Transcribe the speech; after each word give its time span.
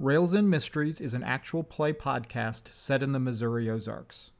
Rails 0.00 0.32
and 0.32 0.48
Mysteries 0.48 0.98
is 0.98 1.12
an 1.12 1.22
actual 1.22 1.62
play 1.62 1.92
podcast 1.92 2.72
set 2.72 3.02
in 3.02 3.12
the 3.12 3.20
Missouri 3.20 3.68
Ozarks. 3.68 4.30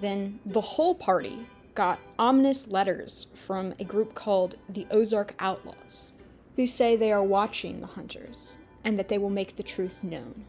Then 0.01 0.39
the 0.47 0.61
whole 0.61 0.95
party 0.95 1.45
got 1.75 1.99
ominous 2.17 2.69
letters 2.69 3.27
from 3.35 3.75
a 3.81 3.85
group 3.85 4.15
called 4.15 4.55
the 4.69 4.87
Ozark 4.93 5.35
Outlaws, 5.41 6.13
who 6.55 6.69
say 6.69 6.95
they 6.95 7.11
are 7.11 7.25
watching 7.25 7.81
the 7.81 7.89
hunters 7.89 8.57
and 8.85 8.97
that 9.01 9.09
they 9.09 9.19
will 9.19 9.31
make 9.31 9.57
the 9.57 9.65
truth 9.65 10.05
known. 10.05 10.45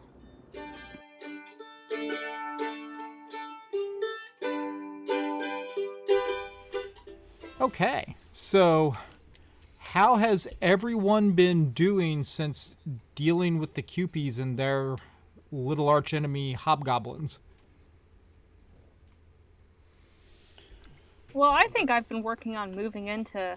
Okay, 7.62 8.16
so 8.32 8.96
how 9.78 10.16
has 10.16 10.48
everyone 10.60 11.30
been 11.30 11.70
doing 11.70 12.24
since 12.24 12.76
dealing 13.14 13.60
with 13.60 13.74
the 13.74 13.82
Kewpies 13.82 14.40
and 14.40 14.58
their 14.58 14.96
little 15.52 15.88
archenemy 15.88 16.54
hobgoblins? 16.54 17.38
Well, 21.32 21.52
I 21.52 21.68
think 21.68 21.88
I've 21.88 22.08
been 22.08 22.24
working 22.24 22.56
on 22.56 22.74
moving 22.74 23.06
into 23.06 23.56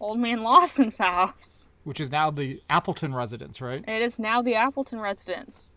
Old 0.00 0.18
Man 0.18 0.42
Lawson's 0.42 0.96
house. 0.96 1.68
Which 1.84 2.00
is 2.00 2.10
now 2.10 2.32
the 2.32 2.60
Appleton 2.68 3.14
residence, 3.14 3.60
right? 3.60 3.84
It 3.86 4.02
is 4.02 4.18
now 4.18 4.42
the 4.42 4.56
Appleton 4.56 4.98
residence. 4.98 5.72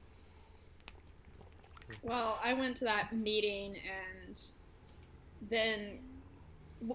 Well, 2.02 2.40
I 2.44 2.54
went 2.54 2.78
to 2.78 2.86
that 2.86 3.16
meeting 3.16 3.76
and 3.76 4.42
then 5.48 5.80
w- 5.80 6.11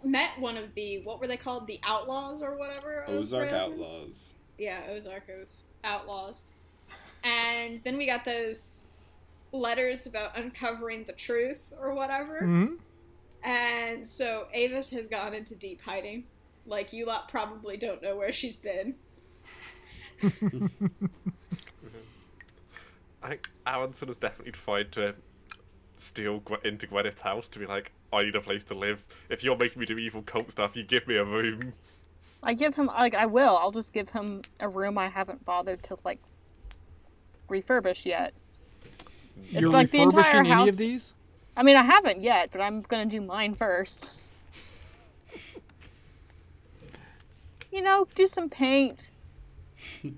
met 0.05 0.39
one 0.39 0.57
of 0.57 0.75
the 0.75 0.99
what 1.03 1.21
were 1.21 1.27
they 1.27 1.37
called? 1.37 1.67
The 1.67 1.81
outlaws 1.83 2.43
or 2.43 2.57
whatever. 2.57 3.05
Ozark 3.09 3.49
Railsden? 3.51 3.73
Outlaws. 3.73 4.35
Yeah, 4.59 4.81
Ozark 4.91 5.25
Outlaws. 5.85 6.47
And 7.25 7.79
then 7.79 7.97
we 7.97 8.07
got 8.07 8.25
those 8.25 8.79
letters 9.53 10.07
about 10.07 10.37
uncovering 10.37 11.05
the 11.05 11.13
truth 11.13 11.73
or 11.81 11.95
whatever. 11.95 12.41
hmm 12.41 12.75
And 13.43 14.07
so 14.07 14.47
Avis 14.53 14.91
has 14.91 15.09
gone 15.09 15.35
into 15.35 15.55
deep 15.55 15.81
hiding. 15.83 16.25
Like 16.67 16.93
you 16.93 17.07
lot 17.07 17.29
probably 17.29 17.77
don't 17.77 18.03
know 18.03 18.17
where 18.17 18.33
she's 18.33 18.57
been. 18.57 18.95
I 23.23 23.29
think 23.31 23.51
Aronson 23.67 24.09
has 24.09 24.17
definitely 24.17 24.53
tried 24.53 24.93
to 24.93 25.15
steal 25.97 26.43
into 26.65 26.87
Gwyneth's 26.87 27.21
house 27.21 27.49
to 27.49 27.59
be 27.59 27.67
like, 27.67 27.93
I 28.13 28.25
need 28.25 28.37
a 28.37 28.41
place 28.41 28.65
to 28.65 28.75
live. 28.75 29.05
If 29.29 29.43
you're 29.45 29.57
making 29.57 29.81
me 29.81 29.87
do 29.87 29.99
evil 29.99 30.23
cult 30.23 30.51
stuff, 30.51 30.77
you 30.77 30.83
give 30.85 31.07
me 31.07 31.17
a 31.17 31.25
room. 31.25 31.73
I 32.43 32.55
give 32.55 32.75
him 32.75 32.87
like 32.87 33.15
I 33.15 33.27
will. 33.27 33.57
I'll 33.57 33.73
just 33.73 33.93
give 33.93 34.09
him 34.11 34.43
a 34.61 34.69
room 34.69 34.97
I 34.99 35.09
haven't 35.09 35.45
bothered 35.45 35.83
to 35.85 35.97
like 36.05 36.21
refurbish 37.49 38.05
yet. 38.05 38.33
It's 39.51 39.61
You're 39.61 39.71
like 39.71 39.91
the 39.91 40.01
entire 40.03 40.19
refurbishing 40.19 40.39
any 40.41 40.49
house- 40.51 40.69
of 40.69 40.77
these? 40.77 41.15
I 41.57 41.63
mean, 41.63 41.77
I 41.77 41.83
haven't 41.83 42.21
yet, 42.21 42.51
but 42.53 42.61
I'm 42.61 42.83
gonna 42.83 43.07
do 43.07 43.21
mine 43.21 43.55
first. 43.55 44.19
You 47.73 47.83
know, 47.83 48.07
do 48.15 48.27
some 48.27 48.49
paint, 48.49 49.11
So 50.03 50.09
I- 50.09 50.13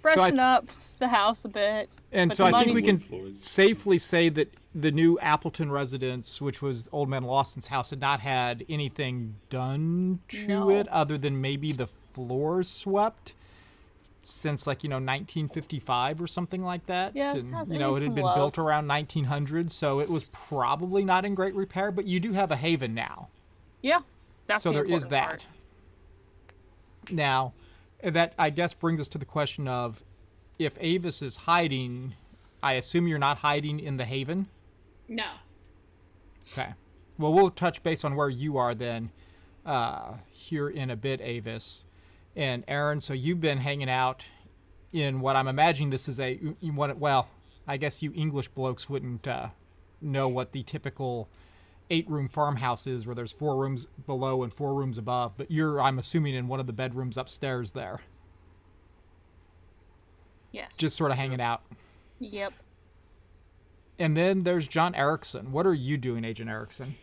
freshen 0.00 0.38
up 0.38 0.68
the 0.98 1.08
house 1.08 1.44
a 1.44 1.48
bit. 1.48 1.90
And 2.12 2.30
But 2.30 2.36
so 2.36 2.46
the 2.48 2.56
I 2.56 2.64
think 2.64 2.74
we 2.76 2.82
can 2.82 2.94
Wood 2.96 3.04
floors. 3.04 3.38
safely 3.38 3.98
say 3.98 4.30
that 4.30 4.54
the 4.80 4.92
new 4.92 5.18
Appleton 5.20 5.72
residence, 5.72 6.40
which 6.40 6.62
was 6.62 6.88
Old 6.92 7.08
Man 7.08 7.24
Lawson's 7.24 7.66
house, 7.66 7.90
had 7.90 8.00
not 8.00 8.20
had 8.20 8.64
anything 8.68 9.34
done 9.50 10.20
to 10.28 10.46
No. 10.46 10.70
it 10.70 10.86
other 10.88 11.18
than 11.18 11.40
maybe 11.40 11.72
the 11.72 11.86
floors 11.86 12.68
swept 12.68 13.32
since 14.20 14.66
like 14.66 14.82
you 14.84 14.88
know 14.90 14.96
1955 14.96 16.20
or 16.20 16.26
something 16.26 16.62
like 16.62 16.84
that. 16.86 17.16
Yeah, 17.16 17.30
it 17.34 17.44
and 17.44 17.68
you 17.72 17.78
know 17.78 17.96
it 17.96 18.02
had 18.02 18.14
been 18.14 18.24
love. 18.24 18.36
built 18.36 18.58
around 18.58 18.86
1900, 18.86 19.70
so 19.72 20.00
it 20.00 20.08
was 20.08 20.24
probably 20.24 21.04
not 21.04 21.24
in 21.24 21.34
great 21.34 21.54
repair. 21.54 21.90
But 21.90 22.04
you 22.04 22.20
do 22.20 22.32
have 22.34 22.50
a 22.52 22.56
haven 22.56 22.94
now. 22.94 23.28
Yeah, 23.82 24.00
that's 24.46 24.62
so 24.62 24.70
the 24.70 24.82
there 24.82 24.84
is 24.84 25.08
that. 25.08 25.24
part. 25.26 25.46
Now, 27.10 27.54
that 28.02 28.34
I 28.38 28.50
guess 28.50 28.74
brings 28.74 29.00
us 29.00 29.08
to 29.08 29.18
the 29.18 29.24
question 29.24 29.66
of 29.66 30.04
if 30.58 30.76
Avis 30.80 31.22
is 31.22 31.36
hiding, 31.36 32.14
I 32.62 32.74
assume 32.74 33.08
you're 33.08 33.18
not 33.18 33.38
hiding 33.38 33.80
in 33.80 33.96
the 33.96 34.04
haven. 34.04 34.48
No. 35.08 35.26
Okay. 36.52 36.72
Well, 37.18 37.32
we'll 37.32 37.50
touch 37.50 37.82
base 37.82 38.04
on 38.04 38.14
where 38.14 38.28
you 38.28 38.56
are 38.58 38.74
then 38.74 39.10
uh, 39.66 40.14
here 40.30 40.68
in 40.68 40.90
a 40.90 40.96
bit, 40.96 41.20
Avis. 41.20 41.84
And 42.36 42.64
Aaron, 42.68 43.00
so 43.00 43.12
you've 43.14 43.40
been 43.40 43.58
hanging 43.58 43.90
out 43.90 44.26
in 44.92 45.20
what 45.20 45.34
I'm 45.36 45.48
imagining 45.48 45.90
this 45.90 46.08
is 46.08 46.20
a 46.20 46.38
you- 46.60 46.72
want 46.72 46.96
well, 46.98 47.28
I 47.66 47.76
guess 47.76 48.02
you 48.02 48.12
English 48.14 48.48
blokes 48.48 48.88
wouldn't 48.88 49.26
uh, 49.26 49.48
know 50.00 50.28
what 50.28 50.52
the 50.52 50.62
typical 50.62 51.28
eight-room 51.90 52.28
farmhouse 52.28 52.86
is, 52.86 53.06
where 53.06 53.14
there's 53.14 53.32
four 53.32 53.56
rooms 53.56 53.88
below 54.06 54.42
and 54.42 54.52
four 54.52 54.74
rooms 54.74 54.98
above. 54.98 55.32
But 55.36 55.50
you're, 55.50 55.80
I'm 55.80 55.98
assuming, 55.98 56.34
in 56.34 56.46
one 56.46 56.60
of 56.60 56.66
the 56.66 56.72
bedrooms 56.72 57.16
upstairs 57.16 57.72
there, 57.72 58.00
Yes. 60.52 60.72
just 60.76 60.96
sort 60.96 61.10
of 61.10 61.16
hanging 61.16 61.40
out. 61.40 61.62
Yep. 62.20 62.52
And 63.98 64.16
then 64.16 64.44
there's 64.44 64.68
John 64.68 64.94
Erickson. 64.94 65.50
What 65.52 65.66
are 65.66 65.74
you 65.74 65.96
doing, 65.96 66.24
Agent 66.24 66.48
Erickson? 66.48 66.96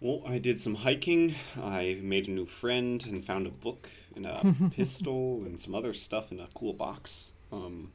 Well, 0.00 0.22
I 0.26 0.38
did 0.38 0.60
some 0.60 0.76
hiking. 0.76 1.34
I 1.60 1.98
made 2.02 2.28
a 2.28 2.30
new 2.30 2.46
friend 2.46 3.04
and 3.06 3.24
found 3.24 3.46
a 3.46 3.50
book 3.50 3.88
and 4.16 4.26
a 4.26 4.54
pistol 4.70 5.42
and 5.44 5.58
some 5.58 5.74
other 5.74 5.92
stuff 5.94 6.30
in 6.32 6.40
a 6.40 6.48
cool 6.54 6.72
box. 6.72 7.32
Um, 7.52 7.92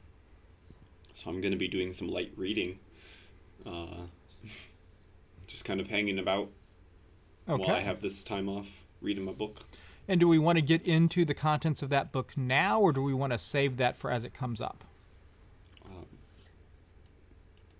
so 1.13 1.29
I'm 1.29 1.41
going 1.41 1.51
to 1.51 1.57
be 1.57 1.67
doing 1.67 1.93
some 1.93 2.07
light 2.07 2.31
reading. 2.35 2.79
Uh, 3.65 4.05
just 5.47 5.65
kind 5.65 5.79
of 5.79 5.87
hanging 5.87 6.19
about 6.19 6.49
Okay. 7.47 7.63
while 7.63 7.75
I 7.75 7.81
have 7.81 8.01
this 8.01 8.23
time 8.23 8.49
off, 8.49 8.67
reading 9.01 9.23
my 9.23 9.31
book. 9.31 9.59
And 10.07 10.19
do 10.19 10.27
we 10.27 10.39
want 10.39 10.57
to 10.57 10.61
get 10.63 10.81
into 10.87 11.25
the 11.25 11.33
contents 11.35 11.83
of 11.83 11.89
that 11.89 12.11
book 12.11 12.33
now, 12.35 12.79
or 12.79 12.91
do 12.91 13.01
we 13.03 13.13
want 13.13 13.33
to 13.33 13.37
save 13.37 13.77
that 13.77 13.95
for 13.97 14.09
as 14.11 14.23
it 14.23 14.33
comes 14.33 14.59
up? 14.61 14.83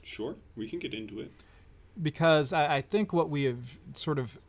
Sure, 0.05 0.35
we 0.55 0.69
can 0.69 0.79
get 0.79 0.93
into 0.93 1.19
it. 1.19 1.31
Because 2.01 2.53
I, 2.53 2.75
I 2.75 2.81
think 2.81 3.11
what 3.11 3.29
we 3.29 3.43
have 3.43 3.77
sort 3.95 4.19
of 4.19 4.39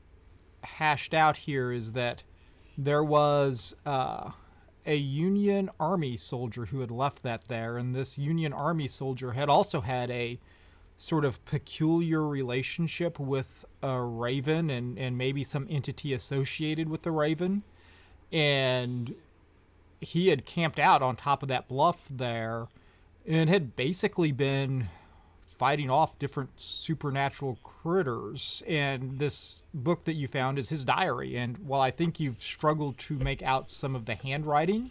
hashed 0.63 1.15
out 1.15 1.39
here 1.39 1.73
is 1.73 1.93
that 1.93 2.23
there 2.77 3.03
was 3.03 3.75
uh, 3.87 4.33
a 4.85 4.97
Union 4.97 5.71
Army 5.81 6.17
soldier 6.17 6.67
who 6.67 6.81
had 6.81 6.91
left 6.91 7.23
that 7.23 7.49
there, 7.49 7.79
and 7.79 7.95
this 7.95 8.19
Union 8.19 8.53
Army 8.53 8.87
soldier 8.87 9.33
had 9.33 9.49
also 9.49 9.81
had 9.81 10.11
a 10.11 10.39
sort 10.99 11.25
of 11.25 11.43
peculiar 11.47 12.27
relationship 12.27 13.19
with 13.19 13.65
a 13.83 14.01
raven 14.01 14.69
and, 14.69 14.99
and 14.99 15.17
maybe 15.17 15.43
some 15.43 15.67
entity 15.71 16.13
associated 16.13 16.89
with 16.89 17.03
the 17.03 17.11
raven. 17.11 17.63
And 18.31 19.15
he 20.01 20.29
had 20.29 20.45
camped 20.45 20.79
out 20.79 21.03
on 21.03 21.17
top 21.17 21.43
of 21.43 21.49
that 21.49 21.69
bluff 21.69 22.07
there 22.11 22.67
and 23.27 23.49
had 23.49 23.75
basically 23.75 24.33
been 24.33 24.89
fighting 25.59 25.91
off 25.91 26.19
different 26.19 26.51
supernatural 26.57 27.59
critters. 27.63 28.63
And 28.67 29.19
this 29.19 29.63
book 29.75 30.05
that 30.05 30.15
you 30.15 30.29
found 30.29 30.59
is 30.59 30.69
his 30.69 30.85
diary. 30.85 31.37
And 31.37 31.59
while 31.59 31.81
I 31.81 31.91
think 31.91 32.21
you've 32.21 32.43
struggled 32.43 32.99
to 32.99 33.15
make 33.15 33.43
out 33.43 33.71
some 33.71 33.95
of 33.95 34.07
the 34.07 34.15
handwriting, 34.15 34.91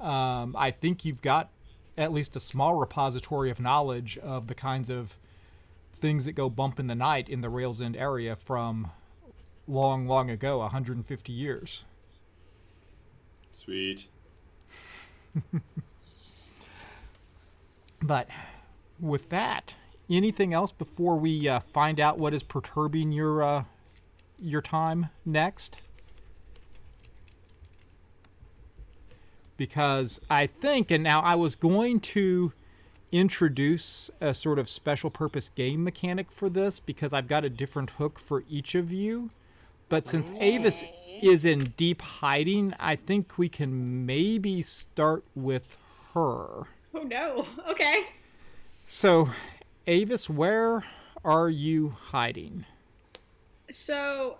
um, 0.00 0.54
I 0.58 0.70
think 0.70 1.04
you've 1.04 1.22
got 1.22 1.50
at 1.98 2.12
least 2.12 2.36
a 2.36 2.40
small 2.40 2.76
repository 2.76 3.50
of 3.50 3.60
knowledge 3.60 4.16
of 4.18 4.46
the 4.46 4.54
kinds 4.54 4.88
of 4.90 5.16
things 5.94 6.24
that 6.24 6.32
go 6.32 6.48
bump 6.48 6.80
in 6.80 6.86
the 6.86 6.94
night 6.94 7.28
in 7.28 7.42
the 7.42 7.50
Rails 7.50 7.80
End 7.80 7.96
area 7.96 8.36
from 8.36 8.90
long, 9.68 10.06
long 10.06 10.30
ago, 10.30 10.58
150 10.58 11.32
years. 11.32 11.84
Sweet. 13.52 14.06
But 18.02 18.28
with 18.98 19.28
that, 19.28 19.74
anything 20.10 20.52
else 20.52 20.72
before 20.72 21.16
we 21.16 21.48
uh, 21.48 21.60
find 21.60 22.00
out 22.00 22.18
what 22.18 22.34
is 22.34 22.42
perturbing 22.42 23.12
your 23.12 23.42
uh, 23.42 23.64
your 24.38 24.62
time 24.62 25.06
next? 25.24 25.80
because 29.60 30.22
I 30.30 30.46
think, 30.46 30.90
and 30.90 31.04
now 31.04 31.20
I 31.20 31.34
was 31.34 31.54
going 31.54 32.00
to 32.00 32.54
introduce 33.12 34.10
a 34.18 34.32
sort 34.32 34.58
of 34.58 34.70
special 34.70 35.10
purpose 35.10 35.50
game 35.50 35.84
mechanic 35.84 36.32
for 36.32 36.48
this 36.48 36.80
because 36.80 37.12
I've 37.12 37.28
got 37.28 37.44
a 37.44 37.50
different 37.50 37.90
hook 37.90 38.18
for 38.18 38.42
each 38.48 38.74
of 38.74 38.90
you. 38.90 39.28
But 39.90 40.06
since 40.06 40.32
Avis 40.40 40.86
is 41.20 41.44
in 41.44 41.74
deep 41.76 42.00
hiding, 42.00 42.72
I 42.80 42.96
think 42.96 43.36
we 43.36 43.50
can 43.50 44.06
maybe 44.06 44.62
start 44.62 45.24
with 45.34 45.76
her. 46.14 46.62
Oh 46.94 47.02
no. 47.04 47.44
Okay. 47.68 48.06
So, 48.86 49.28
Avis, 49.86 50.28
where 50.28 50.84
are 51.24 51.48
you 51.48 51.90
hiding? 51.90 52.64
So, 53.70 54.38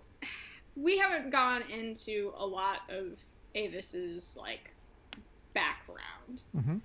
we 0.76 0.98
haven't 0.98 1.30
gone 1.30 1.62
into 1.70 2.32
a 2.36 2.46
lot 2.46 2.80
of 2.88 3.18
Avis's 3.54 4.36
like 4.36 4.70
background, 5.54 6.42
Mhm. 6.56 6.80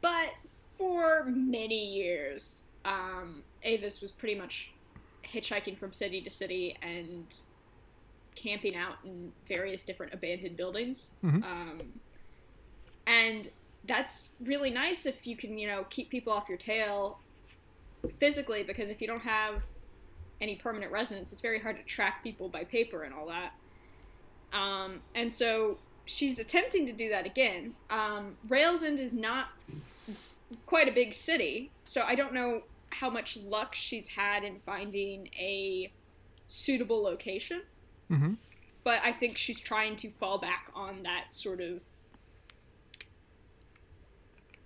but 0.00 0.34
for 0.76 1.24
many 1.24 1.94
years, 1.94 2.64
um, 2.84 3.42
Avis 3.62 4.00
was 4.00 4.12
pretty 4.12 4.38
much 4.38 4.70
hitchhiking 5.24 5.76
from 5.76 5.92
city 5.92 6.20
to 6.20 6.30
city 6.30 6.76
and 6.82 7.40
camping 8.34 8.76
out 8.76 8.98
in 9.04 9.32
various 9.46 9.82
different 9.84 10.12
abandoned 10.12 10.56
buildings. 10.56 11.12
Mhm. 11.24 11.42
Um, 11.42 12.00
and 13.06 13.50
that's 13.84 14.28
really 14.40 14.70
nice 14.70 15.06
if 15.06 15.26
you 15.26 15.36
can, 15.36 15.56
you 15.58 15.66
know, 15.66 15.84
keep 15.84 16.10
people 16.10 16.32
off 16.32 16.48
your 16.48 16.58
tail 16.58 17.18
physically, 18.18 18.62
because 18.62 18.90
if 18.90 19.00
you 19.00 19.06
don't 19.06 19.20
have 19.20 19.62
any 20.40 20.56
permanent 20.56 20.92
residence, 20.92 21.32
it's 21.32 21.40
very 21.40 21.58
hard 21.58 21.76
to 21.76 21.82
track 21.82 22.22
people 22.22 22.48
by 22.48 22.64
paper 22.64 23.02
and 23.02 23.14
all 23.14 23.26
that. 23.26 23.52
Um, 24.52 25.00
and 25.14 25.32
so 25.32 25.78
she's 26.04 26.38
attempting 26.38 26.86
to 26.86 26.92
do 26.92 27.08
that 27.08 27.26
again. 27.26 27.74
Um, 27.90 28.36
Rails 28.48 28.82
End 28.82 29.00
is 29.00 29.12
not 29.12 29.48
quite 30.66 30.88
a 30.88 30.92
big 30.92 31.14
city, 31.14 31.70
so 31.84 32.02
I 32.02 32.14
don't 32.14 32.32
know 32.32 32.62
how 32.90 33.10
much 33.10 33.36
luck 33.36 33.74
she's 33.74 34.08
had 34.08 34.44
in 34.44 34.60
finding 34.60 35.28
a 35.38 35.92
suitable 36.48 37.02
location. 37.02 37.62
Mm-hmm. 38.10 38.34
But 38.84 39.00
I 39.02 39.12
think 39.12 39.36
she's 39.36 39.58
trying 39.58 39.96
to 39.96 40.10
fall 40.10 40.38
back 40.38 40.70
on 40.74 41.02
that 41.02 41.34
sort 41.34 41.60
of 41.60 41.80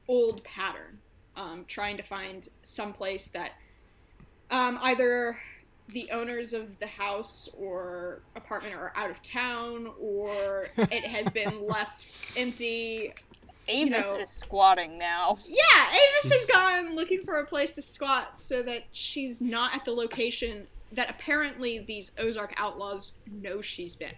old 0.07 0.45
pattern, 0.45 0.99
um, 1.41 1.65
trying 1.67 1.97
to 1.97 2.03
find 2.03 2.49
some 2.63 2.93
place 2.93 3.29
that 3.29 3.53
um, 4.51 4.79
either 4.83 5.39
the 5.89 6.11
owners 6.11 6.53
of 6.53 6.79
the 6.79 6.87
house 6.87 7.49
or 7.57 8.21
apartment 8.37 8.75
are 8.75 8.93
out 8.95 9.11
of 9.11 9.21
town, 9.23 9.91
or 9.99 10.67
it 10.77 11.05
has 11.05 11.29
been 11.31 11.67
left 11.67 12.37
empty. 12.37 13.13
Avis 13.69 13.91
know- 13.91 14.17
is 14.17 14.31
squatting 14.31 14.99
now. 14.99 15.39
Yeah, 15.47 15.63
Avis 15.91 16.33
has 16.33 16.47
gone 16.47 16.97
looking 16.97 17.21
for 17.23 17.39
a 17.39 17.47
place 17.47 17.71
to 17.73 17.83
squat 17.83 18.39
so 18.39 18.63
that 18.63 18.85
she's 18.93 19.41
not 19.41 19.75
at 19.75 19.85
the 19.85 19.93
location 19.93 20.67
that 20.93 21.09
apparently 21.09 21.79
these 21.79 22.11
Ozark 22.19 22.53
outlaws 22.57 23.13
know 23.31 23.61
she's 23.61 23.95
been. 23.95 24.15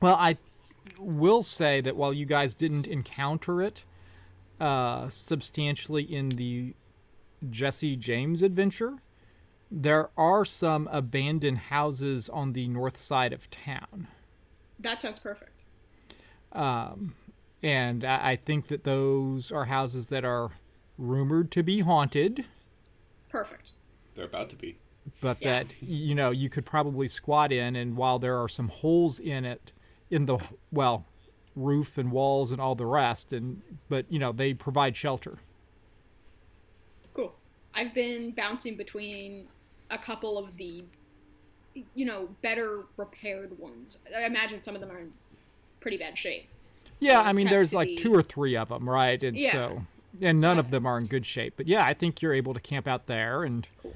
Well, 0.00 0.16
I 0.16 0.36
will 0.98 1.44
say 1.44 1.80
that 1.80 1.94
while 1.94 2.12
you 2.12 2.26
guys 2.26 2.54
didn't 2.54 2.88
encounter 2.88 3.62
it 3.62 3.84
uh, 4.60 5.08
substantially 5.08 6.02
in 6.02 6.28
the 6.30 6.74
Jesse 7.48 7.96
James 7.96 8.42
adventure, 8.42 8.98
there 9.70 10.10
are 10.16 10.44
some 10.44 10.88
abandoned 10.92 11.58
houses 11.58 12.28
on 12.28 12.52
the 12.52 12.68
north 12.68 12.96
side 12.96 13.32
of 13.32 13.48
town. 13.50 14.08
That 14.78 15.00
sounds 15.00 15.18
perfect. 15.18 15.64
And 17.62 18.04
I 18.04 18.30
I 18.30 18.36
think 18.36 18.68
that 18.68 18.84
those 18.84 19.52
are 19.52 19.66
houses 19.66 20.08
that 20.08 20.24
are 20.24 20.50
rumored 20.98 21.50
to 21.52 21.62
be 21.62 21.80
haunted, 21.80 22.46
Perfect. 23.28 23.70
They're 24.14 24.24
about 24.24 24.50
to 24.50 24.56
be. 24.56 24.76
but 25.20 25.38
Yeah. 25.40 25.62
that, 25.62 25.66
you 25.80 26.14
know, 26.16 26.30
you 26.30 26.48
could 26.50 26.66
probably 26.66 27.06
squat 27.06 27.52
in. 27.52 27.76
And 27.76 27.96
while 27.96 28.18
there 28.18 28.36
are 28.36 28.48
some 28.48 28.68
holes 28.68 29.18
in 29.20 29.44
it, 29.44 29.70
in 30.10 30.26
the, 30.26 30.38
well, 30.72 31.06
roof 31.56 31.98
and 31.98 32.10
walls 32.12 32.52
and 32.52 32.60
all 32.60 32.74
the 32.74 32.86
rest, 32.86 33.32
and, 33.32 33.62
but, 33.88 34.06
you 34.08 34.18
know, 34.18 34.32
they 34.32 34.54
provide 34.54 34.96
shelter. 34.96 35.38
Cool. 37.14 37.34
I've 37.74 37.94
been 37.94 38.30
bouncing 38.32 38.76
between 38.76 39.46
a 39.90 39.98
couple 39.98 40.38
of 40.38 40.56
the, 40.56 40.84
you 41.94 42.04
know, 42.04 42.28
better 42.42 42.84
repaired 42.96 43.58
ones. 43.58 43.98
I 44.16 44.24
imagine 44.24 44.62
some 44.62 44.74
of 44.74 44.80
them 44.80 44.90
are 44.90 45.00
in 45.00 45.12
pretty 45.80 45.96
bad 45.96 46.16
shape. 46.16 46.46
Yeah, 47.00 47.22
So 47.22 47.28
I 47.28 47.32
mean, 47.32 47.48
there's 47.48 47.72
like 47.74 47.88
be- 47.88 47.96
two 47.96 48.14
or 48.14 48.22
three 48.22 48.56
of 48.56 48.68
them, 48.68 48.88
right? 48.88 49.20
And 49.22 49.36
Yeah. 49.36 49.52
so, 49.52 49.82
and 50.20 50.40
none 50.40 50.58
of 50.58 50.70
them 50.70 50.86
are 50.86 50.98
in 50.98 51.06
good 51.06 51.24
shape. 51.26 51.54
But 51.56 51.66
yeah, 51.66 51.84
I 51.84 51.94
think 51.94 52.20
you're 52.22 52.34
able 52.34 52.54
to 52.54 52.60
camp 52.60 52.86
out 52.86 53.06
there 53.06 53.42
and 53.42 53.66
Cool. 53.82 53.94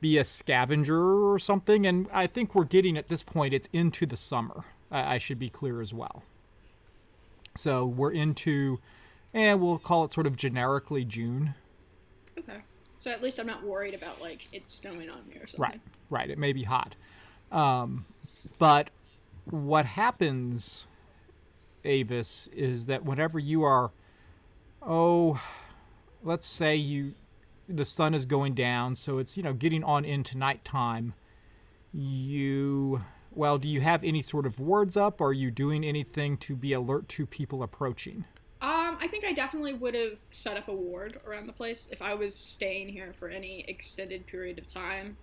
be 0.00 0.18
a 0.18 0.24
scavenger 0.24 1.30
or 1.30 1.38
something. 1.38 1.86
And 1.86 2.08
I 2.12 2.26
think 2.26 2.54
we're 2.54 2.64
getting 2.64 2.96
at 2.96 3.08
this 3.08 3.22
point, 3.22 3.52
it's 3.54 3.68
into 3.72 4.06
the 4.06 4.16
summer. 4.16 4.64
I, 4.96 5.14
I 5.14 5.18
should 5.18 5.38
be 5.38 5.48
clear 5.48 5.80
as 5.80 5.92
well. 5.92 6.22
So 7.54 7.86
we're 7.86 8.12
into, 8.12 8.80
and 9.32 9.60
we'll 9.60 9.78
call 9.78 10.04
it 10.04 10.12
sort 10.12 10.26
of 10.26 10.36
generically 10.36 11.04
June. 11.04 11.54
Okay. 12.38 12.58
So 12.96 13.10
at 13.10 13.22
least 13.22 13.38
I'm 13.38 13.46
not 13.46 13.62
worried 13.62 13.94
about 13.94 14.20
like 14.20 14.48
it 14.52 14.68
snowing 14.68 15.10
on 15.10 15.26
me 15.28 15.36
or 15.36 15.46
something. 15.46 15.60
Right, 15.60 15.80
right. 16.10 16.30
It 16.30 16.38
may 16.38 16.52
be 16.52 16.64
hot. 16.64 16.94
Um, 17.52 18.06
but 18.58 18.90
what 19.50 19.86
happens, 19.86 20.86
Avis, 21.84 22.48
is 22.48 22.86
that 22.86 23.04
whenever 23.04 23.38
you 23.38 23.62
are, 23.62 23.92
oh, 24.82 25.40
let's 26.22 26.46
say 26.46 26.74
you, 26.76 27.14
the 27.68 27.84
sun 27.84 28.14
is 28.14 28.26
going 28.26 28.54
down, 28.54 28.96
so 28.96 29.18
it's, 29.18 29.36
you 29.36 29.42
know, 29.42 29.52
getting 29.52 29.84
on 29.84 30.04
into 30.04 30.36
nighttime, 30.36 31.14
you, 31.92 33.02
well, 33.36 33.58
do 33.58 33.68
you 33.68 33.80
have 33.82 34.02
any 34.02 34.22
sort 34.22 34.46
of 34.46 34.58
wards 34.58 34.96
up? 34.96 35.20
Are 35.20 35.32
you 35.32 35.50
doing 35.50 35.84
anything 35.84 36.36
to 36.38 36.56
be 36.56 36.72
alert 36.72 37.08
to 37.10 37.26
people 37.26 37.62
approaching? 37.62 38.24
Um, 38.62 38.96
I 39.00 39.06
think 39.06 39.24
I 39.24 39.32
definitely 39.32 39.74
would 39.74 39.94
have 39.94 40.18
set 40.30 40.56
up 40.56 40.68
a 40.68 40.72
ward 40.72 41.20
around 41.26 41.46
the 41.46 41.52
place 41.52 41.88
if 41.92 42.00
I 42.00 42.14
was 42.14 42.34
staying 42.34 42.88
here 42.88 43.12
for 43.18 43.28
any 43.28 43.60
extended 43.68 44.26
period 44.26 44.58
of 44.58 44.66
time. 44.66 45.16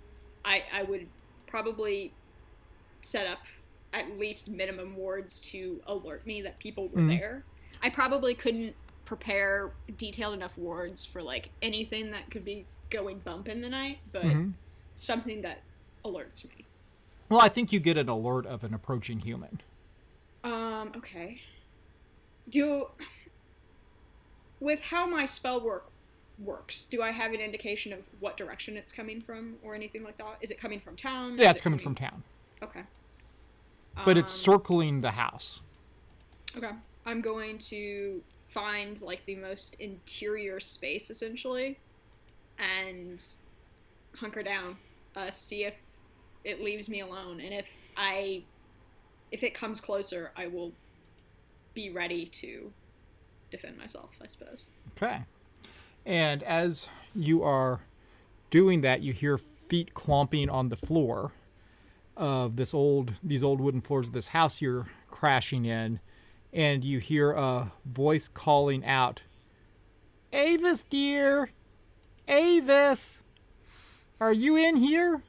I 0.46 0.64
I 0.72 0.84
would 0.84 1.08
probably 1.48 2.14
set 3.02 3.26
up 3.28 3.40
at 3.92 4.18
least 4.20 4.50
minimum 4.50 4.96
wards 4.96 5.40
to 5.40 5.82
alert 5.88 6.26
me 6.26 6.42
that 6.44 6.60
people 6.60 6.88
were 6.90 7.02
Mhm. 7.02 7.20
there. 7.20 7.44
I 7.82 7.90
probably 7.90 8.36
couldn't 8.36 8.76
prepare 9.06 9.74
detailed 9.98 10.34
enough 10.36 10.58
wards 10.58 11.06
for 11.06 11.22
like 11.22 11.50
anything 11.62 12.12
that 12.12 12.30
could 12.32 12.46
be 12.46 12.66
going 12.90 13.20
bump 13.20 13.48
in 13.50 13.62
the 13.62 13.70
night, 13.70 14.00
but 14.12 14.24
Mhm. 14.24 14.54
something 14.96 15.42
that 15.42 15.64
alerts 16.06 16.46
me. 16.46 16.63
Well, 17.34 17.42
I 17.42 17.50
think 17.50 17.74
you 17.74 17.80
get 17.80 17.98
an 17.98 18.10
alert 18.10 18.46
of 18.46 18.64
an 18.64 18.76
approaching 18.76 19.18
human. 19.18 19.60
Um, 20.44 20.92
okay. 20.96 21.42
Do 22.48 22.90
with 24.60 24.84
how 24.84 25.08
my 25.08 25.26
spell 25.26 25.60
work 25.60 25.90
works, 26.38 26.86
do 26.86 27.02
I 27.02 27.10
have 27.10 27.34
an 27.34 27.40
indication 27.40 27.92
of 27.92 28.02
what 28.20 28.38
direction 28.38 28.78
it's 28.78 28.92
coming 28.92 29.20
from 29.20 29.56
or 29.64 29.74
anything 29.74 30.04
like 30.04 30.16
that? 30.18 30.38
Is 30.42 30.52
it 30.52 30.60
coming 30.60 30.80
from 30.80 30.96
town? 30.96 31.32
Yeah, 31.36 31.46
Is 31.46 31.52
it's 31.54 31.60
it 31.62 31.64
coming 31.64 31.80
from 31.80 31.96
town, 31.96 32.22
Okay. 32.62 32.84
but 34.06 34.16
it's 34.16 34.32
Um, 34.32 34.54
circling 34.54 35.02
the 35.02 35.10
house. 35.10 35.62
Okay. 36.56 36.70
I'm 37.08 37.20
going 37.22 37.58
to 37.58 38.22
find 38.50 39.02
like 39.02 39.26
the 39.26 39.38
most 39.38 39.76
interior 39.80 40.60
space 40.60 41.10
essentially 41.10 41.80
and 42.60 43.20
hunker 44.18 44.44
down. 44.44 44.78
Uh, 45.16 45.32
see 45.32 45.64
if 45.64 45.74
it 46.44 46.62
leaves 46.62 46.90
me 46.90 47.02
alone 47.02 47.40
and 47.40 47.54
if 47.54 47.70
I 47.96 48.44
if 49.34 49.44
it 49.44 49.56
comes 49.56 49.82
closer, 49.82 50.32
I 50.38 50.46
will 50.46 50.72
be 51.74 51.90
ready 51.90 52.28
to 52.28 52.72
defend 53.50 53.78
myself, 53.80 54.12
I 54.22 54.28
suppose. 54.28 54.68
Okay. 54.96 55.24
And 56.06 56.44
as 56.44 56.88
you 57.16 57.42
are 57.42 57.82
doing 58.52 58.82
that, 58.82 59.02
you 59.02 59.12
hear 59.12 59.40
feet 59.40 59.96
clomping 59.96 60.50
on 60.50 60.70
the 60.70 60.76
floor 60.76 61.32
of 62.16 62.58
this 62.58 62.76
old 62.76 63.14
these 63.24 63.42
old 63.42 63.60
wooden 63.60 63.82
floors 63.82 64.10
of 64.10 64.14
this 64.14 64.28
house 64.28 64.62
you're 64.62 64.86
crashing 65.10 65.66
in, 65.66 66.00
and 66.54 66.86
you 66.86 67.00
hear 67.00 67.32
a 67.32 67.72
voice 67.86 68.28
calling 68.28 68.86
out, 68.86 69.24
"Avis, 70.32 70.84
dear, 70.84 71.50
Avis, 72.28 73.24
are 74.22 74.34
you 74.34 74.56
in 74.56 74.78
here? 74.78 75.24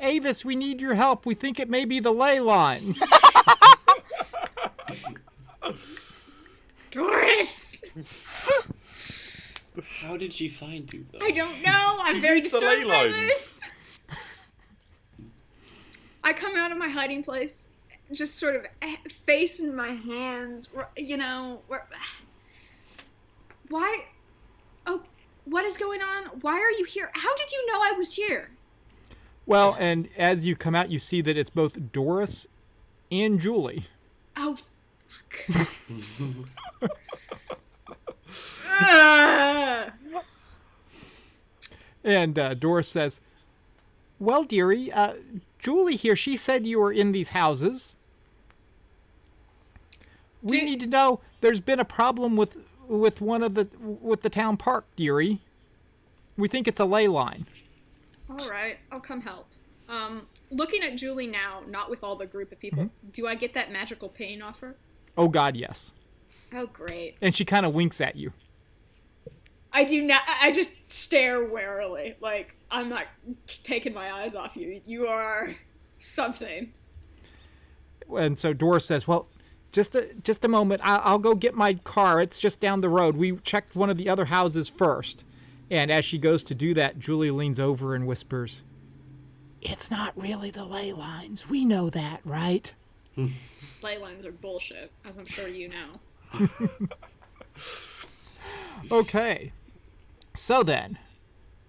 Avis, 0.00 0.44
we 0.44 0.56
need 0.56 0.80
your 0.80 0.94
help. 0.94 1.26
We 1.26 1.34
think 1.34 1.58
it 1.60 1.68
may 1.70 1.84
be 1.84 2.00
the 2.00 2.12
ley 2.12 2.40
lines." 2.40 3.02
Doris! 6.90 7.82
How 10.00 10.16
did 10.16 10.32
she 10.32 10.48
find 10.48 10.92
you, 10.92 11.06
though? 11.12 11.24
I 11.24 11.30
don't 11.30 11.62
know. 11.64 11.98
I'm 12.00 12.16
You 12.16 12.22
very 12.22 12.40
used 12.40 12.52
the 12.52 12.60
disturbed 12.60 12.86
ley 12.86 12.88
by 12.88 13.02
lines. 13.04 13.14
this. 13.16 13.60
I 16.24 16.32
come 16.32 16.56
out 16.56 16.70
of 16.72 16.78
my 16.78 16.88
hiding 16.88 17.22
place 17.22 17.66
just 18.12 18.36
sort 18.36 18.56
of 18.56 18.66
eh, 18.82 18.96
face 19.24 19.60
in 19.60 19.74
my 19.74 19.90
hands. 19.92 20.68
You 20.96 21.16
know, 21.16 21.62
where- 21.68 21.86
why? 23.68 24.06
Oh, 24.84 25.02
what 25.44 25.64
is 25.64 25.76
going 25.76 26.02
on? 26.02 26.24
Why 26.40 26.54
are 26.60 26.72
you 26.72 26.84
here? 26.84 27.10
How 27.14 27.34
did 27.36 27.52
you 27.52 27.64
know 27.68 27.80
I 27.82 27.92
was 27.92 28.14
here? 28.14 28.50
Well, 29.50 29.76
and 29.80 30.08
as 30.16 30.46
you 30.46 30.54
come 30.54 30.76
out, 30.76 30.92
you 30.92 31.00
see 31.00 31.20
that 31.22 31.36
it's 31.36 31.50
both 31.50 31.90
Doris 31.90 32.46
and 33.10 33.40
Julie. 33.40 33.86
Oh, 34.36 34.56
fuck. 35.08 35.66
Ah. 38.68 39.92
And 42.02 42.38
uh, 42.38 42.54
Doris 42.54 42.88
says, 42.88 43.20
Well, 44.18 44.42
dearie, 44.44 44.90
uh, 44.90 45.14
Julie 45.58 45.96
here, 45.96 46.16
she 46.16 46.34
said 46.34 46.66
you 46.66 46.80
were 46.80 46.90
in 46.92 47.12
these 47.12 47.28
houses. 47.30 47.94
We 50.42 50.60
Do- 50.60 50.64
need 50.64 50.80
to 50.80 50.86
know 50.86 51.20
there's 51.42 51.60
been 51.60 51.78
a 51.78 51.84
problem 51.84 52.36
with 52.36 52.64
with 52.88 53.20
one 53.20 53.42
of 53.42 53.54
the 53.54 53.68
with 53.82 54.22
the 54.22 54.30
town 54.30 54.56
park, 54.56 54.86
dearie. 54.96 55.40
We 56.38 56.48
think 56.48 56.66
it's 56.66 56.80
a 56.80 56.86
ley 56.86 57.06
line. 57.06 57.46
All 58.30 58.48
right, 58.48 58.78
I'll 58.92 59.00
come 59.00 59.20
help. 59.20 59.48
Um, 59.88 60.26
looking 60.50 60.82
at 60.82 60.94
Julie 60.96 61.26
now, 61.26 61.62
not 61.68 61.90
with 61.90 62.04
all 62.04 62.14
the 62.16 62.26
group 62.26 62.52
of 62.52 62.60
people, 62.60 62.90
do 63.12 63.26
I 63.26 63.34
get 63.34 63.54
that 63.54 63.72
magical 63.72 64.08
pain 64.08 64.40
off 64.40 64.60
her? 64.60 64.76
Oh 65.16 65.28
God, 65.28 65.56
yes. 65.56 65.92
Oh, 66.54 66.66
great. 66.66 67.16
And 67.20 67.34
she 67.34 67.44
kind 67.44 67.66
of 67.66 67.74
winks 67.74 68.00
at 68.00 68.14
you. 68.16 68.32
I 69.72 69.84
do 69.84 70.02
not. 70.02 70.22
I 70.26 70.48
I 70.48 70.52
just 70.52 70.72
stare 70.88 71.44
warily, 71.44 72.16
like 72.20 72.56
I'm 72.70 72.88
not 72.88 73.06
taking 73.64 73.94
my 73.94 74.12
eyes 74.12 74.34
off 74.34 74.56
you. 74.56 74.80
You 74.86 75.06
are 75.06 75.54
something. 75.98 76.72
And 78.16 78.36
so 78.36 78.52
Doris 78.52 78.84
says, 78.84 79.06
"Well, 79.06 79.28
just 79.70 79.94
a 79.94 80.12
just 80.24 80.44
a 80.44 80.48
moment. 80.48 80.82
I- 80.84 80.96
I'll 80.96 81.20
go 81.20 81.36
get 81.36 81.54
my 81.54 81.74
car. 81.74 82.20
It's 82.20 82.38
just 82.38 82.58
down 82.58 82.80
the 82.80 82.88
road. 82.88 83.16
We 83.16 83.36
checked 83.38 83.76
one 83.76 83.90
of 83.90 83.96
the 83.96 84.08
other 84.08 84.24
houses 84.26 84.68
first. 84.68 85.24
And 85.70 85.90
as 85.90 86.04
she 86.04 86.18
goes 86.18 86.42
to 86.44 86.54
do 86.54 86.74
that, 86.74 86.98
Julie 86.98 87.30
leans 87.30 87.60
over 87.60 87.94
and 87.94 88.06
whispers, 88.06 88.64
"It's 89.62 89.90
not 89.90 90.16
really 90.16 90.50
the 90.50 90.64
ley 90.64 90.92
lines. 90.92 91.48
We 91.48 91.64
know 91.64 91.90
that, 91.90 92.20
right?" 92.24 92.72
Ley 93.82 93.96
lines 93.98 94.26
are 94.26 94.32
bullshit, 94.32 94.90
as 95.04 95.16
I'm 95.16 95.26
sure 95.26 95.48
you 95.48 95.68
know. 95.68 96.48
Okay. 98.90 99.52
So 100.34 100.62
then, 100.62 100.98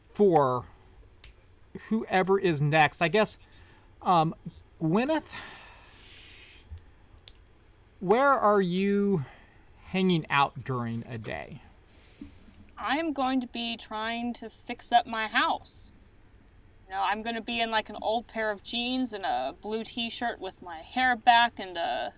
for 0.07 0.65
whoever 1.89 2.39
is 2.39 2.61
next, 2.61 3.01
I 3.01 3.07
guess, 3.07 3.37
um, 4.01 4.33
Gwyneth, 4.81 5.33
where 7.99 8.29
are 8.29 8.61
you 8.61 9.25
hanging 9.85 10.25
out 10.29 10.63
during 10.63 11.03
a 11.07 11.17
day? 11.17 11.61
I'm 12.81 13.13
going 13.13 13.41
to 13.41 13.47
be 13.47 13.77
trying 13.77 14.33
to 14.35 14.49
fix 14.49 14.91
up 14.91 15.05
my 15.05 15.27
house. 15.27 15.91
You 16.87 16.95
know, 16.95 17.01
I'm 17.01 17.21
going 17.21 17.35
to 17.35 17.41
be 17.41 17.61
in 17.61 17.71
like 17.71 17.89
an 17.89 17.97
old 18.01 18.27
pair 18.27 18.51
of 18.51 18.63
jeans 18.63 19.13
and 19.13 19.23
a 19.23 19.55
blue 19.61 19.83
t-shirt 19.83 20.41
with 20.41 20.61
my 20.61 20.79
hair 20.79 21.15
back 21.15 21.59
and 21.59 21.77
a 21.77 22.13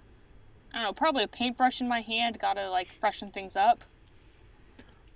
I 0.73 0.77
don't 0.77 0.85
know, 0.85 0.93
probably 0.93 1.23
a 1.23 1.27
paintbrush 1.27 1.81
in 1.81 1.87
my 1.87 2.01
hand, 2.01 2.39
got 2.39 2.53
to 2.53 2.69
like 2.69 2.87
freshen 2.99 3.29
things 3.29 3.55
up. 3.55 3.83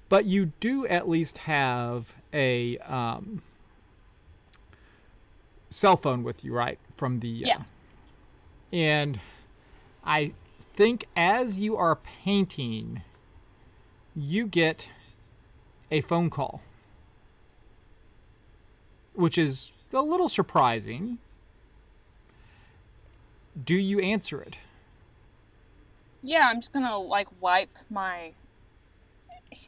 But 0.10 0.26
you 0.26 0.52
do 0.60 0.86
at 0.86 1.10
least 1.10 1.40
have 1.40 2.14
a 2.32 2.78
um, 2.80 3.42
cell 5.70 5.98
phone 5.98 6.24
with 6.24 6.46
you, 6.46 6.54
right? 6.54 6.78
From 6.96 7.22
the 7.22 7.44
uh, 7.44 7.48
Yeah. 7.48 7.64
And 8.72 9.20
I 10.04 10.34
think 10.74 11.08
as 11.16 11.58
you 11.58 11.76
are 11.76 11.96
painting, 11.96 13.02
you 14.16 14.46
get 14.46 14.90
a 15.92 16.02
phone 16.02 16.30
call, 16.30 16.62
which 19.14 19.38
is 19.38 19.74
a 19.94 20.02
little 20.02 20.30
surprising. 20.30 21.18
Do 23.64 23.76
you 23.76 24.00
answer 24.00 24.42
it? 24.42 24.58
Yeah, 26.22 26.48
I'm 26.50 26.60
just 26.62 26.74
to 26.86 26.98
like 26.98 27.28
wipe 27.40 27.70
my 27.90 28.34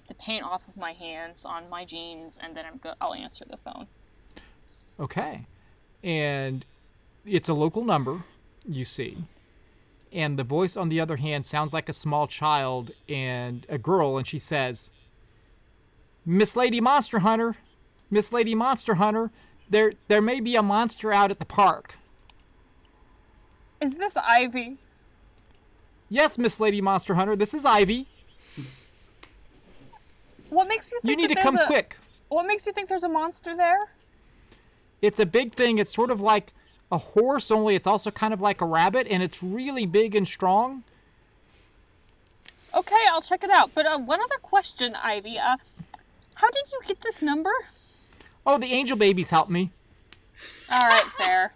the 0.08 0.14
paint 0.16 0.44
off 0.44 0.68
of 0.68 0.76
my 0.76 0.92
hands 0.92 1.46
on 1.46 1.70
my 1.70 1.86
jeans 1.86 2.38
and 2.42 2.58
then 2.58 2.66
I'm 2.66 2.78
go- 2.78 2.96
I'll 3.00 3.14
answer 3.14 3.46
the 3.50 3.58
phone. 3.58 3.88
Okay. 5.00 5.46
And 6.04 6.66
it's 7.26 7.48
a 7.48 7.54
local 7.54 7.86
number, 7.86 8.24
you 8.68 8.84
see. 8.84 9.18
And 10.12 10.38
the 10.38 10.44
voice, 10.44 10.76
on 10.76 10.90
the 10.90 11.00
other 11.00 11.18
hand, 11.18 11.46
sounds 11.46 11.72
like 11.74 11.88
a 11.88 11.94
small 11.94 12.26
child 12.26 12.92
and 13.08 13.66
a 13.70 13.78
girl, 13.78 14.18
and 14.18 14.26
she 14.26 14.40
says, 14.40 14.90
Miss 16.30 16.56
Lady 16.56 16.80
Monster 16.80 17.20
Hunter, 17.20 17.56
Miss 18.12 18.32
Lady 18.32 18.54
Monster 18.54 18.96
Hunter, 18.96 19.32
there 19.68 19.94
there 20.10 20.22
may 20.22 20.40
be 20.40 20.56
a 20.56 20.62
monster 20.62 21.12
out 21.12 21.32
at 21.32 21.40
the 21.40 21.46
park. 21.46 21.96
Is 23.82 23.96
this 23.96 24.16
Ivy? 24.16 24.78
Yes, 26.08 26.38
Miss 26.38 26.60
Lady 26.60 26.82
Monster 26.82 27.16
Hunter, 27.16 27.36
this 27.36 27.56
is 27.56 27.66
Ivy. 27.66 28.06
What 30.52 30.68
makes 30.68 30.92
you 30.92 31.00
think 31.02 31.10
You 31.10 31.18
need 31.18 31.36
to 31.36 31.42
come 31.42 31.58
a- 31.58 31.66
quick. 31.66 31.98
What 32.28 32.46
makes 32.46 32.68
you 32.68 32.74
think 32.74 32.90
there's 32.90 33.02
a 33.02 33.10
monster 33.10 33.56
there? 33.56 33.80
It's 35.02 35.20
a 35.20 35.26
big 35.26 35.56
thing. 35.56 35.80
It's 35.80 35.92
sort 35.92 36.12
of 36.12 36.22
like 36.22 36.54
a 36.92 37.00
horse, 37.00 37.50
only 37.50 37.74
it's 37.74 37.88
also 37.88 38.12
kind 38.12 38.36
of 38.36 38.42
like 38.42 38.62
a 38.62 38.66
rabbit, 38.68 39.08
and 39.10 39.24
it's 39.24 39.42
really 39.42 39.88
big 39.88 40.14
and 40.14 40.28
strong. 40.28 40.84
Okay, 42.76 43.04
I'll 43.12 43.22
check 43.24 43.44
it 43.44 43.50
out. 43.50 43.72
But 43.74 43.88
uh, 43.88 43.98
one 43.98 44.20
other 44.22 44.38
question, 44.44 44.94
Ivy. 44.94 45.40
Uh, 45.40 45.58
how 46.40 46.50
did 46.52 46.72
you 46.72 46.80
get 46.88 47.02
this 47.02 47.22
number? 47.22 47.52
Oh, 48.46 48.58
the 48.58 48.74
angel 48.74 48.98
babies 48.98 49.30
help 49.30 49.50
me. 49.50 49.72
All 50.70 50.80
right, 50.80 51.06
fair. 51.18 51.54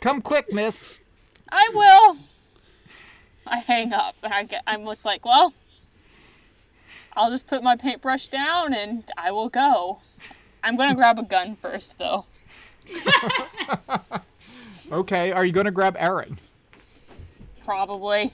Come 0.00 0.20
quick, 0.20 0.52
miss. 0.52 0.98
I 1.50 1.70
will. 1.72 2.16
I 3.46 3.58
hang 3.58 3.92
up 3.92 4.14
and 4.22 4.32
I 4.32 4.44
get. 4.44 4.62
I'm 4.66 4.84
just 4.84 5.04
like, 5.04 5.24
well, 5.24 5.52
I'll 7.14 7.30
just 7.30 7.46
put 7.46 7.62
my 7.62 7.76
paintbrush 7.76 8.28
down 8.28 8.74
and 8.74 9.04
I 9.16 9.30
will 9.30 9.48
go. 9.48 10.00
I'm 10.62 10.76
gonna 10.76 10.94
grab 10.94 11.18
a 11.18 11.22
gun 11.22 11.56
first, 11.56 11.94
though. 11.98 12.24
Okay, 14.92 15.32
are 15.32 15.42
you 15.42 15.52
going 15.52 15.64
to 15.64 15.72
grab 15.72 15.96
Aaron? 15.98 16.38
Probably. 17.64 18.30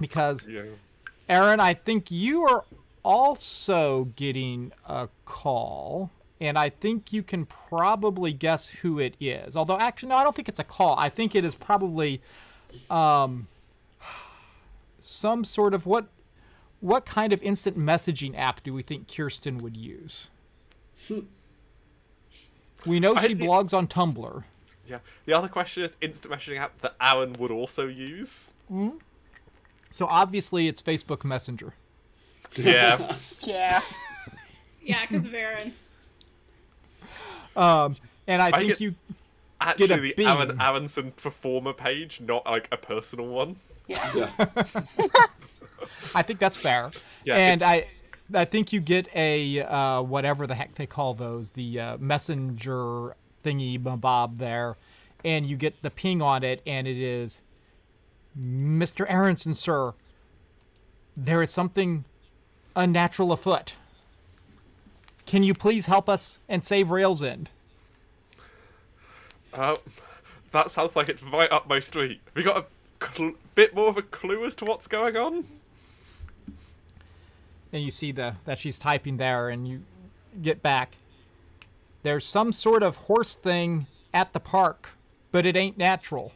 Because 0.00 0.48
Yeah. 0.48 0.62
Aaron, 1.28 1.60
I 1.60 1.74
think 1.74 2.10
you 2.10 2.42
are 2.42 2.64
also 3.04 4.06
getting 4.16 4.72
a 4.86 5.08
call, 5.24 6.10
and 6.40 6.58
I 6.58 6.70
think 6.70 7.12
you 7.12 7.22
can 7.22 7.46
probably 7.46 8.32
guess 8.32 8.68
who 8.70 8.98
it 8.98 9.14
is. 9.20 9.56
Although, 9.56 9.78
actually, 9.78 10.08
no, 10.08 10.16
I 10.16 10.24
don't 10.24 10.34
think 10.34 10.48
it's 10.48 10.58
a 10.60 10.64
call. 10.64 10.96
I 10.98 11.08
think 11.08 11.34
it 11.34 11.44
is 11.44 11.54
probably 11.54 12.20
um, 12.90 13.46
some 14.98 15.44
sort 15.44 15.74
of 15.74 15.86
what 15.86 16.08
what 16.80 17.06
kind 17.06 17.32
of 17.32 17.42
instant 17.42 17.78
messaging 17.78 18.36
app 18.36 18.62
do 18.62 18.74
we 18.74 18.82
think 18.82 19.08
Kirsten 19.08 19.58
would 19.58 19.76
use? 19.76 20.28
We 22.84 23.00
know 23.00 23.16
she 23.16 23.28
think- 23.28 23.40
blogs 23.40 23.72
on 23.72 23.86
Tumblr. 23.86 24.44
Yeah. 24.86 24.98
The 25.24 25.32
other 25.32 25.48
question 25.48 25.82
is 25.82 25.96
instant 26.02 26.34
messaging 26.34 26.58
app 26.58 26.78
that 26.80 26.94
Aaron 27.00 27.32
would 27.34 27.50
also 27.50 27.86
use. 27.86 28.52
So 29.88 30.06
obviously 30.06 30.68
it's 30.68 30.82
Facebook 30.82 31.24
Messenger. 31.24 31.72
Yeah. 32.58 33.16
Yeah. 33.42 33.80
Yeah, 34.82 35.06
because 35.08 35.24
of 35.26 35.34
Aaron. 35.34 35.72
Um, 37.56 37.96
and 38.26 38.40
I 38.42 38.48
I 38.48 38.50
think 38.52 38.68
get- 38.68 38.80
you 38.80 38.94
Actually, 39.60 39.86
Get 39.88 39.98
a 39.98 40.02
the 40.02 40.14
beam. 40.14 40.26
Aaron 40.28 40.60
Aronson 40.60 41.12
performer 41.12 41.72
page, 41.72 42.20
not 42.20 42.44
like 42.44 42.68
a 42.70 42.76
personal 42.76 43.26
one. 43.28 43.56
Yeah. 43.86 44.10
Yeah. 44.14 44.30
I 46.14 46.22
think 46.22 46.38
that's 46.38 46.56
fair. 46.56 46.90
Yeah, 47.24 47.36
and 47.36 47.62
I, 47.62 47.86
I 48.34 48.44
think 48.44 48.72
you 48.74 48.80
get 48.80 49.08
a 49.14 49.60
uh, 49.62 50.02
whatever 50.02 50.46
the 50.46 50.54
heck 50.54 50.74
they 50.74 50.86
call 50.86 51.14
those, 51.14 51.52
the 51.52 51.80
uh, 51.80 51.96
messenger 51.98 53.16
thingy 53.42 53.80
bob 54.00 54.36
there, 54.38 54.76
and 55.24 55.46
you 55.46 55.56
get 55.56 55.80
the 55.82 55.90
ping 55.90 56.20
on 56.20 56.42
it, 56.42 56.60
and 56.66 56.86
it 56.86 56.98
is, 56.98 57.40
Mr. 58.38 59.06
Aronson, 59.08 59.54
sir. 59.54 59.94
There 61.16 61.40
is 61.40 61.50
something 61.50 62.04
unnatural 62.76 63.32
afoot. 63.32 63.74
Can 65.26 65.42
you 65.42 65.54
please 65.54 65.86
help 65.86 66.08
us 66.08 66.38
and 66.48 66.62
save 66.62 66.90
Rails 66.90 67.22
End? 67.22 67.50
Uh, 69.52 69.76
that 70.52 70.70
sounds 70.70 70.96
like 70.96 71.08
it's 71.08 71.22
right 71.22 71.50
up 71.50 71.68
my 71.68 71.80
street. 71.80 72.20
Have 72.26 72.36
you 72.36 72.42
got 72.42 72.66
a 73.00 73.06
cl- 73.06 73.34
bit 73.54 73.74
more 73.74 73.88
of 73.88 73.96
a 73.96 74.02
clue 74.02 74.44
as 74.44 74.54
to 74.56 74.64
what's 74.64 74.86
going 74.86 75.16
on? 75.16 75.44
and 77.72 77.82
you 77.82 77.90
see 77.90 78.12
the 78.12 78.36
that 78.44 78.56
she's 78.56 78.78
typing 78.78 79.16
there 79.16 79.48
and 79.48 79.66
you 79.66 79.82
get 80.40 80.62
back 80.62 80.96
there's 82.04 82.24
some 82.24 82.52
sort 82.52 82.84
of 82.84 82.94
horse 82.96 83.34
thing 83.34 83.86
at 84.14 84.32
the 84.32 84.38
park 84.38 84.90
but 85.32 85.44
it 85.44 85.56
ain't 85.56 85.76
natural. 85.76 86.30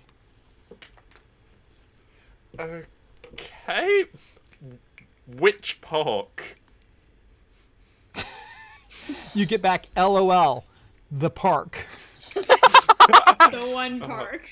Okay. 2.58 4.06
Which 5.36 5.80
park? 5.80 6.58
You 9.34 9.46
get 9.46 9.62
back 9.62 9.86
LOL, 9.96 10.64
the 11.10 11.30
park. 11.30 11.86
The 13.50 13.70
one 13.72 14.00
park. 14.00 14.42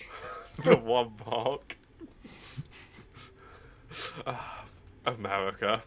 The 0.64 0.76
one 0.76 1.10
park. 1.18 1.76
Ah, 4.26 4.64
America. 5.04 5.82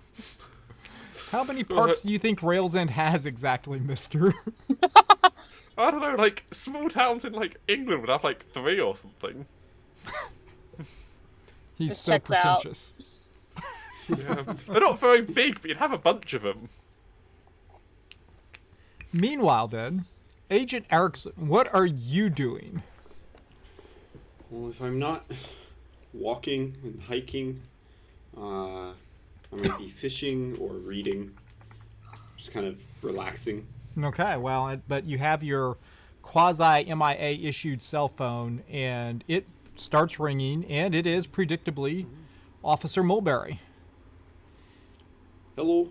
How 1.32 1.44
many 1.44 1.64
parks 1.64 2.02
do 2.02 2.12
you 2.12 2.20
think 2.20 2.44
Rails 2.44 2.76
End 2.76 2.92
has 2.92 3.26
exactly, 3.26 3.80
mister? 3.80 4.34
I 5.78 5.90
don't 5.92 6.02
know, 6.02 6.16
like 6.16 6.44
small 6.52 6.90
towns 6.90 7.26
in 7.26 7.34
like 7.34 7.58
England 7.68 8.02
would 8.02 8.10
have 8.10 8.24
like 8.24 8.46
three 8.52 8.80
or 8.80 8.96
something. 8.96 9.48
He's 11.76 11.90
This 11.90 12.00
so 12.00 12.20
pretentious. 12.20 12.94
out. 13.00 13.06
Pretentious. 14.16 14.46
Yeah. 14.48 14.54
They're 14.74 14.82
not 14.82 15.00
very 15.00 15.22
big, 15.22 15.62
but 15.62 15.70
you'd 15.70 15.78
have 15.78 15.92
a 15.94 15.98
bunch 15.98 16.34
of 16.34 16.42
them. 16.42 16.70
Meanwhile, 19.12 19.70
then, 19.70 20.06
Agent 20.52 20.86
Erickson, 20.92 21.34
what 21.36 21.74
are 21.74 21.86
you 21.86 22.30
doing? 22.30 22.84
Well, 24.50 24.70
if 24.70 24.82
I'm 24.82 25.00
not 25.00 25.26
walking 26.14 26.76
and 26.84 27.02
hiking, 27.02 27.62
uh, 28.38 28.90
I 28.90 29.56
might 29.56 29.78
be 29.78 29.90
fishing 29.90 30.58
or 30.60 30.74
reading. 30.74 31.32
Just 32.38 32.52
kind 32.52 32.66
of 32.68 32.84
relaxing. 33.02 33.66
Okay, 34.02 34.38
well, 34.38 34.70
it- 34.70 34.82
but 34.88 35.06
you 35.06 35.18
have 35.18 35.44
your 35.44 35.78
quasi 36.22 36.86
MIA 36.86 37.38
issued 37.48 37.82
cell 37.82 38.08
phone, 38.08 38.64
and 38.70 39.24
it 39.28 39.46
starts 39.76 40.20
ringing, 40.20 40.66
and 40.66 40.94
it 40.94 41.06
is 41.08 41.26
predictably 41.26 42.06
Officer 42.64 43.04
Mulberry. 43.04 43.60
Hello. 45.60 45.90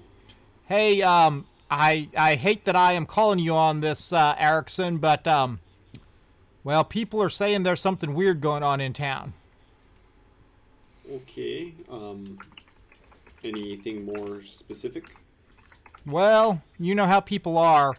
Hey, 0.64 1.02
um, 1.02 1.44
I 1.70 2.08
I 2.16 2.36
hate 2.36 2.64
that 2.64 2.74
I 2.74 2.94
am 2.94 3.04
calling 3.04 3.38
you 3.38 3.54
on 3.54 3.80
this, 3.80 4.14
uh, 4.14 4.34
Erickson, 4.38 4.96
but 4.96 5.26
um, 5.26 5.60
well, 6.64 6.84
people 6.84 7.22
are 7.22 7.28
saying 7.28 7.64
there's 7.64 7.82
something 7.82 8.14
weird 8.14 8.40
going 8.40 8.62
on 8.62 8.80
in 8.80 8.94
town. 8.94 9.34
Okay. 11.12 11.74
Um, 11.90 12.38
anything 13.44 14.06
more 14.06 14.42
specific? 14.42 15.14
Well, 16.06 16.62
you 16.78 16.94
know 16.94 17.06
how 17.06 17.20
people 17.20 17.58
are. 17.58 17.94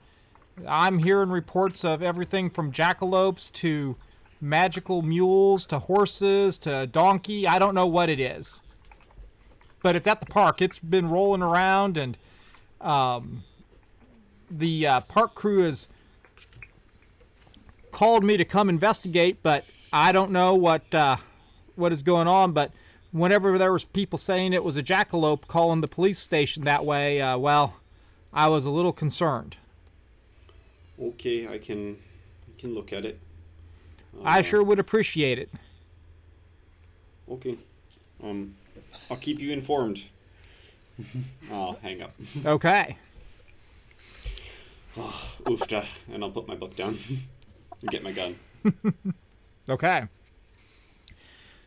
I'm 0.68 0.98
hearing 0.98 1.30
reports 1.30 1.86
of 1.86 2.02
everything 2.02 2.50
from 2.50 2.72
jackalopes 2.72 3.52
to 3.52 3.96
magical 4.42 5.04
mules 5.04 5.68
to 5.68 5.78
horses 5.78 6.58
to 6.58 6.88
donkey. 6.88 7.46
I 7.46 7.60
don't 7.60 7.76
know 7.76 7.86
what 7.86 8.10
it 8.10 8.20
is. 8.20 8.60
But 9.81 9.95
it's 9.95 10.07
at 10.07 10.19
the 10.19 10.25
park. 10.25 10.62
It's 10.62 10.79
been 10.79 11.09
rolling 11.09 11.41
around, 11.41 11.98
and 11.98 12.17
um, 12.81 13.43
the 14.51 14.86
uh, 14.86 15.01
park 15.01 15.36
crew 15.36 15.63
has 15.63 15.88
called 17.91 18.24
me 18.24 18.38
to 18.38 18.45
come 18.45 18.69
investigate, 18.69 19.38
but 19.41 19.65
I 19.91 20.12
don't 20.12 20.31
know 20.31 20.53
what 20.55 20.93
uh, 20.93 21.17
what 21.75 21.91
is 21.91 22.03
going 22.03 22.27
on. 22.27 22.51
But 22.51 22.71
whenever 23.12 23.57
there 23.57 23.71
was 23.71 23.86
people 23.86 24.17
saying 24.19 24.53
it 24.53 24.63
was 24.63 24.77
a 24.77 24.83
jackalope 24.83 25.48
calling 25.48 25.81
the 25.81 25.88
police 25.88 26.19
station 26.19 26.63
that 26.65 26.86
way, 26.86 27.21
uh, 27.21 27.38
well, 27.38 27.77
I 28.33 28.48
was 28.48 28.65
a 28.65 28.69
little 28.69 28.93
concerned. 28.93 29.57
Okay, 31.01 31.48
I 31.48 31.57
can, 31.57 31.98
I 32.48 32.59
can 32.59 32.74
look 32.74 32.91
at 32.91 33.05
it. 33.05 33.19
I 34.24 34.39
Uh, 34.39 34.41
sure 34.41 34.62
would 34.62 34.79
appreciate 34.79 35.39
it. 35.39 35.50
Okay. 37.31 37.57
Um, 38.21 38.55
I'll 39.09 39.17
keep 39.17 39.39
you 39.39 39.51
informed. 39.51 40.03
I'll 41.51 41.79
hang 41.81 42.01
up. 42.01 42.13
Okay. 42.45 42.98
Oofta, 44.95 45.85
and 46.11 46.24
I'll 46.24 46.31
put 46.31 46.48
my 46.48 46.55
book 46.55 46.75
down 46.75 46.98
and 47.81 47.91
get 47.91 48.03
my 48.03 48.11
gun. 48.11 48.35
Okay. 49.69 50.05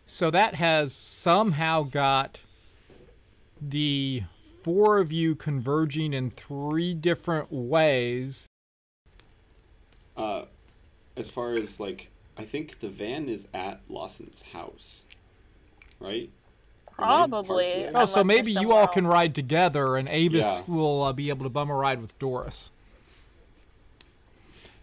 So 0.06 0.30
that 0.30 0.56
has 0.56 0.92
somehow 0.92 1.84
got 1.84 2.40
the 3.60 4.24
four 4.40 4.98
of 4.98 5.12
you 5.12 5.36
converging 5.36 6.12
in 6.12 6.30
three 6.30 6.94
different 6.94 7.52
ways. 7.52 8.48
Uh, 10.16 10.46
as 11.16 11.30
far 11.30 11.54
as 11.54 11.78
like, 11.78 12.10
I 12.36 12.44
think 12.44 12.80
the 12.80 12.88
van 12.88 13.28
is 13.28 13.46
at 13.54 13.80
Lawson's 13.88 14.42
house, 14.52 15.04
right? 16.00 16.30
Am 16.98 17.04
I 17.04 17.08
parked 17.26 17.30
Probably. 17.30 17.88
Oh, 17.94 18.06
so 18.06 18.22
maybe 18.24 18.52
you 18.52 18.72
all 18.72 18.82
somewhere 18.82 18.86
can 18.88 19.06
ride 19.06 19.34
together, 19.34 19.96
and 19.96 20.08
Avis 20.08 20.46
Yeah. 20.46 20.74
will 20.74 21.02
uh, 21.02 21.12
be 21.12 21.28
able 21.30 21.44
to 21.44 21.50
bum 21.50 21.70
a 21.70 21.74
ride 21.74 22.00
with 22.00 22.18
Doris. 22.18 22.70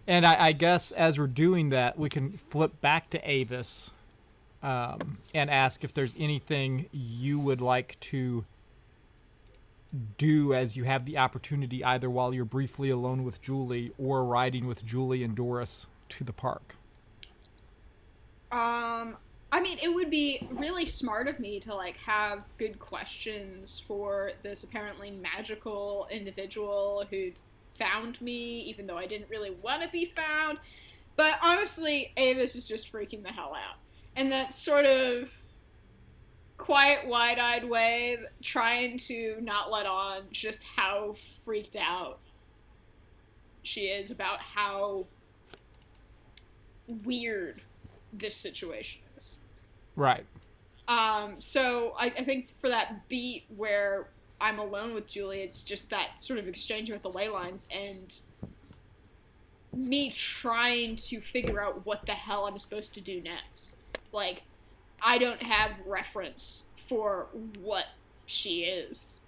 And 0.07 0.25
I, 0.25 0.47
I 0.47 0.51
guess 0.53 0.91
as 0.91 1.19
we're 1.19 1.27
doing 1.27 1.69
that, 1.69 1.97
we 1.97 2.09
can 2.09 2.31
flip 2.31 2.81
back 2.81 3.09
to 3.11 3.29
Avis 3.29 3.91
um, 4.63 5.19
and 5.33 5.49
ask 5.49 5.83
if 5.83 5.93
there's 5.93 6.15
anything 6.17 6.87
you 6.91 7.39
would 7.39 7.61
like 7.61 7.99
to 8.01 8.45
do 10.17 10.53
as 10.53 10.75
you 10.75 10.83
have 10.83 11.05
the 11.05 11.17
opportunity, 11.17 11.83
either 11.83 12.09
while 12.09 12.33
you're 12.33 12.45
briefly 12.45 12.89
alone 12.89 13.23
with 13.23 13.41
Julie 13.41 13.91
or 13.97 14.23
riding 14.23 14.67
with 14.67 14.85
Julie 14.85 15.23
and 15.23 15.35
Doris 15.35 15.87
to 16.09 16.23
the 16.23 16.33
park. 16.33 16.75
Um, 18.51 19.17
I 19.51 19.59
mean, 19.59 19.79
it 19.81 19.93
would 19.93 20.11
be 20.11 20.47
really 20.51 20.85
smart 20.85 21.27
of 21.27 21.39
me 21.39 21.59
to 21.61 21.73
like 21.73 21.97
have 21.97 22.45
good 22.57 22.77
questions 22.77 23.81
for 23.87 24.31
this 24.43 24.63
apparently 24.63 25.09
magical 25.09 26.07
individual 26.11 27.05
who 27.09 27.31
found 27.71 28.21
me, 28.21 28.59
even 28.61 28.85
though 28.85 28.97
I 28.97 29.07
didn't 29.07 29.29
really 29.29 29.51
want 29.51 29.81
to 29.81 29.89
be 29.89 30.05
found. 30.05 30.59
But 31.15 31.39
honestly, 31.41 32.13
Avis 32.15 32.55
is 32.55 32.67
just 32.67 32.93
freaking 32.93 33.23
the 33.23 33.29
hell 33.29 33.55
out, 33.55 33.77
and 34.15 34.31
that 34.31 34.53
sort 34.53 34.85
of 34.85 35.31
quiet, 36.57 37.07
wide-eyed 37.07 37.63
way, 37.63 38.17
trying 38.41 38.97
to 38.97 39.37
not 39.41 39.71
let 39.71 39.85
on 39.85 40.23
just 40.29 40.63
how 40.63 41.15
freaked 41.43 41.75
out 41.75 42.19
she 43.63 43.81
is 43.85 44.11
about 44.11 44.39
how 44.39 45.05
weird 47.03 47.61
this 48.13 48.35
situation. 48.35 49.01
Right. 49.99 50.25
Um, 50.87 51.35
so 51.39 51.93
I, 51.97 52.05
I 52.05 52.23
think 52.23 52.47
for 52.59 52.69
that 52.69 53.09
beat 53.09 53.43
where 53.55 54.07
I'm 54.39 54.57
alone 54.57 54.93
with 54.93 55.07
Julie, 55.07 55.41
it's 55.41 55.61
just 55.61 55.89
that 55.89 56.21
sort 56.21 56.39
of 56.39 56.47
exchange 56.47 56.89
with 56.89 57.01
the 57.01 57.09
ley 57.09 57.27
lines 57.27 57.65
and 57.69 58.21
me 59.73 60.09
trying 60.09 60.95
to 60.95 61.19
figure 61.19 61.61
out 61.61 61.85
what 61.85 62.05
the 62.05 62.13
hell 62.13 62.45
I'm 62.45 62.57
supposed 62.57 62.93
to 62.93 63.01
do 63.01 63.21
next. 63.21 63.71
Like, 64.13 64.43
I 65.01 65.17
don't 65.17 65.43
have 65.43 65.73
reference 65.85 66.63
for 66.87 67.27
what 67.61 67.87
she 68.25 68.61
is. 68.63 69.19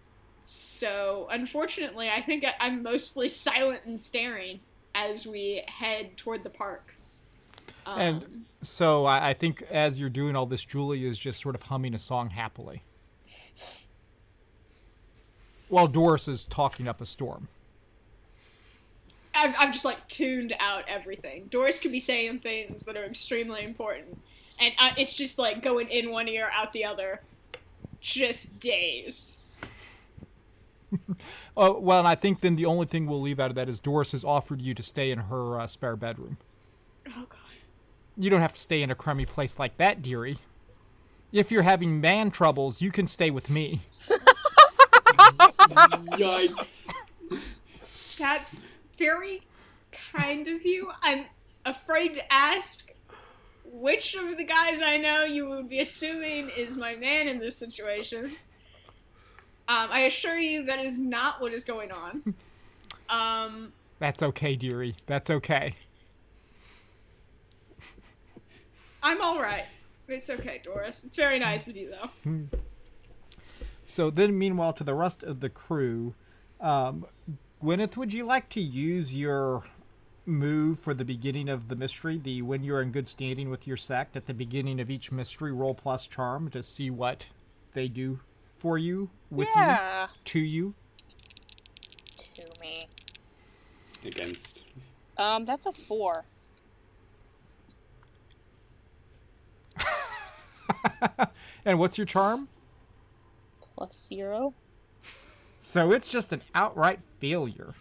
So, 0.45 1.27
unfortunately, 1.29 2.09
I 2.09 2.21
think 2.21 2.45
I'm 2.61 2.81
mostly 2.81 3.27
silent 3.29 3.81
and 3.85 3.99
staring 3.99 4.61
as 4.95 5.27
we 5.27 5.63
head 5.67 6.15
toward 6.15 6.45
the 6.45 6.49
park. 6.49 6.95
Um, 7.85 7.99
And 7.99 8.45
so 8.61 9.05
I, 9.05 9.29
I 9.29 9.33
think 9.33 9.63
as 9.71 9.99
you're 9.99 10.09
doing 10.09 10.35
all 10.35 10.45
this, 10.45 10.63
Julie 10.63 11.05
is 11.05 11.17
just 11.17 11.41
sort 11.41 11.55
of 11.55 11.63
humming 11.63 11.93
a 11.93 11.97
song 11.97 12.29
happily. 12.29 12.83
While 15.69 15.87
Doris 15.87 16.27
is 16.27 16.45
talking 16.45 16.87
up 16.87 16.99
a 17.01 17.05
storm. 17.05 17.47
I've, 19.33 19.55
I've 19.57 19.71
just 19.71 19.85
like 19.85 20.05
tuned 20.09 20.53
out 20.59 20.83
everything. 20.87 21.47
Doris 21.49 21.79
could 21.79 21.93
be 21.93 21.99
saying 22.01 22.39
things 22.39 22.83
that 22.83 22.97
are 22.97 23.05
extremely 23.05 23.63
important, 23.63 24.19
and 24.59 24.73
uh, 24.77 24.91
it's 24.97 25.13
just 25.13 25.39
like 25.39 25.61
going 25.63 25.87
in 25.87 26.11
one 26.11 26.27
ear, 26.27 26.49
out 26.53 26.73
the 26.73 26.83
other, 26.83 27.21
just 27.99 28.59
dazed. 28.59 29.37
Oh, 31.55 31.79
well, 31.79 31.99
and 31.99 32.07
I 32.07 32.15
think 32.15 32.41
then 32.41 32.55
the 32.57 32.65
only 32.65 32.85
thing 32.85 33.05
we'll 33.05 33.21
leave 33.21 33.39
out 33.39 33.49
of 33.49 33.55
that 33.55 33.69
is 33.69 33.79
Doris 33.79 34.11
has 34.13 34.23
offered 34.25 34.61
you 34.61 34.73
to 34.73 34.83
stay 34.83 35.11
in 35.11 35.19
her 35.19 35.59
uh, 35.59 35.67
spare 35.67 35.95
bedroom. 35.95 36.37
Oh 37.09 37.25
god. 37.29 37.40
You 38.17 38.29
don't 38.29 38.41
have 38.41 38.53
to 38.53 38.59
stay 38.59 38.81
in 38.83 38.91
a 38.91 38.95
crummy 38.95 39.25
place 39.25 39.57
like 39.57 39.77
that, 39.77 40.01
dearie. 40.01 40.37
If 41.31 41.51
you're 41.51 41.63
having 41.63 42.01
man 42.01 42.29
troubles, 42.29 42.81
you 42.81 42.91
can 42.91 43.07
stay 43.07 43.31
with 43.31 43.49
me. 43.49 43.81
Yikes! 46.17 46.91
That's 48.19 48.73
very 48.97 49.41
kind 50.13 50.47
of 50.47 50.65
you. 50.65 50.91
I'm 51.01 51.25
afraid 51.65 52.15
to 52.15 52.33
ask 52.33 52.91
which 53.65 54.15
of 54.15 54.37
the 54.37 54.43
guys 54.43 54.81
I 54.81 54.97
know 54.97 55.23
you 55.23 55.47
would 55.49 55.69
be 55.69 55.79
assuming 55.79 56.49
is 56.57 56.75
my 56.75 56.95
man 56.95 57.27
in 57.27 57.39
this 57.39 57.57
situation. 57.57 58.25
Um, 59.67 59.87
I 59.89 60.01
assure 60.01 60.37
you 60.37 60.65
that 60.65 60.83
is 60.83 60.97
not 60.97 61.39
what 61.39 61.53
is 61.53 61.63
going 61.63 61.91
on. 61.91 62.35
Um, 63.09 63.71
That's 63.99 64.21
okay, 64.21 64.55
dearie. 64.55 64.95
That's 65.05 65.29
okay. 65.29 65.75
I'm 69.03 69.21
all 69.21 69.39
right. 69.39 69.65
It's 70.07 70.29
okay, 70.29 70.61
Doris. 70.63 71.03
It's 71.03 71.15
very 71.15 71.39
nice 71.39 71.67
of 71.67 71.75
you, 71.75 71.91
though. 71.91 72.57
So 73.85 74.09
then, 74.09 74.37
meanwhile, 74.37 74.73
to 74.73 74.83
the 74.83 74.93
rest 74.93 75.23
of 75.23 75.39
the 75.39 75.49
crew, 75.49 76.13
um, 76.59 77.05
Gwyneth, 77.61 77.97
would 77.97 78.13
you 78.13 78.25
like 78.25 78.49
to 78.49 78.61
use 78.61 79.15
your 79.15 79.63
move 80.25 80.79
for 80.79 80.93
the 80.93 81.05
beginning 81.05 81.49
of 81.49 81.67
the 81.67 81.75
mystery, 81.75 82.17
the 82.17 82.41
when 82.41 82.63
you're 82.63 82.81
in 82.81 82.91
good 82.91 83.07
standing 83.07 83.49
with 83.49 83.67
your 83.67 83.77
sect 83.77 84.15
at 84.15 84.27
the 84.27 84.33
beginning 84.33 84.79
of 84.79 84.89
each 84.89 85.11
mystery, 85.11 85.51
roll 85.51 85.73
plus 85.73 86.07
charm 86.07 86.49
to 86.51 86.61
see 86.61 86.89
what 86.89 87.25
they 87.73 87.87
do 87.87 88.19
for 88.57 88.77
you, 88.77 89.09
with 89.29 89.47
yeah. 89.55 90.03
you, 90.03 90.07
to 90.25 90.39
you? 90.39 90.73
To 92.35 92.47
me. 92.61 92.85
Against. 94.05 94.63
Um, 95.17 95.45
that's 95.45 95.65
a 95.65 95.73
four. 95.73 96.25
And 101.65 101.77
what's 101.77 101.97
your 101.97 102.05
charm? 102.05 102.47
Plus 103.75 103.93
zero. 104.09 104.53
So 105.59 105.91
it's 105.91 106.07
just 106.09 106.33
an 106.33 106.41
outright 106.55 106.99
failure. 107.19 107.75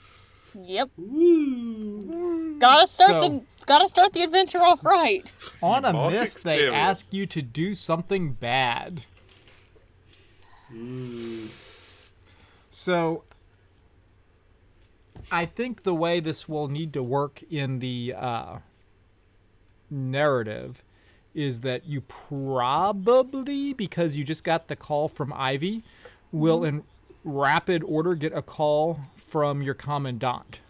Yep. 0.55 0.90
Woo! 0.98 2.59
Gotta 2.59 2.87
start 2.87 3.11
So- 3.11 3.20
the 3.29 3.42
gotta 3.66 3.88
start 3.88 4.12
the 4.12 4.22
adventure 4.22 4.59
off 4.61 4.85
right. 4.85 5.31
On 5.62 5.85
a 5.85 5.92
Mark 5.92 6.12
miss, 6.12 6.35
they 6.42 6.55
experience. 6.57 6.76
ask 6.76 7.07
you 7.12 7.24
to 7.26 7.40
do 7.42 7.72
something 7.74 8.33
bad. 8.33 9.03
So, 12.70 13.24
I 15.31 15.44
think 15.44 15.83
the 15.83 15.94
way 15.94 16.20
this 16.20 16.48
will 16.48 16.68
need 16.68 16.92
to 16.94 17.03
work 17.03 17.42
in 17.50 17.79
the 17.81 18.14
uh, 18.16 18.59
narrative 19.90 20.83
is 21.35 21.61
that 21.61 21.87
you 21.87 22.01
probably, 22.03 23.73
because 23.73 24.16
you 24.16 24.25
just 24.25 24.45
got 24.45 24.69
the 24.69 24.77
call 24.77 25.09
from 25.09 25.33
Ivy, 25.35 25.83
will 26.33 26.64
in 26.64 26.83
rapid 27.25 27.83
order 27.85 28.14
get 28.14 28.33
a 28.33 28.43
call 28.43 29.01
from 29.16 29.62
your 29.62 29.75
commandant. 29.75 30.61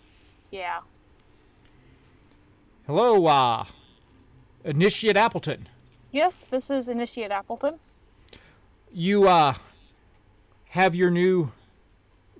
Yeah. 0.50 0.80
Hello, 2.86 3.26
uh, 3.26 3.64
Initiate 4.64 5.16
Appleton. 5.16 5.68
Yes, 6.12 6.36
this 6.50 6.70
is 6.70 6.88
Initiate 6.88 7.30
Appleton. 7.30 7.78
you 8.92 9.28
uh 9.28 9.54
have 10.70 10.94
your 10.96 11.10
new 11.10 11.52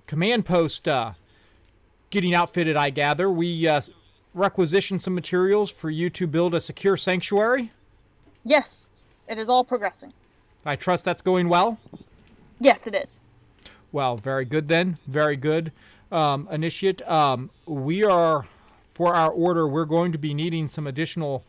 command 0.05 0.45
post 0.45 0.85
uh 0.85 1.13
getting 2.09 2.33
outfitted 2.35 2.75
i 2.75 2.89
gather 2.89 3.29
we 3.29 3.65
uh 3.67 3.79
requisition 4.33 4.99
some 4.99 5.15
materials 5.15 5.71
for 5.71 5.89
you 5.89 6.09
to 6.09 6.27
build 6.27 6.53
a 6.53 6.59
secure 6.59 6.97
sanctuary 6.97 7.71
Yes, 8.43 8.87
it 9.27 9.37
is 9.37 9.49
all 9.49 9.63
progressing. 9.63 10.11
i 10.65 10.75
trust 10.75 11.05
that's 11.05 11.21
going 11.21 11.47
well 11.49 11.79
Yes, 12.59 12.85
it 12.87 12.93
is. 12.95 13.23
well 13.91 14.17
very 14.17 14.45
good 14.45 14.67
then 14.67 14.95
very 15.07 15.35
good 15.37 15.71
um 16.11 16.47
initiate 16.51 17.01
um 17.07 17.49
we 17.65 18.03
are 18.03 18.45
for 18.87 19.15
our 19.15 19.31
order 19.31 19.67
we're 19.67 19.85
going 19.85 20.11
to 20.11 20.17
be 20.17 20.33
needing 20.33 20.67
some 20.67 20.85
additional 20.87 21.43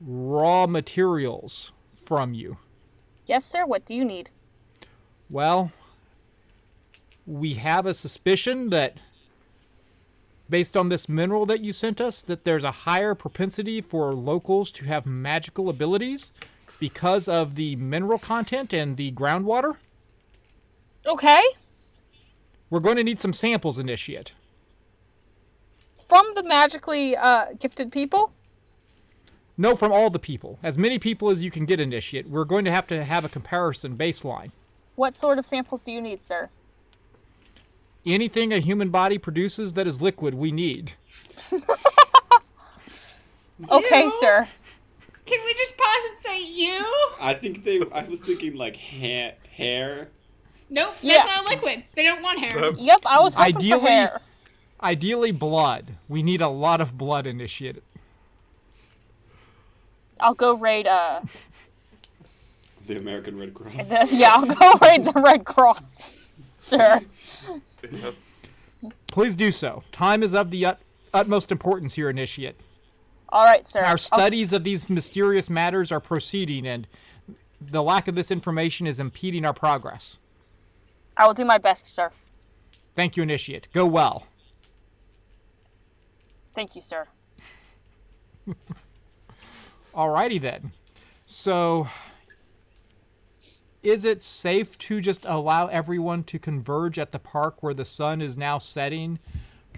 raw 0.00 0.66
materials 0.66 1.72
from 1.94 2.34
you 2.34 2.56
Yes, 3.26 3.46
sir. 3.46 3.64
What 3.64 3.86
do 3.86 3.94
you 3.94 4.04
need? 4.04 4.28
Well, 5.30 5.72
we 7.26 7.54
have 7.54 7.86
a 7.86 7.94
suspicion 7.94 8.68
that 8.68 8.98
based 10.48 10.76
on 10.76 10.88
this 10.88 11.08
mineral 11.08 11.46
that 11.46 11.62
you 11.62 11.72
sent 11.72 12.00
us 12.00 12.22
that 12.22 12.44
there's 12.44 12.64
a 12.64 12.70
higher 12.70 13.14
propensity 13.14 13.80
for 13.80 14.14
locals 14.14 14.70
to 14.72 14.84
have 14.84 15.06
magical 15.06 15.68
abilities 15.68 16.32
because 16.78 17.28
of 17.28 17.54
the 17.54 17.76
mineral 17.76 18.18
content 18.18 18.72
and 18.72 18.96
the 18.96 19.12
groundwater. 19.12 19.76
Okay. 21.06 21.40
We're 22.70 22.80
going 22.80 22.96
to 22.96 23.04
need 23.04 23.20
some 23.20 23.32
samples 23.32 23.78
initiate. 23.78 24.32
From 26.08 26.26
the 26.34 26.42
magically 26.42 27.16
uh, 27.16 27.46
gifted 27.58 27.90
people. 27.92 28.32
No 29.56 29.76
from 29.76 29.92
all 29.92 30.10
the 30.10 30.18
people. 30.18 30.58
As 30.62 30.76
many 30.76 30.98
people 30.98 31.30
as 31.30 31.44
you 31.44 31.50
can 31.50 31.64
get 31.64 31.80
initiate. 31.80 32.28
We're 32.28 32.44
going 32.44 32.64
to 32.64 32.70
have 32.70 32.86
to 32.88 33.04
have 33.04 33.24
a 33.24 33.28
comparison 33.28 33.96
baseline. 33.96 34.50
What 34.96 35.16
sort 35.16 35.38
of 35.38 35.46
samples 35.46 35.82
do 35.82 35.92
you 35.92 36.00
need, 36.00 36.22
sir? 36.22 36.50
Anything 38.06 38.52
a 38.52 38.58
human 38.58 38.90
body 38.90 39.16
produces 39.18 39.72
that 39.74 39.86
is 39.86 40.00
liquid, 40.02 40.34
we 40.34 40.52
need. 40.52 40.92
Okay, 43.70 44.02
You? 44.02 44.18
sir. 44.20 44.46
Can 45.26 45.38
we 45.44 45.54
just 45.54 45.76
pause 45.78 46.02
and 46.08 46.18
say 46.18 46.42
you? 46.44 46.84
I 47.20 47.32
think 47.34 47.64
they. 47.64 47.80
I 47.92 48.02
was 48.02 48.18
thinking 48.18 48.56
like 48.56 48.76
ha- 48.76 49.34
hair. 49.48 50.08
Nope, 50.68 50.94
Yeah. 51.00 51.18
that's 51.18 51.26
not 51.26 51.44
liquid. 51.46 51.84
They 51.94 52.02
don't 52.02 52.20
want 52.20 52.40
hair. 52.40 52.72
Yep, 52.76 53.00
I 53.06 53.20
was 53.20 53.34
hoping 53.34 53.56
Ideally- 53.56 53.80
for 53.80 53.86
hair. 53.86 54.20
Ideally, 54.82 55.30
blood. 55.30 55.92
We 56.08 56.22
need 56.22 56.40
a 56.40 56.48
lot 56.48 56.80
of 56.80 56.98
blood 56.98 57.26
initiate. 57.28 57.82
I'll 60.18 60.34
go 60.34 60.54
raid. 60.54 60.86
Uh, 60.88 61.20
The 62.88 62.98
American 62.98 63.38
Red 63.38 63.54
Cross. 63.54 63.88
the, 63.88 64.08
yeah, 64.10 64.34
I'll 64.34 64.46
go 64.46 64.72
raid 64.82 65.04
the 65.04 65.12
Red 65.14 65.44
Cross. 65.44 65.80
Sure. 66.68 67.00
Yeah. 67.92 68.10
Please 69.06 69.34
do 69.34 69.50
so. 69.50 69.82
Time 69.92 70.22
is 70.22 70.34
of 70.34 70.50
the 70.50 70.66
ut- 70.66 70.80
utmost 71.12 71.50
importance 71.52 71.94
here, 71.94 72.10
Initiate. 72.10 72.56
All 73.30 73.44
right, 73.44 73.66
sir. 73.68 73.80
Our 73.80 73.98
studies 73.98 74.52
of 74.52 74.64
these 74.64 74.88
mysterious 74.90 75.48
matters 75.50 75.90
are 75.90 76.00
proceeding, 76.00 76.66
and 76.66 76.86
the 77.60 77.82
lack 77.82 78.08
of 78.08 78.14
this 78.14 78.30
information 78.30 78.86
is 78.86 79.00
impeding 79.00 79.44
our 79.44 79.54
progress. 79.54 80.18
I 81.16 81.26
will 81.26 81.34
do 81.34 81.44
my 81.44 81.58
best, 81.58 81.88
sir. 81.88 82.10
Thank 82.94 83.16
you, 83.16 83.22
Initiate. 83.22 83.68
Go 83.72 83.86
well. 83.86 84.26
Thank 86.54 86.76
you, 86.76 86.82
sir. 86.82 87.06
Alrighty 89.94 90.40
then. 90.40 90.72
So, 91.26 91.88
is 93.84 94.04
it 94.04 94.22
safe 94.22 94.76
to 94.78 95.00
just 95.00 95.24
allow 95.26 95.66
everyone 95.68 96.24
to 96.24 96.38
converge 96.38 96.98
at 96.98 97.12
the 97.12 97.18
park 97.18 97.62
where 97.62 97.74
the 97.74 97.84
sun 97.84 98.20
is 98.22 98.36
now 98.38 98.58
setting 98.58 99.18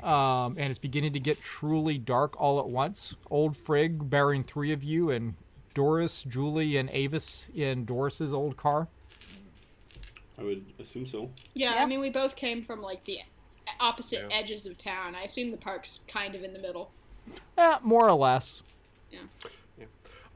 um, 0.02 0.54
and 0.58 0.70
it's 0.70 0.78
beginning 0.78 1.12
to 1.12 1.20
get 1.20 1.40
truly 1.40 1.98
dark 1.98 2.40
all 2.40 2.60
at 2.60 2.68
once? 2.68 3.16
Old 3.30 3.56
Frigg 3.56 4.08
bearing 4.08 4.44
three 4.44 4.72
of 4.72 4.84
you, 4.84 5.10
and 5.10 5.34
Doris, 5.74 6.22
Julie, 6.22 6.76
and 6.76 6.88
Avis 6.92 7.50
in 7.54 7.84
Doris's 7.84 8.32
old 8.32 8.56
car. 8.56 8.86
I 10.38 10.42
would 10.42 10.64
assume 10.78 11.06
so. 11.06 11.30
Yeah, 11.54 11.74
Yeah. 11.74 11.82
I 11.82 11.86
mean, 11.86 11.98
we 12.00 12.10
both 12.10 12.36
came 12.36 12.62
from 12.62 12.80
like 12.80 13.04
the 13.04 13.18
opposite 13.80 14.20
Yeah. 14.30 14.36
edges 14.36 14.66
of 14.66 14.78
town. 14.78 15.16
I 15.16 15.22
assume 15.22 15.50
the 15.50 15.56
park's 15.56 15.98
kind 16.06 16.34
of 16.34 16.44
in 16.44 16.52
the 16.52 16.58
middle. 16.60 16.92
Eh, 17.58 17.78
more 17.82 18.08
or 18.08 18.14
less. 18.14 18.62
Yeah. 19.10 19.20
yeah. 19.78 19.86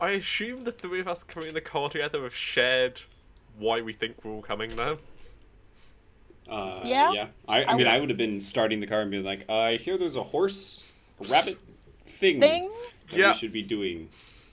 I 0.00 0.10
assume 0.12 0.64
the 0.64 0.72
three 0.72 0.98
of 1.00 1.06
us 1.06 1.22
coming 1.22 1.50
in 1.50 1.54
the 1.54 1.60
car 1.60 1.88
together 1.88 2.22
have 2.24 2.34
shared 2.34 3.00
why 3.58 3.80
we 3.80 3.92
think 3.92 4.16
we're 4.24 4.32
all 4.32 4.42
coming 4.42 4.74
now. 4.76 4.98
Uh, 6.48 6.80
Yeah? 6.84 7.12
Yeah. 7.12 7.26
I, 7.48 7.62
I, 7.62 7.64
I 7.64 7.66
mean, 7.68 7.78
would- 7.78 7.86
I 7.88 8.00
would 8.00 8.08
have 8.10 8.18
been 8.18 8.40
starting 8.40 8.80
the 8.80 8.86
car 8.86 9.02
and 9.02 9.10
being 9.10 9.24
like, 9.24 9.48
I 9.50 9.76
hear 9.76 9.96
there's 9.98 10.16
a 10.16 10.22
horse, 10.22 10.92
a 11.20 11.24
rabbit 11.28 11.58
thing, 12.06 12.40
Thing. 12.40 12.70
that 13.10 13.16
Yeah. 13.18 13.32
we 13.32 13.38
should 13.38 13.52
be 13.52 13.62
doing 13.62 14.08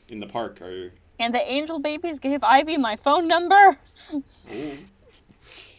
in 0.09 0.19
the 0.19 0.27
park. 0.27 0.61
Or 0.61 0.91
And 1.19 1.33
the 1.33 1.51
angel 1.51 1.79
babies 1.79 2.19
gave 2.19 2.43
Ivy 2.43 2.77
my 2.77 2.95
phone 2.97 3.27
number. 3.27 3.77
oh, 4.13 4.23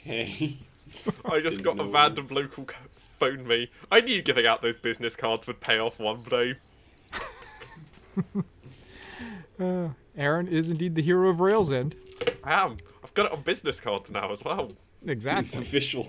okay. 0.02 0.56
I 1.24 1.40
just 1.40 1.58
Didn't 1.58 1.62
got 1.64 1.72
a 1.74 1.84
know. 1.84 1.90
random 1.90 2.26
local 2.30 2.66
c- 2.68 2.74
phone 3.18 3.46
me. 3.46 3.70
I 3.92 4.00
knew 4.00 4.20
giving 4.22 4.46
out 4.46 4.60
those 4.62 4.76
business 4.78 5.14
cards 5.14 5.46
would 5.46 5.60
pay 5.60 5.78
off 5.78 6.00
one 6.00 6.22
day. 6.24 6.54
Aaron 10.16 10.48
is 10.48 10.70
indeed 10.70 10.94
the 10.96 11.02
hero 11.02 11.28
of 11.30 11.40
Rails 11.40 11.72
End. 11.72 11.94
I 12.44 12.64
am. 12.64 12.76
I've 13.18 13.24
got 13.24 13.32
it 13.32 13.38
on 13.38 13.42
business 13.42 13.80
cards 13.80 14.10
now 14.12 14.30
as 14.32 14.44
well. 14.44 14.66
it's 15.02 15.10
Exactly. 15.10 15.62
official. 15.62 16.08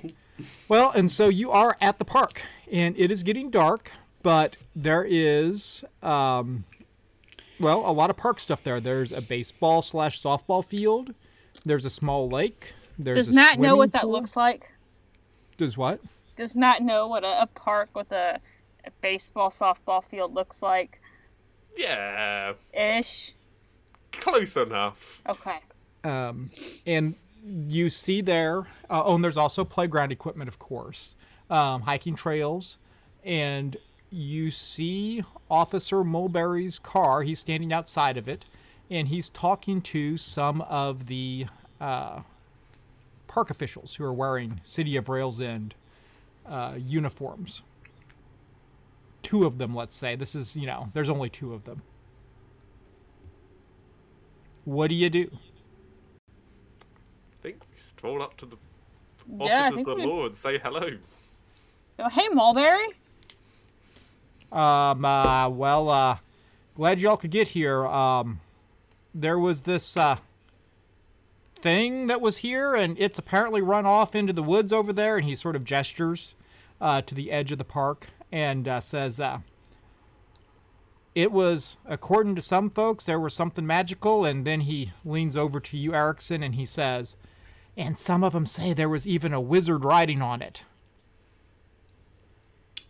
Well, 0.68 0.92
and 0.92 1.12
so 1.12 1.28
you 1.28 1.50
are 1.52 1.76
at 1.82 1.98
the 1.98 2.06
park, 2.06 2.42
and 2.72 2.96
it 2.98 3.10
is 3.10 3.24
getting 3.24 3.50
dark, 3.50 3.92
but 4.22 4.58
there 4.76 5.04
is, 5.08 5.84
um, 6.04 6.66
well, 7.60 7.80
a 7.90 7.92
lot 7.92 8.10
of 8.12 8.18
park 8.18 8.40
stuff 8.40 8.64
there. 8.64 8.80
There's 8.80 9.12
a 9.12 9.22
baseball 9.22 9.82
slash 9.82 10.22
softball 10.22 10.64
field. 10.64 11.16
There's 11.66 11.84
a 11.84 11.90
small 11.90 12.30
lake. 12.30 12.74
There's 13.00 13.26
Does 13.26 13.30
a 13.30 13.40
Matt 13.40 13.58
know 13.60 13.64
swimming 13.70 13.78
what 13.78 13.92
that 13.94 14.02
pool. 14.04 14.12
looks 14.12 14.36
like? 14.36 14.72
Does 15.58 15.78
what? 15.78 16.00
Does 16.36 16.54
Matt 16.56 16.82
know 16.84 17.08
what 17.08 17.24
a, 17.24 17.42
a 17.42 17.48
park 17.48 17.90
with 17.96 18.12
a, 18.12 18.40
a 18.86 18.92
baseball 19.02 19.50
softball 19.50 20.04
field 20.04 20.34
looks 20.36 20.62
like? 20.62 21.02
Yeah, 21.76 22.54
Ish. 22.74 23.34
close 24.12 24.56
enough. 24.56 25.22
Okay. 25.28 25.60
Um, 26.04 26.52
and 26.86 27.16
you 27.46 27.90
see 27.90 28.22
there. 28.22 28.60
Uh, 28.90 29.04
oh, 29.06 29.16
and 29.16 29.24
there's 29.24 29.38
also 29.38 29.64
playground 29.66 30.12
equipment, 30.12 30.48
of 30.48 30.60
course, 30.60 31.16
um, 31.50 31.82
hiking 31.82 32.16
trails, 32.16 32.78
and 33.24 33.78
you 34.10 34.52
see 34.52 35.24
Officer 35.50 36.04
Mulberry's 36.04 36.80
car. 36.80 37.24
He's 37.24 37.40
standing 37.40 37.72
outside 37.72 38.18
of 38.18 38.28
it, 38.28 38.46
and 38.90 39.08
he's 39.08 39.30
talking 39.30 39.82
to 39.82 40.18
some 40.18 40.62
of 40.62 41.08
the 41.08 41.48
uh, 41.80 42.22
park 43.28 43.50
officials 43.50 43.96
who 43.96 44.04
are 44.04 44.14
wearing 44.14 44.60
City 44.64 44.96
of 44.96 45.10
Rails 45.10 45.40
End 45.40 45.76
uh, 46.48 46.76
uniforms. 46.78 47.62
Two 49.22 49.46
of 49.46 49.58
them, 49.58 49.76
let's 49.76 49.96
say. 49.96 50.16
This 50.16 50.34
is, 50.34 50.56
you 50.56 50.66
know, 50.66 50.90
there's 50.94 51.10
only 51.10 51.30
two 51.30 51.54
of 51.54 51.66
them. 51.66 51.84
What 54.66 54.88
do 54.88 54.96
you 54.96 55.10
do? 55.10 55.32
I 57.40 57.42
think 57.42 57.62
we 57.72 57.78
stroll 57.80 58.22
up 58.22 58.36
to 58.38 58.46
the 58.46 58.58
Yeah, 59.40 59.64
office 59.68 59.76
think 59.76 59.88
of 59.88 59.98
the 59.98 60.04
we- 60.04 60.10
Lord, 60.10 60.36
say 60.36 60.58
hello. 60.58 60.90
Go, 61.98 62.10
hey, 62.10 62.28
Mulberry. 62.30 62.88
Um, 64.52 65.06
uh, 65.06 65.48
well, 65.50 65.90
uh, 65.90 66.18
glad 66.76 67.02
y'all 67.02 67.18
could 67.18 67.32
get 67.32 67.50
here. 67.50 67.86
Um, 67.86 68.42
there 69.14 69.40
was 69.40 69.62
this, 69.64 69.96
uh, 69.96 70.18
thing 71.62 72.08
that 72.08 72.20
was 72.22 72.38
here, 72.38 72.74
and 72.76 72.98
it's 73.00 73.20
apparently 73.20 73.62
run 73.62 73.86
off 73.86 74.16
into 74.16 74.34
the 74.34 74.44
woods 74.44 74.72
over 74.74 74.92
there, 74.92 75.18
and 75.18 75.26
he 75.26 75.36
sort 75.36 75.56
of 75.56 75.64
gestures, 75.66 76.34
uh, 76.82 77.02
to 77.04 77.14
the 77.14 77.32
edge 77.32 77.52
of 77.52 77.58
the 77.58 77.66
park 77.66 78.08
and, 78.32 78.68
uh, 78.68 78.80
says, 78.80 79.20
uh, 79.20 79.40
it 81.16 81.32
was, 81.32 81.78
according 81.86 82.36
to 82.36 82.42
some 82.42 82.70
folks, 82.70 83.06
there 83.06 83.20
was 83.20 83.34
something 83.34 83.66
magical, 83.68 84.24
and 84.26 84.46
then 84.46 84.62
he 84.62 84.94
leans 85.04 85.36
over 85.36 85.60
to 85.60 85.78
you, 85.78 85.94
Erickson, 85.94 86.42
and 86.44 86.56
he 86.56 86.64
says, 86.66 87.18
and 87.80 87.98
some 87.98 88.24
of 88.26 88.34
them 88.34 88.46
say 88.46 88.74
there 88.74 88.90
was 88.90 89.08
even 89.08 89.34
a 89.34 89.40
wizard 89.40 89.86
riding 89.86 90.22
on 90.22 90.42
it. 90.42 90.66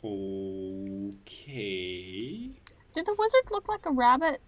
Okay. 0.03 1.29
Did 2.95 3.05
the 3.05 3.15
wizard 3.17 3.51
look 3.51 3.69
like 3.69 3.85
a 3.85 3.91
rabbit? 3.91 4.41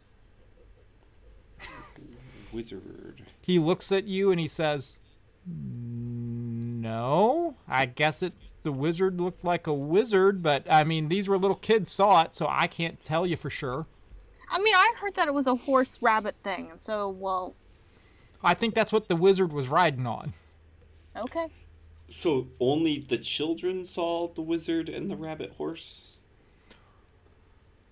Wizard. 2.52 3.22
He 3.42 3.60
looks 3.60 3.92
at 3.92 4.06
you 4.06 4.32
and 4.32 4.40
he 4.40 4.48
says, 4.48 5.00
"No, 5.46 7.56
I 7.68 7.86
guess 7.86 8.24
it. 8.24 8.34
The 8.64 8.72
wizard 8.72 9.22
looked 9.22 9.44
like 9.44 9.68
a 9.68 9.74
wizard, 9.74 10.42
but 10.42 10.66
I 10.70 10.84
mean, 10.84 11.08
these 11.08 11.30
were 11.30 11.38
little 11.38 11.56
kids 11.56 11.92
saw 11.92 12.24
it, 12.24 12.36
so 12.36 12.48
I 12.50 12.66
can't 12.66 13.04
tell 13.06 13.28
you 13.28 13.38
for 13.38 13.52
sure. 13.52 13.86
I 14.50 14.60
mean, 14.60 14.76
I 14.76 14.94
heard 15.00 15.16
that 15.16 15.28
it 15.28 15.34
was 15.34 15.48
a 15.48 15.56
horse 15.56 16.00
rabbit 16.02 16.36
thing, 16.44 16.72
and 16.72 16.82
so, 16.82 17.10
well, 17.10 17.56
I 18.44 18.54
think 18.54 18.74
that's 18.74 18.92
what 18.92 19.08
the 19.08 19.16
wizard 19.16 19.54
was 19.54 19.68
riding 19.70 20.08
on. 20.08 20.34
okay. 21.16 21.48
So 22.10 22.48
only 22.60 23.00
the 23.00 23.18
children 23.18 23.86
saw 23.86 24.28
the 24.28 24.42
wizard 24.42 24.90
and 24.90 25.10
the 25.10 25.16
rabbit 25.16 25.54
horse? 25.58 26.08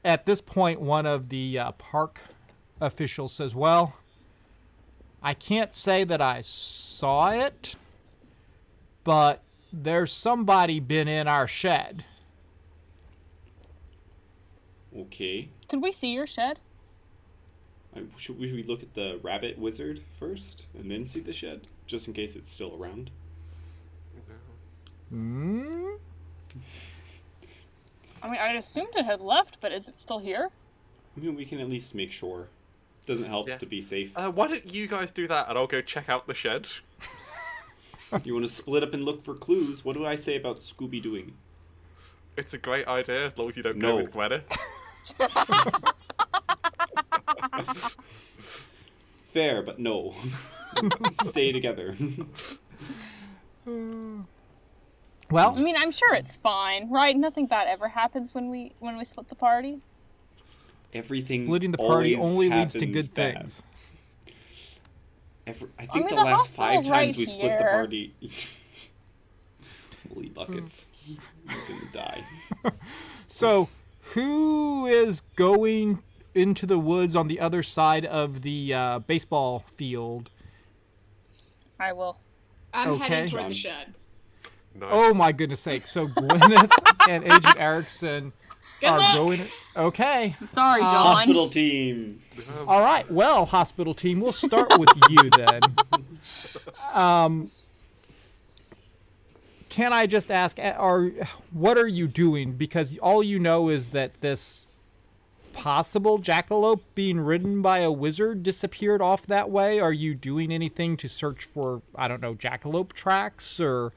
At 0.04 0.26
this 0.26 0.42
point, 0.42 0.82
one 0.82 1.06
of 1.06 1.30
the 1.30 1.58
uh, 1.58 1.72
park 1.74 2.22
officials 2.82 3.32
says, 3.32 3.56
"Well, 3.56 3.94
I 5.24 5.34
can't 5.34 5.74
say 5.74 6.04
that 6.04 6.22
I 6.22 6.42
saw 6.42 7.32
it, 7.32 7.76
but 9.04 9.42
there's 9.72 10.12
somebody 10.12 10.80
been 10.80 11.08
in 11.08 11.28
our 11.28 11.48
shed." 11.48 12.04
Okay. 14.98 15.50
Could 15.70 15.82
we 15.82 15.92
see 15.92 16.12
your 16.14 16.28
shed? 16.28 16.60
I, 17.96 18.02
should 18.18 18.40
we 18.40 18.64
look 18.64 18.84
at 18.84 18.94
the 18.94 19.20
rabbit 19.24 19.58
wizard 19.58 20.02
first 20.20 20.66
and 20.78 20.90
then 20.92 21.06
see 21.06 21.20
the 21.20 21.34
shed? 21.34 21.62
Just 21.88 22.08
in 22.08 22.14
case 22.14 22.36
it's 22.36 22.52
still 22.52 22.78
around? 22.80 23.10
Hmm. 25.10 25.94
I 28.22 28.30
mean, 28.30 28.40
I'd 28.40 28.56
assumed 28.58 28.90
it 28.96 29.06
had 29.06 29.22
left, 29.22 29.58
but 29.62 29.72
is 29.72 29.88
it 29.88 30.00
still 30.00 30.20
here? 30.20 30.50
I 31.18 31.20
mean, 31.20 31.36
we 31.36 31.46
can 31.46 31.60
at 31.60 31.70
least 31.70 31.96
make 31.96 32.12
sure. 32.12 32.48
Doesn't 33.08 33.26
help 33.28 33.48
Yeah. 33.48 33.58
to 33.58 33.66
be 33.66 33.82
safe. 33.82 34.12
Uh, 34.16 34.30
why 34.30 34.48
don't 34.48 34.72
you 34.72 34.88
guys 34.88 35.10
do 35.12 35.28
that 35.28 35.50
and 35.50 35.58
I'll 35.58 35.66
go 35.68 35.82
check 35.82 36.10
out 36.10 36.28
the 36.28 36.34
shed? 36.36 36.68
you 38.24 38.34
want 38.34 38.46
to 38.46 38.52
split 38.52 38.84
up 38.84 38.94
and 38.94 39.04
look 39.04 39.24
for 39.24 39.34
clues? 39.34 39.84
What 39.84 39.96
do 39.96 40.06
I 40.06 40.16
say 40.16 40.36
about 40.36 40.60
Scooby 40.60 41.02
doing? 41.02 41.34
It's 42.38 42.54
a 42.54 42.58
great 42.60 42.88
idea 42.88 43.26
as 43.26 43.36
long 43.38 43.50
as 43.50 43.58
you 43.58 43.64
don't 43.64 43.78
No. 43.78 43.98
go 43.98 44.04
with 44.04 44.12
Gwyneth. 44.14 44.44
Fair, 49.34 49.62
but 49.62 49.80
no. 49.80 50.16
Stay 51.24 51.52
together. 51.52 51.96
Well, 55.32 55.54
I 55.56 55.62
mean, 55.62 55.76
I'm 55.78 55.92
sure 55.92 56.16
it's 56.16 56.38
fine, 56.38 56.90
right? 56.90 57.16
Nothing 57.16 57.46
bad 57.46 57.68
ever 57.68 57.88
happens 57.88 58.34
when 58.34 58.50
we 58.50 58.72
when 58.80 58.98
we 58.98 59.06
split 59.06 59.28
the 59.30 59.36
party. 59.36 59.80
Everything. 60.92 61.46
splitting 61.46 61.72
the 61.72 61.78
party 61.78 62.16
only 62.16 62.50
leads 62.50 62.74
to 62.74 62.86
good 62.88 63.14
bad. 63.14 63.36
things. 63.36 63.62
Every, 65.46 65.70
I 65.78 65.86
think 65.86 66.08
mean, 66.08 66.08
the 66.08 66.16
the 66.16 66.24
last 66.24 66.50
five 66.50 66.84
hospital's 66.84 66.90
right 66.90 67.06
times 67.06 67.18
we 67.18 67.26
split 67.28 67.60
the 67.60 67.66
party. 67.66 68.16
Holy 70.12 70.30
buckets. 70.30 70.88
Hmm. 71.06 71.14
You're 71.48 71.78
gonna 71.80 71.92
die. 71.94 72.24
So, 73.28 73.70
who 74.02 74.88
is 74.88 75.22
going 75.36 76.02
into 76.36 76.66
the 76.66 76.80
woods 76.80 77.16
on 77.16 77.28
the 77.28 77.40
other 77.40 77.64
side 77.64 78.06
of 78.06 78.42
the 78.42 78.74
uh, 78.74 79.00
baseball 79.00 79.60
field? 79.76 80.30
I 81.80 81.94
will. 81.94 82.18
I'm 82.74 82.90
Okay. 82.92 83.04
heading 83.08 83.30
toward 83.32 83.50
the 83.50 83.54
shed. 83.54 83.94
Nice. 84.76 84.90
Oh 84.92 85.14
my 85.14 85.32
goodness 85.32 85.60
sake! 85.60 85.88
So 85.88 86.08
Gwyneth 86.08 86.72
and 87.10 87.24
Agent 87.24 87.56
Erickson 87.60 88.32
Good 88.80 88.88
are 88.88 89.00
luck. 89.00 89.16
going. 89.16 89.42
Okay. 89.76 90.36
Sorry, 90.50 90.82
Uh, 90.82 90.86
John. 90.86 91.16
Hospital 91.16 91.50
team. 91.50 92.22
All 92.68 92.82
right. 92.82 93.10
Well, 93.12 93.46
hospital 93.46 93.94
team, 93.94 94.22
we'll 94.22 94.32
start 94.32 94.78
with 94.80 94.90
you 95.10 95.30
then. 95.36 95.62
Um, 96.94 97.52
can 99.70 99.94
I 99.94 100.06
just 100.08 100.32
ask, 100.32 100.58
a- 100.58 100.76
are 100.76 101.12
what 101.52 101.78
are 101.78 101.88
you 101.88 102.08
doing? 102.08 102.54
Because 102.54 102.98
all 103.00 103.22
you 103.22 103.38
know 103.40 103.70
is 103.70 103.90
that 103.90 104.20
this 104.22 104.68
possible 105.60 106.18
jackalope 106.20 106.80
being 106.96 107.20
ridden 107.20 107.62
by 107.62 107.80
a 107.80 107.92
wizard 107.92 108.44
disappeared 108.44 109.02
off 109.02 109.28
that 109.28 109.50
way. 109.50 109.78
Are 109.80 109.92
you 109.92 110.16
doing 110.16 110.54
anything 110.54 110.96
to 110.98 111.10
search 111.10 111.44
for, 111.44 111.82
I 111.94 112.08
don't 112.08 112.22
know, 112.22 112.34
jackalope 112.34 112.94
tracks 112.94 113.60
or 113.60 113.92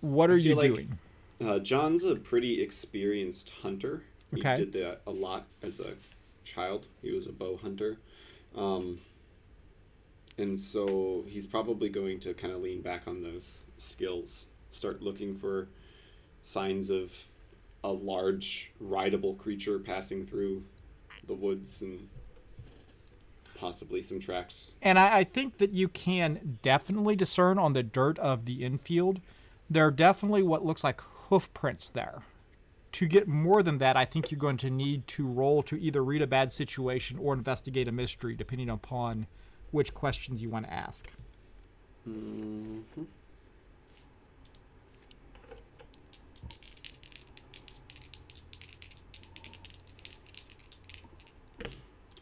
what 0.00 0.28
are 0.28 0.36
you 0.36 0.56
like- 0.56 0.66
doing? 0.72 0.98
Uh, 1.40 1.60
John's 1.60 2.02
a 2.02 2.16
pretty 2.16 2.60
experienced 2.60 3.50
hunter. 3.50 4.02
He 4.34 4.40
Okay. 4.40 4.56
did 4.56 4.72
that 4.72 5.02
a 5.06 5.12
lot 5.12 5.46
as 5.62 5.78
a 5.78 5.94
child. 6.42 6.86
He 7.00 7.12
was 7.12 7.26
a 7.26 7.32
bow 7.32 7.56
hunter. 7.58 7.98
Um, 8.56 9.00
and 10.38 10.58
so 10.58 11.24
he's 11.28 11.46
probably 11.46 11.88
going 11.90 12.18
to 12.20 12.34
kind 12.34 12.52
of 12.52 12.60
lean 12.60 12.80
back 12.80 13.02
on 13.06 13.22
those 13.22 13.64
skills. 13.76 14.46
Start 14.72 15.00
looking 15.00 15.36
for 15.36 15.68
signs 16.42 16.90
of 16.90 17.12
a 17.86 17.92
large 17.92 18.72
rideable 18.80 19.34
creature 19.34 19.78
passing 19.78 20.26
through 20.26 20.64
the 21.28 21.34
woods 21.34 21.82
and 21.82 22.08
possibly 23.54 24.02
some 24.02 24.18
tracks. 24.18 24.72
And 24.82 24.98
I, 24.98 25.18
I 25.18 25.24
think 25.24 25.58
that 25.58 25.70
you 25.70 25.86
can 25.88 26.58
definitely 26.62 27.14
discern 27.14 27.60
on 27.60 27.74
the 27.74 27.84
dirt 27.84 28.18
of 28.18 28.44
the 28.44 28.64
infield. 28.64 29.20
There 29.70 29.86
are 29.86 29.92
definitely 29.92 30.42
what 30.42 30.64
looks 30.64 30.82
like 30.82 31.00
hoof 31.00 31.52
prints 31.54 31.88
there. 31.88 32.22
To 32.92 33.06
get 33.06 33.28
more 33.28 33.62
than 33.62 33.78
that, 33.78 33.96
I 33.96 34.04
think 34.04 34.32
you're 34.32 34.38
going 34.38 34.56
to 34.58 34.70
need 34.70 35.06
to 35.08 35.26
roll 35.26 35.62
to 35.64 35.80
either 35.80 36.02
read 36.02 36.22
a 36.22 36.26
bad 36.26 36.50
situation 36.50 37.18
or 37.18 37.34
investigate 37.34 37.86
a 37.86 37.92
mystery, 37.92 38.34
depending 38.34 38.68
upon 38.68 39.28
which 39.70 39.94
questions 39.94 40.42
you 40.42 40.50
want 40.50 40.66
to 40.66 40.72
ask. 40.72 41.08
Mhm. 42.08 42.82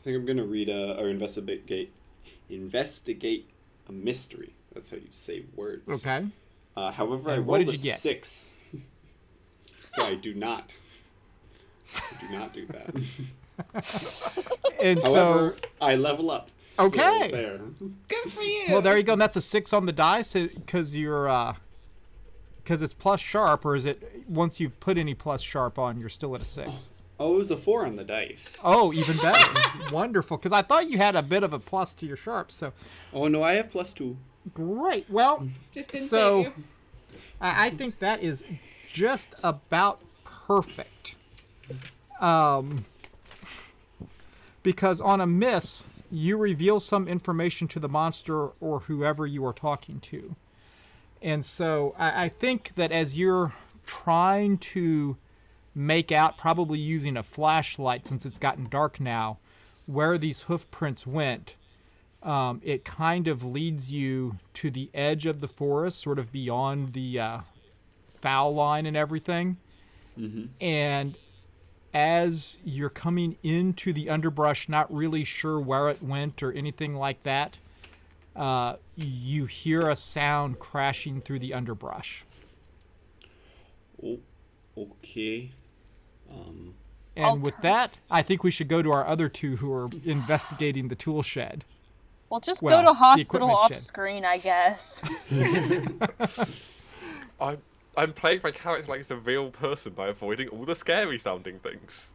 Think 0.05 0.17
I'm 0.17 0.27
gonna 0.27 0.45
read 0.45 0.69
a, 0.69 1.01
or 1.01 1.09
investigate 1.09 1.93
investigate 2.51 3.49
a 3.89 3.93
mystery. 3.93 4.55
That's 4.75 4.91
how 4.91 4.97
you 4.99 5.09
say 5.13 5.45
words. 5.57 5.91
Okay. 5.91 6.27
Uh, 6.77 6.91
however, 6.91 7.31
I 7.31 7.35
And 7.35 7.47
what 7.47 7.59
rolled 7.59 7.67
did 7.69 7.75
a 7.75 7.79
you 7.79 7.85
get? 7.85 7.99
six, 7.99 8.55
so 9.87 10.03
I 10.05 10.15
do 10.15 10.35
not. 10.35 10.75
I 11.97 12.27
do 12.27 12.37
not 12.39 12.53
do 12.53 12.67
that. 12.67 12.95
And 14.81 15.03
However, 15.03 15.57
so, 15.59 15.69
I 15.81 15.95
level 15.95 16.31
up. 16.31 16.51
So 16.77 16.85
Okay. 16.87 17.29
there. 17.31 17.59
Good 18.09 18.33
for 18.33 18.43
you. 18.43 18.65
well, 18.73 18.83
there 18.83 18.97
you 18.99 19.05
go. 19.05 19.13
And 19.13 19.23
that's 19.23 19.37
a 19.37 19.41
six 19.41 19.73
on 19.73 19.87
the 19.87 19.93
dice 19.93 20.33
because 20.35 20.97
you're, 20.97 21.29
uh, 21.29 21.55
because 22.63 22.83
it's 22.83 22.93
plus 22.95 23.21
sharp, 23.21 23.65
or 23.65 23.77
is 23.77 23.85
it 23.87 24.25
once 24.29 24.59
you've 24.59 24.79
put 24.81 24.99
any 24.99 25.15
plus 25.15 25.41
sharp 25.41 25.79
on, 25.79 25.99
you're 26.01 26.09
still 26.09 26.35
at 26.35 26.43
a 26.43 26.45
six? 26.45 26.91
Oh, 27.25 27.37
it 27.37 27.39
was 27.39 27.51
a 27.51 27.57
four 27.57 27.87
on 27.87 27.97
the 27.97 28.05
dice. 28.05 28.59
Oh, 28.63 28.93
even 28.93 29.17
better. 29.17 29.51
Wonderful. 29.93 30.37
Because 30.37 30.53
I 30.53 30.61
thought 30.61 30.91
you 30.91 30.99
had 30.99 31.17
a 31.17 31.23
bit 31.23 31.43
of 31.43 31.55
a 31.55 31.59
plus 31.59 31.95
to 31.95 32.07
your 32.07 32.17
sharp. 32.19 32.53
So 32.53 32.75
Oh 33.15 33.29
no, 33.29 33.43
I 33.43 33.55
have 33.55 33.71
plus 33.71 33.95
two. 33.95 34.19
great. 34.53 35.09
Well, 35.09 35.49
Just 35.73 35.91
didn't 35.91 36.05
so 36.05 36.41
you. 36.41 36.53
I, 37.41 37.67
I 37.67 37.71
think 37.71 37.99
that 38.01 38.23
is 38.23 38.45
just 38.93 39.35
about 39.43 40.01
perfect. 40.23 41.17
Um, 42.21 42.85
because 44.63 45.01
on 45.01 45.23
a 45.23 45.27
miss, 45.27 45.87
you 46.11 46.37
reveal 46.37 46.79
some 46.79 47.09
information 47.09 47.69
to 47.69 47.81
the 47.81 47.89
monster 47.89 48.49
or 48.61 48.81
whoever 48.81 49.27
you 49.27 49.47
are 49.47 49.55
talking 49.55 49.99
to. 50.01 50.37
And 51.23 51.43
so 51.43 51.95
I, 51.99 52.25
I 52.25 52.29
think 52.29 52.75
that 52.75 52.93
as 52.93 53.17
you're 53.17 53.55
trying 53.87 54.59
to 54.59 55.17
make 55.75 56.13
out, 56.13 56.39
probably 56.39 56.79
using 56.79 57.17
a 57.17 57.23
flashlight 57.23 58.07
since 58.07 58.25
it's 58.25 58.39
gotten 58.39 58.69
dark 58.69 59.01
now, 59.01 59.39
where 59.87 60.17
these 60.17 60.43
hoof 60.43 60.71
prints 60.71 61.07
went, 61.07 61.57
um, 62.23 62.61
it 62.65 62.85
kind 62.85 63.29
of 63.29 63.45
leads 63.45 63.93
you 63.93 64.39
to 64.55 64.71
the 64.71 64.89
edge 64.95 65.27
of 65.27 65.41
the 65.41 65.49
forest, 65.49 66.01
sort 66.01 66.19
of 66.19 66.33
beyond 66.33 66.93
the 66.95 67.21
uh, 67.21 67.39
foul 68.21 68.55
line 68.55 68.87
and 68.87 68.97
everything. 68.97 69.59
And 70.61 71.17
as 71.93 72.59
you're 72.65 72.89
coming 72.89 73.37
into 73.43 73.93
the 73.93 74.09
underbrush, 74.09 74.69
not 74.69 74.93
really 74.95 75.25
sure 75.25 75.61
where 75.61 75.91
it 75.91 76.03
went 76.03 76.43
or 76.43 76.53
anything 76.53 76.95
like 76.95 77.23
that, 77.25 77.59
uh, 78.37 78.77
you 78.97 79.47
hear 79.47 79.89
a 79.89 79.97
sound 79.97 80.59
crashing 80.59 81.21
through 81.21 81.41
the 81.41 81.53
underbrush. 81.53 82.25
Oh, 84.03 84.19
okay. 84.77 85.51
Um, 86.35 86.75
And 87.17 87.43
with 87.43 87.55
Okay. 87.55 87.63
that, 87.69 87.99
I 88.11 88.23
think 88.23 88.43
we 88.43 88.51
should 88.51 88.69
go 88.69 88.83
to 88.83 88.91
our 88.91 89.07
other 89.07 89.29
two 89.29 89.57
who 89.57 89.73
are 89.73 89.89
investigating 90.05 90.89
the 90.89 90.97
tool 90.97 91.23
shed. 91.23 91.65
Well, 92.31 92.41
just 92.41 92.63
Well, 92.63 92.79
go 92.79 92.83
to 92.83 92.87
the 92.89 92.95
hospital 92.95 93.49
equipment 93.49 93.61
off 93.61 93.73
shed. 93.73 93.83
screen, 93.83 94.25
I 94.25 94.39
guess. 94.39 95.01
I'm 97.41 97.59
I'm 97.97 98.13
playing 98.13 98.41
my 98.43 98.51
character 98.51 98.91
like 98.91 99.01
it's 99.01 99.11
a 99.13 99.17
real 99.17 99.51
person 99.51 99.93
by 99.93 100.09
avoiding 100.09 100.49
all 100.49 100.65
the 100.65 100.75
scary 100.75 101.19
sounding 101.19 101.61
things. 101.61 102.13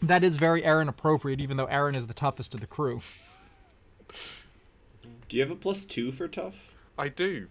That 0.00 0.22
is 0.22 0.36
very 0.36 0.62
Aaron 0.64 0.88
appropriate, 0.88 1.40
even 1.40 1.56
though 1.56 1.64
Aaron 1.66 1.96
is 1.96 2.06
the 2.06 2.14
toughest 2.14 2.54
of 2.54 2.60
the 2.60 2.68
crew. 2.68 3.00
do 5.28 5.36
you 5.36 5.42
have 5.42 5.50
a 5.50 5.56
plus 5.56 5.84
two 5.84 6.12
for 6.12 6.28
tough? 6.28 6.54
I 6.96 7.08
do. 7.08 7.48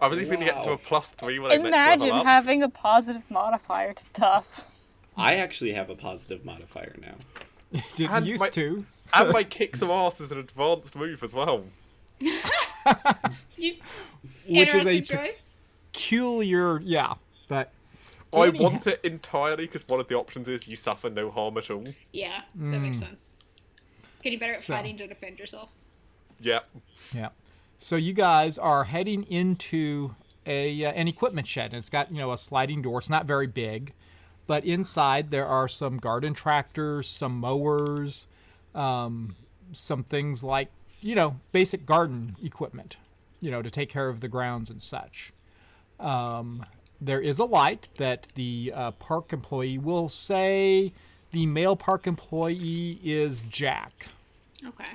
I 0.00 0.08
was 0.08 0.18
even 0.18 0.34
gonna 0.40 0.52
get 0.52 0.62
to 0.64 0.72
a 0.72 0.76
plus 0.78 1.10
three 1.10 1.38
when 1.38 1.50
I 1.50 1.56
next 1.56 1.66
Imagine 1.68 2.24
having 2.24 2.62
a 2.62 2.68
positive 2.68 3.22
modifier 3.30 3.92
to 3.94 4.02
tough. 4.12 4.64
I 5.16 5.36
actually 5.36 5.72
have 5.72 5.88
a 5.90 5.94
positive 5.94 6.44
modifier 6.44 6.94
now. 7.00 7.14
Didn't 7.96 8.12
And 8.14 8.26
used 8.26 8.40
my- 8.42 8.48
to. 8.50 8.84
and 9.14 9.32
my 9.32 9.44
kick 9.44 9.76
some 9.76 9.90
ass 9.90 10.20
is 10.20 10.30
an 10.30 10.38
advanced 10.38 10.94
move 10.96 11.22
as 11.22 11.32
well. 11.32 11.64
You, 12.20 12.32
Which 14.48 14.74
is 14.74 14.86
a 14.86 14.92
interesting 14.92 15.04
choice. 15.04 15.56
peculiar, 15.92 16.80
yeah. 16.80 17.14
But 17.48 17.72
I 18.32 18.48
Anyhow- 18.48 18.62
want 18.64 18.86
it 18.86 19.00
entirely 19.04 19.66
because 19.66 19.88
one 19.88 20.00
of 20.00 20.08
the 20.08 20.14
options 20.16 20.48
is 20.48 20.68
you 20.68 20.76
suffer 20.76 21.08
no 21.08 21.30
harm 21.30 21.56
at 21.56 21.70
all. 21.70 21.84
Yeah, 22.12 22.42
that 22.54 22.78
makes 22.80 22.98
hmm. 22.98 23.04
sense. 23.04 23.34
Getting 24.22 24.38
better 24.38 24.52
at 24.52 24.60
So- 24.60 24.74
fighting 24.74 24.96
to 24.98 25.06
defend 25.06 25.38
yourself. 25.38 25.70
Yeah. 26.40 26.60
Yeah. 27.14 27.30
So 27.78 27.96
you 27.96 28.12
guys 28.12 28.58
are 28.58 28.84
heading 28.84 29.24
into 29.24 30.14
a 30.46 30.84
uh, 30.84 30.92
an 30.92 31.08
equipment 31.08 31.46
shed, 31.46 31.70
and 31.72 31.78
it's 31.78 31.90
got 31.90 32.10
you 32.10 32.18
know 32.18 32.32
a 32.32 32.38
sliding 32.38 32.82
door. 32.82 32.98
It's 32.98 33.10
not 33.10 33.26
very 33.26 33.46
big, 33.46 33.92
but 34.46 34.64
inside 34.64 35.30
there 35.30 35.46
are 35.46 35.68
some 35.68 35.98
garden 35.98 36.34
tractors, 36.34 37.08
some 37.08 37.38
mowers, 37.38 38.26
um, 38.74 39.36
some 39.72 40.02
things 40.02 40.42
like 40.42 40.68
you 41.00 41.14
know 41.14 41.36
basic 41.52 41.84
garden 41.84 42.36
equipment, 42.42 42.96
you 43.40 43.50
know 43.50 43.62
to 43.62 43.70
take 43.70 43.88
care 43.90 44.08
of 44.08 44.20
the 44.20 44.28
grounds 44.28 44.70
and 44.70 44.80
such. 44.80 45.32
Um, 46.00 46.64
there 47.00 47.20
is 47.20 47.38
a 47.38 47.44
light 47.44 47.88
that 47.98 48.28
the 48.34 48.72
uh, 48.74 48.90
park 48.92 49.32
employee 49.32 49.78
will 49.78 50.08
say 50.08 50.92
the 51.32 51.44
male 51.46 51.76
park 51.76 52.06
employee 52.06 52.98
is 53.04 53.40
Jack. 53.50 54.08
Okay. 54.66 54.92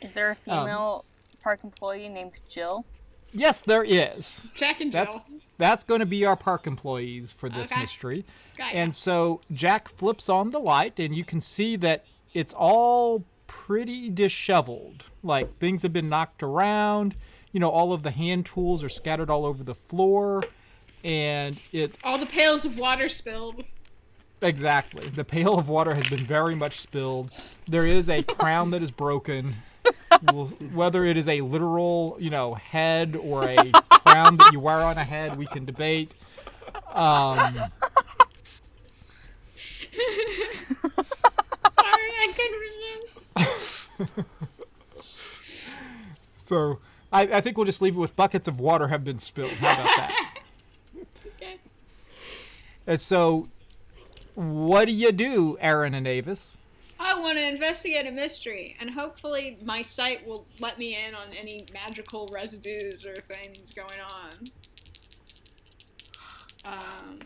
Is 0.00 0.14
there 0.14 0.30
a 0.30 0.50
Um, 0.50 0.64
female 0.64 1.04
park 1.46 1.60
employee 1.62 2.08
named 2.08 2.32
Jill? 2.48 2.84
Yes, 3.32 3.62
there 3.62 3.84
is. 3.84 4.40
Jack 4.56 4.80
and 4.80 4.92
That's 4.92 5.14
Jill. 5.14 5.24
that's 5.58 5.84
going 5.84 6.00
to 6.00 6.06
be 6.06 6.24
our 6.24 6.34
park 6.34 6.66
employees 6.66 7.32
for 7.32 7.48
this 7.48 7.70
Okay. 7.70 7.80
mystery. 7.82 8.24
Got 8.58 8.74
ya. 8.74 8.80
And 8.80 8.92
so 8.92 9.40
Jack 9.52 9.86
flips 9.88 10.28
on 10.28 10.50
the 10.50 10.58
light, 10.58 10.98
and 10.98 11.14
you 11.14 11.24
can 11.24 11.40
see 11.40 11.76
that 11.76 12.04
it's 12.34 12.52
all 12.52 13.24
pretty 13.46 14.10
disheveled. 14.10 15.04
Like 15.22 15.54
things 15.56 15.82
have 15.82 15.92
been 15.92 16.08
knocked 16.08 16.42
around. 16.42 17.14
You 17.52 17.60
know, 17.60 17.70
all 17.70 17.92
of 17.92 18.02
the 18.02 18.10
hand 18.10 18.44
tools 18.46 18.82
are 18.82 18.88
scattered 18.88 19.30
all 19.30 19.46
over 19.46 19.62
the 19.62 19.74
floor, 19.74 20.42
and 21.04 21.56
it 21.70 21.96
All 22.02 22.18
the 22.18 22.26
pails 22.26 22.64
of 22.64 22.76
water 22.76 23.08
spilled. 23.08 23.62
exactly 24.42 25.08
the 25.10 25.24
pail 25.24 25.56
of 25.60 25.68
water 25.68 25.94
has 25.94 26.08
been 26.08 26.26
very 26.26 26.56
much 26.56 26.80
spilled. 26.80 27.30
There 27.66 27.86
is 27.86 28.10
a 28.10 28.24
crown 28.24 28.72
that 28.72 28.82
is 28.82 28.90
broken. 28.90 29.54
Whether 30.72 31.04
it 31.04 31.16
is 31.16 31.28
a 31.28 31.40
literal, 31.42 32.16
you 32.18 32.30
know, 32.30 32.54
head 32.54 33.16
or 33.16 33.44
a 33.44 33.56
crown 33.90 34.36
that 34.36 34.50
you 34.52 34.60
wear 34.60 34.78
on 34.78 34.96
a 34.98 35.04
head, 35.04 35.36
we 35.36 35.46
can 35.46 35.64
debate. 35.64 36.12
Um, 36.92 37.54
Sorry, 41.74 42.12
I 42.22 42.32
couldn't 42.34 42.60
resist. 42.60 43.20
So 46.34 46.78
I, 47.12 47.22
I 47.22 47.40
think 47.40 47.56
we'll 47.56 47.66
just 47.66 47.82
leave 47.82 47.96
it 47.96 47.98
with 47.98 48.14
buckets 48.14 48.46
of 48.46 48.60
water 48.60 48.88
have 48.88 49.04
been 49.04 49.18
spilled. 49.18 49.50
How 49.52 49.72
about 49.74 49.84
that? 49.84 50.32
Okay. 51.36 51.56
and 52.86 52.98
so, 52.98 53.44
what 54.34 54.86
do 54.86 54.92
you 54.92 55.12
do, 55.12 55.58
Aaron 55.60 55.92
and 55.92 56.06
Avis? 56.06 56.56
I 57.16 57.20
want 57.20 57.38
to 57.38 57.48
investigate 57.48 58.06
a 58.06 58.10
mystery, 58.10 58.76
and 58.78 58.90
hopefully 58.90 59.56
my 59.64 59.80
sight 59.80 60.26
will 60.26 60.46
let 60.60 60.78
me 60.78 60.98
in 61.02 61.14
on 61.14 61.28
any 61.34 61.64
magical 61.72 62.28
residues 62.30 63.06
or 63.06 63.14
things 63.14 63.72
going 63.72 64.00
on. 66.66 66.78
Um, 67.06 67.20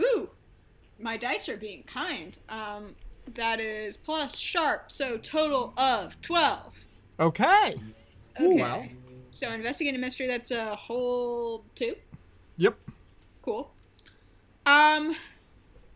ooh, 0.00 0.28
my 0.98 1.16
dice 1.16 1.48
are 1.48 1.56
being 1.56 1.84
kind. 1.84 2.36
Um, 2.48 2.96
that 3.34 3.60
is 3.60 3.96
plus 3.96 4.36
sharp, 4.36 4.90
so 4.90 5.16
total 5.16 5.72
of 5.76 6.20
12. 6.22 6.74
Okay. 7.20 7.74
Okay. 8.40 8.54
well. 8.54 8.84
So 9.30 9.48
investigate 9.48 9.94
a 9.94 9.98
mystery, 9.98 10.26
that's 10.26 10.50
a 10.50 10.74
whole 10.74 11.64
two. 11.76 11.94
Yep. 12.56 12.76
Cool. 13.42 13.70
Um, 14.66 15.14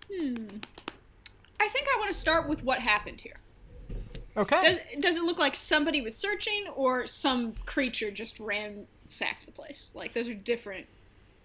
hmm. 0.09 0.47
I 1.61 1.69
think 1.69 1.87
I 1.95 1.99
want 1.99 2.11
to 2.11 2.19
start 2.19 2.49
with 2.49 2.65
what 2.65 2.79
happened 2.81 3.21
here. 3.21 3.37
Okay. 4.37 4.61
Does, 4.63 4.81
does 5.01 5.17
it 5.17 5.23
look 5.23 5.39
like 5.39 5.55
somebody 5.55 6.01
was 6.01 6.17
searching 6.17 6.67
or 6.75 7.07
some 7.07 7.55
creature 7.67 8.11
just 8.11 8.41
ransacked 8.41 9.45
the 9.45 9.53
place? 9.53 9.93
Like, 9.95 10.15
those 10.15 10.29
are 10.29 10.35
different 10.35 10.87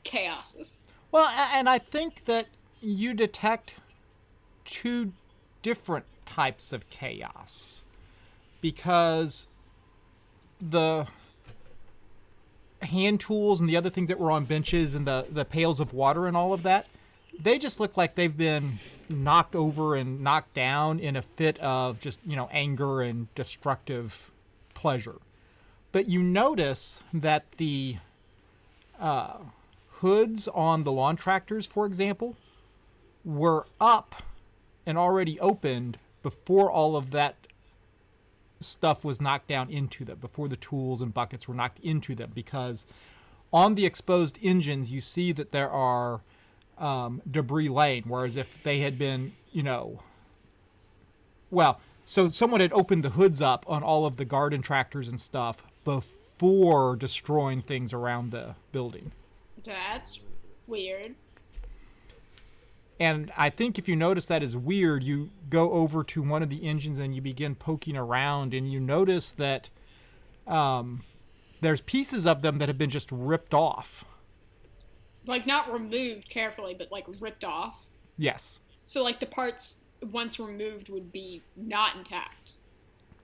chaoses. 0.06 0.84
Well, 1.12 1.28
and 1.30 1.67
I 1.67 1.80
think 1.80 2.25
that 2.25 2.47
you 2.82 3.13
detect 3.13 3.75
two 4.63 5.12
different 5.62 6.06
types 6.25 6.71
of 6.71 6.89
chaos 6.89 7.84
because 8.62 9.47
the 10.62 11.08
hand 12.82 13.19
tools 13.19 13.60
and 13.60 13.69
the 13.69 13.78
other 13.78 13.89
things 13.89 14.08
that 14.10 14.19
were 14.19 14.32
on 14.32 14.45
benches 14.45 14.95
and 14.95 15.06
the, 15.06 15.25
the 15.30 15.43
pails 15.43 15.80
of 15.80 15.93
water 15.93 16.28
and 16.28 16.38
all 16.38 16.54
of 16.54 16.63
that, 16.63 16.88
they 17.39 17.58
just 17.58 17.80
look 17.80 17.97
like 17.97 18.15
they've 18.15 18.38
been 18.38 18.80
knocked 19.10 19.56
over 19.56 19.96
and 19.96 20.22
knocked 20.22 20.54
down 20.54 21.00
in 21.00 21.15
a 21.15 21.22
fit 21.22 21.60
of 21.60 22.00
just, 22.00 22.20
you 22.26 22.36
know, 22.36 22.50
anger 22.52 23.02
and 23.02 23.34
destructive 23.36 24.32
pleasure. 24.74 25.18
But 25.91 26.08
you 26.08 26.22
notice 26.22 27.02
that 27.13 27.52
the 27.54 27.98
uh, 29.00 29.38
hoods 29.89 30.47
on 30.47 30.84
the 30.84 30.91
lawn 30.91 31.16
tractors, 31.16 31.66
for 31.66 31.86
example, 31.86 32.36
were 33.24 33.66
up 33.80 34.24
and 34.86 34.97
already 34.97 35.39
opened 35.39 35.97
before 36.22 36.70
all 36.70 36.95
of 36.95 37.12
that 37.12 37.36
stuff 38.60 39.06
was 39.06 39.22
knocked 39.22 39.47
down 39.47 39.70
into 39.70 40.03
them, 40.03 40.18
before 40.20 40.47
the 40.47 40.56
tools 40.56 41.01
and 41.01 41.14
buckets 41.14 41.47
were 41.47 41.53
knocked 41.53 41.80
into 41.80 42.16
them, 42.16 42.32
because 42.34 42.86
on 43.53 43.76
the 43.76 43.86
exposed 43.86 44.39
engines, 44.41 44.91
you 44.91 45.01
see 45.01 45.32
that 45.32 45.51
there 45.51 45.70
are 45.70 46.22
um, 46.78 47.21
debris 47.30 47.69
lane. 47.69 48.03
whereas 48.07 48.38
if 48.38 48.61
they 48.63 48.80
had 48.80 48.97
been, 48.97 49.34
you 49.51 49.63
know, 49.63 50.01
well, 51.51 51.80
so 52.03 52.28
someone 52.28 52.61
had 52.61 52.73
opened 52.73 53.03
the 53.03 53.11
hoods 53.11 53.41
up 53.41 53.65
on 53.67 53.82
all 53.82 54.05
of 54.05 54.17
the 54.17 54.26
garden 54.26 54.61
tractors 54.61 55.07
and 55.07 55.19
stuff 55.19 55.63
before 55.84 56.95
destroying 56.95 57.61
things 57.61 57.93
around 57.93 58.32
the 58.32 58.55
building. 58.71 59.11
That's 59.63 60.19
weird. 60.67 61.15
And 62.99 63.32
I 63.36 63.49
think 63.49 63.78
if 63.78 63.89
you 63.89 63.95
notice 63.95 64.26
that 64.28 64.41
is 64.41 64.55
weird, 64.55 65.03
you 65.03 65.32
go 65.49 65.71
over 65.71 66.03
to 66.05 66.21
one 66.21 66.41
of 66.41 66.49
the 66.49 66.63
engines 66.63 66.97
and 66.99 67.13
you 67.13 67.21
begin 67.21 67.55
poking 67.55 67.97
around, 67.97 68.53
and 68.53 68.71
you 68.71 68.80
notice 68.80 69.34
that 69.34 69.69
um, 70.47 71.03
there's 71.59 71.82
pieces 71.82 72.26
of 72.26 72.41
them 72.41 72.57
that 72.59 72.69
have 72.69 72.78
been 72.78 72.89
just 72.89 73.11
ripped 73.11 73.53
off. 73.53 74.05
Like, 75.26 75.45
not 75.47 75.71
removed 75.71 76.30
carefully, 76.30 76.76
but, 76.78 76.91
like, 76.91 77.05
ripped 77.19 77.43
off. 77.43 77.86
Yes. 78.17 78.59
So, 78.84 79.03
like, 79.03 79.19
the 79.19 79.26
parts 79.26 79.78
once 80.11 80.39
removed 80.39 80.89
would 80.89 81.11
be 81.11 81.41
not 81.55 81.95
intact. 81.95 82.51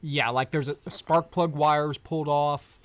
Yeah, 0.02 0.30
like 0.30 0.52
there's 0.52 0.68
a, 0.68 0.78
spark 0.90 1.32
plug 1.32 1.56
wires 1.56 1.98
pulled 1.98 2.28
off, 2.28 2.80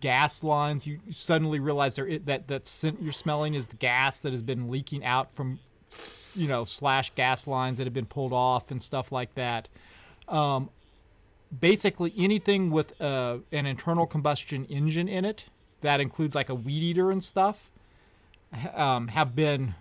gas 0.00 0.42
lines. 0.42 0.86
You 0.86 0.98
suddenly 1.10 1.60
realize 1.60 1.94
there 1.94 2.18
that 2.20 2.48
that 2.48 2.66
scent 2.66 3.00
you're 3.00 3.12
smelling 3.12 3.54
is 3.54 3.68
the 3.68 3.76
gas 3.76 4.20
that 4.20 4.32
has 4.32 4.42
been 4.42 4.68
leaking 4.68 5.04
out 5.04 5.32
from, 5.34 5.60
you 6.34 6.48
know, 6.48 6.64
slash 6.64 7.10
gas 7.10 7.46
lines 7.46 7.78
that 7.78 7.84
have 7.84 7.94
been 7.94 8.06
pulled 8.06 8.32
off 8.32 8.70
and 8.70 8.82
stuff 8.82 9.12
like 9.12 9.34
that. 9.36 9.68
Um, 10.28 10.70
basically, 11.60 12.12
anything 12.18 12.70
with 12.70 13.00
uh, 13.00 13.38
an 13.52 13.66
internal 13.66 14.06
combustion 14.06 14.64
engine 14.64 15.06
in 15.06 15.24
it, 15.24 15.44
that 15.82 16.00
includes 16.00 16.34
like 16.34 16.48
a 16.48 16.54
weed 16.54 16.82
eater 16.82 17.12
and 17.12 17.22
stuff, 17.22 17.70
um, 18.74 19.08
have 19.08 19.34
been 19.34 19.74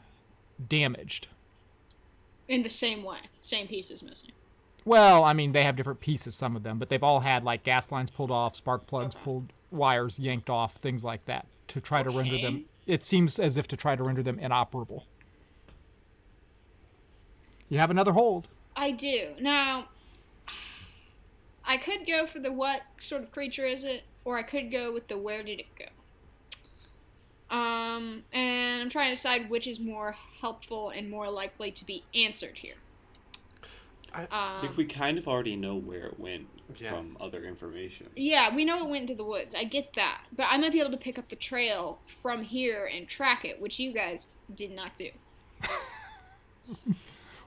damaged. 0.68 1.28
In 2.47 2.63
the 2.63 2.70
same 2.70 3.03
way, 3.03 3.18
same 3.41 3.68
pieces 3.68 4.03
missing. 4.03 4.32
Well, 4.86 5.24
I 5.24 5.34
mean, 5.34 5.51
they 5.51 5.63
have 5.63 5.76
different 5.76 5.99
pieces, 5.99 6.36
some 6.36 6.55
of 6.55 6.61
them, 6.63 6.78
but 6.78 6.89
they've 6.89 7.01
all 7.03 7.22
had 7.22 7.43
like 7.43 7.63
gas 7.63 7.91
lines 7.91 8.11
pulled 8.11 8.30
off, 8.30 8.55
spark 8.55 8.86
plugs 8.86 9.16
Okay. 9.16 9.24
pulled, 9.24 9.51
wires 9.72 10.20
yanked 10.20 10.49
off, 10.49 10.76
things 10.76 11.03
like 11.03 11.26
that 11.26 11.47
to 11.70 11.82
try 11.82 12.03
to 12.03 12.09
render 12.11 12.38
them. 12.38 12.66
It 12.86 13.03
seems 13.03 13.39
as 13.39 13.57
if 13.57 13.68
to 13.70 13.78
try 13.78 13.95
to 13.95 14.03
render 14.03 14.22
them 14.22 14.38
inoperable. 14.38 15.05
You 17.68 17.80
have 17.80 17.89
another 17.89 18.11
hold. 18.11 18.47
I 18.76 18.91
do. 18.91 19.32
Now, 19.41 19.88
I 21.66 21.78
could 21.78 22.05
go 22.05 22.28
for 22.28 22.38
the 22.38 22.51
what 22.51 22.82
sort 22.99 23.24
of 23.24 23.32
creature 23.32 23.66
is 23.66 23.84
it, 23.84 24.03
or 24.24 24.38
I 24.38 24.43
could 24.43 24.70
go 24.72 24.93
with 24.93 25.07
the 25.07 25.18
where 25.18 25.41
did 25.41 25.59
it 25.61 25.76
go. 25.80 25.86
Um, 27.50 28.24
and 28.34 28.82
I'm 28.82 28.89
trying 28.89 29.10
to 29.10 29.16
decide 29.16 29.50
which 29.50 29.68
is 29.68 29.80
more 29.80 30.16
helpful 30.41 30.89
and 30.89 31.10
more 31.10 31.30
likely 31.30 31.72
to 31.72 31.86
be 31.86 32.04
answered 32.16 32.58
here. 32.58 32.76
I- 34.14 34.28
I 34.32 34.60
think 34.62 34.72
Um, 34.72 34.78
we 34.78 34.86
kind 34.86 35.18
of 35.18 35.28
already 35.28 35.56
know 35.56 35.76
where 35.76 36.06
it 36.08 36.20
went 36.20 36.48
Yeah. 36.78 36.89
from 36.91 37.18
other 37.20 37.43
information. 37.43 38.10
yeah, 38.16 38.54
we 38.56 38.64
know 38.66 38.80
it 38.80 38.89
went 38.89 39.02
into 39.04 39.16
the 39.16 39.26
woods. 39.26 39.54
I 39.54 39.66
get 39.66 39.93
that, 39.93 40.22
but 40.32 40.48
I 40.50 40.58
might 40.58 40.72
be 40.72 40.80
able 40.80 40.91
to 40.91 40.98
pick 40.98 41.20
up 41.20 41.28
the 41.28 41.36
trail 41.36 42.00
from 42.22 42.43
here 42.43 42.86
and 42.86 43.08
track 43.08 43.43
it, 43.46 43.60
which 43.62 43.78
you 43.80 43.91
guys 43.93 44.28
did 44.54 44.72
not 44.72 44.96
do. 44.98 45.12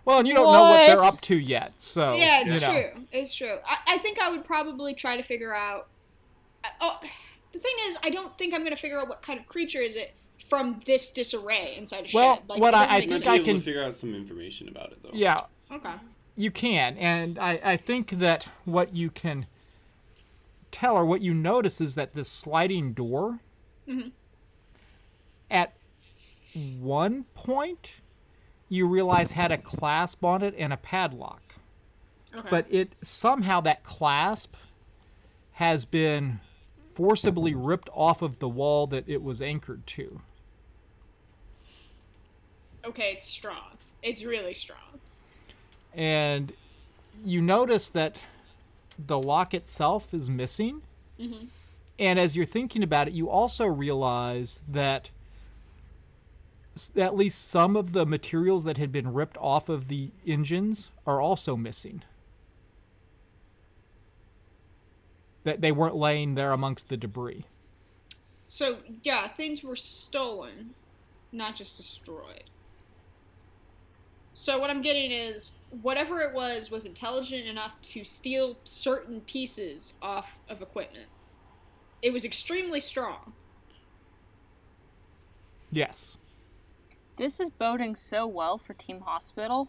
Well, 0.05 0.21
and 0.21 0.29
you 0.29 0.33
don't 0.33 0.53
know 0.55 0.63
what 0.63 0.87
they're 0.87 1.05
up 1.05 1.21
to 1.23 1.37
yet, 1.37 1.75
so 1.77 2.15
yeah, 2.15 2.41
it's 2.41 2.55
you 2.55 2.61
know. 2.61 2.73
true. 2.93 3.05
It's 3.13 3.35
true. 3.35 3.59
I, 3.67 3.77
I 3.89 3.99
think 3.99 4.19
I 4.19 4.31
would 4.31 4.43
probably 4.43 4.95
try 4.95 5.19
to 5.19 5.23
figure 5.23 5.53
out. 5.53 5.89
uh, 6.65 6.69
Oh, 6.81 7.01
the 7.59 7.63
thing 7.63 7.75
is, 7.89 7.99
I 8.03 8.11
don't 8.11 8.37
think 8.39 8.55
I'm 8.55 8.61
going 8.61 8.75
to 8.75 8.81
figure 8.81 8.99
out 8.99 9.09
what 9.09 9.23
kind 9.23 9.39
of 9.41 9.47
creature 9.47 9.81
is 9.81 9.95
it 9.95 10.15
from 10.49 10.81
this 10.87 11.11
disarray 11.11 11.75
inside 11.77 12.07
a 12.07 12.09
Well, 12.15 12.37
shed. 12.37 12.45
Like, 12.49 12.61
what 12.61 12.75
I- 12.75 12.97
I 12.99 13.07
think 13.07 13.27
I 13.27 13.39
can- 13.39 13.61
figure 13.61 13.83
out 13.83 13.97
some 13.97 14.15
information 14.15 14.69
about 14.69 14.93
it 14.93 15.03
though. 15.03 15.11
Yeah. 15.13 15.41
Okay. 15.71 15.93
you 16.37 16.51
can, 16.53 16.97
and 16.99 17.37
I, 17.39 17.61
I 17.65 17.77
think 17.77 18.11
that 18.11 18.47
what 18.65 18.95
you 18.95 19.11
can 19.11 19.47
tell 20.71 20.95
or 20.95 21.05
what 21.05 21.21
you 21.21 21.35
notice 21.35 21.81
is 21.81 21.97
that 21.97 22.15
this 22.15 22.29
sliding 22.29 22.93
door, 22.93 23.41
Mhm. 23.89 24.13
at 25.51 25.75
one 26.81 27.25
point, 27.35 27.95
you 28.69 28.87
realize 28.87 29.33
had 29.33 29.51
a 29.51 29.59
clasp 29.59 30.25
on 30.25 30.43
it 30.43 30.55
and 30.57 30.73
a 30.73 30.77
padlock. 30.77 31.43
Okay. 32.35 32.47
but 32.51 32.67
it 32.71 32.93
somehow 33.03 33.59
that 33.63 33.83
clasp 33.83 34.55
has 35.53 35.85
been 35.87 36.39
forcibly 36.99 37.55
ripped 37.55 37.89
off 37.95 38.23
of 38.23 38.41
the 38.41 38.49
wall 38.49 38.89
that 38.89 39.05
it 39.09 39.23
was 39.23 39.41
anchored 39.41 39.87
to. 39.87 40.21
okay, 42.85 43.13
it's 43.13 43.29
strong. 43.29 43.77
It's 44.03 44.25
really 44.25 44.55
strong. 44.55 44.99
And 45.95 46.53
you 47.25 47.41
notice 47.43 47.89
that 47.91 48.17
the 48.99 49.19
lock 49.19 49.53
itself 49.55 50.13
is 50.15 50.29
missing. 50.31 50.83
Mhm. 51.21 51.49
And 51.99 52.19
as 52.19 52.35
you're 52.35 52.47
thinking 52.47 52.83
about 52.83 53.07
it, 53.09 53.15
you 53.15 53.29
also 53.29 53.67
realize 53.67 54.63
that 54.67 55.11
at 56.97 57.15
least 57.15 57.47
some 57.47 57.77
of 57.77 57.93
the 57.93 58.07
materials 58.07 58.65
that 58.65 58.79
had 58.79 58.91
been 58.91 59.13
ripped 59.13 59.37
off 59.39 59.69
of 59.69 59.89
the 59.89 60.11
engines 60.27 60.91
are 61.07 61.21
also 61.21 61.57
missing. 61.57 62.03
That 65.45 65.61
they 65.61 65.73
weren't 65.73 65.97
laying 65.97 66.35
there 66.35 66.53
amongst 66.53 66.89
the 66.89 66.97
debris. 66.97 67.47
So 68.47 68.79
yeah, 69.03 69.29
things 69.29 69.63
were 69.63 69.77
stolen, 69.77 70.75
not 71.33 71.55
just 71.55 71.77
destroyed. 71.77 72.45
So 74.35 74.59
what 74.59 74.71
I'm 74.71 74.83
getting 74.83 75.11
is 75.11 75.53
whatever 75.83 76.21
it 76.21 76.33
was 76.33 76.71
was 76.71 76.87
intelligent 76.87 77.47
enough 77.47 77.81
to 77.83 78.05
steal 78.05 78.57
certain 78.65 79.21
pieces 79.23 79.93
off 80.01 80.39
of 80.49 80.63
equipment. 80.63 81.07
It 82.03 82.13
was 82.13 82.25
extremely 82.25 82.81
strong. 82.81 83.33
Yes. 85.71 86.19
This 87.17 87.41
is 87.41 87.51
boding 87.51 87.97
so 87.97 88.27
well 88.27 88.59
for 88.59 88.75
Team 88.75 89.01
Hospital. 89.01 89.69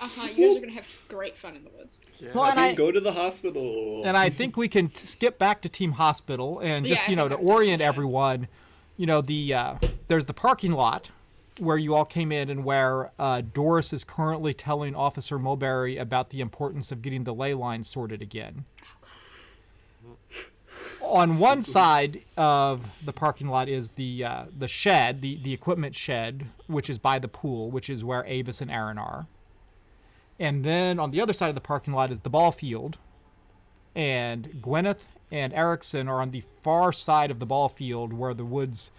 Uh 0.00 0.08
huh. 0.08 0.28
You 0.34 0.48
guys 0.48 0.56
are 0.56 0.60
gonna 0.60 0.72
have 0.72 0.86
great 1.08 1.36
fun 1.36 1.56
in 1.56 1.64
the 1.64 1.70
woods. 1.76 1.96
Yeah. 2.18 2.30
Well, 2.34 2.44
and 2.44 2.58
I- 2.60 2.74
go 2.74 2.90
to 2.92 3.00
the 3.00 3.12
hospital. 3.12 4.02
and 4.04 4.16
I 4.16 4.30
think 4.30 4.56
we 4.56 4.68
can 4.68 4.92
skip 4.94 5.38
back 5.38 5.60
to 5.62 5.68
Team 5.68 5.92
Hospital 5.92 6.60
and 6.60 6.86
just 6.86 7.08
I 7.08 7.10
you 7.10 7.16
know 7.16 7.28
to 7.28 7.34
orient 7.36 7.82
everyone. 7.82 8.48
You 8.96 9.06
know 9.06 9.20
the 9.20 9.54
uh, 9.54 9.74
there's 10.08 10.26
the 10.26 10.34
parking 10.34 10.72
lot 10.72 11.10
where 11.58 11.76
you 11.76 11.94
all 11.94 12.04
came 12.04 12.30
in 12.30 12.48
and 12.50 12.64
where 12.64 13.10
uh, 13.18 13.42
Doris 13.52 13.92
is 13.92 14.04
currently 14.04 14.54
telling 14.54 14.94
Officer 14.94 15.38
Mulberry 15.40 15.96
about 15.96 16.30
the 16.30 16.40
importance 16.40 16.92
of 16.92 17.02
getting 17.02 17.24
the 17.24 17.34
ley 17.34 17.52
lines 17.54 17.88
sorted 17.88 18.22
again. 18.22 18.64
On 21.00 21.38
one 21.38 21.62
side 21.62 22.22
of 22.36 22.84
the 23.04 23.12
parking 23.12 23.48
lot 23.48 23.68
is 23.68 23.92
the 23.92 24.24
uh, 24.24 24.44
the 24.56 24.68
shed, 24.68 25.20
the 25.22 25.36
the 25.42 25.52
equipment 25.52 25.94
shed, 25.94 26.46
which 26.66 26.90
is 26.90 26.98
by 26.98 27.18
the 27.18 27.28
pool, 27.28 27.70
which 27.70 27.88
is 27.88 28.04
where 28.04 28.24
Avis 28.26 28.60
and 28.60 28.70
Aaron 28.70 28.98
are. 28.98 29.26
And 30.38 30.64
then 30.64 30.98
on 30.98 31.10
the 31.10 31.20
other 31.20 31.32
side 31.32 31.48
of 31.48 31.54
the 31.54 31.60
parking 31.60 31.92
lot 31.92 32.12
is 32.12 32.20
the 32.20 32.30
ball 32.30 32.52
field, 32.52 32.98
and 33.94 34.62
Gwyneth 34.62 35.02
and 35.30 35.52
Erickson 35.52 36.08
are 36.08 36.20
on 36.20 36.30
the 36.30 36.42
far 36.62 36.92
side 36.92 37.30
of 37.30 37.38
the 37.38 37.46
ball 37.46 37.68
field 37.68 38.12
where 38.12 38.34
the 38.34 38.44
woods 38.44 38.90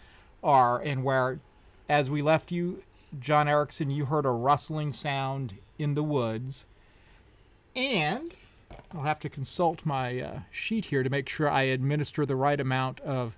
are, 0.43 0.79
and 0.81 1.03
where, 1.03 1.39
as 1.87 2.09
we 2.09 2.21
left 2.21 2.51
you, 2.51 2.83
John 3.19 3.47
Erickson, 3.47 3.89
you 3.89 4.05
heard 4.05 4.25
a 4.25 4.31
rustling 4.31 4.91
sound 4.91 5.55
in 5.77 5.95
the 5.95 6.03
woods. 6.03 6.65
And 7.75 8.33
I'll 8.93 9.03
have 9.03 9.19
to 9.19 9.29
consult 9.29 9.85
my 9.85 10.19
uh, 10.19 10.39
sheet 10.51 10.85
here 10.85 11.03
to 11.03 11.09
make 11.09 11.29
sure 11.29 11.49
I 11.49 11.63
administer 11.63 12.25
the 12.25 12.35
right 12.35 12.59
amount 12.59 12.99
of 13.01 13.37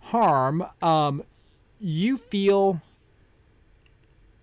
harm. 0.00 0.66
Um, 0.82 1.22
you 1.78 2.16
feel 2.16 2.82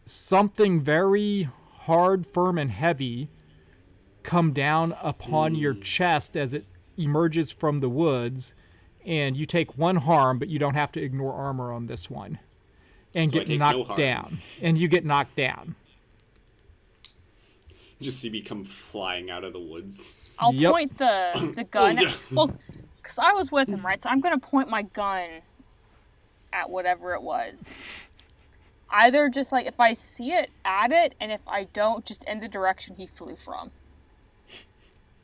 something 0.05 0.81
very 0.81 1.49
hard, 1.87 2.27
firm, 2.27 2.57
and 2.57 2.69
heavy 2.69 3.29
come 4.23 4.51
down 4.51 4.93
upon 5.01 5.55
your 5.55 5.73
hmm. 5.73 5.81
chest 5.81 6.35
as 6.35 6.53
it 6.53 6.65
emerges 6.97 7.51
from 7.51 7.79
the 7.79 7.89
woods, 7.89 8.53
and 9.05 9.37
you 9.37 9.45
take 9.45 9.77
one 9.77 9.95
harm, 9.95 10.37
but 10.37 10.49
you 10.49 10.59
don't 10.59 10.73
have 10.73 10.91
to 10.91 11.01
ignore 11.01 11.33
armor 11.33 11.71
on 11.71 11.85
this 11.85 12.09
one, 12.09 12.39
and 13.15 13.31
So 13.31 13.39
get 13.39 13.47
take 13.47 13.57
no 13.57 13.71
knocked 13.71 13.97
down. 13.97 14.39
And 14.61 14.77
you 14.77 14.87
get 14.87 15.05
knocked 15.05 15.35
down. 15.37 15.75
Just 18.01 18.19
see 18.19 18.29
me 18.29 18.41
come 18.41 18.63
flying 18.63 19.31
out 19.31 19.43
of 19.43 19.53
the 19.53 19.59
woods. 19.59 20.13
I'll 20.37 20.53
Yep. 20.53 20.71
point 20.71 20.97
the 20.97 21.31
the 21.55 21.61
oh, 21.61 21.67
gun. 21.71 21.97
yeah. 21.97 22.13
Well, 22.31 22.51
because 23.01 23.17
I 23.17 23.31
was 23.31 23.51
with 23.51 23.69
him, 23.69 23.85
right? 23.85 24.01
So 24.03 24.09
I'm 24.09 24.19
gonna 24.19 24.39
point 24.39 24.69
my 24.69 24.81
gun 24.81 25.29
at 26.51 26.69
whatever 26.69 27.13
it 27.13 27.21
was. 27.21 28.06
Either 28.89 29.29
just 29.29 29.51
like 29.51 29.65
if 29.65 29.79
I 29.79 29.93
see 29.93 30.31
it, 30.31 30.49
at 30.65 30.91
it, 30.91 31.15
and 31.19 31.31
if 31.31 31.41
I 31.47 31.65
don't, 31.65 32.05
just 32.05 32.23
in 32.23 32.39
the 32.39 32.47
direction 32.47 32.95
he 32.95 33.07
flew 33.07 33.35
from. 33.35 33.71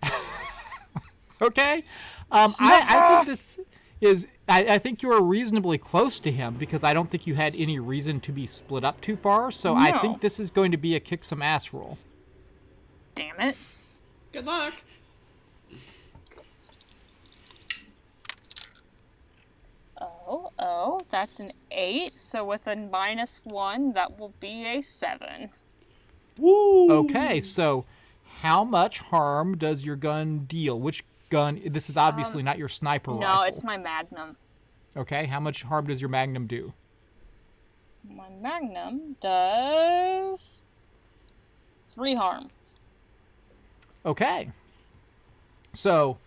Okay. 1.44 1.84
Um, 2.32 2.56
I, 2.58 2.86
I 2.88 3.16
think 3.16 3.28
this 3.28 3.60
is. 4.02 4.28
I, 4.48 4.74
I 4.74 4.78
think 4.78 5.04
you 5.04 5.12
are 5.12 5.22
reasonably 5.22 5.78
close 5.78 6.20
to 6.22 6.32
him 6.32 6.56
because 6.56 6.84
I 6.84 6.94
don't 6.94 7.10
think 7.10 7.28
you 7.28 7.36
had 7.36 7.56
any 7.56 7.80
reason 7.80 8.20
to 8.22 8.32
be 8.32 8.46
split 8.46 8.84
up 8.84 9.02
too 9.02 9.16
far. 9.16 9.52
So 9.52 9.76
I 9.76 10.00
think 10.00 10.22
this 10.22 10.40
is 10.40 10.52
going 10.52 10.72
to 10.72 10.78
be 10.78 10.96
a 10.96 11.00
kick 11.00 11.24
some 11.24 11.42
ass 11.42 11.74
roll. 11.74 11.98
Damn 13.16 13.40
it! 13.40 13.58
Good 14.32 14.46
luck. 14.46 14.74
Oh, 20.60 21.02
that's 21.10 21.40
an 21.40 21.52
eight. 21.72 22.18
So 22.18 22.46
with 22.46 22.66
a 22.68 22.76
minus 22.76 23.40
one, 23.44 23.94
that 23.94 24.20
will 24.20 24.34
be 24.40 24.66
a 24.66 24.82
seven. 24.82 25.50
Woo! 26.38 26.92
Okay. 26.92 27.40
So 27.40 27.86
how 28.42 28.64
much 28.64 29.00
harm 29.00 29.58
does 29.58 29.84
your 29.86 29.96
gun 29.96 30.46
deal? 30.46 30.80
Which 30.80 31.04
gun? 31.30 31.62
This 31.66 31.90
is 31.90 31.98
obviously 31.98 32.40
um, 32.42 32.46
not 32.46 32.58
your 32.58 32.70
sniper 32.70 33.12
No, 33.12 33.20
rifle. 33.20 33.44
it's 33.44 33.64
my 33.64 33.78
magnum. 33.78 34.36
Okay. 34.96 35.26
How 35.26 35.40
much 35.40 35.64
harm 35.64 35.88
does 35.88 36.02
your 36.02 36.10
magnum 36.10 36.48
do? 36.48 36.74
My 38.10 38.30
magnum 38.42 39.16
does 39.22 40.64
three 41.94 42.16
harm. 42.16 42.50
Okay. 44.06 44.52
So 45.72 46.18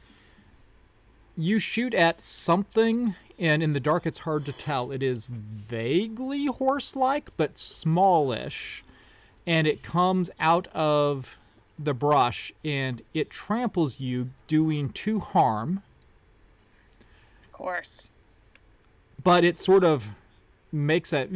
you 1.37 1.59
shoot 1.59 1.93
at 1.95 2.23
something, 2.23 3.15
and 3.39 3.63
in 3.63 3.73
the 3.73 3.81
dark, 3.81 4.07
it's 4.07 4.21
hard 4.21 4.47
to 4.47 4.53
tell. 4.53 4.91
It 4.91 5.03
is 5.03 5.27
vaguely 5.27 6.47
horse 6.47 6.97
like, 6.97 7.37
but 7.37 7.59
smallish. 7.59 8.85
And 9.47 9.67
it 9.67 9.83
comes 9.83 10.31
out 10.41 10.67
of 10.69 11.37
the 11.79 11.95
brush 11.95 12.53
and 12.65 13.03
it 13.13 13.31
tramples 13.31 14.01
you, 14.01 14.31
doing 14.49 14.91
two 14.91 15.21
harm. 15.21 15.83
Of 17.45 17.53
course. 17.53 18.09
But 19.23 19.45
it 19.45 19.59
sort 19.59 19.85
of 19.85 20.09
makes 20.73 21.13
a 21.13 21.27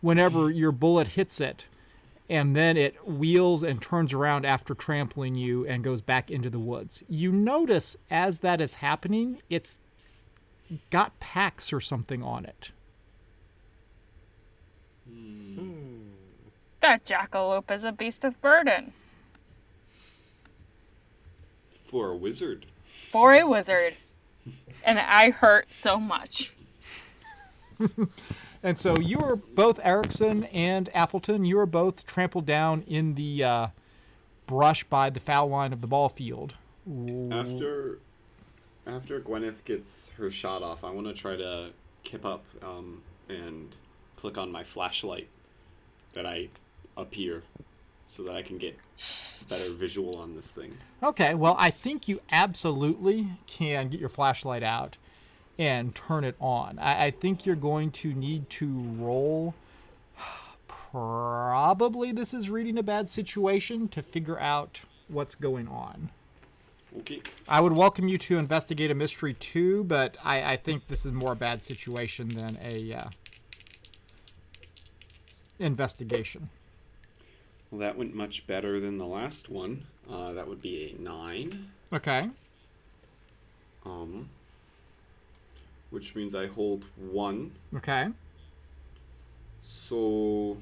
whenever 0.00 0.50
your 0.50 0.72
bullet 0.72 1.08
hits 1.08 1.40
it 1.40 1.66
and 2.30 2.54
then 2.54 2.76
it 2.76 3.06
wheels 3.06 3.64
and 3.64 3.82
turns 3.82 4.12
around 4.12 4.46
after 4.46 4.72
trampling 4.72 5.34
you 5.34 5.66
and 5.66 5.82
goes 5.82 6.00
back 6.00 6.30
into 6.30 6.48
the 6.48 6.60
woods. 6.60 7.02
You 7.08 7.32
notice 7.32 7.96
as 8.08 8.38
that 8.38 8.60
is 8.60 8.74
happening, 8.74 9.42
it's 9.50 9.80
got 10.90 11.18
packs 11.20 11.72
or 11.72 11.80
something 11.80 12.22
on 12.22 12.44
it. 12.44 12.70
That 16.80 17.04
jackalope 17.04 17.70
is 17.70 17.84
a 17.84 17.92
beast 17.92 18.24
of 18.24 18.40
burden. 18.40 18.92
For 21.84 22.10
a 22.10 22.16
wizard. 22.16 22.66
For 23.10 23.34
a 23.34 23.46
wizard. 23.46 23.96
And 24.84 24.98
I 24.98 25.30
hurt 25.30 25.72
so 25.72 25.98
much. 25.98 26.54
And 28.62 28.78
so 28.78 28.98
you 28.98 29.18
are 29.20 29.36
both 29.36 29.80
Erickson 29.82 30.44
and 30.44 30.90
Appleton. 30.94 31.44
You 31.44 31.58
are 31.60 31.66
both 31.66 32.06
trampled 32.06 32.44
down 32.46 32.82
in 32.82 33.14
the 33.14 33.42
uh, 33.42 33.66
brush 34.46 34.84
by 34.84 35.08
the 35.10 35.20
foul 35.20 35.48
line 35.48 35.72
of 35.72 35.80
the 35.80 35.86
ball 35.86 36.08
field. 36.08 36.54
After 37.30 38.00
after 38.90 39.20
Gwyneth 39.20 39.64
gets 39.64 40.10
her 40.18 40.30
shot 40.30 40.62
off, 40.62 40.84
I 40.84 40.90
want 40.90 41.06
to 41.06 41.12
try 41.12 41.36
to 41.36 41.70
kip 42.02 42.24
up 42.24 42.44
um, 42.62 43.02
and 43.28 43.74
click 44.16 44.38
on 44.38 44.50
my 44.50 44.64
flashlight 44.64 45.28
that 46.12 46.26
I 46.26 46.48
appear 46.96 47.42
so 48.06 48.22
that 48.24 48.34
I 48.34 48.42
can 48.42 48.58
get 48.58 48.76
better 49.48 49.72
visual 49.72 50.18
on 50.18 50.34
this 50.34 50.50
thing. 50.50 50.76
Okay, 51.02 51.34
well, 51.34 51.56
I 51.58 51.70
think 51.70 52.08
you 52.08 52.20
absolutely 52.30 53.28
can 53.46 53.88
get 53.88 54.00
your 54.00 54.08
flashlight 54.08 54.62
out 54.62 54.96
and 55.58 55.94
turn 55.94 56.24
it 56.24 56.36
on. 56.40 56.78
I, 56.78 57.06
I 57.06 57.10
think 57.10 57.46
you're 57.46 57.56
going 57.56 57.90
to 57.92 58.12
need 58.12 58.50
to 58.50 58.66
roll. 58.66 59.54
Probably 60.66 62.10
this 62.10 62.34
is 62.34 62.50
reading 62.50 62.76
a 62.76 62.82
bad 62.82 63.08
situation 63.08 63.86
to 63.88 64.02
figure 64.02 64.40
out 64.40 64.80
what's 65.06 65.34
going 65.34 65.68
on. 65.68 66.10
Okay. 66.98 67.22
I 67.48 67.60
would 67.60 67.72
welcome 67.72 68.08
you 68.08 68.18
to 68.18 68.38
investigate 68.38 68.90
a 68.90 68.94
mystery 68.94 69.34
too, 69.34 69.84
but 69.84 70.16
I, 70.24 70.52
I 70.52 70.56
think 70.56 70.88
this 70.88 71.06
is 71.06 71.12
more 71.12 71.32
a 71.32 71.36
bad 71.36 71.62
situation 71.62 72.28
than 72.28 72.56
a 72.64 72.94
uh, 72.94 73.08
investigation. 75.58 76.48
Well, 77.70 77.80
that 77.80 77.96
went 77.96 78.14
much 78.14 78.46
better 78.46 78.80
than 78.80 78.98
the 78.98 79.06
last 79.06 79.48
one. 79.48 79.84
Uh, 80.10 80.32
that 80.32 80.48
would 80.48 80.60
be 80.60 80.96
a 80.98 81.02
nine. 81.02 81.70
Okay. 81.92 82.28
Um, 83.86 84.28
which 85.90 86.16
means 86.16 86.34
I 86.34 86.46
hold 86.46 86.86
one. 86.96 87.52
Okay. 87.76 88.08
So, 89.62 90.56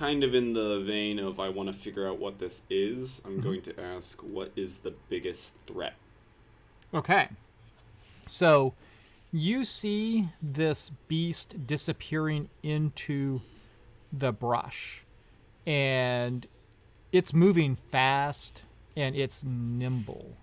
kind 0.00 0.24
of 0.24 0.34
in 0.34 0.54
the 0.54 0.80
vein 0.80 1.18
of 1.18 1.38
I 1.38 1.50
want 1.50 1.68
to 1.68 1.74
figure 1.74 2.08
out 2.08 2.18
what 2.18 2.38
this 2.38 2.62
is, 2.70 3.20
I'm 3.22 3.32
mm-hmm. 3.32 3.42
going 3.42 3.62
to 3.62 3.78
ask 3.78 4.18
what 4.22 4.50
is 4.56 4.78
the 4.78 4.94
biggest 5.10 5.52
threat? 5.66 5.92
Okay. 6.94 7.28
So 8.24 8.72
you 9.30 9.66
see 9.66 10.30
this 10.40 10.90
beast 11.06 11.66
disappearing 11.66 12.48
into 12.62 13.42
the 14.10 14.32
brush. 14.32 15.04
And 15.66 16.46
it's 17.12 17.34
moving 17.34 17.76
fast 17.76 18.62
and 18.96 19.14
it's 19.14 19.44
nimble. 19.44 20.34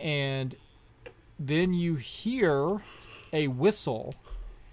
And 0.00 0.54
then 1.36 1.74
you 1.74 1.96
hear 1.96 2.80
a 3.32 3.48
whistle 3.48 4.14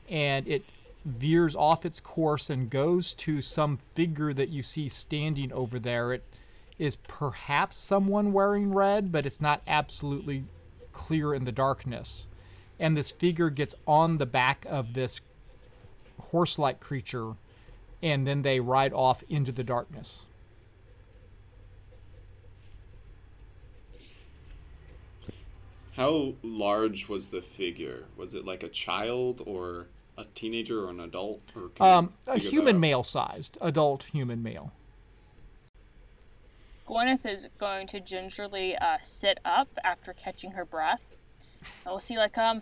and 0.07 0.47
it 0.47 0.63
veers 1.05 1.55
off 1.55 1.85
its 1.85 1.99
course 1.99 2.49
and 2.49 2.69
goes 2.69 3.13
to 3.13 3.41
some 3.41 3.77
figure 3.77 4.33
that 4.33 4.49
you 4.49 4.61
see 4.61 4.89
standing 4.89 5.51
over 5.53 5.79
there. 5.79 6.13
It 6.13 6.23
is 6.77 6.95
perhaps 6.95 7.77
someone 7.77 8.33
wearing 8.33 8.73
red, 8.73 9.11
but 9.11 9.25
it's 9.25 9.41
not 9.41 9.61
absolutely 9.67 10.45
clear 10.91 11.33
in 11.33 11.45
the 11.45 11.51
darkness. 11.51 12.27
And 12.79 12.95
this 12.95 13.11
figure 13.11 13.49
gets 13.49 13.75
on 13.87 14.17
the 14.17 14.25
back 14.25 14.65
of 14.69 14.93
this 14.93 15.21
horse 16.19 16.59
like 16.59 16.79
creature, 16.79 17.33
and 18.01 18.25
then 18.25 18.41
they 18.41 18.59
ride 18.59 18.93
off 18.93 19.23
into 19.29 19.51
the 19.51 19.63
darkness. 19.63 20.25
How 25.95 26.35
large 26.43 27.09
was 27.09 27.27
the 27.27 27.41
figure? 27.41 28.05
Was 28.15 28.33
it 28.33 28.45
like 28.45 28.63
a 28.63 28.69
child 28.69 29.41
or 29.45 29.87
a 30.19 30.25
teenager 30.35 30.85
or 30.85 30.89
an 30.89 30.99
adult? 30.99 31.41
Or 31.55 31.69
can 31.69 31.85
you 31.85 31.91
Um, 31.91 32.13
a 32.27 32.37
human 32.37 32.79
male 32.79 33.03
sized, 33.03 33.57
adult 33.61 34.03
human 34.03 34.43
male. 34.43 34.71
Gwyneth 36.85 37.25
is 37.25 37.47
going 37.57 37.87
to 37.87 37.99
gingerly 37.99 38.75
uh, 38.75 38.97
sit 39.01 39.39
up 39.45 39.67
after 39.83 40.13
catching 40.13 40.51
her 40.51 40.65
breath. 40.65 41.01
And 41.85 41.91
we'll 41.91 41.99
see, 41.99 42.17
like, 42.17 42.37
um. 42.37 42.61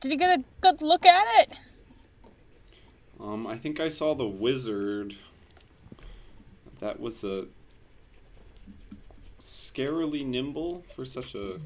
Did 0.00 0.12
you 0.12 0.18
get 0.18 0.40
a 0.40 0.44
good 0.60 0.82
look 0.82 1.06
at 1.06 1.26
it? 1.42 1.56
Um, 3.20 3.46
I 3.46 3.56
think 3.56 3.78
I 3.80 3.88
saw 3.88 4.14
the 4.14 4.26
wizard. 4.26 5.14
That 6.80 6.98
was 6.98 7.22
a 7.22 7.46
scarily 9.40 10.26
nimble 10.26 10.84
for 10.94 11.04
such 11.04 11.34
a 11.34 11.60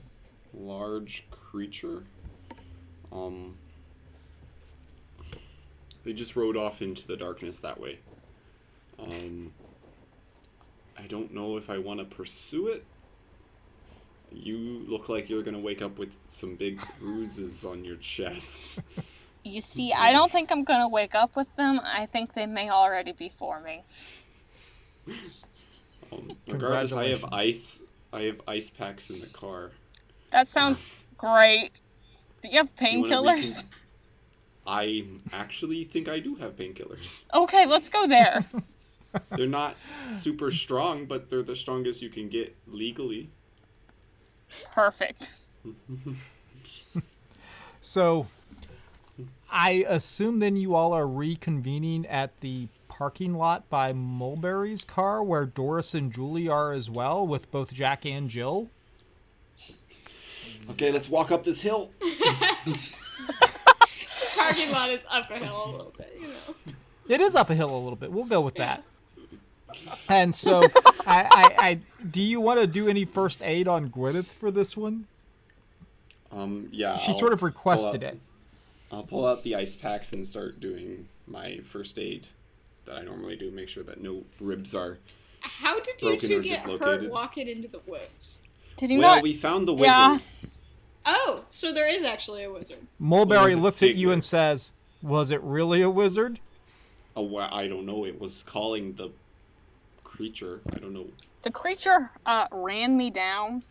large 0.53 1.25
creature. 1.31 2.05
Um, 3.11 3.57
they 6.11 6.15
just 6.15 6.35
rode 6.35 6.57
off 6.57 6.83
into 6.83 7.07
the 7.07 7.17
darkness 7.17 7.59
that 7.59 7.79
way. 7.79 8.01
Um, 8.99 9.53
I 10.99 11.07
don't 11.07 11.33
know 11.33 11.57
if 11.57 11.71
I 11.71 11.79
want 11.79 12.01
to 12.01 12.05
pursue 12.05 12.67
it. 12.67 12.85
You 14.33 14.85
look 14.89 15.09
like 15.09 15.31
you're 15.31 15.45
gonna 15.45 15.61
wake 15.61 15.83
up 15.83 15.99
with 15.99 16.09
some 16.27 16.57
big 16.57 16.81
bruises 16.99 17.65
on 17.65 17.85
your 17.85 17.95
chest. 17.97 18.81
You 19.45 19.61
see, 19.61 19.93
I 19.93 20.11
don't 20.11 20.33
think 20.33 20.51
I'm 20.51 20.65
gonna 20.65 20.89
wake 20.89 21.15
up 21.15 21.37
with 21.37 21.47
them. 21.55 21.81
I 21.85 22.07
think 22.07 22.35
they 22.35 22.47
may 22.47 22.71
already 22.71 23.13
be 23.13 23.33
forming. 23.39 23.83
Um, 26.13 26.33
regardless, 26.49 26.93
I 26.93 27.11
have 27.11 27.25
ice. 27.27 27.83
I 28.13 28.23
have 28.23 28.41
ice 28.49 28.69
packs 28.69 29.11
in 29.11 29.21
the 29.21 29.29
car. 29.29 29.71
That 30.33 30.49
sounds 30.49 30.83
great. 31.17 31.71
Do 32.43 32.49
you 32.49 32.57
have 32.57 32.77
Do 32.77 32.85
you 32.85 33.05
painkillers? 33.05 33.63
Recon- 34.79 35.21
I 35.33 35.37
actually 35.37 35.85
think 35.85 36.09
I 36.09 36.19
do 36.21 36.35
have 36.37 36.57
painkillers. 36.57 37.25
Okay, 37.35 37.67
let's 37.67 37.89
go 37.89 38.07
there. 38.07 38.45
They're 39.37 39.47
not 39.47 39.77
super 40.09 40.51
strong, 40.53 41.05
but 41.07 41.29
they're 41.29 41.43
the 41.43 41.57
strongest 41.57 42.01
you 42.01 42.11
can 42.11 42.29
get 42.29 42.55
legally. 42.69 43.29
Perfect. 44.73 45.31
So 47.81 48.29
I 49.51 49.85
assume 49.89 50.39
then 50.39 50.57
you 50.57 50.75
all 50.75 50.93
are 50.93 51.07
reconvening 51.07 52.07
at 52.09 52.41
the 52.41 52.69
parking 52.89 53.35
lot 53.35 53.69
by 53.71 53.93
Mulberry's 53.93 54.85
car 54.85 55.23
where 55.25 55.47
Doris 55.47 55.95
and 55.95 56.13
Julie 56.13 56.49
are 56.49 56.73
as 56.73 56.91
well 56.91 57.27
with 57.27 57.51
both 57.51 57.73
Jack 57.73 58.05
and 58.05 58.29
Jill. 58.29 58.69
Okay, 60.71 60.93
let's 60.93 61.09
walk 61.09 61.31
up 61.31 61.45
this 61.45 61.63
hill. 61.63 61.91
Parking 64.41 64.73
lot 64.73 64.91
is 64.91 65.07
up 65.11 65.31
a 65.31 65.39
hill 65.39 65.65
a 65.67 65.71
little 65.71 65.95
bit, 65.97 66.19
you 66.21 66.29
know. 66.29 66.75
It 67.09 67.21
is 67.21 67.35
up 67.35 67.51
a 67.51 67.55
hill 67.55 67.75
a 67.75 67.79
little 67.79 67.97
bit. 67.97 68.13
We'll 68.13 68.25
go 68.25 68.41
with 68.41 68.55
that. 68.55 68.85
And 70.09 70.35
so, 70.35 70.63
I, 71.07 71.27
I, 71.31 71.55
I, 71.59 71.81
do 72.11 72.23
you 72.23 72.41
want 72.41 72.61
to 72.61 72.67
do 72.67 72.89
any 72.89 73.05
first 73.05 73.43
aid 73.43 73.69
on 73.69 73.91
Gwyneth 73.91 74.27
for 74.27 74.51
this 74.51 74.77
one? 74.77 75.07
Um, 76.33 76.69
yeah. 76.73 76.97
She 76.97 77.13
I'll 77.13 77.19
sort 77.19 77.33
of 77.33 77.43
requested 77.43 78.05
out- 78.05 78.15
it. 78.15 78.21
I'll 78.93 79.05
pull 79.05 79.27
out 79.27 79.45
the 79.45 79.55
ice 79.55 79.77
packs 79.77 80.13
and 80.13 80.27
start 80.27 80.59
doing 80.59 81.07
my 81.29 81.59
first 81.59 81.99
aid 81.99 82.27
that 82.87 82.97
I 82.97 83.03
normally 83.03 83.37
do. 83.37 83.51
Make 83.53 83.69
sure 83.69 83.85
that 83.85 84.03
no 84.03 84.25
ribs 84.41 84.75
are. 84.75 84.99
How 85.41 85.79
did 85.81 86.03
you 86.03 86.17
two 86.19 86.39
or 86.39 86.43
get 86.43 86.61
hurt 86.61 87.09
walking 87.09 87.47
into 87.47 87.69
the 87.69 87.81
woods? 87.87 88.41
Did 88.77 88.91
you 88.91 88.99
well, 88.99 89.17
not? 89.17 89.23
we 89.23 89.35
found 89.35 89.69
the 89.69 89.73
wizard. 89.73 89.87
Yeah. 89.87 90.19
Oh, 91.07 91.45
so 91.49 91.73
there 91.73 91.89
is 91.89 92.05
actually 92.05 92.45
a 92.45 92.51
wizard. 92.53 92.79
Mulberry 92.99 93.55
Well, 93.55 93.65
looks 93.65 93.83
at 93.83 93.95
you 93.95 94.11
and 94.11 94.23
says, 94.23 94.73
Was 95.03 95.31
it 95.31 95.43
really 95.43 95.83
a 95.83 95.91
wizard? 95.91 96.41
Oh, 97.17 97.23
well, 97.23 97.49
I 97.51 97.69
don't 97.69 97.87
know. 97.87 98.05
It 98.05 98.21
was 98.21 98.43
calling 98.43 98.95
the 98.95 99.11
creature. 100.05 100.61
I 100.73 100.79
don't 100.79 100.93
know. 100.93 101.07
The 101.43 101.51
creature 101.51 102.11
uh, 102.27 102.47
ran 102.53 102.97
me 102.97 103.11
down. 103.11 103.65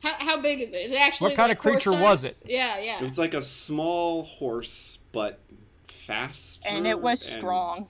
How, 0.00 0.14
how 0.18 0.40
big 0.40 0.60
is 0.60 0.72
it? 0.72 0.82
Is 0.82 0.92
it 0.92 0.96
actually 0.96 1.30
What 1.30 1.36
kind 1.36 1.48
like 1.48 1.58
of 1.58 1.62
creature 1.62 1.92
was 1.92 2.24
it? 2.24 2.36
Yeah, 2.44 2.78
yeah. 2.78 2.98
It 3.00 3.04
was 3.04 3.18
like 3.18 3.34
a 3.34 3.42
small 3.42 4.24
horse, 4.24 4.98
but 5.12 5.40
fast. 5.88 6.66
And 6.66 6.86
it 6.86 7.00
was 7.00 7.20
strong. 7.20 7.88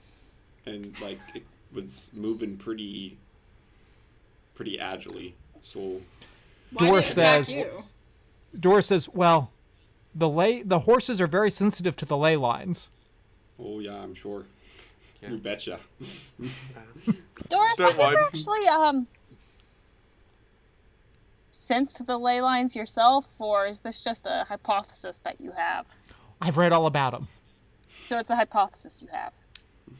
And 0.65 0.99
like 1.01 1.19
it 1.35 1.43
was 1.73 2.09
moving 2.13 2.57
pretty, 2.57 3.17
pretty 4.55 4.79
agilely. 4.79 5.35
So 5.61 6.01
Why 6.71 6.87
Doris 6.87 7.07
did 7.07 7.17
it 7.17 7.21
attack 7.21 7.45
says- 7.45 7.53
you? 7.55 7.83
Doris 8.59 8.87
says, 8.87 9.09
"Well, 9.09 9.51
the 10.13 10.29
lay 10.29 10.61
the 10.63 10.79
horses 10.79 11.19
are 11.19 11.27
very 11.27 11.51
sensitive 11.51 11.95
to 11.97 12.05
the 12.05 12.17
ley 12.17 12.35
lines." 12.37 12.89
Oh 13.59 13.79
yeah, 13.79 13.95
I'm 13.95 14.15
sure. 14.15 14.45
Yeah. 15.21 15.31
You 15.31 15.37
betcha. 15.37 15.79
Doris, 17.49 17.79
have 17.79 17.97
you 17.97 18.17
actually 18.25 18.67
um 18.67 19.07
sensed 21.51 22.05
the 22.05 22.17
ley 22.17 22.41
lines 22.41 22.75
yourself, 22.75 23.25
or 23.39 23.65
is 23.67 23.79
this 23.79 24.03
just 24.03 24.25
a 24.25 24.45
hypothesis 24.47 25.19
that 25.23 25.41
you 25.41 25.51
have? 25.51 25.85
I've 26.41 26.57
read 26.57 26.71
all 26.71 26.85
about 26.85 27.13
them. 27.13 27.27
So 27.97 28.19
it's 28.19 28.29
a 28.29 28.35
hypothesis 28.35 29.01
you 29.01 29.07
have. 29.11 29.33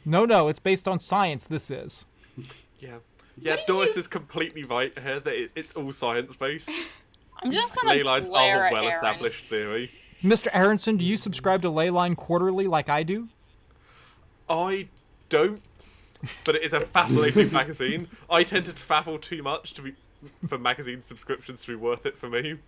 No, 0.06 0.26
no, 0.26 0.48
it's 0.48 0.60
based 0.60 0.88
on 0.88 1.00
science. 1.00 1.48
This 1.48 1.70
is. 1.72 2.06
Yeah. 2.78 2.98
Yeah, 3.38 3.58
Doris 3.68 3.98
is 3.98 4.08
completely 4.08 4.64
right 4.64 4.98
here 5.00 5.20
that 5.20 5.34
it, 5.34 5.52
it's 5.56 5.76
all 5.76 5.92
science 5.92 6.36
based. 6.36 6.72
I'm 7.44 7.52
just 7.52 7.76
gonna 7.76 7.90
Ley 7.90 8.04
lines 8.04 8.30
glare 8.30 8.64
are 8.64 8.68
a 8.68 8.72
well 8.72 8.88
established 8.88 9.46
theory. 9.46 9.92
Mr. 10.24 10.48
Aronson, 10.54 10.98
do 10.98 11.06
you 11.06 11.18
subscribe 11.18 11.62
to 11.62 11.70
Leyline 11.70 12.16
quarterly 12.16 12.68
like 12.68 12.90
I 12.90 13.04
do? 13.04 13.28
I 14.50 14.88
don't, 15.30 15.60
but 16.46 16.56
it 16.56 16.64
is 16.64 16.74
a 16.74 16.82
fascinating 16.82 17.52
magazine. 17.54 18.08
I 18.30 18.44
tend 18.44 18.66
to 18.66 18.74
travel 18.74 19.18
too 19.20 19.44
much 19.44 19.74
to 19.74 19.82
be 19.82 19.94
for 20.48 20.58
magazine 20.58 21.02
subscriptions 21.04 21.62
to 21.66 21.72
be 21.72 21.76
worth 21.76 22.06
it 22.06 22.18
for 22.18 22.30
me. 22.30 22.58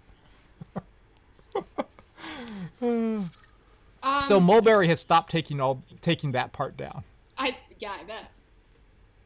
Um, 4.03 4.21
so 4.21 4.39
Mulberry 4.39 4.87
has 4.87 4.99
stopped 4.99 5.31
taking 5.31 5.59
all 5.59 5.83
taking 6.01 6.31
that 6.33 6.53
part 6.53 6.77
down. 6.77 7.03
I 7.37 7.57
yeah, 7.79 7.95
I 7.99 8.03
bet. 8.03 8.31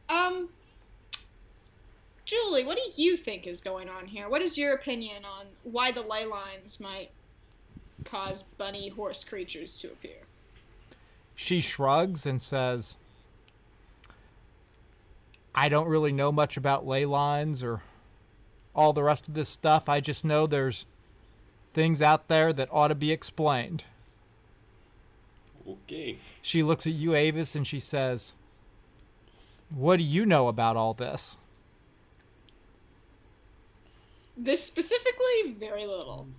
Um, 0.08 0.48
Julie, 2.24 2.64
what 2.64 2.78
do 2.78 3.02
you 3.02 3.16
think 3.16 3.46
is 3.46 3.60
going 3.60 3.88
on 3.88 4.06
here? 4.06 4.28
What 4.28 4.42
is 4.42 4.56
your 4.56 4.74
opinion 4.74 5.24
on 5.24 5.46
why 5.64 5.90
the 5.90 6.02
ley 6.02 6.24
lines 6.24 6.78
might 6.78 7.10
cause 8.04 8.44
bunny 8.58 8.88
horse 8.88 9.24
creatures 9.24 9.76
to 9.78 9.88
appear? 9.88 10.22
She 11.34 11.60
shrugs 11.60 12.26
and 12.26 12.40
says, 12.40 12.96
I 15.54 15.68
don't 15.68 15.88
really 15.88 16.12
know 16.12 16.32
much 16.32 16.56
about 16.56 16.86
ley 16.86 17.04
lines 17.04 17.62
or 17.62 17.82
all 18.74 18.92
the 18.92 19.02
rest 19.02 19.28
of 19.28 19.34
this 19.34 19.48
stuff. 19.48 19.88
I 19.88 20.00
just 20.00 20.24
know 20.24 20.46
there's 20.46 20.86
things 21.74 22.00
out 22.00 22.28
there 22.28 22.52
that 22.52 22.68
ought 22.70 22.88
to 22.88 22.94
be 22.94 23.12
explained. 23.12 23.84
Okay. 25.68 26.18
She 26.40 26.62
looks 26.62 26.86
at 26.86 26.92
you, 26.92 27.14
Avis, 27.14 27.54
and 27.54 27.66
she 27.66 27.78
says, 27.78 28.34
What 29.70 29.98
do 29.98 30.02
you 30.02 30.26
know 30.26 30.48
about 30.48 30.76
all 30.76 30.94
this? 30.94 31.36
This 34.36 34.62
specifically, 34.64 35.52
very 35.58 35.86
little. 35.86 36.28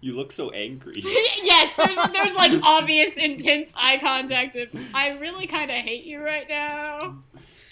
You 0.00 0.12
look 0.14 0.30
so 0.30 0.50
angry. 0.50 0.94
yes, 1.42 1.74
there's 1.76 1.96
there's 2.12 2.34
like 2.34 2.52
obvious 2.62 3.16
intense 3.16 3.74
eye 3.76 3.98
contact. 3.98 4.54
Of, 4.54 4.68
I 4.94 5.18
really 5.18 5.48
kind 5.48 5.70
of 5.72 5.76
hate 5.78 6.04
you 6.04 6.20
right 6.24 6.48
now. 6.48 7.18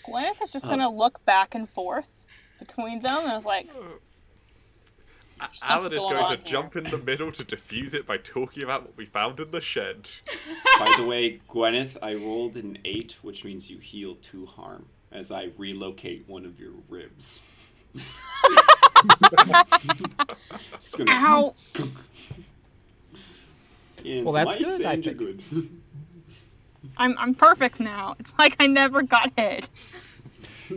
Gwyneth 0.04 0.42
is 0.42 0.50
just 0.50 0.66
Uh. 0.66 0.70
gonna 0.70 0.90
look 0.90 1.24
back 1.24 1.54
and 1.54 1.68
forth 1.70 2.24
between 2.58 3.00
them 3.00 3.18
and 3.24 3.38
is 3.38 3.44
like, 3.44 3.68
A- 5.40 5.46
Alan 5.62 5.92
is 5.92 5.98
going 6.00 6.16
going 6.16 6.36
to 6.36 6.42
here. 6.42 6.44
jump 6.44 6.74
in 6.74 6.82
the 6.84 6.98
middle 6.98 7.30
to 7.30 7.44
diffuse 7.44 7.94
it 7.94 8.04
by 8.08 8.16
talking 8.18 8.64
about 8.64 8.82
what 8.82 8.96
we 8.96 9.06
found 9.06 9.38
in 9.38 9.48
the 9.52 9.60
shed. 9.60 10.10
By 10.80 10.92
the 10.96 11.04
way, 11.04 11.40
Gwyneth, 11.48 11.96
I 12.02 12.14
rolled 12.14 12.56
an 12.56 12.76
eight, 12.84 13.16
which 13.22 13.44
means 13.44 13.70
you 13.70 13.78
heal 13.78 14.16
two 14.20 14.46
harm 14.46 14.84
as 15.12 15.30
I 15.30 15.50
relocate 15.56 16.24
one 16.26 16.44
of 16.44 16.58
your 16.58 16.72
ribs. 16.88 17.42
Just 20.80 21.00
"Ow!" 21.00 21.54
And 24.04 24.24
Well, 24.24 24.32
that's 24.32 24.54
good, 24.54 24.84
I 24.84 25.00
think. 25.00 25.16
Good. 25.16 25.42
I'm 26.96 27.18
I'm 27.18 27.34
perfect 27.34 27.80
now. 27.80 28.14
It's 28.20 28.32
like 28.38 28.56
I 28.60 28.66
never 28.66 29.02
got 29.02 29.32
hit. 29.36 29.68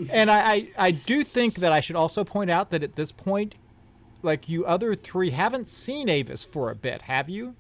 And 0.09 0.31
I, 0.31 0.53
I, 0.53 0.67
I 0.77 0.91
do 0.91 1.23
think 1.23 1.55
that 1.55 1.71
I 1.71 1.81
should 1.81 1.95
also 1.95 2.23
point 2.23 2.49
out 2.49 2.69
that 2.71 2.81
at 2.81 2.95
this 2.95 3.11
point, 3.11 3.55
like 4.21 4.47
you 4.49 4.65
other 4.65 4.95
three 4.95 5.31
haven't 5.31 5.67
seen 5.67 6.09
Avis 6.09 6.45
for 6.45 6.69
a 6.71 6.75
bit, 6.75 7.03
have 7.03 7.29
you? 7.29 7.55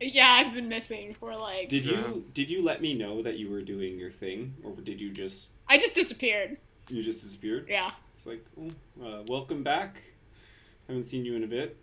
Yeah, 0.00 0.28
I've 0.28 0.54
been 0.54 0.68
missing 0.68 1.14
for 1.18 1.34
like. 1.36 1.68
Did 1.68 1.86
you 1.86 2.24
did 2.34 2.50
you 2.50 2.62
let 2.62 2.82
me 2.82 2.94
know 2.94 3.22
that 3.22 3.38
you 3.38 3.50
were 3.50 3.62
doing 3.62 3.98
your 3.98 4.10
thing, 4.10 4.54
or 4.62 4.72
did 4.72 5.00
you 5.00 5.10
just 5.10 5.50
I 5.68 5.78
just 5.78 5.94
disappeared. 5.94 6.58
you 6.88 7.02
just 7.02 7.22
disappeared? 7.22 7.66
Yeah. 7.68 7.92
It's 8.16 8.24
like, 8.26 8.42
oh, 8.58 9.04
uh, 9.06 9.22
welcome 9.28 9.62
back. 9.62 9.96
Haven't 10.88 11.02
seen 11.04 11.24
you 11.26 11.34
in 11.36 11.44
a 11.44 11.46
bit. 11.46 11.76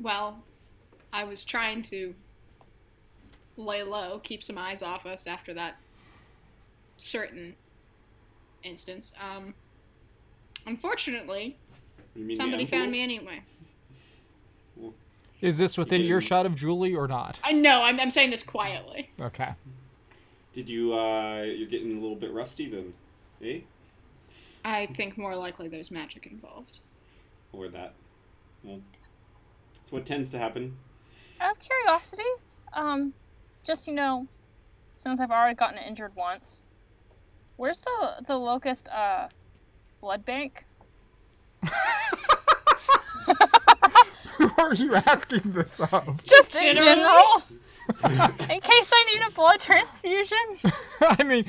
Well, 0.00 0.38
I 1.12 1.24
was 1.24 1.42
trying 1.44 1.82
to 1.82 2.14
lay 3.56 3.82
low, 3.82 4.20
keep 4.22 4.44
some 4.44 4.56
eyes 4.56 4.82
off 4.82 5.04
us 5.04 5.26
after 5.26 5.52
that 5.54 5.74
certain 6.96 7.56
instance. 8.62 9.12
Um, 9.20 9.52
unfortunately, 10.64 11.56
You 12.14 12.20
mean 12.22 12.28
the 12.28 12.34
somebody 12.36 12.66
found 12.66 12.92
me 12.92 13.02
anyway. 13.02 13.40
Is 15.40 15.58
this 15.58 15.76
within 15.76 16.00
didn't- 16.02 16.10
earshot 16.12 16.46
of 16.46 16.54
Julie 16.54 16.94
or 16.94 17.08
not? 17.08 17.40
I 17.42 17.52
know. 17.52 17.82
I'm, 17.82 17.98
I'm 17.98 18.10
saying 18.12 18.30
this 18.30 18.42
quietly. 18.44 19.10
Okay. 19.20 19.50
Did 20.54 20.68
you? 20.68 20.94
uh 20.94 21.42
You're 21.42 21.68
getting 21.68 21.92
a 21.96 22.00
little 22.00 22.16
bit 22.16 22.32
rusty 22.32 22.68
then, 22.68 22.92
eh? 23.42 23.60
I 24.68 24.86
think 24.94 25.16
more 25.16 25.34
likely 25.34 25.68
there's 25.68 25.90
magic 25.90 26.26
involved. 26.26 26.80
Or 27.52 27.68
that? 27.68 27.94
Well, 28.62 28.80
that's 29.74 29.90
what 29.90 30.04
tends 30.04 30.30
to 30.30 30.38
happen. 30.38 30.76
Out 31.40 31.56
of 31.56 31.58
curiosity, 31.58 32.28
um, 32.74 33.14
just 33.64 33.86
you 33.86 33.94
know, 33.94 34.26
since 35.02 35.20
I've 35.20 35.30
already 35.30 35.54
gotten 35.54 35.78
injured 35.78 36.14
once, 36.14 36.64
where's 37.56 37.78
the 37.78 38.24
the 38.26 38.36
locust 38.36 38.88
uh 38.88 39.28
blood 40.02 40.26
bank? 40.26 40.66
Who 44.36 44.50
are 44.58 44.74
you 44.74 44.94
asking 44.96 45.52
this 45.52 45.80
of? 45.80 46.22
Just 46.24 46.54
in 46.56 46.76
generally? 46.76 46.94
general. 46.94 47.42
in 48.50 48.60
case 48.60 48.90
I 48.92 49.04
need 49.14 49.22
a 49.26 49.30
blood 49.30 49.60
transfusion. 49.60 50.38
I 51.00 51.24
mean, 51.24 51.46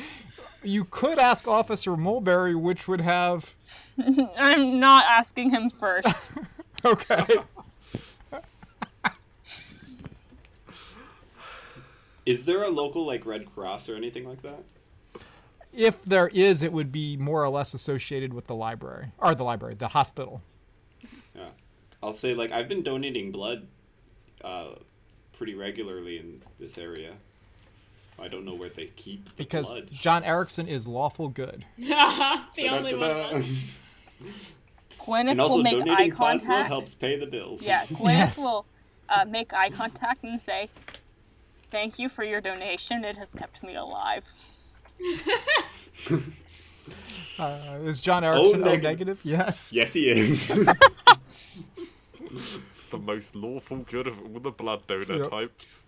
you 0.64 0.86
could 0.86 1.20
ask 1.20 1.48
Officer 1.48 1.96
Mulberry, 1.96 2.56
which 2.56 2.88
would 2.88 3.02
have. 3.02 3.56
I'm 4.38 4.80
not 4.80 5.06
asking 5.06 5.52
him 5.52 5.70
first. 5.70 6.32
Okay. 6.86 7.26
Is 12.26 12.46
there 12.46 12.64
a 12.64 12.70
local 12.70 13.06
like 13.06 13.26
Red 13.26 13.54
Cross 13.54 13.90
or 13.90 13.98
anything 13.98 14.26
like 14.26 14.42
that? 14.44 14.64
if 15.74 16.04
there 16.04 16.28
is, 16.30 16.64
it 16.64 16.72
would 16.74 16.92
be 16.92 17.18
more 17.18 17.44
or 17.44 17.50
less 17.50 17.74
associated 17.74 18.34
with 18.34 18.48
the 18.48 18.56
library. 18.56 19.12
Or 19.18 19.36
the 19.36 19.44
library, 19.44 19.76
the 19.76 19.90
hospital. 19.90 20.42
Yeah. 21.36 21.50
I'll 22.02 22.14
say 22.14 22.34
like 22.34 22.52
I've 22.52 22.68
been 22.68 22.84
donating 22.84 23.32
blood 23.32 23.68
uh 24.44 24.76
pretty 25.34 25.56
regularly 25.56 26.18
in 26.18 26.42
this 26.60 26.78
area. 26.78 27.14
I 28.22 28.28
don't 28.28 28.46
know 28.46 28.54
where 28.56 28.70
they 28.70 28.88
keep 28.96 29.26
the 29.26 29.32
Because 29.38 29.68
blood. 29.72 29.90
John 29.92 30.24
Erickson 30.24 30.68
is 30.68 30.88
lawful 30.88 31.30
good. 31.30 31.66
the 31.78 32.68
only 32.70 32.96
one 32.96 33.10
of 33.10 33.18
us. 33.18 33.46
Gwyneth 35.00 35.32
and 35.32 35.42
also 35.42 35.56
will 35.58 35.64
make 35.64 35.74
eye 35.76 35.86
donating 35.86 36.12
plasma 36.16 36.48
contact. 36.48 36.68
helps 36.68 36.96
pay 36.96 37.16
the 37.18 37.26
bills. 37.26 37.62
Yeah, 37.64 37.86
Gwyneth 37.86 38.06
Yes. 38.06 38.38
will 38.38 38.66
uh, 39.10 39.26
make 39.26 39.54
eye 39.54 39.70
contact 39.70 40.24
and 40.24 40.42
say, 40.42 40.70
"Thank 41.72 41.98
you 42.00 42.10
for 42.10 42.24
your 42.24 42.42
donation. 42.42 43.04
It 43.06 43.18
has 43.18 43.32
kept 43.34 43.64
me 43.64 43.76
alive." 43.76 44.24
Uh, 47.38 47.78
is 47.84 48.02
John 48.02 48.24
Erickson 48.26 48.62
O 48.62 48.66
negative. 48.66 48.84
negative? 48.84 49.22
Yes. 49.24 49.72
Yes, 49.72 49.94
he 49.94 50.10
is. 50.10 50.48
The 50.50 50.76
most 52.98 53.34
lawful 53.36 53.78
good 53.90 54.08
of 54.08 54.20
all 54.20 54.40
the 54.42 54.52
blood 54.52 54.86
donor 54.88 55.20
Yep. 55.22 55.30
types. 55.30 55.88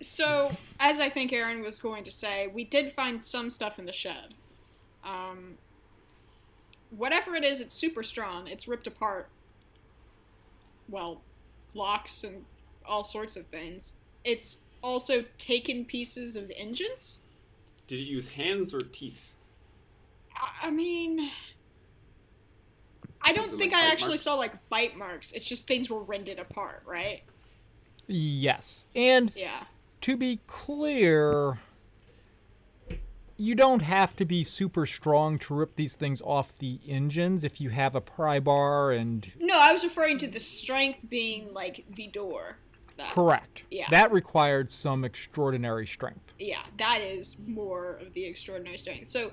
So, 0.00 0.54
as 0.78 1.00
I 1.00 1.08
think 1.08 1.32
Aaron 1.32 1.62
was 1.62 1.78
going 1.80 2.04
to 2.04 2.10
say, 2.10 2.46
we 2.46 2.64
did 2.64 2.92
find 2.92 3.22
some 3.22 3.50
stuff 3.50 3.78
in 3.78 3.84
the 3.84 3.92
shed. 3.92 4.34
Um, 5.02 5.58
whatever 6.90 7.34
it 7.34 7.44
is, 7.44 7.60
it's 7.60 7.74
super 7.74 8.02
strong. 8.02 8.46
It's 8.46 8.68
ripped 8.68 8.86
apart. 8.86 9.28
Well, 10.88 11.20
locks 11.74 12.22
and 12.24 12.44
all 12.86 13.02
sorts 13.04 13.36
of 13.36 13.46
things. 13.46 13.94
It's 14.24 14.58
also 14.82 15.24
taken 15.38 15.84
pieces 15.84 16.36
of 16.36 16.50
engines? 16.56 17.20
Did 17.86 18.00
it 18.00 18.04
use 18.04 18.30
hands 18.30 18.72
or 18.72 18.80
teeth? 18.80 19.32
I- 20.36 20.68
I 20.68 20.70
mean, 20.70 21.30
I 23.20 23.32
don't 23.32 23.48
think 23.58 23.72
like 23.72 23.82
I 23.82 23.86
bite 23.86 23.92
actually 23.92 24.18
saw 24.18 24.34
like 24.34 24.68
bite 24.68 24.96
marks. 24.96 25.32
It's 25.32 25.44
just 25.46 25.66
things 25.66 25.90
were 25.90 26.02
rended 26.02 26.38
apart, 26.38 26.82
right? 26.86 27.22
Yes. 28.06 28.86
And 28.94 29.32
Yeah. 29.34 29.64
To 30.02 30.16
be 30.16 30.40
clear, 30.46 31.58
you 33.36 33.54
don't 33.54 33.82
have 33.82 34.16
to 34.16 34.24
be 34.24 34.42
super 34.42 34.84
strong 34.86 35.38
to 35.38 35.54
rip 35.54 35.76
these 35.76 35.94
things 35.94 36.20
off 36.22 36.56
the 36.56 36.80
engines 36.86 37.44
if 37.44 37.60
you 37.60 37.70
have 37.70 37.94
a 37.94 38.00
pry 38.00 38.40
bar 38.40 38.90
and 38.90 39.32
No, 39.38 39.56
I 39.58 39.72
was 39.72 39.84
referring 39.84 40.18
to 40.18 40.28
the 40.28 40.40
strength 40.40 41.08
being 41.08 41.52
like 41.52 41.84
the 41.94 42.08
door. 42.08 42.56
That, 42.96 43.08
correct. 43.10 43.64
Yeah. 43.70 43.86
That 43.90 44.10
required 44.10 44.72
some 44.72 45.04
extraordinary 45.04 45.86
strength. 45.86 46.34
yeah, 46.38 46.62
that 46.78 47.00
is 47.00 47.36
more 47.46 47.98
of 48.02 48.12
the 48.12 48.24
extraordinary 48.24 48.76
strength. 48.76 49.08
So, 49.08 49.30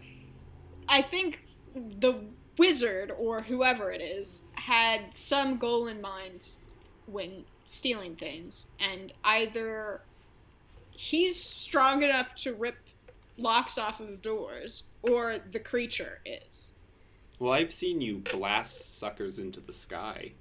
I 0.88 1.02
think 1.02 1.48
the 1.74 2.26
wizard 2.60 3.12
or 3.18 3.42
whoever 3.42 3.92
it 3.92 4.02
is 4.02 4.44
had 4.54 5.16
some 5.16 5.58
goal 5.58 5.88
in 5.88 6.00
mind 6.00 6.48
when 7.08 7.46
stealing 7.66 8.16
things, 8.16 8.68
and 8.80 9.12
either 9.24 10.02
he's 10.96 11.36
strong 11.42 12.04
enough 12.04 12.36
to 12.36 12.54
rip 12.54 12.76
locks 13.38 13.78
off 13.78 14.00
of 14.00 14.22
doors, 14.22 14.84
or 15.02 15.38
the 15.52 15.60
creature 15.60 16.20
is. 16.26 16.72
Well, 17.40 17.52
I've 17.54 17.74
seen 17.74 18.00
you 18.02 18.18
blast 18.32 18.98
suckers 18.98 19.40
into 19.40 19.60
the 19.60 19.74
sky. 19.74 20.32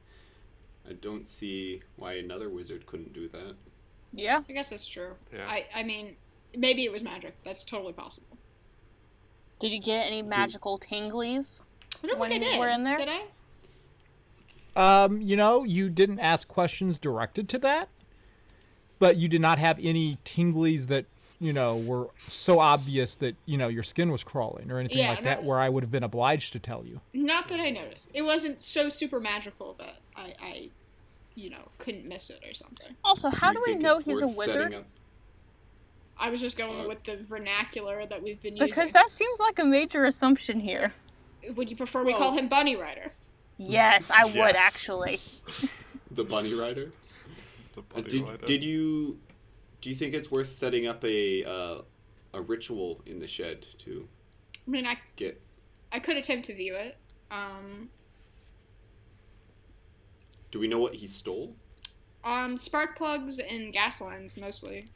I 0.89 0.93
don't 0.93 1.27
see 1.27 1.83
why 1.97 2.15
another 2.15 2.49
wizard 2.49 2.87
couldn't 2.87 3.13
do 3.13 3.29
that. 3.31 3.55
Yeah. 4.13 4.43
I 4.49 4.53
guess 4.53 4.71
that's 4.71 4.87
true. 4.87 5.15
Yeah. 5.33 5.45
I, 5.47 5.67
I 5.75 5.83
mean, 5.83 6.15
maybe 6.57 6.85
it 6.85 6.93
was 6.93 7.03
magic. 7.03 7.35
That's 7.43 7.65
totally 7.65 7.93
possible. 7.95 8.37
Did 9.59 9.73
you 9.73 9.81
get 9.81 10.07
any 10.07 10.23
magical 10.23 10.79
tinglies? 10.79 11.61
I 12.03 12.09
don't 12.09 12.19
When 12.19 12.29
think 12.29 12.45
I 12.45 12.47
you 12.47 12.53
did. 12.53 12.61
were 12.61 12.69
in 12.69 12.85
there? 12.85 12.97
Did 12.99 13.09
I? 14.77 15.05
Um, 15.05 15.21
you 15.21 15.37
know, 15.37 15.65
you 15.65 15.89
didn't 15.89 16.19
ask 16.21 16.47
questions 16.49 16.99
directed 16.99 17.49
to 17.51 17.59
that, 17.61 17.89
but 19.05 19.19
you 19.19 19.29
did 19.29 19.43
not 19.43 19.59
have 19.59 19.79
any 19.83 20.17
tinglies 20.25 20.87
that, 20.87 21.05
you 21.39 21.53
know, 21.53 21.77
were 21.77 22.09
so 22.27 22.59
obvious 22.59 23.17
that, 23.19 23.37
you 23.45 23.59
know, 23.59 23.69
your 23.69 23.83
skin 23.83 24.11
was 24.11 24.25
crawling 24.25 24.71
or 24.71 24.79
anything 24.79 24.97
Yeah, 24.97 25.11
like 25.11 25.25
that 25.25 25.45
where 25.45 25.61
I 25.61 25.69
would 25.69 25.83
have 25.83 25.91
been 25.91 26.03
obliged 26.05 26.55
to 26.55 26.59
tell 26.59 26.87
you. 26.87 27.03
Not 27.13 27.49
that 27.49 27.61
I 27.61 27.69
noticed. 27.69 28.09
It 28.15 28.23
wasn't 28.23 28.63
so 28.63 28.89
super 28.89 29.21
magical 29.21 29.75
that 29.79 29.97
I, 30.17 30.33
I 30.41 30.69
you 31.35 31.51
know, 31.51 31.69
couldn't 31.77 32.07
miss 32.09 32.31
it 32.31 32.41
or 32.49 32.55
something. 32.55 32.97
Also, 33.05 33.29
how 33.29 33.49
you 33.51 33.57
do 33.59 33.63
we 33.67 33.75
know 33.75 33.99
he's 33.99 34.23
a 34.23 34.27
wizard? 34.27 34.75
I 36.19 36.31
was 36.31 36.41
just 36.41 36.57
going 36.57 36.81
Uh, 36.87 36.89
with 36.89 37.05
the 37.05 37.19
vernacular 37.19 38.07
that 38.07 38.23
we've 38.23 38.41
been 38.41 38.55
using 38.57 38.67
Because 38.69 38.87
using. 38.87 38.93
that 38.95 39.11
seems 39.11 39.39
like 39.39 39.59
a 39.59 39.65
major 39.67 40.07
assumption 40.07 40.61
here. 40.61 40.95
Would 41.57 41.69
you 41.69 41.77
prefer 41.77 42.05
we 42.05 42.15
call 42.15 42.33
him 42.33 42.49
Bunny 42.49 42.75
Rider? 42.75 43.13
Yes, 43.59 44.11
I 44.11 44.25
would 44.25 44.57
actually. 44.57 45.21
The 46.11 46.23
bunny 46.23 46.55
rider. 46.55 46.93
The 47.75 47.81
Uh, 47.95 48.01
did 48.03 48.23
Rider. 48.23 48.47
did 48.47 48.65
you 48.65 49.19
do 49.81 49.91
you 49.91 49.97
think 49.97 50.15
it's 50.15 50.31
worth 50.31 50.53
setting 50.53 50.87
up 50.87 51.05
a 51.05 51.45
uh, 51.45 51.83
a 52.33 52.41
ritual 52.41 53.03
in 53.07 53.19
the 53.19 53.27
shed 53.27 53.67
to 53.81 54.09
I 54.67 54.71
mean, 54.71 54.87
I 54.87 54.97
get? 55.17 55.41
I 55.93 55.99
could 55.99 56.17
attempt 56.17 56.47
to 56.47 56.55
view 56.55 56.75
it. 56.75 56.97
Um, 57.31 57.91
Do 60.51 60.59
we 60.59 60.69
know 60.69 60.79
what 60.79 60.95
he 60.95 61.07
stole? 61.07 61.55
um, 62.25 62.57
spark 62.57 62.97
plugs 62.97 63.39
and 63.39 63.73
gas 63.73 64.01
lines 64.01 64.39
mostly. 64.39 64.89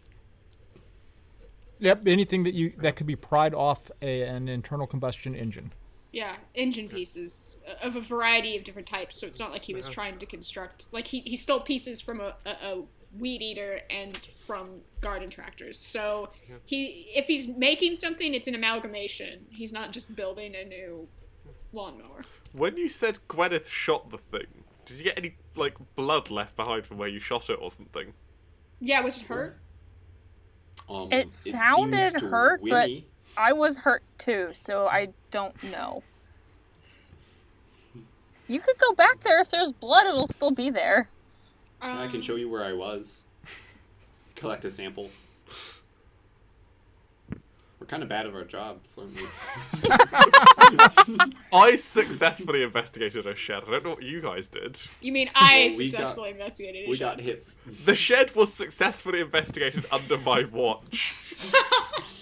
Yep, 1.81 2.07
anything 2.09 2.43
that 2.45 2.55
you 2.55 2.73
that 2.79 2.97
could 2.97 3.07
be 3.07 3.17
pried 3.17 3.55
off 3.55 3.91
a, 4.01 4.23
an 4.23 4.49
internal 4.49 4.87
combustion 4.87 5.35
engine. 5.35 5.73
Yeah, 6.11 6.37
engine 6.55 6.89
pieces 6.89 7.57
uh, 7.69 7.87
of 7.87 7.95
a 7.97 8.01
variety 8.01 8.57
of 8.57 8.65
different 8.65 8.89
types. 8.89 9.19
So 9.21 9.27
it's 9.27 9.39
not 9.39 9.53
like 9.53 9.63
he 9.63 9.75
was 9.75 9.87
Yeah. 9.87 9.93
trying 9.93 10.19
to 10.19 10.27
construct. 10.27 10.87
Like 10.91 11.07
he, 11.07 11.21
he 11.21 11.37
stole 11.37 11.61
pieces 11.61 12.01
from 12.01 12.21
a, 12.21 12.35
a, 12.47 12.51
a 12.51 12.83
weed 13.19 13.43
eater 13.43 13.81
and 13.91 14.17
from 14.47 14.81
garden 15.03 15.29
tractors. 15.29 15.79
So 15.79 16.31
Yeah. 16.49 16.57
he 16.65 17.11
if 17.15 17.27
he's 17.27 17.47
making 17.49 17.99
something, 17.99 18.33
it's 18.33 18.49
an 18.49 18.55
amalgamation. 18.55 19.47
He's 19.51 19.73
not 19.73 19.93
just 19.93 20.15
building 20.17 20.55
a 20.55 20.65
new 20.65 21.07
lawnmower. 21.73 22.23
When 22.53 22.79
you 22.79 22.89
said 22.89 23.19
Gwyneth 23.29 23.67
shot 23.67 24.09
the 24.09 24.19
thing, 24.19 24.47
did 24.87 24.97
you 24.97 25.05
get 25.05 25.19
any 25.19 25.37
like 25.57 25.77
blood 25.95 26.31
left 26.31 26.57
behind 26.57 26.87
from 26.87 26.97
where 26.97 27.09
you 27.09 27.21
shot 27.21 27.51
it 27.51 27.59
or 27.61 27.71
something? 27.71 28.15
Yeah, 28.81 29.03
was 29.03 29.19
it 29.19 29.25
hurt? 29.25 29.59
Um, 30.89 31.13
It 31.13 31.31
seemed 31.33 31.61
sounded 31.61 32.15
to 32.15 32.21
hurt, 32.29 32.61
but- 32.63 32.71
whinny. 32.71 33.07
I 33.39 33.53
was 33.53 33.79
hurt 33.79 34.03
too, 34.19 34.51
so 34.53 34.89
I 34.89 35.09
don't 35.31 35.55
know. 35.71 36.03
You 38.49 38.59
could 38.61 38.77
go 38.79 38.95
back 38.95 39.23
there 39.23 39.41
if 39.41 39.49
there's 39.51 39.71
blood, 39.73 40.07
it'll 40.07 40.27
still 40.29 40.51
be 40.51 40.71
there. 40.71 41.09
Um, 41.81 41.99
I 41.99 42.09
can 42.09 42.21
show 42.21 42.35
you 42.35 42.49
where 42.51 42.65
I 42.65 42.73
was. 42.73 43.21
Collect 44.35 44.65
a 44.65 44.71
sample. 44.71 45.09
We're 47.79 47.87
kind 47.87 48.03
of 48.03 48.09
bad 48.09 48.27
at 48.27 48.35
our 48.35 48.43
jobs. 48.45 48.99
aren't 48.99 49.15
we? 49.15 49.23
I 51.53 51.77
successfully 51.77 52.65
investigated 52.65 53.27
a 53.27 53.37
shed. 53.37 53.63
I 53.69 53.71
don't 53.71 53.85
know 53.85 53.91
what 53.91 54.03
you 54.03 54.21
guys 54.21 54.49
did. 54.49 54.81
You 55.01 55.13
mean 55.13 55.31
I 55.37 55.67
Well, 55.71 55.79
we 55.79 55.85
got- 55.91 55.99
successfully 55.99 56.31
investigated? 56.31 56.87
a 56.87 56.91
we 56.91 56.97
shot. 56.97 57.19
got 57.19 57.25
hit. 57.25 57.47
The 57.85 57.95
shed 57.95 58.35
was 58.35 58.53
successfully 58.53 59.21
investigated 59.21 59.87
under 59.93 60.19
my 60.19 60.45
watch. 60.51 61.15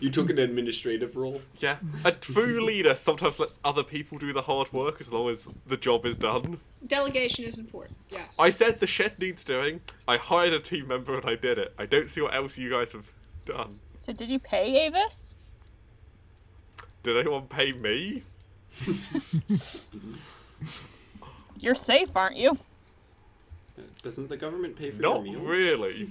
You 0.00 0.10
took 0.10 0.30
an 0.30 0.38
administrative 0.38 1.14
role. 1.14 1.40
Yeah, 1.58 1.76
a 2.04 2.12
true 2.12 2.64
leader 2.64 2.94
sometimes 2.94 3.38
lets 3.38 3.60
other 3.64 3.82
people 3.82 4.16
do 4.18 4.32
the 4.32 4.40
hard 4.40 4.72
work 4.72 5.00
as 5.00 5.12
long 5.12 5.28
as 5.28 5.46
the 5.66 5.76
job 5.76 6.06
is 6.06 6.16
done. 6.16 6.58
Delegation 6.86 7.44
is 7.44 7.58
important. 7.58 7.96
Yes. 8.08 8.36
I 8.38 8.48
said 8.50 8.80
the 8.80 8.86
shed 8.86 9.18
needs 9.18 9.44
doing. 9.44 9.80
I 10.08 10.16
hired 10.16 10.54
a 10.54 10.60
team 10.60 10.88
member 10.88 11.18
and 11.18 11.28
I 11.28 11.36
did 11.36 11.58
it. 11.58 11.74
I 11.78 11.84
don't 11.84 12.08
see 12.08 12.22
what 12.22 12.34
else 12.34 12.56
you 12.56 12.70
guys 12.70 12.92
have 12.92 13.04
done. 13.44 13.78
So 13.98 14.14
did 14.14 14.30
you 14.30 14.38
pay 14.38 14.86
Avis? 14.86 15.36
Did 17.02 17.18
anyone 17.18 17.46
pay 17.46 17.72
me? 17.72 18.22
You're 21.58 21.74
safe, 21.74 22.16
aren't 22.16 22.36
you? 22.36 22.58
Doesn't 24.02 24.28
the 24.30 24.36
government 24.36 24.76
pay 24.76 24.90
for 24.90 25.02
Not 25.02 25.26
your 25.26 25.40
meals? 25.40 25.46
really. 25.46 26.10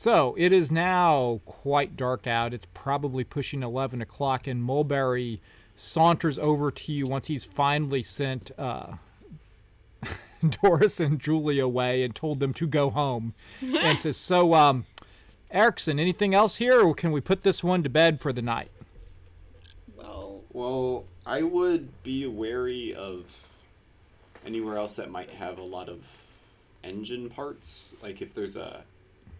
So 0.00 0.36
it 0.38 0.52
is 0.52 0.70
now 0.70 1.40
quite 1.44 1.96
dark 1.96 2.28
out. 2.28 2.54
It's 2.54 2.68
probably 2.72 3.24
pushing 3.24 3.64
11 3.64 4.00
o'clock, 4.00 4.46
and 4.46 4.62
Mulberry 4.62 5.40
saunters 5.74 6.38
over 6.38 6.70
to 6.70 6.92
you 6.92 7.08
once 7.08 7.26
he's 7.26 7.44
finally 7.44 8.04
sent 8.04 8.52
uh, 8.56 8.92
Doris 10.62 11.00
and 11.00 11.18
Julie 11.18 11.58
away 11.58 12.04
and 12.04 12.14
told 12.14 12.38
them 12.38 12.54
to 12.54 12.68
go 12.68 12.90
home. 12.90 13.34
and 13.60 14.00
says, 14.00 14.16
So, 14.16 14.54
um, 14.54 14.86
Erickson, 15.50 15.98
anything 15.98 16.32
else 16.32 16.58
here, 16.58 16.80
or 16.80 16.94
can 16.94 17.10
we 17.10 17.20
put 17.20 17.42
this 17.42 17.64
one 17.64 17.82
to 17.82 17.88
bed 17.88 18.20
for 18.20 18.32
the 18.32 18.40
night? 18.40 18.70
well, 19.96 20.42
Well, 20.52 21.06
I 21.26 21.42
would 21.42 21.88
be 22.04 22.24
wary 22.24 22.94
of 22.94 23.24
anywhere 24.46 24.76
else 24.76 24.94
that 24.94 25.10
might 25.10 25.30
have 25.30 25.58
a 25.58 25.64
lot 25.64 25.88
of 25.88 26.04
engine 26.84 27.28
parts. 27.28 27.94
Like 28.00 28.22
if 28.22 28.32
there's 28.32 28.54
a 28.54 28.84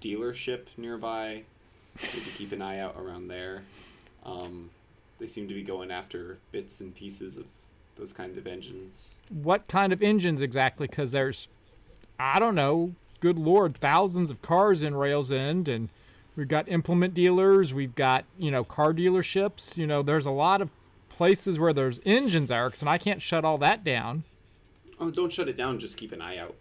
dealership 0.00 0.66
nearby, 0.76 1.42
maybe 2.00 2.26
keep 2.36 2.52
an 2.52 2.62
eye 2.62 2.78
out 2.80 2.96
around 2.98 3.28
there. 3.28 3.62
Um, 4.24 4.70
they 5.18 5.26
seem 5.26 5.48
to 5.48 5.54
be 5.54 5.62
going 5.62 5.90
after 5.90 6.38
bits 6.52 6.80
and 6.80 6.94
pieces 6.94 7.38
of 7.38 7.44
those 7.96 8.12
kind 8.12 8.36
of 8.38 8.46
engines. 8.46 9.14
What 9.30 9.66
kind 9.68 9.92
of 9.92 10.02
engines 10.02 10.42
exactly? 10.42 10.86
Because 10.86 11.12
there's, 11.12 11.48
I 12.18 12.38
don't 12.38 12.54
know, 12.54 12.92
good 13.20 13.38
lord, 13.38 13.76
thousands 13.76 14.30
of 14.30 14.42
cars 14.42 14.82
in 14.82 14.94
Rails 14.94 15.32
End, 15.32 15.68
and 15.68 15.88
we've 16.36 16.48
got 16.48 16.68
implement 16.68 17.14
dealers, 17.14 17.74
we've 17.74 17.94
got, 17.94 18.24
you 18.38 18.50
know, 18.50 18.64
car 18.64 18.92
dealerships. 18.92 19.76
You 19.76 19.86
know, 19.86 20.02
there's 20.02 20.26
a 20.26 20.30
lot 20.30 20.62
of 20.62 20.70
places 21.08 21.58
where 21.58 21.72
there's 21.72 22.00
engines, 22.04 22.50
Erickson. 22.50 22.86
I 22.86 22.98
can't 22.98 23.20
shut 23.20 23.44
all 23.44 23.58
that 23.58 23.82
down. 23.82 24.22
Oh, 25.00 25.10
don't 25.10 25.32
shut 25.32 25.48
it 25.48 25.56
down. 25.56 25.78
Just 25.78 25.96
keep 25.96 26.12
an 26.12 26.22
eye 26.22 26.38
out. 26.38 26.54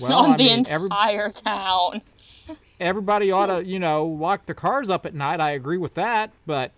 Well, 0.00 0.18
On 0.24 0.32
I 0.32 0.36
the 0.36 0.44
mean, 0.44 0.66
every, 0.68 0.86
entire 0.86 1.30
town. 1.30 2.02
Everybody 2.82 3.30
ought 3.30 3.46
to, 3.46 3.64
you 3.64 3.78
know, 3.78 4.04
lock 4.06 4.46
their 4.46 4.54
cars 4.54 4.90
up 4.90 5.06
at 5.06 5.14
night. 5.14 5.40
I 5.40 5.50
agree 5.52 5.78
with 5.78 5.94
that, 5.94 6.30
but 6.46 6.72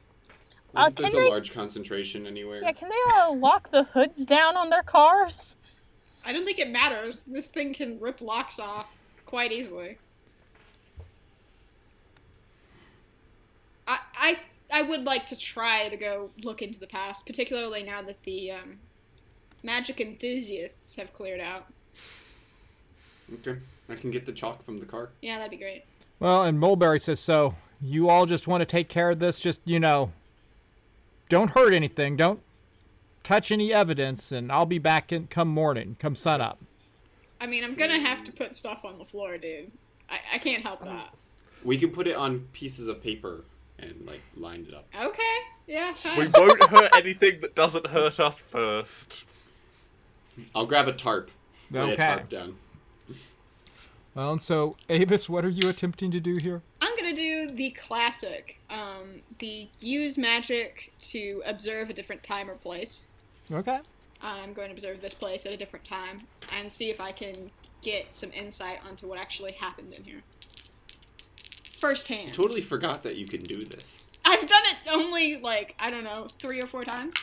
Uh, 0.74 0.86
if 0.90 0.96
there's 0.96 1.14
a 1.14 1.16
they- 1.16 1.28
large 1.30 1.52
concentration 1.52 2.26
anywhere? 2.26 2.60
Yeah, 2.62 2.72
can 2.72 2.88
they 2.88 3.20
uh, 3.22 3.32
lock 3.32 3.70
the 3.70 3.84
hoods 3.84 4.24
down 4.26 4.56
on 4.56 4.70
their 4.70 4.82
cars? 4.82 5.56
I 6.24 6.32
don't 6.32 6.44
think 6.44 6.58
it 6.58 6.70
matters. 6.70 7.22
This 7.26 7.48
thing 7.48 7.74
can 7.74 8.00
rip 8.00 8.20
locks 8.20 8.58
off 8.58 8.96
quite 9.26 9.52
easily. 9.52 9.98
I 13.86 13.98
I 14.16 14.38
I 14.72 14.82
would 14.82 15.04
like 15.04 15.26
to 15.26 15.36
try 15.38 15.88
to 15.90 15.96
go 15.96 16.30
look 16.42 16.62
into 16.62 16.80
the 16.80 16.86
past, 16.86 17.26
particularly 17.26 17.82
now 17.82 18.00
that 18.02 18.22
the 18.24 18.52
um, 18.52 18.78
magic 19.62 20.00
enthusiasts 20.00 20.94
have 20.96 21.12
cleared 21.12 21.40
out. 21.40 21.66
Okay. 23.34 23.58
I 23.88 23.94
can 23.94 24.10
get 24.10 24.24
the 24.24 24.32
chalk 24.32 24.62
from 24.62 24.78
the 24.78 24.86
car. 24.86 25.10
Yeah, 25.20 25.36
that'd 25.36 25.50
be 25.50 25.58
great. 25.58 25.84
Well, 26.20 26.44
and 26.44 26.58
Mulberry 26.58 26.98
says, 26.98 27.20
so 27.20 27.54
you 27.80 28.08
all 28.08 28.26
just 28.26 28.46
want 28.46 28.62
to 28.62 28.66
take 28.66 28.88
care 28.88 29.10
of 29.10 29.18
this. 29.18 29.38
Just, 29.38 29.60
you 29.64 29.78
know, 29.80 30.12
don't 31.28 31.50
hurt 31.50 31.72
anything. 31.72 32.16
Don't 32.16 32.40
touch 33.22 33.50
any 33.50 33.72
evidence, 33.72 34.32
and 34.32 34.50
I'll 34.52 34.66
be 34.66 34.78
back 34.78 35.12
in 35.12 35.26
come 35.26 35.48
morning, 35.48 35.96
come 35.98 36.14
sun 36.14 36.40
up. 36.40 36.58
I 37.40 37.46
mean, 37.46 37.64
I'm 37.64 37.74
gonna 37.74 37.98
have 37.98 38.24
to 38.24 38.32
put 38.32 38.54
stuff 38.54 38.84
on 38.84 38.98
the 38.98 39.04
floor, 39.04 39.36
dude. 39.36 39.70
I, 40.08 40.18
I 40.34 40.38
can't 40.38 40.62
help 40.62 40.82
um, 40.82 40.88
that. 40.88 41.14
We 41.64 41.76
can 41.76 41.90
put 41.90 42.06
it 42.06 42.16
on 42.16 42.46
pieces 42.52 42.86
of 42.86 43.02
paper 43.02 43.44
and 43.78 43.94
like 44.06 44.20
line 44.36 44.66
it 44.68 44.74
up. 44.74 44.86
Okay. 45.02 45.22
Yeah. 45.66 45.92
We 46.16 46.28
won't 46.28 46.62
hurt 46.70 46.90
anything 46.94 47.40
that 47.40 47.54
doesn't 47.54 47.86
hurt 47.86 48.20
us 48.20 48.40
first. 48.40 49.24
I'll 50.54 50.66
grab 50.66 50.88
a 50.88 50.92
tarp. 50.92 51.30
Lay 51.70 51.92
a 51.92 51.96
tarp 51.96 52.28
down. 52.28 52.56
Well, 54.14 54.32
and 54.32 54.42
so, 54.42 54.76
Avis, 54.88 55.28
what 55.28 55.44
are 55.44 55.50
you 55.50 55.68
attempting 55.68 56.10
to 56.12 56.20
do 56.20 56.36
here? 56.40 56.62
I'm 56.80 56.94
gonna 56.96 57.14
do 57.14 57.50
the 57.50 57.70
classic. 57.70 58.58
Um, 58.70 59.22
the 59.38 59.68
use 59.80 60.16
magic 60.16 60.92
to 61.10 61.42
observe 61.44 61.90
a 61.90 61.92
different 61.92 62.22
time 62.22 62.48
or 62.48 62.54
place. 62.54 63.08
Okay. 63.50 63.80
I'm 64.24 64.54
going 64.54 64.68
to 64.68 64.74
observe 64.74 65.02
this 65.02 65.12
place 65.12 65.44
at 65.44 65.52
a 65.52 65.56
different 65.56 65.84
time 65.84 66.22
and 66.56 66.72
see 66.72 66.88
if 66.88 66.98
I 66.98 67.12
can 67.12 67.50
get 67.82 68.14
some 68.14 68.32
insight 68.32 68.78
onto 68.88 69.06
what 69.06 69.18
actually 69.18 69.52
happened 69.52 69.92
in 69.92 70.02
here. 70.02 70.22
Firsthand. 71.78 72.32
Totally 72.32 72.62
forgot 72.62 73.02
that 73.02 73.16
you 73.16 73.26
can 73.26 73.42
do 73.42 73.62
this. 73.62 74.06
I've 74.24 74.46
done 74.46 74.62
it 74.70 74.88
only 74.90 75.36
like 75.36 75.74
I 75.78 75.90
don't 75.90 76.04
know 76.04 76.26
three 76.38 76.60
or 76.60 76.66
four 76.66 76.84
times. 76.84 77.14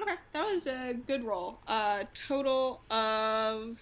Okay, 0.00 0.14
that 0.32 0.46
was 0.46 0.68
a 0.68 0.94
good 1.06 1.24
roll. 1.24 1.58
Uh, 1.66 2.04
total 2.14 2.80
of 2.90 3.80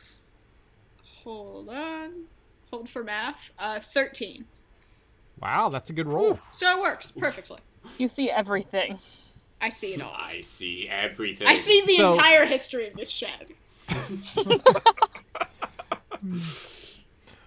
hold 1.32 1.68
on, 1.68 2.24
hold 2.70 2.88
for 2.88 3.04
math. 3.04 3.50
Uh, 3.58 3.80
thirteen. 3.80 4.46
Wow, 5.42 5.68
that's 5.68 5.90
a 5.90 5.92
good 5.92 6.06
roll. 6.08 6.38
So 6.52 6.76
it 6.76 6.80
works 6.82 7.10
perfectly. 7.10 7.58
You 7.98 8.08
see 8.08 8.30
everything. 8.30 8.98
I 9.60 9.68
see 9.68 9.92
it 9.94 10.00
all. 10.02 10.14
I 10.16 10.40
see 10.40 10.88
everything. 10.88 11.46
I 11.46 11.54
see 11.54 11.82
the 11.86 11.96
So- 11.96 12.12
entire 12.14 12.44
history 12.46 12.88
of 12.88 12.94
this 12.94 13.10
shed. 13.10 13.48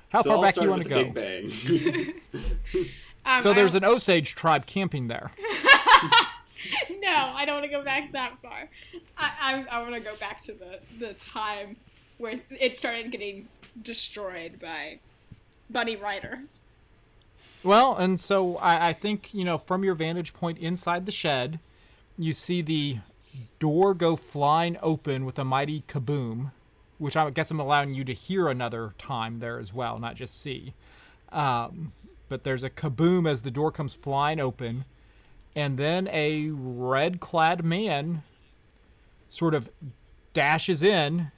How 0.10 0.22
So 0.22 0.30
far 0.30 0.38
I'll 0.38 0.42
back 0.42 0.56
do 0.56 0.62
you 0.64 0.70
want 0.70 0.84
to 0.84 0.90
go? 0.90 1.04
Big 1.06 1.14
Bang. 1.14 2.14
Um, 3.24 3.44
So 3.44 3.54
there's 3.54 3.76
an 3.76 3.86
Osage 3.86 4.34
tribe 4.34 4.66
camping 4.66 5.08
there. 5.08 5.30
no, 7.00 7.08
I 7.12 7.44
don't 7.46 7.54
want 7.54 7.66
to 7.66 7.72
go 7.72 7.84
back 7.84 8.12
that 8.14 8.34
far. 8.42 8.68
I 9.16 9.32
I, 9.40 9.78
I 9.78 9.82
want 9.84 9.94
to 9.94 10.02
go 10.02 10.16
back 10.16 10.42
to 10.42 10.54
the 10.54 10.80
the 10.98 11.14
time 11.14 11.76
where 12.18 12.40
it 12.50 12.76
started 12.76 13.12
getting 13.12 13.48
destroyed 13.80 14.60
by 14.60 15.00
Bunny 15.70 15.96
Rider. 15.96 16.42
Well, 17.64 17.96
and 17.96 18.20
so 18.20 18.58
I, 18.58 18.90
I 18.90 18.94
think, 18.94 19.34
you 19.34 19.46
know, 19.46 19.58
from 19.58 19.84
your 19.84 19.94
vantage 19.94 20.34
point 20.34 20.58
inside 20.58 21.06
the 21.06 21.12
shed, 21.12 21.60
you 22.18 22.34
see 22.34 22.62
the 22.62 22.98
door 23.60 23.94
go 23.94 24.16
flying 24.16 24.78
open 24.82 25.26
with 25.26 25.38
a 25.38 25.46
mighty 25.46 25.84
kaboom, 25.88 26.52
which 26.98 27.16
I 27.16 27.30
guess 27.30 27.52
I'm 27.52 27.60
allowing 27.60 27.94
you 27.94 28.04
to 28.06 28.14
hear 28.14 28.48
another 28.48 28.94
time 28.98 29.40
there 29.40 29.60
as 29.60 29.74
well, 29.74 30.00
not 30.00 30.16
just 30.16 30.42
see. 30.42 30.74
Um, 31.32 31.94
but 32.30 32.44
there's 32.44 32.64
a 32.64 32.70
kaboom 32.70 33.30
as 33.30 33.44
the 33.44 33.52
door 33.52 33.72
comes 33.72 33.94
flying 33.94 34.40
open, 34.40 34.86
and 35.56 35.78
then 35.78 36.08
a 36.12 36.50
red 36.50 37.20
clad 37.20 37.64
man 37.64 38.24
sort 39.30 39.54
of 39.54 39.70
dashes 40.34 40.82
in 40.82 41.32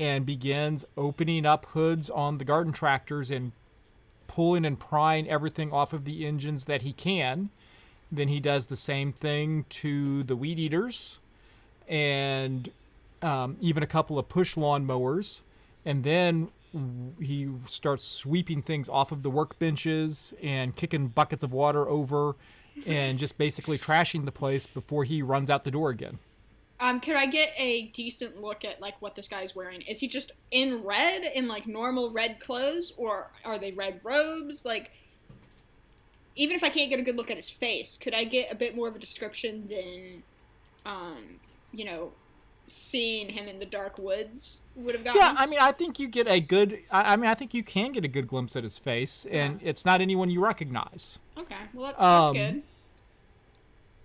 and 0.00 0.24
begins 0.24 0.86
opening 0.96 1.44
up 1.44 1.66
hoods 1.66 2.08
on 2.08 2.38
the 2.38 2.44
garden 2.44 2.72
tractors 2.72 3.30
and 3.30 3.52
pulling 4.26 4.64
and 4.64 4.80
prying 4.80 5.28
everything 5.28 5.70
off 5.72 5.92
of 5.92 6.06
the 6.06 6.26
engines 6.26 6.64
that 6.64 6.80
he 6.82 6.94
can. 6.94 7.50
Then 8.10 8.28
he 8.28 8.40
does 8.40 8.66
the 8.66 8.76
same 8.76 9.12
thing 9.12 9.66
to 9.68 10.22
the 10.22 10.34
weed 10.34 10.58
eaters 10.58 11.20
and 11.86 12.70
um, 13.20 13.58
even 13.60 13.82
a 13.82 13.86
couple 13.86 14.18
of 14.18 14.26
push 14.28 14.56
lawn 14.56 14.86
mowers. 14.86 15.42
And 15.84 16.02
then 16.02 16.48
he 17.20 17.50
starts 17.66 18.06
sweeping 18.06 18.62
things 18.62 18.88
off 18.88 19.12
of 19.12 19.22
the 19.22 19.30
workbenches 19.30 20.32
and 20.42 20.74
kicking 20.74 21.08
buckets 21.08 21.44
of 21.44 21.52
water 21.52 21.86
over 21.86 22.36
and 22.86 23.18
just 23.18 23.36
basically 23.36 23.76
trashing 23.76 24.24
the 24.24 24.32
place 24.32 24.66
before 24.66 25.04
he 25.04 25.20
runs 25.20 25.50
out 25.50 25.64
the 25.64 25.70
door 25.70 25.90
again. 25.90 26.18
Um, 26.82 26.98
could 26.98 27.14
I 27.14 27.26
get 27.26 27.52
a 27.58 27.88
decent 27.88 28.40
look 28.40 28.64
at 28.64 28.80
like 28.80 29.00
what 29.02 29.14
this 29.14 29.28
guy's 29.28 29.54
wearing? 29.54 29.82
Is 29.82 30.00
he 30.00 30.08
just 30.08 30.32
in 30.50 30.82
red, 30.82 31.30
in 31.34 31.46
like 31.46 31.66
normal 31.66 32.10
red 32.10 32.40
clothes, 32.40 32.92
or 32.96 33.30
are 33.44 33.58
they 33.58 33.72
red 33.72 34.00
robes? 34.02 34.64
Like, 34.64 34.90
even 36.36 36.56
if 36.56 36.64
I 36.64 36.70
can't 36.70 36.88
get 36.88 36.98
a 36.98 37.02
good 37.02 37.16
look 37.16 37.30
at 37.30 37.36
his 37.36 37.50
face, 37.50 37.98
could 38.00 38.14
I 38.14 38.24
get 38.24 38.50
a 38.50 38.54
bit 38.54 38.74
more 38.74 38.88
of 38.88 38.96
a 38.96 38.98
description 38.98 39.68
than, 39.68 40.22
um, 40.86 41.38
you 41.72 41.84
know, 41.84 42.12
seeing 42.66 43.28
him 43.28 43.46
in 43.46 43.58
the 43.58 43.66
dark 43.66 43.98
woods 43.98 44.60
would 44.74 44.94
have 44.94 45.04
gotten? 45.04 45.20
Yeah. 45.20 45.34
I 45.36 45.46
mean, 45.46 45.58
I 45.60 45.72
think 45.72 45.98
you 45.98 46.08
get 46.08 46.28
a 46.28 46.40
good. 46.40 46.78
I, 46.90 47.12
I 47.12 47.16
mean, 47.16 47.28
I 47.28 47.34
think 47.34 47.52
you 47.52 47.62
can 47.62 47.92
get 47.92 48.06
a 48.06 48.08
good 48.08 48.26
glimpse 48.26 48.56
at 48.56 48.62
his 48.62 48.78
face, 48.78 49.26
and 49.30 49.60
it's 49.62 49.84
not 49.84 50.00
anyone 50.00 50.30
you 50.30 50.42
recognize. 50.42 51.18
okay, 51.36 51.56
well 51.74 51.88
that, 51.88 51.98
that's 51.98 52.28
um, 52.28 52.34
good. 52.34 52.62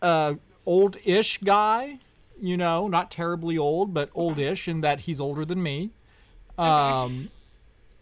uh, 0.01 0.33
old-ish 0.65 1.37
guy, 1.37 1.99
you 2.39 2.57
know, 2.57 2.87
not 2.87 3.11
terribly 3.11 3.57
old, 3.57 3.93
but 3.93 4.09
oldish 4.13 4.67
in 4.67 4.81
that 4.81 5.01
he's 5.01 5.19
older 5.19 5.45
than 5.45 5.61
me. 5.61 5.91
Um, 6.57 7.29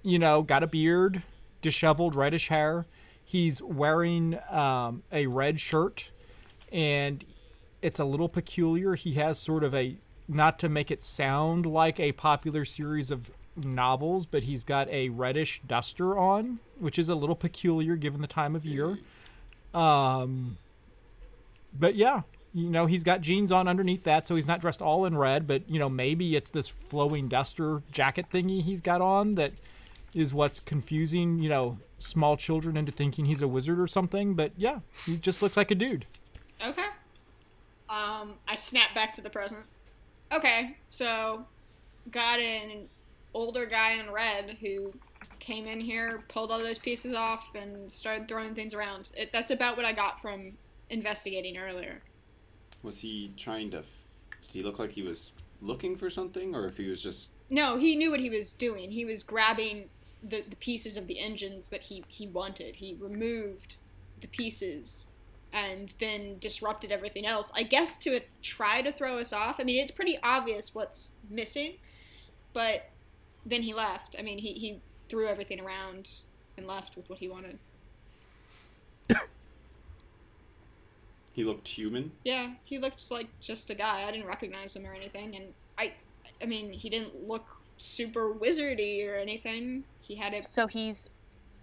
you 0.03 0.19
know, 0.19 0.43
got 0.43 0.63
a 0.63 0.67
beard, 0.67 1.23
disheveled 1.61 2.15
reddish 2.15 2.49
hair. 2.49 2.85
He's 3.23 3.61
wearing 3.61 4.37
um, 4.49 5.03
a 5.11 5.27
red 5.27 5.59
shirt, 5.59 6.11
and 6.71 7.23
it's 7.81 7.99
a 7.99 8.05
little 8.05 8.29
peculiar. 8.29 8.95
He 8.95 9.13
has 9.13 9.39
sort 9.39 9.63
of 9.63 9.73
a 9.73 9.95
not 10.27 10.59
to 10.59 10.69
make 10.69 10.91
it 10.91 11.01
sound 11.01 11.65
like 11.65 11.99
a 11.99 12.11
popular 12.13 12.65
series 12.65 13.11
of 13.11 13.31
novels, 13.55 14.25
but 14.25 14.43
he's 14.43 14.63
got 14.63 14.89
a 14.89 15.09
reddish 15.09 15.61
duster 15.67 16.17
on, 16.17 16.59
which 16.79 16.97
is 16.97 17.09
a 17.09 17.15
little 17.15 17.35
peculiar 17.35 17.95
given 17.95 18.21
the 18.21 18.27
time 18.27 18.55
of 18.55 18.65
year. 18.65 18.97
Um, 19.73 20.57
but 21.77 21.95
yeah, 21.95 22.21
you 22.53 22.69
know, 22.69 22.85
he's 22.85 23.03
got 23.03 23.21
jeans 23.21 23.51
on 23.51 23.67
underneath 23.67 24.03
that, 24.03 24.27
so 24.27 24.35
he's 24.35 24.47
not 24.47 24.61
dressed 24.61 24.81
all 24.81 25.05
in 25.05 25.17
red, 25.17 25.47
but 25.47 25.67
you 25.69 25.79
know, 25.79 25.89
maybe 25.89 26.35
it's 26.35 26.49
this 26.49 26.67
flowing 26.67 27.27
duster 27.27 27.81
jacket 27.91 28.27
thingy 28.31 28.61
he's 28.61 28.81
got 28.81 29.01
on 29.01 29.35
that 29.35 29.53
is 30.13 30.33
what's 30.33 30.59
confusing, 30.59 31.39
you 31.39 31.49
know, 31.49 31.79
small 31.97 32.37
children 32.37 32.77
into 32.77 32.91
thinking 32.91 33.25
he's 33.25 33.41
a 33.41 33.47
wizard 33.47 33.79
or 33.79 33.87
something. 33.87 34.35
But 34.35 34.51
yeah, 34.55 34.79
he 35.05 35.17
just 35.17 35.41
looks 35.41 35.57
like 35.57 35.71
a 35.71 35.75
dude. 35.75 36.05
Okay. 36.65 36.85
Um, 37.89 38.35
I 38.47 38.55
snap 38.55 38.93
back 38.93 39.13
to 39.15 39.21
the 39.21 39.29
present. 39.29 39.65
Okay, 40.31 40.77
so 40.87 41.45
got 42.11 42.39
an 42.39 42.87
older 43.33 43.65
guy 43.65 43.93
in 43.93 44.11
red 44.11 44.57
who 44.61 44.93
came 45.39 45.67
in 45.67 45.79
here, 45.79 46.23
pulled 46.27 46.51
all 46.51 46.59
those 46.59 46.79
pieces 46.79 47.13
off, 47.13 47.53
and 47.55 47.91
started 47.91 48.27
throwing 48.27 48.55
things 48.55 48.73
around. 48.73 49.09
It, 49.15 49.31
that's 49.33 49.51
about 49.51 49.75
what 49.75 49.85
I 49.85 49.93
got 49.93 50.21
from 50.21 50.53
investigating 50.89 51.57
earlier. 51.57 52.01
Was 52.83 52.97
he 52.97 53.31
trying 53.37 53.71
to? 53.71 53.77
Did 54.41 54.51
he 54.51 54.63
look 54.63 54.77
like 54.77 54.91
he 54.91 55.01
was 55.01 55.31
looking 55.61 55.95
for 55.95 56.09
something, 56.09 56.55
or 56.55 56.65
if 56.67 56.77
he 56.77 56.87
was 56.87 57.01
just? 57.01 57.29
No, 57.49 57.77
he 57.77 57.95
knew 57.95 58.11
what 58.11 58.19
he 58.19 58.29
was 58.29 58.53
doing. 58.53 58.91
He 58.91 59.05
was 59.05 59.23
grabbing 59.23 59.89
the, 60.21 60.43
the 60.49 60.55
pieces 60.57 60.97
of 60.97 61.07
the 61.07 61.19
engines 61.19 61.69
that 61.69 61.83
he, 61.83 62.03
he 62.07 62.27
wanted. 62.27 62.77
He 62.77 62.97
removed 62.99 63.77
the 64.21 64.27
pieces 64.27 65.07
and 65.51 65.93
then 65.99 66.37
disrupted 66.39 66.91
everything 66.91 67.25
else. 67.25 67.51
I 67.55 67.63
guess 67.63 67.97
to 67.99 68.21
try 68.41 68.81
to 68.81 68.91
throw 68.91 69.19
us 69.19 69.31
off. 69.31 69.59
I 69.59 69.63
mean, 69.63 69.81
it's 69.81 69.91
pretty 69.91 70.17
obvious 70.23 70.73
what's 70.73 71.11
missing, 71.29 71.73
but 72.53 72.89
then 73.45 73.61
he 73.61 73.73
left. 73.73 74.15
I 74.17 74.23
mean, 74.23 74.39
he, 74.39 74.53
he 74.53 74.81
threw 75.09 75.27
everything 75.27 75.59
around 75.59 76.09
and 76.57 76.65
left 76.65 76.95
with 76.97 77.09
what 77.09 77.19
he 77.19 77.27
wanted. 77.27 77.59
He 81.33 81.43
looked 81.43 81.67
human. 81.67 82.11
Yeah, 82.23 82.51
he 82.63 82.77
looked 82.77 83.09
like 83.11 83.27
just 83.41 83.69
a 83.69 83.75
guy. 83.75 84.03
I 84.07 84.11
didn't 84.11 84.27
recognize 84.27 84.75
him 84.75 84.85
or 84.85 84.93
anything, 84.93 85.35
and 85.35 85.45
I, 85.77 85.93
I 86.41 86.45
mean, 86.45 86.71
he 86.71 86.89
didn't 86.89 87.27
look 87.27 87.45
super 87.77 88.33
wizardy 88.33 89.07
or 89.09 89.15
anything. 89.15 89.83
He 89.99 90.15
had 90.15 90.33
a 90.33 90.47
So 90.47 90.67
he's 90.67 91.09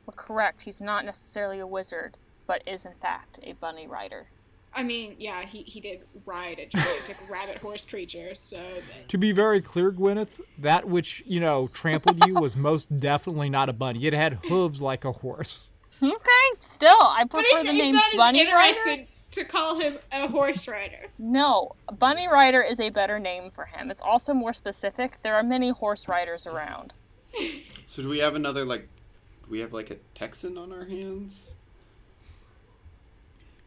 well, 0.06 0.14
correct. 0.16 0.62
He's 0.62 0.80
not 0.80 1.04
necessarily 1.04 1.60
a 1.60 1.66
wizard, 1.66 2.16
but 2.46 2.66
is 2.66 2.84
in 2.84 2.94
fact 3.00 3.38
a 3.44 3.52
bunny 3.54 3.86
rider. 3.86 4.26
I 4.72 4.84
mean, 4.84 5.16
yeah, 5.18 5.42
he, 5.42 5.62
he 5.62 5.80
did 5.80 6.00
ride 6.26 6.58
a 6.60 6.66
gigantic 6.66 7.16
rabbit 7.30 7.58
horse 7.58 7.84
creature, 7.84 8.34
so 8.36 8.56
that- 8.56 9.08
To 9.08 9.18
be 9.18 9.32
very 9.32 9.60
clear, 9.60 9.90
Gwyneth, 9.90 10.40
that 10.58 10.84
which, 10.86 11.24
you 11.26 11.40
know, 11.40 11.68
trampled 11.72 12.24
you 12.24 12.34
was 12.34 12.56
most 12.56 13.00
definitely 13.00 13.50
not 13.50 13.68
a 13.68 13.72
bunny. 13.72 14.06
It 14.06 14.12
had 14.12 14.34
hooves 14.46 14.80
like 14.80 15.04
a 15.04 15.10
horse. 15.12 15.68
Okay, 16.00 16.12
still, 16.60 16.88
I 17.02 17.24
but 17.24 17.40
prefer 17.40 17.56
it's, 17.56 17.64
the 17.64 17.70
it's 17.70 17.78
name 17.78 17.94
not 17.94 18.12
as 18.12 18.16
bunny 18.16 18.46
rider. 18.52 19.06
Interesting. 19.30 19.44
to 19.44 19.50
call 19.50 19.78
him 19.80 19.94
a 20.12 20.28
horse 20.28 20.66
rider. 20.68 21.06
No, 21.18 21.74
Bunny 21.98 22.28
Rider 22.28 22.62
is 22.62 22.80
a 22.80 22.90
better 22.90 23.18
name 23.18 23.50
for 23.50 23.64
him. 23.66 23.90
It's 23.90 24.02
also 24.02 24.34
more 24.34 24.52
specific. 24.52 25.18
There 25.22 25.34
are 25.36 25.42
many 25.42 25.70
horse 25.70 26.08
riders 26.08 26.46
around. 26.46 26.92
So 27.86 28.02
do 28.02 28.08
we 28.08 28.18
have 28.18 28.34
another 28.34 28.64
like? 28.64 28.88
Do 29.44 29.50
we 29.50 29.60
have 29.60 29.72
like 29.72 29.90
a 29.90 29.96
Texan 30.14 30.58
on 30.58 30.72
our 30.72 30.84
hands? 30.84 31.54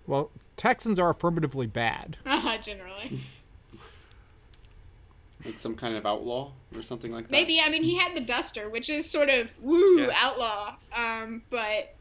Well, 0.07 0.31
Texans 0.57 0.99
are 0.99 1.09
affirmatively 1.09 1.67
bad. 1.67 2.17
Uh, 2.25 2.57
generally. 2.57 3.19
Like 5.45 5.59
some 5.59 5.75
kind 5.75 5.97
of 5.97 6.05
outlaw 6.05 6.51
or 6.73 6.81
something 6.81 7.11
like 7.11 7.25
that? 7.25 7.31
Maybe, 7.31 7.59
I 7.59 7.67
mean, 7.67 7.83
he 7.83 7.97
had 7.97 8.15
the 8.15 8.21
duster, 8.21 8.69
which 8.69 8.89
is 8.89 9.09
sort 9.11 9.27
of 9.27 9.49
woo 9.61 9.99
Yeah. 9.99 10.11
outlaw. 10.15 10.75
Um, 10.95 11.41
but 11.49 11.93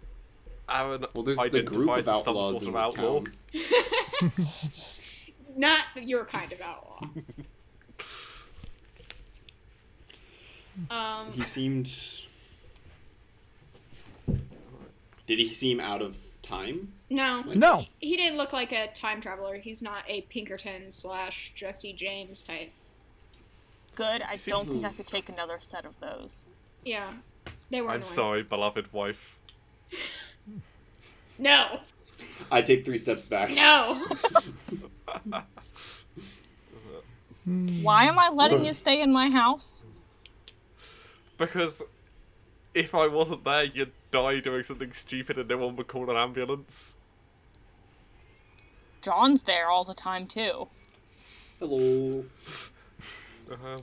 Aaron 0.70 1.04
Well, 1.14 1.24
there's 1.24 1.38
the 1.38 1.62
group 1.62 1.90
identifies 1.90 2.26
of 2.26 2.54
as 2.56 2.62
some 2.62 2.62
outlaws 2.62 2.62
sort 2.62 2.68
of 2.68 2.76
outlaw. 2.76 3.22
not 5.56 5.84
your 5.96 6.24
kind 6.24 6.52
of 6.52 6.60
outlaw. 6.60 7.00
um, 10.90 11.32
He 11.32 11.40
seemed. 11.42 11.90
Did 15.26 15.38
he 15.38 15.48
seem 15.48 15.80
out 15.80 16.02
of 16.02 16.16
time? 16.42 16.92
no, 17.08 17.42
No. 17.42 17.86
he 18.00 18.16
didn't 18.16 18.36
look 18.36 18.52
like 18.52 18.72
a 18.72 18.88
time 18.92 19.20
traveler. 19.20 19.56
He's 19.56 19.80
not 19.82 20.04
a 20.08 20.22
Pinkerton 20.22 20.90
slash 20.90 21.52
Jesse 21.54 21.92
James 21.92 22.42
type. 22.42 22.70
Good. 23.94 24.22
I 24.22 24.36
See- 24.36 24.50
don't 24.50 24.68
think 24.68 24.84
I 24.84 24.92
could 24.92 25.06
take 25.06 25.28
another 25.28 25.58
set 25.60 25.84
of 25.84 25.94
those. 26.00 26.44
Yeah, 26.84 27.12
they 27.70 27.80
were. 27.80 27.90
I'm 27.90 27.96
annoying. 27.96 28.12
sorry, 28.12 28.42
beloved 28.42 28.92
wife. 28.92 29.38
No, 31.42 31.80
I 32.52 32.62
take 32.62 32.84
three 32.84 32.98
steps 32.98 33.26
back. 33.26 33.50
no. 33.50 34.06
Why 37.82 38.04
am 38.04 38.16
I 38.16 38.28
letting 38.28 38.64
you 38.64 38.72
stay 38.72 39.02
in 39.02 39.12
my 39.12 39.28
house? 39.28 39.82
Because 41.38 41.82
if 42.74 42.94
I 42.94 43.08
wasn't 43.08 43.42
there, 43.42 43.64
you'd 43.64 43.90
die 44.12 44.38
doing 44.38 44.62
something 44.62 44.92
stupid 44.92 45.36
and 45.36 45.48
no 45.48 45.58
one 45.58 45.74
would 45.74 45.88
call 45.88 46.08
an 46.10 46.16
ambulance. 46.16 46.94
John's 49.00 49.42
there 49.42 49.68
all 49.68 49.82
the 49.82 49.94
time 49.94 50.28
too. 50.28 50.68
Hello. 51.58 52.24
Uh-huh. 53.50 53.78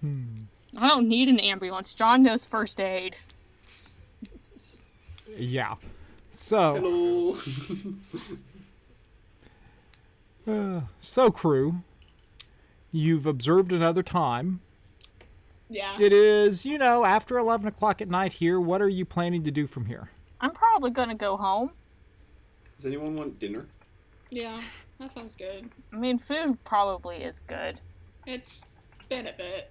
Hmm. 0.00 0.42
I 0.76 0.86
don't 0.86 1.08
need 1.08 1.28
an 1.28 1.40
ambulance. 1.40 1.92
John 1.92 2.22
knows 2.22 2.46
first 2.46 2.78
aid. 2.78 3.16
Yeah. 5.36 5.74
So, 6.30 7.36
Hello. 10.46 10.76
uh, 10.76 10.80
so 10.98 11.30
crew, 11.30 11.82
you've 12.90 13.26
observed 13.26 13.72
another 13.72 14.02
time. 14.02 14.60
Yeah. 15.68 15.96
It 15.98 16.12
is, 16.12 16.66
you 16.66 16.76
know, 16.78 17.04
after 17.04 17.38
11 17.38 17.66
o'clock 17.66 18.02
at 18.02 18.08
night 18.08 18.34
here. 18.34 18.60
What 18.60 18.82
are 18.82 18.88
you 18.88 19.04
planning 19.04 19.42
to 19.44 19.50
do 19.50 19.66
from 19.66 19.86
here? 19.86 20.10
I'm 20.40 20.50
probably 20.50 20.90
gonna 20.90 21.14
go 21.14 21.36
home. 21.36 21.70
Does 22.76 22.86
anyone 22.86 23.14
want 23.16 23.38
dinner? 23.38 23.66
Yeah, 24.30 24.60
that 24.98 25.12
sounds 25.12 25.34
good. 25.36 25.68
I 25.92 25.96
mean, 25.96 26.18
food 26.18 26.62
probably 26.64 27.18
is 27.18 27.40
good. 27.46 27.80
It's 28.26 28.64
been 29.08 29.26
a 29.26 29.32
bit. 29.32 29.70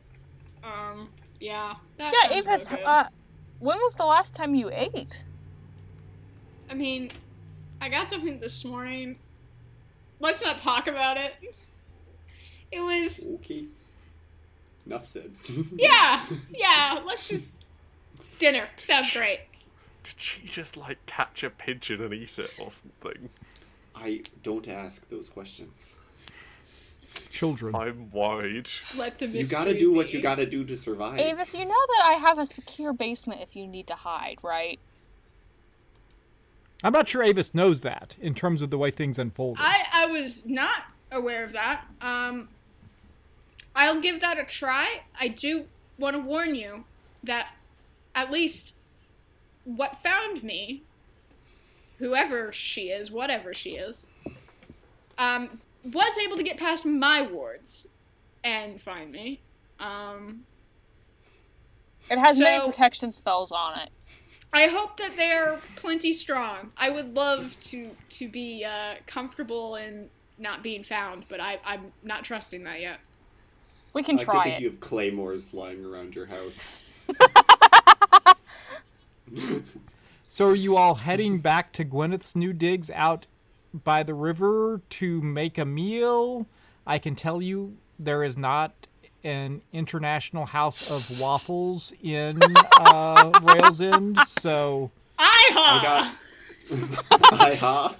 Um, 0.63 1.09
yeah. 1.39 1.73
That 1.97 2.13
Yeah, 2.13 2.29
sounds 2.29 2.47
Avis, 2.47 2.71
real 2.71 2.87
uh, 2.87 3.03
when 3.59 3.77
was 3.79 3.93
the 3.95 4.05
last 4.05 4.33
time 4.33 4.55
you 4.55 4.69
ate? 4.71 5.23
I 6.71 6.73
mean, 6.73 7.11
I 7.81 7.89
got 7.89 8.09
something 8.09 8.39
this 8.39 8.63
morning. 8.63 9.17
Let's 10.21 10.41
not 10.41 10.57
talk 10.57 10.87
about 10.87 11.17
it. 11.17 11.33
It 12.71 12.79
was, 12.79 13.27
Okay. 13.35 13.65
Enough 14.85 15.05
said. 15.05 15.31
yeah, 15.75 16.25
yeah. 16.55 17.01
Let's 17.05 17.27
just 17.27 17.49
dinner. 18.39 18.67
Sounds 18.77 19.11
great. 19.11 19.41
Did 20.03 20.15
she 20.17 20.47
just 20.47 20.77
like 20.77 21.05
catch 21.05 21.43
a 21.43 21.49
pigeon 21.49 22.01
and 22.01 22.13
eat 22.13 22.39
it 22.39 22.51
or 22.57 22.71
something? 22.71 23.29
I 23.93 24.23
don't 24.41 24.67
ask 24.67 25.07
those 25.09 25.27
questions. 25.27 25.99
Children. 27.29 27.75
I'm 27.75 28.09
worried. 28.11 28.69
Let 28.95 29.19
the 29.19 29.27
You 29.27 29.45
gotta 29.45 29.77
do 29.77 29.91
what 29.91 30.13
you 30.13 30.21
gotta 30.21 30.45
do 30.45 30.63
to 30.63 30.77
survive. 30.77 31.19
Avis, 31.19 31.53
you 31.53 31.65
know 31.65 31.69
that 31.71 32.05
I 32.05 32.13
have 32.13 32.39
a 32.39 32.45
secure 32.45 32.93
basement 32.93 33.41
if 33.41 33.55
you 33.55 33.67
need 33.67 33.87
to 33.87 33.95
hide, 33.95 34.37
right? 34.41 34.79
I'm 36.83 36.93
not 36.93 37.07
sure 37.07 37.21
Avis 37.23 37.53
knows 37.53 37.81
that 37.81 38.15
in 38.19 38.33
terms 38.33 38.61
of 38.61 38.69
the 38.69 38.77
way 38.77 38.91
things 38.91 39.19
unfold. 39.19 39.57
I 39.59 39.85
I 39.93 40.05
was 40.07 40.45
not 40.45 40.83
aware 41.11 41.43
of 41.43 41.51
that. 41.53 41.85
Um, 42.01 42.49
I'll 43.75 43.99
give 43.99 44.21
that 44.21 44.39
a 44.39 44.43
try. 44.43 45.01
I 45.19 45.27
do 45.27 45.65
want 45.97 46.15
to 46.15 46.21
warn 46.21 46.55
you 46.55 46.85
that 47.23 47.49
at 48.15 48.31
least 48.31 48.73
what 49.63 50.01
found 50.01 50.43
me, 50.43 50.83
whoever 51.99 52.51
she 52.51 52.89
is, 52.89 53.11
whatever 53.11 53.53
she 53.53 53.71
is, 53.71 54.07
um, 55.17 55.61
was 55.83 56.17
able 56.17 56.37
to 56.37 56.43
get 56.43 56.57
past 56.57 56.85
my 56.85 57.21
wards 57.21 57.87
and 58.43 58.81
find 58.81 59.11
me. 59.11 59.39
Um, 59.79 60.45
It 62.09 62.17
has 62.17 62.39
many 62.39 62.65
protection 62.65 63.11
spells 63.11 63.51
on 63.51 63.79
it. 63.79 63.89
I 64.53 64.67
hope 64.67 64.97
that 64.97 65.15
they're 65.15 65.59
plenty 65.77 66.13
strong. 66.13 66.71
I 66.77 66.89
would 66.89 67.15
love 67.15 67.55
to 67.61 67.91
to 68.09 68.29
be 68.29 68.65
uh, 68.65 68.95
comfortable 69.07 69.75
in 69.75 70.09
not 70.37 70.63
being 70.63 70.83
found, 70.83 71.25
but 71.29 71.39
I, 71.39 71.59
I'm 71.65 71.91
not 72.03 72.23
trusting 72.23 72.63
that 72.63 72.81
yet. 72.81 72.99
We 73.93 74.01
I 74.01 74.05
can 74.05 74.17
like 74.17 74.25
to 74.25 74.31
try 74.31 74.43
think 74.43 74.55
it. 74.55 74.61
you 74.61 74.69
have 74.69 74.79
claymores 74.79 75.53
lying 75.53 75.85
around 75.85 76.15
your 76.15 76.25
house. 76.25 76.81
So 80.31 80.47
are 80.47 80.55
you 80.55 80.77
all 80.77 80.95
heading 80.95 81.39
back 81.39 81.73
to 81.73 81.83
Gwyneth's 81.83 82.37
new 82.37 82.53
digs 82.53 82.89
out 82.91 83.27
by 83.73 84.01
the 84.01 84.13
river 84.13 84.79
to 84.91 85.21
make 85.21 85.57
a 85.57 85.65
meal? 85.65 86.47
I 86.87 86.99
can 86.99 87.15
tell 87.15 87.41
you 87.41 87.75
there 87.99 88.23
is 88.23 88.37
not 88.37 88.80
an 89.23 89.61
international 89.73 90.45
house 90.45 90.89
of 90.89 91.19
waffles 91.19 91.93
in 92.01 92.39
uh, 92.79 93.31
Rails 93.43 93.81
End, 93.81 94.17
so 94.27 94.91
I 95.17 95.51
I 95.55 95.83
got. 95.83 96.15
Ha. 97.59 97.95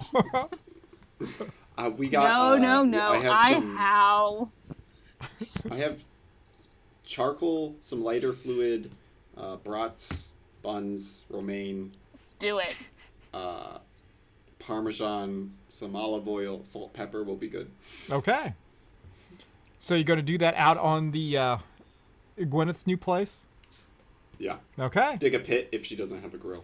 Uh, 1.78 1.90
we 1.96 2.08
got. 2.08 2.24
no, 2.24 2.52
uh, 2.54 2.58
no, 2.58 2.84
no. 2.84 3.12
I 3.12 3.16
have 3.18 3.32
I 3.32 3.52
some. 3.52 3.76
how. 3.76 4.50
I 5.70 5.76
have 5.76 6.02
charcoal, 7.04 7.76
some 7.80 8.02
lighter 8.02 8.32
fluid, 8.32 8.90
uh, 9.36 9.56
brats, 9.56 10.30
buns, 10.62 11.24
romaine, 11.28 11.92
Let's 12.14 12.32
do 12.38 12.58
it. 12.58 12.76
uh, 13.34 13.78
parmesan, 14.58 15.52
some 15.68 15.94
olive 15.96 16.26
oil, 16.28 16.60
salt, 16.64 16.92
pepper 16.94 17.22
will 17.24 17.36
be 17.36 17.48
good. 17.48 17.70
okay. 18.10 18.54
So 19.82 19.96
you're 19.96 20.04
going 20.04 20.20
to 20.20 20.22
do 20.22 20.38
that 20.38 20.54
out 20.54 20.78
on 20.78 21.10
the 21.10 21.36
uh, 21.36 21.56
Gwyneth's 22.38 22.86
new 22.86 22.96
place? 22.96 23.42
Yeah. 24.38 24.58
Okay. 24.78 25.16
Dig 25.18 25.34
a 25.34 25.40
pit 25.40 25.70
if 25.72 25.84
she 25.84 25.96
doesn't 25.96 26.22
have 26.22 26.34
a 26.34 26.36
grill, 26.36 26.62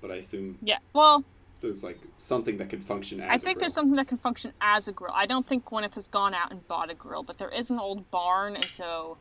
but 0.00 0.10
I 0.10 0.14
assume 0.14 0.56
Yeah. 0.62 0.78
Well, 0.94 1.22
there's 1.60 1.84
like 1.84 1.98
something 2.16 2.56
that 2.56 2.70
could 2.70 2.82
function 2.82 3.20
as. 3.20 3.28
I 3.28 3.34
a 3.34 3.38
think 3.38 3.56
grill. 3.56 3.60
there's 3.60 3.74
something 3.74 3.96
that 3.96 4.08
can 4.08 4.16
function 4.16 4.54
as 4.62 4.88
a 4.88 4.92
grill. 4.92 5.12
I 5.14 5.26
don't 5.26 5.46
think 5.46 5.66
Gwyneth 5.66 5.92
has 5.92 6.08
gone 6.08 6.32
out 6.32 6.52
and 6.52 6.66
bought 6.66 6.88
a 6.88 6.94
grill, 6.94 7.22
but 7.22 7.36
there 7.36 7.50
is 7.50 7.68
an 7.68 7.78
old 7.78 8.10
barn, 8.10 8.54
and 8.54 8.64
so 8.64 9.18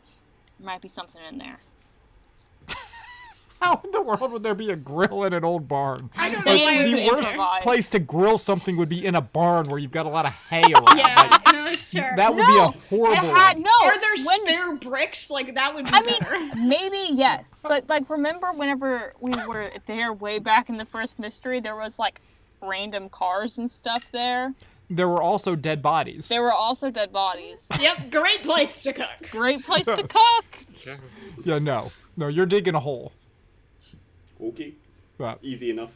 there 0.58 0.66
might 0.66 0.82
be 0.82 0.88
something 0.88 1.22
in 1.30 1.38
there. 1.38 1.60
How 3.64 3.80
in 3.84 3.92
the 3.92 4.02
world 4.02 4.32
would 4.34 4.44
there 4.44 4.56
be 4.56 4.72
a 4.72 4.76
grill 4.76 5.24
in 5.24 5.32
an 5.32 5.46
old 5.46 5.70
barn? 5.70 6.10
I 6.18 6.30
don't 6.32 6.46
know 6.46 6.58
why 6.58 6.84
the 6.84 6.92
could 6.92 7.08
worst 7.08 7.32
there. 7.32 7.48
place 7.62 7.88
to 7.90 8.00
grill 8.00 8.38
something 8.38 8.76
would 8.76 8.90
be 8.90 9.06
in 9.06 9.16
a 9.16 9.22
barn 9.22 9.70
where 9.70 9.80
you've 9.80 9.92
got 9.92 10.06
a 10.06 10.10
lot 10.10 10.26
of 10.26 10.34
hay 10.50 10.64
around. 10.74 10.98
Yeah, 10.98 11.16
Like, 11.32 11.54
no, 11.54 11.66
it's 11.68 11.90
terrible. 11.90 12.18
that 12.18 12.36
would 12.36 12.42
no, 12.46 12.48
be 12.48 12.58
a 12.60 12.68
horrible. 12.90 13.34
had 13.34 13.58
no. 13.60 13.72
Are 13.84 13.98
there 13.98 14.12
when, 14.26 14.42
spare 14.46 14.76
bricks? 14.76 15.30
Like 15.30 15.56
that 15.56 15.74
would 15.74 15.86
be 15.86 15.92
I 15.94 16.02
better. 16.02 16.40
mean, 16.40 16.68
maybe 16.68 17.10
yes, 17.14 17.56
but 17.62 17.88
like, 17.88 18.10
remember 18.10 18.48
whenever 18.54 19.14
we 19.22 19.32
were 19.48 19.70
there 19.88 20.12
way 20.12 20.40
back 20.40 20.68
in 20.68 20.76
the 20.78 20.86
first 20.86 21.18
mystery, 21.18 21.62
there 21.62 21.78
was 21.78 21.98
like 21.98 22.20
random 22.62 23.08
cars 23.08 23.58
and 23.58 23.72
stuff 23.72 24.06
there. 24.12 24.54
There 24.90 25.08
were 25.08 25.22
also 25.22 25.56
dead 25.56 25.82
bodies. 25.82 26.28
There 26.28 26.42
were 26.42 26.52
also 26.52 26.92
dead 26.92 27.14
bodies. 27.14 27.66
yep, 27.80 28.12
great 28.12 28.44
place 28.44 28.82
to 28.82 28.92
cook. 28.92 29.08
Great 29.32 29.66
place 29.66 29.86
to 29.86 30.04
cook. 30.04 30.46
Yeah. 30.86 30.98
Yeah, 31.46 31.60
no, 31.60 31.92
no, 32.16 32.28
you're 32.28 32.46
digging 32.46 32.76
a 32.76 32.80
hole. 32.80 33.12
Okay, 34.44 34.74
But 35.18 35.40
easy 35.42 35.70
enough. 35.70 35.92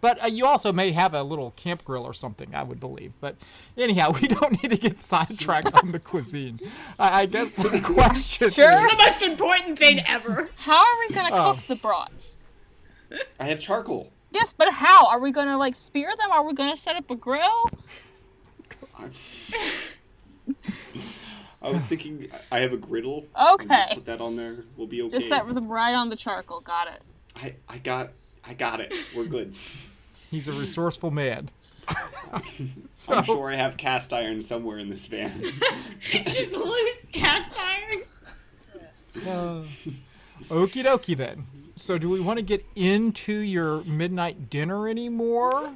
but 0.00 0.22
uh, 0.22 0.26
you 0.26 0.44
also 0.46 0.72
may 0.72 0.90
have 0.92 1.14
a 1.14 1.22
little 1.22 1.52
camp 1.52 1.84
grill 1.84 2.04
or 2.04 2.12
something, 2.12 2.54
I 2.54 2.62
would 2.62 2.80
believe. 2.80 3.12
But 3.20 3.36
anyhow, 3.78 4.12
we 4.20 4.28
don't 4.28 4.60
need 4.62 4.70
to 4.70 4.76
get 4.76 4.98
sidetracked 5.00 5.72
on 5.74 5.92
the 5.92 5.98
cuisine. 6.00 6.58
I, 6.98 7.22
I 7.22 7.26
guess 7.26 7.52
the 7.52 7.80
question 7.84 8.50
Sure. 8.50 8.72
is, 8.72 8.82
It's 8.82 8.92
the 8.92 8.98
most 9.04 9.22
important 9.22 9.78
thing 9.78 10.00
ever. 10.06 10.50
How 10.56 10.78
are 10.78 10.98
we 11.08 11.14
gonna 11.14 11.30
Oh. 11.32 11.54
cook 11.54 11.64
the 11.66 11.76
brats? 11.76 12.36
I 13.38 13.44
have 13.46 13.60
charcoal. 13.60 14.10
Yes, 14.32 14.52
but 14.56 14.72
how? 14.72 15.06
Are 15.06 15.20
we 15.20 15.30
gonna 15.30 15.56
like 15.56 15.76
spear 15.76 16.10
them? 16.18 16.32
Are 16.32 16.44
we 16.44 16.54
gonna 16.54 16.76
set 16.76 16.96
up 16.96 17.08
a 17.10 17.14
grill? 17.14 17.70
I, 18.98 19.08
I 21.62 21.70
was 21.70 21.86
thinking 21.86 22.28
I 22.50 22.60
have 22.60 22.72
a 22.72 22.76
griddle. 22.76 23.24
Okay. 23.52 23.66
Just 23.68 23.94
put 23.94 24.06
that 24.06 24.20
on 24.20 24.34
there. 24.36 24.64
We'll 24.76 24.86
be 24.88 25.02
okay. 25.02 25.18
Just 25.18 25.28
set 25.28 25.48
them 25.48 25.68
right 25.68 25.94
on 25.94 26.08
the 26.08 26.16
charcoal. 26.16 26.60
Got 26.60 26.88
it. 26.88 27.00
I, 27.36 27.54
I 27.68 27.78
got 27.78 28.10
I 28.46 28.54
got 28.54 28.80
it. 28.80 28.92
We're 29.14 29.24
good. 29.24 29.54
He's 30.30 30.48
a 30.48 30.52
resourceful 30.52 31.10
man. 31.10 31.48
so, 32.94 33.12
I'm 33.12 33.24
sure 33.24 33.52
I 33.52 33.56
have 33.56 33.76
cast 33.76 34.12
iron 34.12 34.40
somewhere 34.40 34.78
in 34.78 34.88
this 34.88 35.06
van. 35.06 35.52
Just 36.00 36.52
loose 36.52 37.10
cast 37.12 37.54
iron. 37.58 38.02
uh, 39.26 39.62
okie 40.48 40.84
dokie 40.84 41.16
then. 41.16 41.46
So, 41.76 41.98
do 41.98 42.08
we 42.08 42.20
want 42.20 42.38
to 42.38 42.42
get 42.42 42.64
into 42.74 43.32
your 43.32 43.84
midnight 43.84 44.48
dinner 44.48 44.88
anymore? 44.88 45.74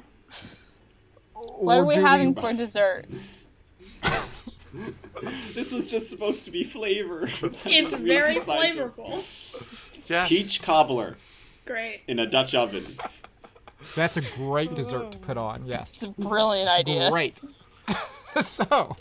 What 1.33 1.77
are 1.77 1.85
we 1.85 1.95
do 1.95 2.01
having 2.01 2.35
for 2.35 2.53
dessert? 2.53 3.05
this 5.53 5.71
was 5.71 5.89
just 5.89 6.09
supposed 6.09 6.43
to 6.45 6.51
be 6.51 6.63
flavor. 6.63 7.29
It's 7.65 7.93
very 7.93 8.35
flavorful. 8.35 9.23
Yeah. 10.09 10.27
Peach 10.27 10.61
cobbler 10.61 11.15
Great. 11.69 12.01
in 12.07 12.17
a 12.17 12.25
Dutch 12.25 12.55
oven. 12.55 12.83
That's 13.95 14.17
a 14.17 14.21
great 14.21 14.73
dessert 14.73 15.11
to 15.11 15.19
put 15.19 15.37
on. 15.37 15.61
Oh. 15.65 15.69
Yes. 15.69 16.01
It's 16.01 16.03
a 16.03 16.21
brilliant 16.21 16.67
idea. 16.67 17.11
Great. 17.11 17.39
so, 18.41 18.95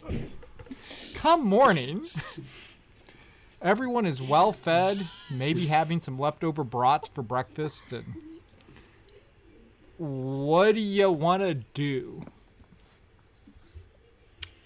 come 1.14 1.46
morning, 1.46 2.06
everyone 3.62 4.04
is 4.04 4.20
well 4.20 4.52
fed, 4.52 5.08
maybe 5.30 5.64
having 5.64 6.02
some 6.02 6.18
leftover 6.18 6.62
brats 6.62 7.08
for 7.08 7.22
breakfast. 7.22 7.90
And 7.90 8.04
what 9.96 10.74
do 10.74 10.80
you 10.80 11.10
want 11.10 11.42
to 11.44 11.54
do? 11.54 12.22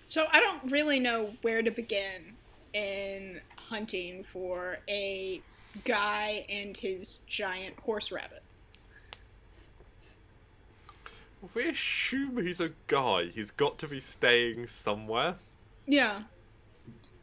So 0.06 0.26
I 0.32 0.40
don't 0.40 0.72
really 0.72 0.98
know 0.98 1.34
where 1.42 1.62
to 1.62 1.70
begin 1.70 2.34
in 2.72 3.40
hunting 3.56 4.24
for 4.24 4.78
a 4.88 5.40
guy 5.84 6.46
and 6.48 6.76
his 6.76 7.18
giant 7.26 7.78
horse 7.80 8.12
rabbit. 8.12 8.42
If 11.44 11.54
we 11.54 11.68
assume 11.68 12.36
he's 12.44 12.60
a 12.60 12.70
guy, 12.86 13.26
he's 13.26 13.50
got 13.50 13.78
to 13.78 13.88
be 13.88 13.98
staying 13.98 14.68
somewhere. 14.68 15.34
Yeah. 15.86 16.22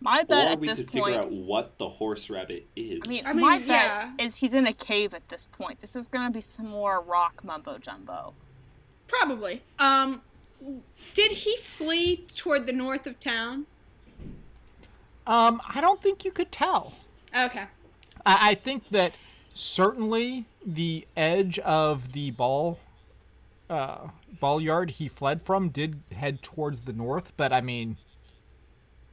My 0.01 0.23
bet 0.23 0.47
or 0.47 0.51
at 0.51 0.59
we 0.59 0.67
this 0.67 0.79
could 0.79 0.87
point. 0.87 1.05
figure 1.05 1.19
out 1.21 1.31
what 1.31 1.77
the 1.77 1.87
horse 1.87 2.29
rabbit 2.29 2.65
is. 2.75 2.99
I 3.05 3.09
mean, 3.09 3.23
I 3.25 3.33
mean, 3.33 3.41
my 3.41 3.59
bet 3.59 3.67
yeah. 3.67 4.11
is 4.19 4.35
he's 4.35 4.53
in 4.53 4.67
a 4.67 4.73
cave 4.73 5.13
at 5.13 5.27
this 5.29 5.47
point. 5.51 5.79
This 5.81 5.95
is 5.95 6.05
gonna 6.07 6.31
be 6.31 6.41
some 6.41 6.67
more 6.67 7.01
rock 7.01 7.43
mumbo 7.43 7.77
jumbo. 7.77 8.33
Probably. 9.07 9.61
Um 9.77 10.21
did 11.13 11.31
he 11.31 11.57
flee 11.57 12.25
toward 12.35 12.65
the 12.65 12.73
north 12.73 13.07
of 13.07 13.19
town? 13.19 13.65
Um, 15.25 15.61
I 15.67 15.79
don't 15.79 16.01
think 16.01 16.25
you 16.25 16.31
could 16.31 16.51
tell. 16.51 16.93
Okay. 17.37 17.65
I, 18.25 18.51
I 18.51 18.55
think 18.55 18.89
that 18.89 19.13
certainly 19.53 20.45
the 20.65 21.07
edge 21.17 21.59
of 21.59 22.13
the 22.13 22.31
ball, 22.31 22.79
uh, 23.69 24.07
ball 24.39 24.61
yard 24.61 24.91
he 24.91 25.07
fled 25.07 25.41
from 25.41 25.69
did 25.69 26.01
head 26.15 26.41
towards 26.41 26.81
the 26.81 26.93
north. 26.93 27.33
But 27.37 27.53
I 27.53 27.61
mean, 27.61 27.97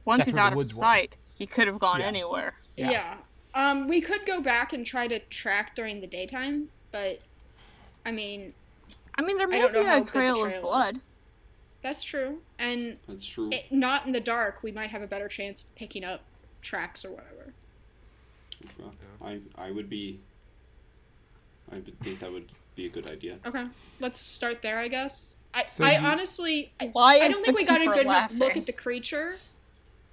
Once 0.05 0.19
That's 0.19 0.29
he's 0.29 0.35
where 0.35 0.41
the 0.43 0.45
out 0.47 0.53
of 0.53 0.57
woods 0.57 0.73
were. 0.75 0.81
sight, 0.81 1.17
he 1.35 1.45
could 1.45 1.67
have 1.67 1.79
gone 1.79 1.99
Yeah. 1.99 2.07
anywhere. 2.07 2.53
Yeah. 2.75 2.91
Yeah. 2.91 3.17
Um 3.53 3.87
we 3.87 4.01
could 4.01 4.25
go 4.25 4.41
back 4.41 4.73
and 4.73 4.85
try 4.85 5.07
to 5.07 5.19
track 5.19 5.75
during 5.75 6.01
the 6.01 6.07
daytime, 6.07 6.69
but 6.91 7.19
I 8.05 8.11
mean, 8.11 8.53
I 9.15 9.21
mean, 9.21 9.37
there 9.37 9.47
may 9.47 9.59
don't 9.59 9.73
be 9.73 9.79
a 9.79 9.83
trail 9.83 10.05
trail 10.05 10.45
of 10.45 10.51
is. 10.53 10.61
blood. 10.61 11.01
that's 11.81 12.03
true. 12.03 12.41
And 12.59 12.97
That's 13.07 13.25
true. 13.25 13.49
it, 13.51 13.71
not 13.71 14.05
in 14.05 14.11
the 14.13 14.19
dark, 14.19 14.61
we 14.63 14.71
might 14.71 14.89
have 14.91 15.01
a 15.01 15.07
better 15.07 15.27
chance 15.27 15.63
of 15.63 15.73
picking 15.75 16.03
up 16.03 16.21
tracks 16.61 17.03
or 17.03 17.11
whatever. 17.11 17.53
Well, 18.79 18.93
I 19.23 19.39
I 19.57 19.71
would 19.71 19.89
be. 19.89 20.19
I 21.71 21.75
would 21.75 21.99
think 21.99 22.19
that 22.19 22.31
would 22.31 22.49
be 22.75 22.85
a 22.85 22.89
good 22.89 23.09
idea. 23.09 23.37
Okay, 23.45 23.65
let's 23.99 24.19
start 24.21 24.61
there, 24.61 24.77
I 24.77 24.87
guess. 24.87 25.35
I, 25.53 25.65
So 25.65 25.83
I 25.83 25.99
you- 25.99 26.05
honestly, 26.05 26.71
I, 26.79 26.87
Why 26.87 27.17
I 27.17 27.25
is 27.27 27.33
don't 27.33 27.43
think 27.45 27.57
we 27.57 27.65
got 27.65 27.77
a 27.77 27.83
keeper 27.83 27.93
good 27.95 28.05
enough 28.05 28.31
look 28.33 28.55
at 28.55 28.65
the 28.65 28.71
creature 28.73 29.35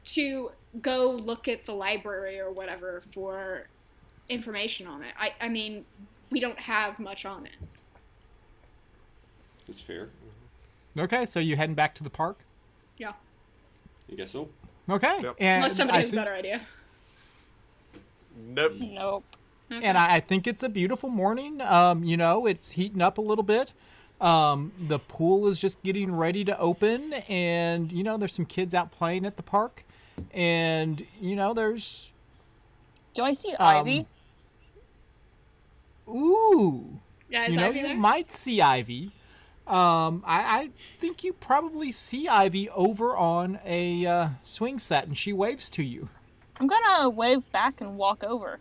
to 0.07 0.51
go 0.83 1.13
look 1.13 1.47
at 1.49 1.65
the 1.65 1.73
library 1.73 2.41
or 2.41 2.51
whatever 2.51 3.03
for 3.13 3.69
information 4.29 4.87
on 4.89 5.03
it. 5.05 5.13
I, 5.17 5.33
I 5.41 5.49
mean, 5.49 5.85
we 6.31 6.41
don't 6.41 6.59
have 6.59 6.99
much 6.99 7.25
on 7.25 7.47
it. 7.47 7.57
That's 9.67 9.81
fair. 9.81 10.09
okay, 10.99 11.25
so 11.25 11.39
you 11.41 11.57
heading 11.57 11.75
back 11.75 11.95
to 11.97 12.03
the 12.05 12.11
park? 12.11 12.41
Yeah, 12.99 13.13
I 14.11 14.15
guess 14.17 14.33
so. 14.33 14.49
Okay, 14.91 15.21
Yep. 15.23 15.37
and 15.39 15.57
unless 15.59 15.77
somebody 15.77 15.99
I 15.99 16.01
has 16.01 16.09
a 16.11 16.13
think- 16.13 16.21
better 16.25 16.35
idea. 16.35 16.63
Nope. 18.37 18.75
Nope. 18.81 19.25
Okay. 19.73 19.85
and 19.87 19.97
I, 19.97 20.17
I 20.17 20.21
think 20.21 20.47
it's 20.47 20.63
a 20.63 20.69
beautiful 20.69 21.09
morning. 21.09 21.61
Um, 21.61 22.05
you 22.05 22.17
know, 22.17 22.47
it's 22.47 22.73
heating 22.73 23.01
up 23.01 23.17
a 23.19 23.21
little 23.23 23.45
bit. 23.45 23.73
Um, 24.21 24.73
the 24.79 24.99
pool 24.99 25.49
is 25.49 25.59
just 25.59 25.83
getting 25.83 26.15
ready 26.15 26.45
to 26.45 26.59
open, 26.59 27.13
and 27.29 27.91
you 27.91 28.03
know, 28.03 28.17
there's 28.17 28.33
some 28.35 28.45
kids 28.47 28.75
out 28.75 28.91
playing 28.93 29.27
at 29.27 29.37
the 29.37 29.43
park, 29.43 29.85
and 30.33 31.05
you 31.21 31.35
know, 31.35 31.53
there's 31.55 32.13
Do 33.15 33.23
I 33.23 33.33
see 33.33 33.53
Um, 33.55 33.67
Ivy? 33.67 34.07
ooh, 36.09 37.01
yeah, 37.29 37.47
is 37.47 37.55
you 37.57 37.61
know, 37.61 37.69
Ivy 37.69 37.79
you 37.81 37.87
there? 37.87 37.97
might 37.97 38.33
see 38.33 38.61
Ivy. 38.61 39.11
Um, 39.67 40.23
I, 40.27 40.59
I 40.61 40.71
think 41.01 41.25
you 41.25 41.33
probably 41.33 41.91
see 41.91 42.29
Ivy 42.29 42.69
over 42.71 43.17
on 43.17 43.59
a 43.65 44.05
uh, 44.07 44.29
swing 44.43 44.79
set, 44.79 45.07
and 45.07 45.17
she 45.17 45.33
waves 45.33 45.71
to 45.71 45.83
you. 45.83 46.11
I'm 46.61 46.67
gonna 46.67 47.11
wave 47.11 47.51
back 47.53 47.81
and 47.81 47.97
walk 47.97 48.23
over. 48.23 48.61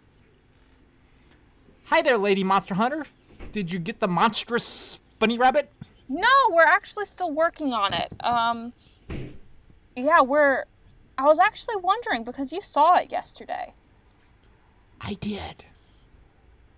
Hi 1.86 2.02
there, 2.02 2.18
Lady 2.18 2.44
Monster 2.44 2.76
Hunter. 2.76 3.06
Did 3.52 3.72
you 3.72 3.80
get 3.80 4.00
the 4.00 4.08
monstrous 4.08 5.00
bunny 5.20 5.38
rabbit? 5.38 5.70
No, 6.10 6.28
we're 6.50 6.64
actually 6.64 7.06
still 7.06 7.32
working 7.32 7.74
on 7.74 7.94
it. 7.94 8.12
Um, 8.22 8.74
yeah, 9.96 10.22
we're. 10.22 10.66
I 11.18 11.26
was 11.26 11.38
actually 11.38 11.76
wondering 11.78 12.24
because 12.24 12.52
you 12.52 12.62
saw 12.62 12.98
it 12.98 13.12
yesterday. 13.12 13.74
I 15.00 15.14
did. 15.14 15.66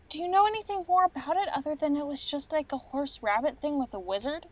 Do 0.09 0.19
you 0.19 0.27
know 0.27 0.45
anything 0.45 0.83
more 0.87 1.05
about 1.05 1.37
it 1.37 1.47
other 1.55 1.75
than 1.75 1.95
it 1.95 2.05
was 2.05 2.23
just 2.23 2.51
like 2.51 2.71
a 2.71 2.77
horse 2.77 3.19
rabbit 3.21 3.59
thing 3.61 3.79
with 3.79 3.93
a 3.93 3.99
wizard? 3.99 4.47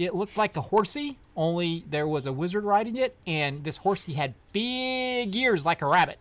It 0.00 0.14
looked 0.14 0.38
like 0.38 0.56
a 0.56 0.62
horsey, 0.62 1.18
only 1.36 1.84
there 1.86 2.08
was 2.08 2.24
a 2.24 2.32
wizard 2.32 2.64
riding 2.64 2.96
it, 2.96 3.14
and 3.26 3.62
this 3.62 3.76
horsey 3.76 4.14
had 4.14 4.32
big 4.50 5.36
ears 5.36 5.66
like 5.66 5.82
a 5.82 5.86
rabbit. 5.86 6.18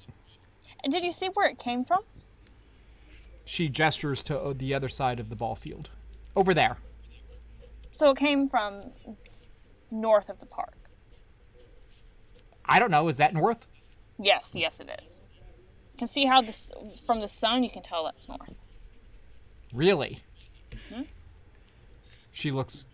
And 0.83 0.91
did 0.91 1.01
you 1.01 1.13
see 1.13 1.29
where 1.33 1.47
it 1.47 1.57
came 1.59 1.85
from? 1.85 2.01
She 3.45 3.69
gestures 3.69 4.21
to 4.23 4.37
uh, 4.37 4.53
the 4.53 4.73
other 4.73 4.89
side 4.89 5.17
of 5.17 5.29
the 5.29 5.35
ball 5.37 5.55
field. 5.55 5.89
Over 6.35 6.53
there. 6.53 6.75
So 7.93 8.09
it 8.09 8.17
came 8.17 8.49
from 8.49 8.91
north 9.89 10.27
of 10.27 10.41
the 10.41 10.45
park. 10.45 10.75
I 12.65 12.79
don't 12.79 12.91
know, 12.91 13.07
is 13.07 13.15
that 13.15 13.33
north? 13.33 13.65
Yes, 14.19 14.51
yes, 14.55 14.81
it 14.81 14.89
is. 15.01 15.21
You 15.93 15.99
can 15.99 16.09
see 16.09 16.25
how 16.25 16.41
this 16.41 16.73
from 17.05 17.21
the 17.21 17.29
sun. 17.29 17.63
You 17.63 17.69
can 17.69 17.83
tell 17.83 18.03
that's 18.03 18.27
north. 18.27 18.55
Really? 19.71 20.19
hmm 20.91 21.03
She 22.33 22.51
looks 22.51 22.85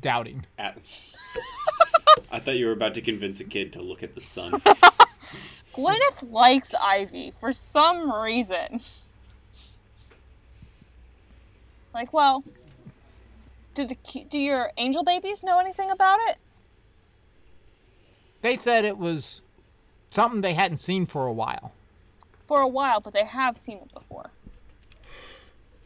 doubting. 0.00 0.46
At, 0.58 0.78
I 2.30 2.38
thought 2.38 2.56
you 2.56 2.66
were 2.66 2.72
about 2.72 2.94
to 2.94 3.02
convince 3.02 3.40
a 3.40 3.44
kid 3.44 3.72
to 3.74 3.82
look 3.82 4.02
at 4.02 4.14
the 4.14 4.20
sun. 4.20 4.52
Gwyneth 5.74 6.30
likes 6.30 6.74
Ivy 6.74 7.32
for 7.38 7.52
some 7.52 8.10
reason. 8.10 8.80
Like, 11.92 12.12
well, 12.12 12.44
do 13.74 13.86
the 13.86 13.96
do 14.30 14.38
your 14.38 14.72
angel 14.76 15.04
babies 15.04 15.42
know 15.42 15.58
anything 15.58 15.90
about 15.90 16.18
it? 16.28 16.38
They 18.42 18.56
said 18.56 18.84
it 18.84 18.98
was 18.98 19.42
something 20.10 20.40
they 20.40 20.54
hadn't 20.54 20.78
seen 20.78 21.06
for 21.06 21.26
a 21.26 21.32
while. 21.32 21.72
For 22.46 22.60
a 22.60 22.68
while, 22.68 23.00
but 23.00 23.12
they 23.12 23.24
have 23.24 23.58
seen 23.58 23.78
it 23.78 23.92
before. 23.92 24.30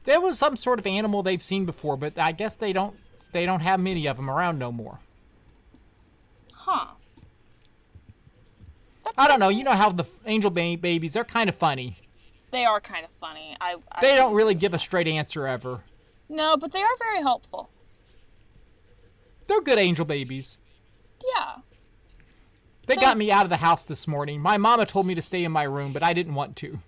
There 0.05 0.21
was 0.21 0.39
some 0.39 0.57
sort 0.57 0.79
of 0.79 0.87
animal 0.87 1.23
they've 1.23 1.43
seen 1.43 1.65
before, 1.65 1.97
but 1.97 2.19
I 2.19 2.33
guess 2.33 2.57
they 2.57 2.73
don't 2.73 2.97
they 3.33 3.47
don't 3.47 3.61
have 3.61 3.81
many 3.81 4.07
of 4.07 4.17
them 4.17 4.31
around 4.31 4.59
no 4.59 4.71
more. 4.73 5.01
Huh. 6.53 6.87
That's 9.05 9.15
I 9.19 9.29
don't 9.29 9.41
know. 9.41 9.49
You 9.49 9.65
know 9.65 9.73
how 9.73 9.91
the 9.91 10.05
angel 10.27 10.51
ba- 10.51 10.77
babies 10.81 11.15
they're 11.15 11.25
kind 11.25 11.49
of 11.49 11.55
funny. 11.55 11.97
They 12.51 12.65
are 12.65 12.81
kind 12.81 13.05
of 13.05 13.11
funny. 13.21 13.57
I, 13.61 13.77
I 13.93 14.01
They 14.01 14.15
don't 14.17 14.35
really 14.35 14.55
give 14.55 14.75
a 14.75 14.79
straight 14.79 15.07
answer 15.07 15.47
ever. 15.47 15.85
No, 16.29 16.57
but 16.57 16.73
they 16.73 16.83
are 16.83 16.97
very 16.99 17.23
helpful. 17.23 17.71
They're 19.47 19.61
good 19.63 19.79
angel 19.79 20.05
babies. 20.05 20.59
Yeah. 21.37 21.57
They 22.87 22.95
So- 22.95 23.01
got 23.01 23.17
me 23.19 23.31
out 23.31 23.45
of 23.45 23.51
the 23.51 23.57
house 23.59 23.85
this 23.85 24.07
morning. 24.09 24.41
My 24.41 24.59
mama 24.59 24.85
told 24.87 25.07
me 25.07 25.15
to 25.15 25.23
stay 25.23 25.45
in 25.45 25.53
my 25.53 25.63
room, 25.63 25.93
but 25.93 26.03
I 26.03 26.13
didn't 26.13 26.35
want 26.35 26.57
to. 26.57 26.81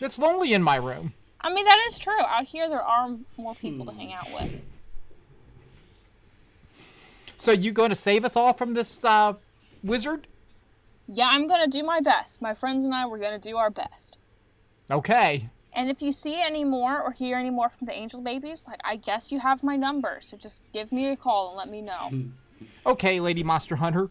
It's 0.00 0.18
lonely 0.18 0.52
in 0.52 0.62
my 0.62 0.76
room. 0.76 1.14
I 1.42 1.52
mean, 1.52 1.64
that 1.64 1.78
is 1.88 1.98
true. 1.98 2.20
Out 2.20 2.44
here, 2.44 2.68
there 2.68 2.82
are 2.82 3.16
more 3.36 3.54
people 3.54 3.86
to 3.86 3.92
hang 3.92 4.12
out 4.12 4.32
with. 4.32 4.60
So 7.36 7.50
you 7.50 7.72
going 7.72 7.90
to 7.90 7.96
save 7.96 8.24
us 8.24 8.36
all 8.36 8.52
from 8.52 8.74
this 8.74 9.04
uh, 9.04 9.34
wizard? 9.82 10.28
Yeah, 11.08 11.26
I'm 11.26 11.46
gonna 11.46 11.68
do 11.68 11.82
my 11.82 12.00
best. 12.00 12.40
My 12.40 12.54
friends 12.54 12.84
and 12.84 12.94
I, 12.94 13.06
we're 13.06 13.18
gonna 13.18 13.38
do 13.38 13.56
our 13.56 13.70
best. 13.70 14.16
Okay. 14.90 15.50
And 15.74 15.90
if 15.90 16.00
you 16.00 16.12
see 16.12 16.40
any 16.40 16.64
more 16.64 17.00
or 17.00 17.12
hear 17.12 17.36
any 17.36 17.50
more 17.50 17.68
from 17.68 17.86
the 17.86 17.92
angel 17.92 18.20
babies, 18.20 18.64
like 18.66 18.80
I 18.84 18.96
guess 18.96 19.32
you 19.32 19.40
have 19.40 19.62
my 19.62 19.76
number, 19.76 20.18
so 20.20 20.36
just 20.36 20.62
give 20.72 20.92
me 20.92 21.08
a 21.08 21.16
call 21.16 21.48
and 21.48 21.56
let 21.56 21.68
me 21.68 21.82
know. 21.82 22.30
Okay, 22.86 23.20
Lady 23.20 23.42
Monster 23.42 23.76
Hunter. 23.76 24.10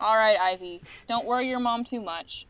All 0.00 0.16
right, 0.16 0.38
Ivy. 0.38 0.82
Don't 1.08 1.26
worry 1.26 1.48
your 1.48 1.60
mom 1.60 1.84
too 1.84 2.00
much. 2.00 2.46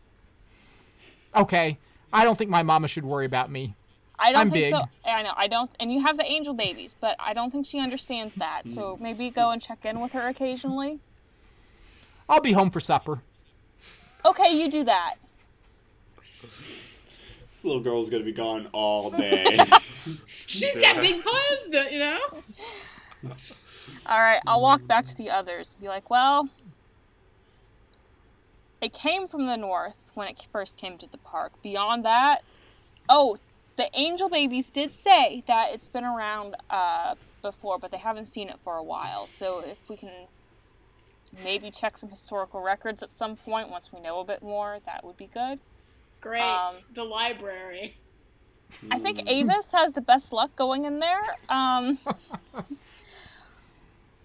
Okay. 1.36 1.78
I 2.12 2.24
don't 2.24 2.36
think 2.36 2.50
my 2.50 2.62
mama 2.62 2.88
should 2.88 3.04
worry 3.04 3.26
about 3.26 3.50
me. 3.50 3.74
I 4.18 4.32
don't 4.32 4.40
I'm 4.40 4.50
think 4.50 4.64
big. 4.64 4.74
so. 4.74 4.88
I 5.08 5.22
know 5.22 5.32
I 5.36 5.46
don't, 5.46 5.70
and 5.78 5.92
you 5.92 6.00
have 6.02 6.16
the 6.16 6.24
angel 6.24 6.54
babies, 6.54 6.94
but 7.00 7.14
I 7.20 7.34
don't 7.34 7.50
think 7.52 7.66
she 7.66 7.78
understands 7.78 8.34
that. 8.36 8.62
So 8.68 8.98
maybe 9.00 9.30
go 9.30 9.50
and 9.50 9.62
check 9.62 9.84
in 9.84 10.00
with 10.00 10.12
her 10.12 10.28
occasionally. 10.28 10.98
I'll 12.28 12.40
be 12.40 12.52
home 12.52 12.70
for 12.70 12.80
supper. 12.80 13.20
Okay, 14.24 14.50
you 14.60 14.70
do 14.70 14.84
that. 14.84 15.14
This 16.42 17.64
little 17.64 17.80
girl's 17.80 18.08
gonna 18.08 18.24
be 18.24 18.32
gone 18.32 18.68
all 18.72 19.10
day. 19.12 19.58
She's 20.46 20.78
got 20.80 21.00
big 21.00 21.22
plans, 21.22 21.70
don't 21.70 21.92
you 21.92 21.98
know? 21.98 22.20
All 24.06 24.20
right, 24.20 24.40
I'll 24.46 24.62
walk 24.62 24.86
back 24.86 25.06
to 25.06 25.14
the 25.16 25.28
others 25.28 25.70
and 25.70 25.80
be 25.82 25.88
like, 25.88 26.08
well, 26.08 26.48
it 28.80 28.92
came 28.94 29.28
from 29.28 29.46
the 29.46 29.56
north 29.56 29.96
when 30.18 30.28
it 30.28 30.46
first 30.52 30.76
came 30.76 30.98
to 30.98 31.06
the 31.10 31.16
park. 31.18 31.52
Beyond 31.62 32.04
that, 32.04 32.42
oh, 33.08 33.38
the 33.76 33.88
angel 33.94 34.28
babies 34.28 34.68
did 34.68 34.94
say 34.94 35.42
that 35.46 35.68
it's 35.72 35.88
been 35.88 36.04
around 36.04 36.56
uh, 36.68 37.14
before, 37.40 37.78
but 37.78 37.90
they 37.90 37.98
haven't 37.98 38.26
seen 38.26 38.48
it 38.48 38.56
for 38.64 38.76
a 38.76 38.82
while. 38.82 39.28
So 39.28 39.60
if 39.64 39.78
we 39.88 39.96
can 39.96 40.10
maybe 41.44 41.70
check 41.70 41.96
some 41.96 42.10
historical 42.10 42.60
records 42.60 43.02
at 43.02 43.16
some 43.16 43.36
point 43.36 43.70
once 43.70 43.90
we 43.92 44.00
know 44.00 44.20
a 44.20 44.24
bit 44.24 44.42
more, 44.42 44.78
that 44.84 45.04
would 45.04 45.16
be 45.16 45.28
good. 45.32 45.60
Great. 46.20 46.42
Um, 46.42 46.76
the 46.92 47.04
library. 47.04 47.96
I 48.90 48.98
think 48.98 49.20
Avis 49.26 49.72
has 49.72 49.92
the 49.92 50.00
best 50.02 50.32
luck 50.32 50.54
going 50.56 50.84
in 50.84 50.98
there. 50.98 51.22
Um, 51.48 51.98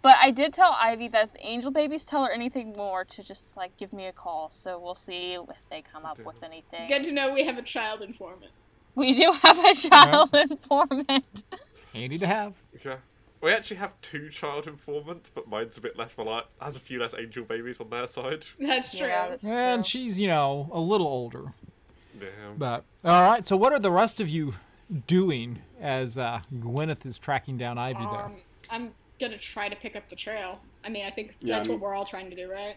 but 0.03 0.15
I 0.21 0.29
did 0.29 0.53
tell 0.53 0.77
Ivy 0.79 1.07
that 1.07 1.25
if 1.25 1.33
the 1.33 1.45
angel 1.45 1.71
babies 1.71 2.03
tell 2.05 2.23
her 2.25 2.31
anything 2.31 2.73
more 2.73 3.03
to 3.05 3.23
just 3.23 3.49
like 3.57 3.75
give 3.77 3.91
me 3.91 4.05
a 4.05 4.11
call. 4.11 4.51
So 4.51 4.79
we'll 4.79 4.93
see 4.93 5.33
if 5.33 5.69
they 5.71 5.81
come 5.81 6.05
up 6.05 6.19
with 6.23 6.43
anything. 6.43 6.87
Good 6.87 7.05
to 7.05 7.11
know 7.11 7.33
we 7.33 7.43
have 7.45 7.57
a 7.57 7.61
child 7.63 8.01
informant. 8.03 8.51
We 8.95 9.15
do 9.19 9.31
have 9.41 9.57
a 9.57 9.73
child 9.73 10.35
informant. 10.35 11.43
Handy 11.93 12.17
to 12.19 12.27
have. 12.27 12.53
Yeah. 12.85 12.97
We 13.41 13.51
actually 13.51 13.77
have 13.77 13.91
two 14.01 14.29
child 14.29 14.67
informants, 14.67 15.29
but 15.33 15.47
mine's 15.49 15.77
a 15.77 15.81
bit 15.81 15.97
less 15.97 16.13
polite. 16.13 16.43
Has 16.61 16.75
a 16.75 16.79
few 16.79 16.99
less 16.99 17.13
angel 17.17 17.43
babies 17.43 17.79
on 17.81 17.89
their 17.89 18.07
side. 18.07 18.45
That's 18.59 18.91
true. 18.91 19.07
Yeah, 19.07 19.29
that's 19.29 19.43
And 19.45 19.83
true. 19.83 19.89
she's, 19.89 20.19
you 20.19 20.27
know, 20.29 20.69
a 20.71 20.79
little 20.79 21.07
older. 21.07 21.53
Yeah. 22.19 22.27
But 22.57 22.83
all 23.03 23.21
right. 23.27 23.45
So 23.45 23.57
what 23.57 23.73
are 23.73 23.79
the 23.79 23.91
rest 23.91 24.21
of 24.21 24.29
you 24.29 24.53
doing 25.07 25.61
as 25.81 26.17
uh, 26.17 26.41
Gwyneth 26.53 27.05
is 27.05 27.17
tracking 27.19 27.57
down 27.57 27.77
Ivy 27.77 27.99
there? 27.99 28.25
Um, 28.25 28.35
I'm 28.69 28.91
gonna 29.19 29.37
try 29.37 29.69
to 29.69 29.75
pick 29.75 29.95
up 29.95 30.09
the 30.09 30.15
trail. 30.15 30.59
I 30.83 30.89
mean, 30.89 31.05
I 31.05 31.09
think 31.09 31.35
Yeah, 31.41 31.55
that's 31.55 31.67
I'm- 31.67 31.73
what 31.79 31.81
we're 31.81 31.95
all 31.95 32.05
trying 32.05 32.29
to 32.29 32.35
do, 32.35 32.51
right? 32.51 32.75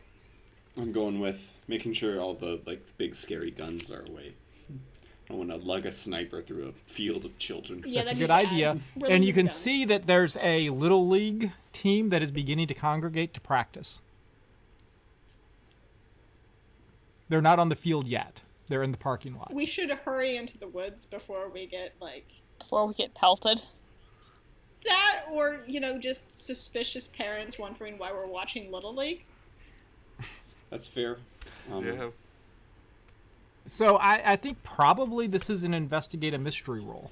I'm 0.79 0.93
going 0.93 1.21
with 1.21 1.53
making 1.69 1.95
sure 1.95 2.21
all 2.21 2.35
the 2.35 2.61
like 2.67 2.85
big 2.99 3.15
scary 3.15 3.51
guns 3.51 3.91
are 3.91 4.03
away. 4.09 4.35
I 4.71 5.31
don't 5.31 5.39
want 5.39 5.51
to 5.51 5.57
lug 5.57 5.87
a 5.87 5.91
sniper 5.91 6.41
through 6.41 6.69
a 6.69 6.73
field 6.89 7.25
of 7.25 7.37
children. 7.39 7.83
Yeah, 7.87 8.03
That's 8.05 8.15
a 8.15 8.19
good 8.19 8.31
idea. 8.31 8.79
Really 8.97 9.13
and 9.13 9.25
you 9.25 9.33
can 9.33 9.47
guns. 9.47 9.57
see 9.57 9.85
that 9.87 10.07
there's 10.07 10.37
a 10.37 10.71
little 10.71 11.09
league 11.09 11.51
team 11.73 12.11
that 12.11 12.23
is 12.23 12.31
beginning 12.31 12.69
to 12.69 12.75
congregate 12.75 13.35
to 13.35 13.41
practice. 13.41 14.01
They're 17.29 17.43
not 17.43 17.59
on 17.59 17.71
the 17.71 17.77
field 17.77 18.07
yet. 18.09 18.43
They're 18.69 18.83
in 18.83 18.93
the 18.93 18.99
parking 18.99 19.37
lot. 19.37 19.53
We 19.53 19.67
should 19.67 19.91
hurry 19.91 20.37
into 20.37 20.59
the 20.59 20.69
woods 20.69 21.07
before 21.07 21.49
we 21.49 21.67
get 21.67 21.95
like 22.01 22.27
Before 22.59 22.87
we 22.87 22.95
get 22.95 23.15
pelted. 23.15 23.63
That, 24.87 25.23
or 25.33 25.61
you 25.67 25.81
know, 25.81 25.99
just 25.99 26.31
suspicious 26.45 27.09
parents 27.09 27.59
wondering 27.59 27.99
why 27.99 28.13
we're 28.13 28.27
watching 28.27 28.71
Little 28.73 28.95
League. 28.95 29.25
That's 30.71 30.87
fair. 30.89 31.19
Um, 31.73 31.85
Yeah. 31.87 32.09
So 33.67 33.97
I, 33.97 34.33
I 34.33 34.37
think 34.37 34.63
probably 34.63 35.27
this 35.27 35.51
is 35.51 35.65
an 35.65 35.75
investigate 35.75 36.35
a 36.35 36.39
mystery 36.39 36.81
role. 36.81 37.11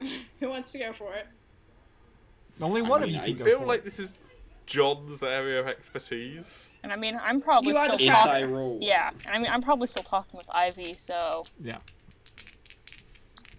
Who 0.40 0.48
wants 0.48 0.72
to 0.72 0.78
go 0.78 0.92
for 0.94 1.14
it? 1.14 1.26
Only 2.60 2.80
I 2.80 2.84
one 2.88 3.00
mean, 3.02 3.10
of 3.10 3.14
you 3.16 3.20
I 3.20 3.30
go 3.32 3.44
feel 3.44 3.58
for 3.60 3.66
like 3.66 3.80
it. 3.80 3.84
this 3.84 3.98
is 3.98 4.14
John's 4.66 5.22
area 5.22 5.60
of 5.60 5.66
expertise. 5.66 6.72
And 6.82 6.90
I 6.92 6.96
mean, 6.96 7.20
I'm 7.22 7.40
probably 7.40 7.72
You 7.72 7.78
still 7.84 7.96
the 7.98 8.04
If 8.04 8.10
shopper. 8.10 8.30
I 8.30 8.40
talking. 8.40 8.54
roll. 8.54 8.78
Yeah, 8.80 9.10
I 9.30 9.38
mean, 9.38 9.50
I'm 9.50 9.60
probably 9.62 9.86
still 9.88 10.02
talking 10.04 10.38
with 10.38 10.46
Ivy, 10.50 10.94
so 10.94 11.44
Yeah. 11.62 11.78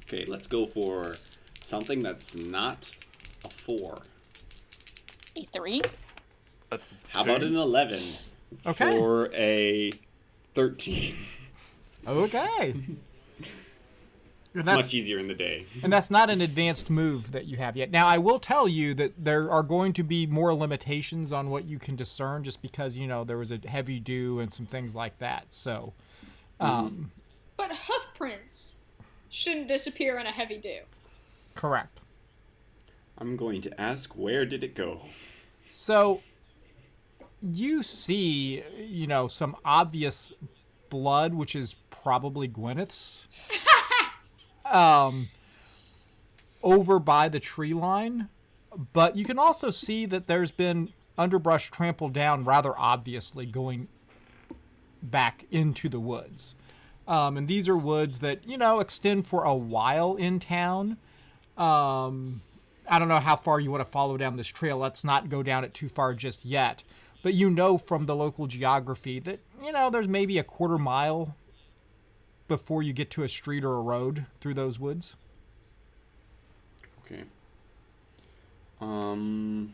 Okay, 0.08 0.26
let's 0.26 0.48
go 0.48 0.66
for 0.66 1.16
something 1.62 2.00
that's 2.00 2.36
not 2.50 2.90
a 2.90 3.05
four. 3.66 3.96
a 5.38 5.44
three. 5.54 5.82
A 6.72 6.80
How 7.10 7.24
about 7.24 7.44
an 7.44 7.56
eleven? 7.56 8.02
Okay. 8.66 8.92
For 8.92 9.32
a 9.34 9.92
thirteen. 10.54 11.16
Okay. 12.08 12.74
It's 14.58 14.68
much 14.68 14.94
easier 14.94 15.20
in 15.20 15.28
the 15.28 15.34
day. 15.34 15.66
and 15.84 15.92
that's 15.92 16.10
not 16.10 16.30
an 16.30 16.40
advanced 16.40 16.90
move 16.90 17.34
that 17.34 17.46
you 17.46 17.58
have 17.58 17.76
yet. 17.76 17.92
Now, 17.92 18.08
I 18.08 18.18
will 18.20 18.40
tell 18.40 18.70
you 18.70 18.94
that 18.94 19.12
there 19.22 19.52
are 19.52 19.64
going 19.64 19.92
to 19.92 20.02
be 20.04 20.26
more 20.26 20.54
limitations 20.54 21.34
on 21.34 21.50
what 21.50 21.66
you 21.66 21.78
can 21.78 21.98
discern 21.98 22.42
just 22.46 22.62
because, 22.62 22.98
you 22.98 23.06
know, 23.06 23.26
there 23.26 23.38
was 23.38 23.52
a 23.52 23.60
heavy 23.68 24.00
dew 24.00 24.40
and 24.40 24.54
some 24.54 24.66
things 24.66 24.96
like 24.96 25.18
that. 25.20 25.48
So, 25.50 25.92
um, 26.62 27.12
But 27.58 27.72
hoof 27.72 28.08
prints 28.18 28.78
shouldn't 29.30 29.68
disappear 29.68 30.18
in 30.20 30.26
a 30.26 30.32
heavy 30.32 30.58
dew. 30.58 30.80
correct. 31.54 32.00
I'm 33.18 33.38
going 33.38 33.62
to 33.62 33.82
ask 33.82 34.16
where 34.16 34.46
did 34.46 34.64
it 34.64 34.76
go? 34.76 35.02
So 35.70 36.22
you 37.42 37.84
see, 37.84 38.64
you 38.78 39.08
know, 39.08 39.28
some 39.28 39.56
obvious 39.64 40.34
blood, 40.90 41.34
which 41.34 41.56
is 41.56 41.76
probably 41.90 42.48
Gwyneth's, 42.48 43.28
um, 44.66 45.30
over 46.64 47.00
by 47.00 47.30
the 47.30 47.40
tree 47.40 47.74
line. 47.74 48.30
But 48.94 49.16
you 49.16 49.24
can 49.24 49.40
also 49.40 49.72
see 49.72 50.06
that 50.08 50.28
there's 50.28 50.52
been 50.52 50.92
underbrush 51.18 51.72
trampled 51.72 52.14
down 52.14 52.44
rather 52.44 52.78
obviously 52.78 53.46
going 53.46 53.88
back 55.02 55.46
into 55.52 55.88
the 55.88 56.00
woods. 56.00 56.56
Um, 57.08 57.38
and 57.38 57.48
these 57.48 57.70
are 57.70 57.78
woods 57.78 58.20
that, 58.20 58.48
you 58.48 58.58
know, 58.58 58.80
extend 58.80 59.28
for 59.28 59.44
a 59.44 59.54
while 59.54 60.16
in 60.16 60.40
town. 60.40 60.98
Um, 61.58 62.42
I 62.88 63.00
don't 63.00 63.08
know 63.08 63.20
how 63.20 63.36
far 63.36 63.60
you 63.60 63.72
want 63.72 63.82
to 63.82 63.92
follow 63.92 64.18
down 64.18 64.38
this 64.38 64.48
trail. 64.48 64.78
Let's 64.78 65.04
not 65.04 65.30
go 65.30 65.44
down 65.44 65.64
it 65.64 65.74
too 65.74 65.90
far 65.90 66.14
just 66.14 66.46
yet. 66.46 66.84
But 67.24 67.34
you 67.34 67.50
know 67.50 67.78
from 67.78 68.06
the 68.06 68.16
local 68.16 68.46
geography 68.46 69.20
that, 69.20 69.40
you 69.64 69.72
know, 69.72 69.90
there's 69.90 70.08
maybe 70.08 70.38
a 70.38 70.44
quarter 70.44 70.78
mile 70.78 71.36
before 72.48 72.84
you 72.84 72.94
get 72.94 73.10
to 73.12 73.24
a 73.24 73.30
street 73.30 73.64
or 73.64 73.74
a 73.74 73.82
road 73.82 74.28
through 74.40 74.54
those 74.54 74.80
woods. 74.80 75.16
Okay. 77.06 77.24
Um. 78.80 79.74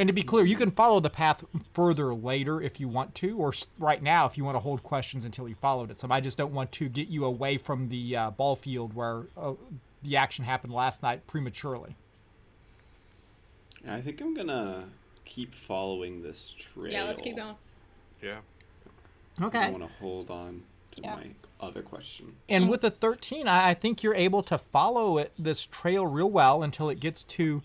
And 0.00 0.08
to 0.08 0.14
be 0.14 0.22
clear, 0.22 0.46
you 0.46 0.56
can 0.56 0.70
follow 0.70 0.98
the 0.98 1.10
path 1.10 1.44
further 1.72 2.14
later 2.14 2.62
if 2.62 2.80
you 2.80 2.88
want 2.88 3.14
to, 3.16 3.36
or 3.36 3.52
right 3.78 4.02
now 4.02 4.24
if 4.24 4.38
you 4.38 4.44
want 4.46 4.54
to 4.54 4.60
hold 4.60 4.82
questions 4.82 5.26
until 5.26 5.46
you 5.46 5.54
followed 5.54 5.90
it. 5.90 6.00
So 6.00 6.08
I 6.10 6.20
just 6.20 6.38
don't 6.38 6.54
want 6.54 6.72
to 6.72 6.88
get 6.88 7.08
you 7.08 7.26
away 7.26 7.58
from 7.58 7.90
the 7.90 8.16
uh, 8.16 8.30
ball 8.30 8.56
field 8.56 8.94
where 8.94 9.24
uh, 9.36 9.52
the 10.02 10.16
action 10.16 10.46
happened 10.46 10.72
last 10.72 11.02
night 11.02 11.26
prematurely. 11.26 11.96
I 13.86 14.00
think 14.00 14.22
I'm 14.22 14.32
gonna 14.32 14.84
keep 15.26 15.54
following 15.54 16.22
this 16.22 16.54
trail. 16.58 16.90
Yeah, 16.90 17.04
let's 17.04 17.20
keep 17.20 17.36
going. 17.36 17.56
Yeah. 18.22 18.38
Okay. 19.42 19.58
I 19.58 19.68
want 19.70 19.82
to 19.82 19.90
hold 20.00 20.30
on 20.30 20.62
to 20.96 21.02
Yeah. 21.02 21.16
my 21.16 21.26
other 21.60 21.82
question. 21.82 22.36
And 22.48 22.70
with 22.70 22.80
the 22.80 22.90
13, 22.90 23.46
I, 23.46 23.68
I 23.68 23.74
think 23.74 24.02
you're 24.02 24.14
able 24.14 24.42
to 24.44 24.56
follow 24.56 25.18
it, 25.18 25.32
this 25.38 25.66
trail 25.66 26.06
real 26.06 26.30
well 26.30 26.62
until 26.62 26.88
it 26.88 27.00
gets 27.00 27.22
to 27.24 27.60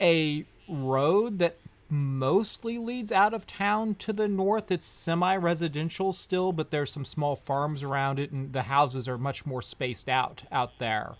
a 0.00 0.44
road 0.68 1.38
that 1.38 1.56
mostly 1.92 2.78
leads 2.78 3.12
out 3.12 3.34
of 3.34 3.46
town 3.46 3.94
to 3.96 4.12
the 4.14 4.26
north. 4.26 4.70
It's 4.70 4.86
semi 4.86 5.36
residential 5.36 6.12
still, 6.12 6.52
but 6.52 6.70
there's 6.70 6.90
some 6.90 7.04
small 7.04 7.36
farms 7.36 7.82
around 7.82 8.18
it, 8.18 8.32
and 8.32 8.52
the 8.52 8.62
houses 8.62 9.08
are 9.08 9.18
much 9.18 9.44
more 9.44 9.60
spaced 9.60 10.08
out 10.08 10.42
out 10.50 10.78
there. 10.78 11.14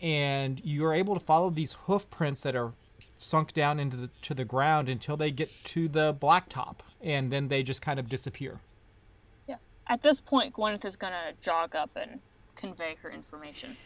And 0.00 0.60
you're 0.64 0.92
able 0.92 1.14
to 1.14 1.20
follow 1.20 1.50
these 1.50 1.72
hoof 1.86 2.08
prints 2.10 2.42
that 2.42 2.54
are 2.54 2.72
sunk 3.16 3.52
down 3.52 3.80
into 3.80 3.96
the 3.96 4.10
to 4.22 4.34
the 4.34 4.44
ground 4.44 4.88
until 4.88 5.16
they 5.16 5.32
get 5.32 5.50
to 5.64 5.88
the 5.88 6.14
blacktop, 6.14 6.76
and 7.02 7.32
then 7.32 7.48
they 7.48 7.62
just 7.64 7.82
kind 7.82 7.98
of 7.98 8.08
disappear. 8.08 8.60
Yeah. 9.48 9.56
At 9.88 10.02
this 10.02 10.20
point, 10.20 10.54
Gwyneth 10.54 10.84
is 10.84 10.94
gonna 10.94 11.32
jog 11.40 11.74
up 11.74 11.90
and 11.96 12.20
convey 12.54 12.96
her 13.02 13.10
information. 13.10 13.76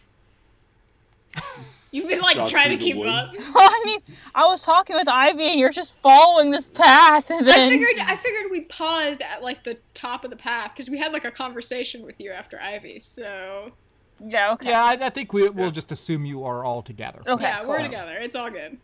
You've 1.90 2.06
been 2.08 2.20
like 2.20 2.36
Jog 2.36 2.50
trying 2.50 2.70
to 2.70 2.76
through 2.76 2.92
the 2.94 3.00
keep 3.00 3.06
up. 3.06 3.32
woods. 3.32 3.36
I 3.56 3.82
mean, 3.86 4.00
I 4.34 4.46
was 4.46 4.60
talking 4.60 4.94
with 4.94 5.08
Ivy, 5.08 5.44
and 5.44 5.58
you're 5.58 5.70
just 5.70 5.94
following 6.02 6.50
this 6.50 6.68
path, 6.68 7.30
and 7.30 7.48
then... 7.48 7.68
I 7.68 7.70
figured 7.70 7.98
I 7.98 8.16
figured 8.16 8.50
we 8.50 8.60
paused 8.62 9.22
at 9.22 9.42
like 9.42 9.64
the 9.64 9.78
top 9.94 10.22
of 10.24 10.30
the 10.30 10.36
path 10.36 10.72
because 10.74 10.90
we 10.90 10.98
had 10.98 11.12
like 11.12 11.24
a 11.24 11.30
conversation 11.30 12.02
with 12.04 12.16
you 12.20 12.30
after 12.30 12.60
Ivy. 12.60 13.00
So 13.00 13.72
yeah, 14.20 14.52
okay, 14.52 14.68
Yeah, 14.68 14.84
I, 14.84 14.98
I 15.00 15.10
think 15.10 15.32
we, 15.32 15.48
we'll 15.48 15.70
just 15.70 15.90
assume 15.90 16.26
you 16.26 16.44
are 16.44 16.62
all 16.62 16.82
together. 16.82 17.22
okay, 17.26 17.42
yeah, 17.44 17.66
we're 17.66 17.78
so- 17.78 17.82
together. 17.84 18.16
It's 18.20 18.34
all 18.34 18.50
good. 18.50 18.76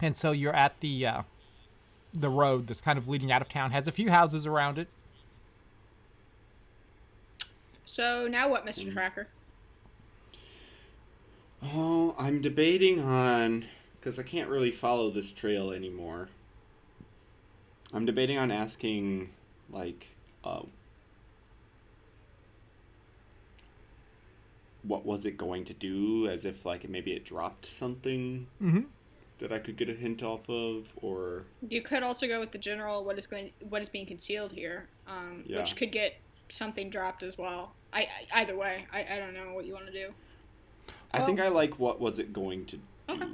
And 0.00 0.16
so 0.16 0.32
you're 0.32 0.54
at 0.54 0.78
the 0.80 1.06
uh, 1.06 1.22
the 2.12 2.28
road 2.28 2.66
that's 2.66 2.82
kind 2.82 2.98
of 2.98 3.08
leading 3.08 3.32
out 3.32 3.40
of 3.40 3.48
town. 3.48 3.70
Has 3.70 3.88
a 3.88 3.92
few 3.92 4.10
houses 4.10 4.46
around 4.46 4.78
it. 4.78 4.88
So 7.86 8.28
now 8.28 8.50
what. 8.50 8.66
Mr. 8.66 8.92
Tracker? 8.92 9.28
Oh, 11.62 12.14
I'm 12.18 12.40
debating 12.40 13.00
on 13.00 13.64
because 13.98 14.18
I 14.18 14.22
can't 14.22 14.48
really 14.48 14.70
follow 14.70 15.10
this 15.10 15.32
trail 15.32 15.72
anymore. 15.72 16.28
I'm 17.92 18.04
debating 18.04 18.38
on 18.38 18.50
asking, 18.50 19.30
like, 19.70 20.06
uh, 20.44 20.60
what 24.82 25.04
was 25.04 25.26
it 25.26 25.36
going 25.36 25.64
to 25.64 25.74
do? 25.74 26.28
As 26.28 26.44
if 26.44 26.64
like 26.64 26.88
maybe 26.88 27.12
it 27.12 27.24
dropped 27.24 27.66
something 27.66 28.46
Mhm. 28.62 28.86
that 29.40 29.52
I 29.52 29.58
could 29.58 29.76
get 29.76 29.88
a 29.88 29.94
hint 29.94 30.22
off 30.22 30.48
of, 30.48 30.86
or 30.96 31.44
You 31.68 31.82
could 31.82 32.02
also 32.02 32.26
go 32.28 32.38
with 32.40 32.52
the 32.52 32.58
general. 32.58 33.04
What 33.04 33.18
is 33.18 33.26
going? 33.26 33.52
What 33.68 33.82
is 33.82 33.88
being 33.88 34.06
concealed 34.06 34.52
here? 34.52 34.88
Um, 35.06 35.44
Yeah. 35.46 35.58
Which 35.58 35.76
could 35.76 35.90
get 35.92 36.14
something 36.50 36.88
dropped 36.90 37.22
as 37.22 37.36
well. 37.36 37.74
I, 37.92 38.02
I 38.32 38.40
either 38.42 38.56
way. 38.56 38.86
I, 38.92 39.14
I 39.14 39.18
don't 39.18 39.34
know 39.34 39.52
what 39.54 39.66
you 39.66 39.72
want 39.74 39.86
to 39.86 39.92
do. 39.92 40.14
I 41.12 41.20
think 41.20 41.40
I 41.40 41.48
like 41.48 41.78
what 41.78 42.00
was 42.00 42.18
it 42.18 42.32
going 42.32 42.66
to 42.66 42.76
do. 42.76 42.82
Okay. 43.08 43.26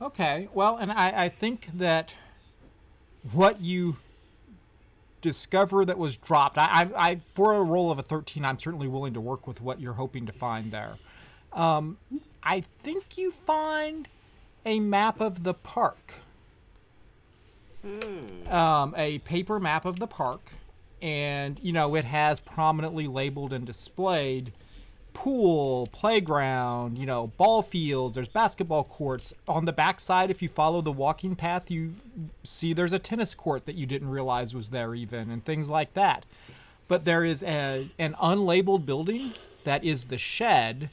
Okay. 0.00 0.48
Well, 0.54 0.76
and 0.76 0.92
I, 0.92 1.24
I 1.24 1.28
think 1.28 1.68
that 1.74 2.14
what 3.32 3.60
you 3.60 3.96
discover 5.20 5.84
that 5.84 5.98
was 5.98 6.16
dropped, 6.16 6.56
I, 6.56 6.66
I, 6.94 7.08
I 7.10 7.16
for 7.16 7.54
a 7.54 7.62
roll 7.62 7.90
of 7.90 7.98
a 7.98 8.02
13, 8.02 8.44
I'm 8.44 8.58
certainly 8.58 8.86
willing 8.88 9.14
to 9.14 9.20
work 9.20 9.46
with 9.46 9.60
what 9.60 9.80
you're 9.80 9.94
hoping 9.94 10.26
to 10.26 10.32
find 10.32 10.70
there. 10.70 10.96
Um, 11.52 11.98
I 12.42 12.60
think 12.60 13.18
you 13.18 13.30
find 13.32 14.08
a 14.64 14.80
map 14.80 15.20
of 15.20 15.42
the 15.42 15.54
park. 15.54 16.14
Um, 18.48 18.94
a 18.96 19.18
paper 19.20 19.58
map 19.58 19.84
of 19.84 19.98
the 19.98 20.06
park, 20.06 20.52
and 21.00 21.58
you 21.62 21.72
know 21.72 21.94
it 21.94 22.04
has 22.04 22.40
prominently 22.40 23.06
labeled 23.06 23.52
and 23.52 23.64
displayed 23.64 24.52
pool, 25.12 25.88
playground, 25.92 26.98
you 26.98 27.06
know, 27.06 27.28
ball 27.36 27.62
fields, 27.62 28.14
there's 28.14 28.28
basketball 28.28 28.84
courts. 28.84 29.34
On 29.46 29.64
the 29.64 29.72
backside, 29.72 30.30
if 30.30 30.42
you 30.42 30.48
follow 30.48 30.80
the 30.80 30.92
walking 30.92 31.34
path, 31.34 31.70
you 31.70 31.94
see 32.44 32.72
there's 32.72 32.92
a 32.92 32.98
tennis 32.98 33.34
court 33.34 33.66
that 33.66 33.74
you 33.74 33.86
didn't 33.86 34.10
realize 34.10 34.54
was 34.54 34.70
there 34.70 34.94
even 34.94 35.30
and 35.30 35.44
things 35.44 35.68
like 35.68 35.94
that. 35.94 36.24
But 36.86 37.04
there 37.04 37.24
is 37.24 37.42
a, 37.42 37.90
an 37.98 38.14
unlabeled 38.14 38.86
building 38.86 39.34
that 39.64 39.84
is 39.84 40.06
the 40.06 40.18
shed, 40.18 40.90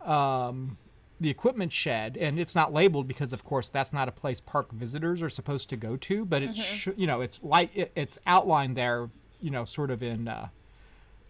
um, 0.00 0.78
the 1.20 1.28
equipment 1.28 1.72
shed, 1.72 2.16
and 2.16 2.40
it's 2.40 2.54
not 2.54 2.72
labeled 2.72 3.06
because, 3.06 3.32
of 3.32 3.44
course, 3.44 3.68
that's 3.68 3.92
not 3.92 4.08
a 4.08 4.12
place 4.12 4.40
park 4.40 4.72
visitors 4.72 5.20
are 5.20 5.28
supposed 5.28 5.68
to 5.68 5.76
go 5.76 5.96
to. 5.98 6.24
But 6.24 6.42
it's 6.42 6.62
sh- 6.62 6.88
you 6.96 7.06
know 7.06 7.20
it's 7.20 7.42
light, 7.42 7.70
it, 7.74 7.92
it's 7.94 8.18
outlined 8.26 8.76
there, 8.76 9.10
you 9.42 9.50
know, 9.50 9.66
sort 9.66 9.90
of 9.90 10.02
in 10.02 10.28
uh, 10.28 10.48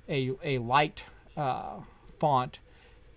a 0.09 0.31
a 0.45 0.59
light 0.59 1.05
uh, 1.37 1.81
font, 2.21 2.61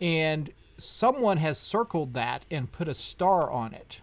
and 0.02 0.52
someone 0.78 1.38
has 1.38 1.58
circled 1.60 2.14
that 2.16 2.46
and 2.50 2.72
put 2.72 2.88
a 2.88 2.94
star 2.94 3.52
on 3.52 3.74
it. 3.74 4.00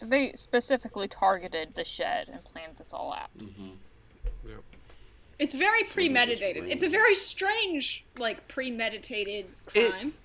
so 0.00 0.06
they 0.06 0.32
specifically 0.32 1.06
targeted 1.06 1.74
the 1.74 1.84
shed 1.84 2.30
and 2.30 2.42
planned 2.42 2.74
this 2.76 2.92
all 2.94 3.12
out. 3.12 3.28
Mm-hmm. 3.38 3.72
It's 5.38 5.52
very 5.52 5.82
just 5.82 5.94
premeditated. 5.94 6.64
It's 6.68 6.82
a 6.84 6.88
very 6.88 7.14
strange, 7.14 8.04
like 8.18 8.46
premeditated 8.48 9.46
crime. 9.66 10.06
It's 10.06 10.20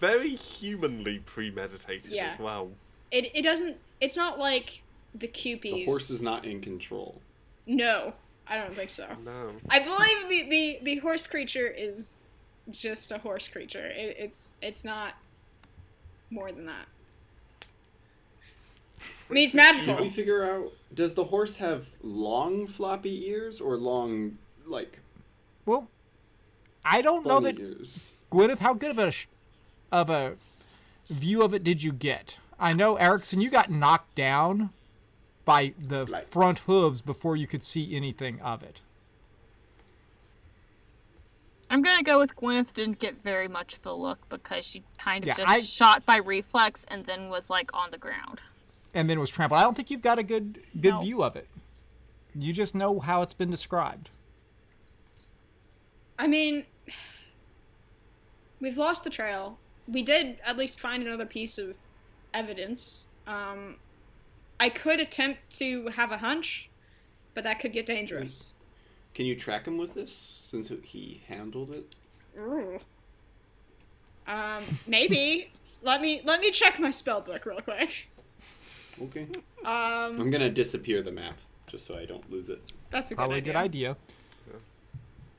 very 0.00 0.34
humanly 0.34 1.20
premeditated 1.20 2.12
Yeah. 2.12 2.28
as 2.28 2.38
well. 2.38 2.70
It 3.10 3.30
it 3.34 3.42
doesn't. 3.42 3.76
It's 4.00 4.16
not 4.16 4.38
like 4.38 4.82
the 5.14 5.28
Kewpies. 5.28 5.62
The 5.62 5.84
horse 5.84 6.10
is 6.10 6.22
not 6.22 6.44
in 6.44 6.60
control. 6.60 7.20
No, 7.66 8.12
I 8.46 8.56
don't 8.56 8.74
think 8.74 8.90
so. 8.90 9.06
No. 9.24 9.50
I 9.70 9.78
believe 9.78 10.28
the, 10.28 10.50
the, 10.50 10.78
the 10.82 10.96
horse 11.00 11.26
creature 11.26 11.66
is 11.66 12.16
just 12.70 13.10
a 13.12 13.18
horse 13.18 13.48
creature. 13.48 13.86
It, 13.86 14.16
it's 14.18 14.54
it's 14.62 14.84
not 14.84 15.14
more 16.30 16.50
than 16.52 16.66
that. 16.66 16.86
I 19.00 19.32
mean, 19.32 19.46
it's 19.46 19.54
magical. 19.54 19.94
Can 19.94 20.04
we 20.04 20.10
figure 20.10 20.44
out? 20.44 20.72
Does 20.94 21.14
the 21.14 21.24
horse 21.24 21.56
have 21.56 21.88
long 22.02 22.66
floppy 22.66 23.28
ears 23.28 23.60
or 23.60 23.76
long 23.76 24.38
like 24.66 25.00
Well, 25.66 25.88
I 26.84 27.02
don't 27.02 27.26
know 27.26 27.40
that 27.40 27.58
ears? 27.58 28.12
Gwyneth. 28.30 28.58
How 28.58 28.74
good 28.74 28.90
of 28.90 28.98
a 28.98 29.10
sh- 29.10 29.26
of 29.90 30.10
a 30.10 30.36
view 31.08 31.42
of 31.42 31.54
it 31.54 31.64
did 31.64 31.82
you 31.82 31.92
get? 31.92 32.38
I 32.58 32.72
know 32.72 32.96
Erickson, 32.96 33.40
you 33.40 33.50
got 33.50 33.70
knocked 33.70 34.14
down 34.14 34.70
by 35.44 35.74
the 35.78 36.06
Right. 36.06 36.26
front 36.26 36.60
hooves 36.60 37.02
before 37.02 37.36
you 37.36 37.46
could 37.46 37.62
see 37.62 37.94
anything 37.94 38.40
of 38.40 38.62
it. 38.62 38.80
I'm 41.70 41.82
gonna 41.82 42.02
go 42.02 42.18
with 42.20 42.36
Gwyneth 42.36 42.72
didn't 42.74 42.98
get 42.98 43.22
very 43.22 43.48
much 43.48 43.76
of 43.76 43.86
a 43.86 43.92
look 43.92 44.18
because 44.28 44.64
she 44.64 44.82
kind 44.98 45.24
of 45.24 45.28
Yeah, 45.28 45.34
just 45.36 45.48
I- 45.48 45.62
shot 45.62 46.06
by 46.06 46.16
reflex 46.16 46.80
and 46.88 47.04
then 47.06 47.28
was 47.28 47.50
like 47.50 47.72
on 47.74 47.90
the 47.90 47.98
ground. 47.98 48.40
and 48.96 49.10
then 49.10 49.18
was 49.18 49.28
trampled. 49.28 49.58
I 49.58 49.64
don't 49.64 49.74
think 49.74 49.90
you've 49.90 50.02
got 50.02 50.20
a 50.20 50.22
good 50.22 50.62
good 50.80 50.94
No. 50.94 51.00
view 51.00 51.24
of 51.24 51.34
it. 51.34 51.48
You 52.34 52.52
just 52.52 52.74
know 52.76 53.00
how 53.00 53.22
it's 53.22 53.34
been 53.34 53.50
described. 53.50 54.10
I 56.16 56.28
mean, 56.28 56.64
we've 58.60 58.78
lost 58.78 59.02
the 59.02 59.10
trail. 59.10 59.58
We 59.88 60.02
did 60.04 60.38
at 60.44 60.56
least 60.56 60.78
find 60.78 61.02
another 61.02 61.26
piece 61.26 61.58
of 61.58 61.76
evidence. 62.32 63.08
Um, 63.26 63.78
I 64.60 64.68
could 64.68 65.00
attempt 65.00 65.38
to 65.58 65.88
have 65.88 66.10
a 66.12 66.18
hunch, 66.18 66.70
but 67.34 67.44
that 67.44 67.60
could 67.60 67.72
get 67.72 67.86
dangerous. 67.86 68.54
Can 69.14 69.26
you 69.26 69.36
track 69.36 69.66
him 69.66 69.78
with 69.78 69.94
this 69.94 70.42
since 70.46 70.70
he 70.82 71.22
handled 71.28 71.70
it? 71.72 71.96
Ooh. 72.38 72.80
Um, 74.26 74.62
maybe. 74.86 75.50
let 75.82 76.00
me 76.00 76.22
let 76.24 76.40
me 76.40 76.50
check 76.50 76.80
my 76.80 76.90
spell 76.90 77.20
book 77.20 77.44
real 77.46 77.60
quick. 77.60 78.08
Okay. 79.02 79.26
Um, 79.64 80.20
I'm 80.20 80.30
gonna 80.30 80.50
disappear 80.50 81.02
the 81.02 81.12
map 81.12 81.36
just 81.68 81.86
so 81.86 81.96
I 81.98 82.04
don't 82.06 82.28
lose 82.30 82.48
it. 82.48 82.60
that's 82.90 83.10
a 83.10 83.14
good 83.14 83.16
Probably 83.18 83.36
idea. 83.38 83.50
a 83.50 83.54
good 83.54 83.58
idea. 83.58 83.96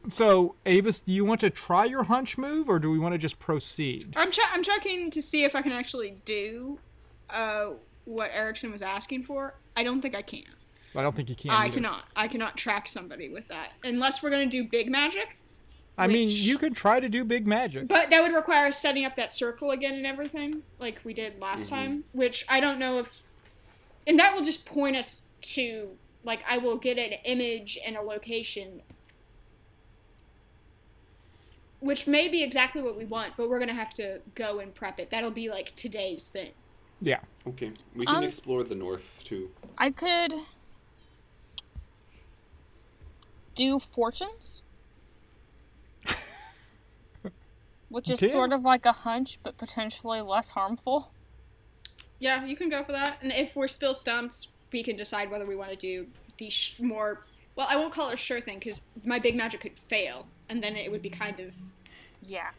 So, 0.08 0.54
Avis, 0.68 1.00
do 1.00 1.12
you 1.12 1.26
want 1.26 1.40
to 1.42 1.50
try 1.50 1.84
your 1.86 2.04
hunch 2.04 2.38
move, 2.38 2.70
or 2.70 2.78
do 2.78 2.92
we 2.92 3.00
want 3.00 3.14
to 3.14 3.18
just 3.18 3.40
proceed? 3.40 4.14
I'm 4.16 4.30
che- 4.30 4.44
I'm 4.52 4.62
checking 4.62 5.10
to 5.10 5.20
see 5.20 5.44
if 5.46 5.56
I 5.56 5.64
can 5.64 5.72
actually 5.72 6.18
do 6.26 6.78
uh, 7.32 7.72
what 8.06 8.32
Erickson 8.34 8.72
was 8.72 8.82
asking 8.82 9.24
for. 9.24 9.56
I 9.76 9.84
don't 9.84 10.02
think 10.02 10.16
I 10.16 10.22
can. 10.22 10.44
I 10.96 11.02
don't 11.02 11.14
think 11.16 11.30
you 11.30 11.36
can. 11.36 11.52
I 11.52 11.66
either. 11.66 11.76
cannot. 11.76 12.06
I 12.16 12.28
cannot 12.28 12.58
track 12.58 12.88
somebody 12.88 13.30
with 13.30 13.48
that 13.50 13.72
unless 13.84 14.24
we're 14.24 14.30
gonna 14.30 14.46
do 14.46 14.64
big 14.64 14.90
magic. 14.90 15.38
I 15.98 16.08
mean, 16.08 16.28
you 16.30 16.58
could 16.58 16.76
try 16.76 17.00
to 17.00 17.08
do 17.08 17.24
big 17.24 17.48
magic. 17.48 17.88
But 17.88 18.10
that 18.10 18.22
would 18.22 18.34
require 18.34 18.72
setting 18.72 19.06
up 19.06 19.16
that 19.16 19.34
circle 19.34 19.72
again 19.72 19.94
and 19.94 20.06
everything, 20.06 20.64
like 20.80 21.00
we 21.04 21.14
did 21.14 21.40
last 21.40 21.66
mm-hmm. 21.66 21.76
time. 21.76 22.04
Which 22.12 22.46
I 22.50 22.60
don't 22.60 22.80
know 22.80 23.00
if, 23.00 23.28
and 24.06 24.20
that 24.20 24.36
will 24.36 24.44
just 24.44 24.66
point 24.66 24.96
us 24.96 25.22
to 25.42 25.90
like 26.24 26.44
I 26.50 26.58
will 26.58 26.78
get 26.78 26.98
an 26.98 27.20
image 27.24 27.78
and 27.86 27.96
a 27.96 28.02
location, 28.02 28.82
which 31.80 32.08
may 32.08 32.28
be 32.28 32.44
exactly 32.44 32.82
what 32.82 32.98
we 32.98 33.06
want, 33.06 33.34
but 33.38 33.50
we're 33.50 33.60
gonna 33.60 33.74
have 33.74 33.94
to 33.96 34.22
go 34.34 34.60
and 34.60 34.74
prep 34.74 35.00
it. 35.00 35.12
That'll 35.12 35.32
be 35.32 35.50
like 35.50 35.76
today's 35.76 36.30
thing. 36.30 36.52
Yeah. 37.02 37.20
Okay. 37.48 37.72
We 37.96 38.06
can 38.06 38.16
Um, 38.18 38.24
explore 38.24 38.64
the 38.64 38.76
north 38.76 39.20
too. 39.24 39.52
I 39.78 39.92
could 39.92 40.34
do 43.56 43.80
fortunes, 43.80 44.62
which 47.90 48.10
is 48.10 48.22
Okay. 48.22 48.32
sort 48.32 48.52
of 48.52 48.64
like 48.64 48.86
a 48.86 48.92
hunch, 48.92 49.40
but 49.44 49.58
potentially 49.58 50.22
less 50.22 50.52
harmful. 50.52 51.12
Yeah, 52.20 52.46
you 52.46 52.56
can 52.56 52.70
go 52.70 52.84
for 52.84 52.92
that. 52.94 53.18
And 53.22 53.32
if 53.32 53.56
we're 53.56 53.68
still 53.68 53.94
stumped, 53.94 54.48
we 54.72 54.84
can 54.84 54.96
decide 54.96 55.30
whether 55.30 55.46
we 55.46 55.56
want 55.56 55.70
to 55.72 55.76
do 55.76 56.08
the 56.38 56.50
sh- 56.50 56.80
more. 56.80 57.26
Well, 57.56 57.68
I 57.70 57.78
won't 57.78 57.94
call 57.94 58.10
it 58.10 58.14
a 58.16 58.18
sure 58.18 58.42
thing 58.42 58.60
because 58.60 58.82
my 59.06 59.20
big 59.20 59.36
magic 59.36 59.62
could 59.62 59.78
fail, 59.80 60.28
and 60.50 60.62
then 60.64 60.76
it 60.76 60.92
would 60.92 61.02
be 61.02 61.10
kind 61.10 61.40
of 61.40 61.54
Yeah. 62.22 62.50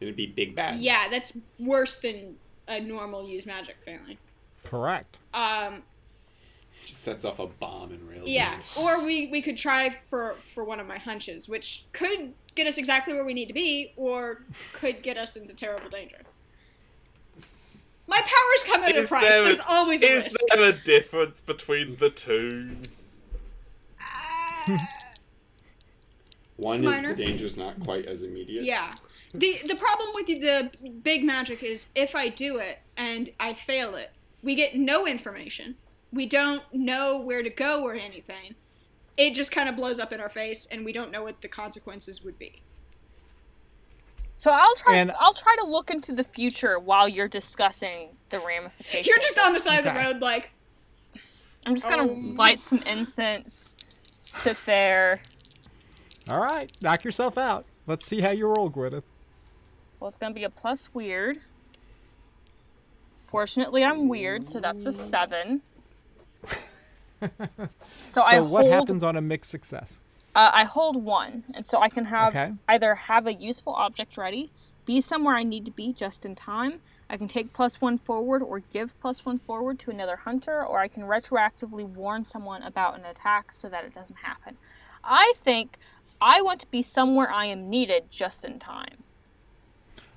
It'd 0.00 0.16
be 0.16 0.26
big 0.26 0.54
bad. 0.56 0.80
Yeah, 0.80 1.08
that's 1.10 1.32
worse 1.60 1.96
than 1.98 2.36
a 2.72 2.80
normal 2.80 3.26
use 3.28 3.46
magic 3.46 3.76
failing. 3.84 4.16
Correct. 4.64 5.18
Um, 5.34 5.82
Just 6.84 7.02
sets 7.02 7.24
off 7.24 7.38
a 7.38 7.46
bomb 7.46 7.90
and 7.92 8.08
rails. 8.08 8.28
Yeah, 8.28 8.54
in. 8.76 8.82
or 8.82 9.04
we 9.04 9.26
we 9.28 9.40
could 9.42 9.56
try 9.56 9.90
for 10.08 10.34
for 10.54 10.64
one 10.64 10.80
of 10.80 10.86
my 10.86 10.98
hunches, 10.98 11.48
which 11.48 11.84
could 11.92 12.32
get 12.54 12.66
us 12.66 12.78
exactly 12.78 13.14
where 13.14 13.24
we 13.24 13.34
need 13.34 13.46
to 13.46 13.54
be, 13.54 13.92
or 13.96 14.42
could 14.72 15.02
get 15.02 15.16
us 15.16 15.36
into 15.36 15.54
terrible 15.54 15.88
danger. 15.90 16.18
My 18.06 18.20
powers 18.20 18.64
come 18.64 18.82
at 18.84 18.96
a 18.96 19.06
price. 19.06 19.22
there 19.22 19.40
a- 19.42 19.44
There's 19.44 19.60
always 19.68 20.02
a 20.02 20.06
Is 20.06 20.24
risk. 20.24 20.36
there 20.50 20.62
a 20.64 20.72
difference 20.72 21.40
between 21.40 21.96
the 21.96 22.10
two? 22.10 22.76
Ah. 24.00 24.76
One 26.56 26.82
Minor. 26.84 27.10
is 27.10 27.16
the 27.16 27.24
danger's 27.24 27.56
not 27.56 27.80
quite 27.80 28.06
as 28.06 28.22
immediate. 28.22 28.64
yeah. 28.64 28.94
The 29.34 29.60
the 29.66 29.74
problem 29.76 30.10
with 30.14 30.26
the 30.26 30.70
big 31.02 31.24
magic 31.24 31.62
is 31.62 31.86
if 31.94 32.14
I 32.14 32.28
do 32.28 32.58
it 32.58 32.80
and 32.96 33.30
I 33.40 33.54
fail 33.54 33.94
it, 33.94 34.10
we 34.42 34.54
get 34.54 34.76
no 34.76 35.06
information. 35.06 35.76
We 36.12 36.26
don't 36.26 36.62
know 36.72 37.18
where 37.18 37.42
to 37.42 37.48
go 37.50 37.82
or 37.82 37.94
anything. 37.94 38.54
It 39.16 39.32
just 39.34 39.50
kind 39.50 39.68
of 39.68 39.76
blows 39.76 39.98
up 39.98 40.12
in 40.12 40.20
our 40.20 40.28
face, 40.28 40.66
and 40.70 40.84
we 40.84 40.92
don't 40.92 41.10
know 41.10 41.22
what 41.22 41.40
the 41.40 41.48
consequences 41.48 42.22
would 42.22 42.38
be. 42.38 42.62
So 44.36 44.50
I'll 44.50 44.74
try. 44.76 44.96
And- 44.96 45.12
I'll 45.18 45.34
try 45.34 45.54
to 45.60 45.64
look 45.66 45.90
into 45.90 46.14
the 46.14 46.24
future 46.24 46.78
while 46.78 47.08
you're 47.08 47.28
discussing 47.28 48.16
the 48.30 48.40
ramifications. 48.40 49.06
You're 49.06 49.18
just 49.18 49.38
on 49.38 49.52
the 49.52 49.58
side 49.58 49.78
of 49.78 49.84
the 49.84 49.92
road, 49.94 50.20
like, 50.20 50.50
I'm 51.64 51.74
just 51.74 51.88
gonna 51.88 52.10
Um. 52.10 52.34
light 52.36 52.60
some 52.60 52.78
incense, 52.82 53.76
sit 54.10 54.56
there. 54.66 55.18
All 56.28 56.40
right, 56.40 56.70
knock 56.82 57.04
yourself 57.04 57.38
out. 57.38 57.66
Let's 57.86 58.06
see 58.06 58.20
how 58.20 58.30
you 58.30 58.46
roll, 58.46 58.70
Gwyneth. 58.70 59.02
Well, 60.02 60.08
it's 60.08 60.16
gonna 60.16 60.34
be 60.34 60.42
a 60.42 60.50
plus 60.50 60.92
weird. 60.92 61.38
Fortunately, 63.28 63.84
I'm 63.84 64.08
weird, 64.08 64.44
so 64.44 64.58
that's 64.58 64.84
a 64.84 64.92
seven. 64.92 65.62
So, 68.10 68.20
So, 68.20 68.20
I 68.20 68.40
what 68.40 68.64
hold. 68.64 68.74
happens 68.74 69.04
on 69.04 69.14
a 69.16 69.20
mixed 69.20 69.48
success? 69.48 70.00
Uh, 70.34 70.50
I 70.52 70.64
hold 70.64 70.96
one, 71.04 71.44
and 71.54 71.64
so 71.64 71.78
I 71.78 71.88
can 71.88 72.06
have 72.06 72.34
Okay. 72.34 72.52
either 72.68 72.96
have 72.96 73.28
a 73.28 73.32
useful 73.32 73.74
object 73.74 74.16
ready, 74.18 74.50
be 74.86 75.00
somewhere 75.00 75.36
I 75.36 75.44
need 75.44 75.64
to 75.66 75.70
be 75.70 75.92
just 75.92 76.26
in 76.26 76.34
time. 76.34 76.80
I 77.08 77.16
can 77.16 77.28
take 77.28 77.52
plus 77.52 77.80
one 77.80 77.98
forward 77.98 78.42
or 78.42 78.58
give 78.58 78.98
plus 79.00 79.24
one 79.24 79.38
forward 79.38 79.78
to 79.78 79.92
another 79.92 80.16
hunter, 80.16 80.66
or 80.66 80.80
I 80.80 80.88
can 80.88 81.04
retroactively 81.04 81.84
warn 81.84 82.24
someone 82.24 82.64
about 82.64 82.98
an 82.98 83.04
attack 83.04 83.52
so 83.52 83.68
that 83.68 83.84
it 83.84 83.94
doesn't 83.94 84.16
happen. 84.16 84.56
I 85.04 85.32
think 85.44 85.78
I 86.20 86.42
want 86.42 86.58
to 86.62 86.66
be 86.72 86.82
somewhere 86.82 87.30
I 87.30 87.44
am 87.46 87.70
needed 87.70 88.10
just 88.10 88.44
in 88.44 88.58
time. 88.58 89.04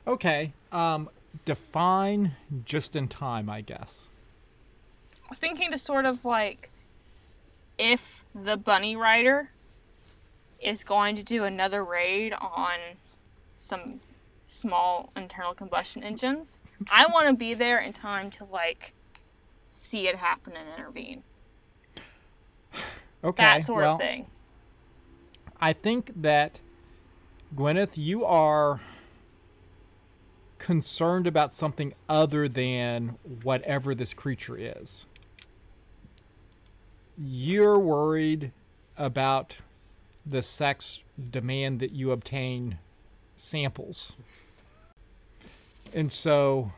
Okay, 0.07 0.53
um, 0.71 1.09
define 1.45 2.35
just 2.63 2.95
in 2.95 3.07
time, 3.07 3.49
I 3.49 3.61
guess. 3.61 4.09
I 5.23 5.27
was 5.29 5.39
thinking 5.39 5.71
to 5.71 5.77
sort 5.77 6.05
of 6.05 6.23
like 6.23 6.69
if 7.77 8.01
the 8.33 8.57
bunny 8.57 8.95
rider 8.95 9.49
is 10.61 10.83
going 10.83 11.15
to 11.15 11.23
do 11.23 11.43
another 11.43 11.83
raid 11.83 12.33
on 12.33 12.77
some 13.55 13.99
small 14.47 15.11
internal 15.15 15.53
combustion 15.53 16.03
engines, 16.03 16.59
I 16.89 17.07
want 17.11 17.27
to 17.27 17.33
be 17.33 17.53
there 17.53 17.79
in 17.79 17.91
time 17.91 18.29
to 18.31 18.45
like 18.45 18.93
see 19.65 20.07
it 20.07 20.15
happen 20.15 20.53
and 20.55 20.67
intervene. 20.77 21.23
Okay, 23.23 23.41
That 23.41 23.65
sort 23.65 23.81
well, 23.81 23.95
of 23.95 23.99
thing. 23.99 24.27
I 25.59 25.73
think 25.73 26.11
that 26.21 26.59
Gwyneth, 27.55 27.97
you 27.97 28.23
are 28.23 28.79
concerned 30.65 31.27
about 31.27 31.53
something 31.53 31.93
other 32.09 32.47
than 32.47 33.19
whatever 33.43 33.93
this 33.93 34.15
creature 34.15 34.57
is. 34.57 35.05
You're 37.15 37.77
worried 37.77 38.51
about 38.97 39.57
the 40.25 40.41
sex 40.41 41.03
demand 41.29 41.79
that 41.81 41.91
you 41.91 42.09
obtain 42.09 42.79
samples. 43.37 44.17
And 45.93 46.11
so 46.11 46.71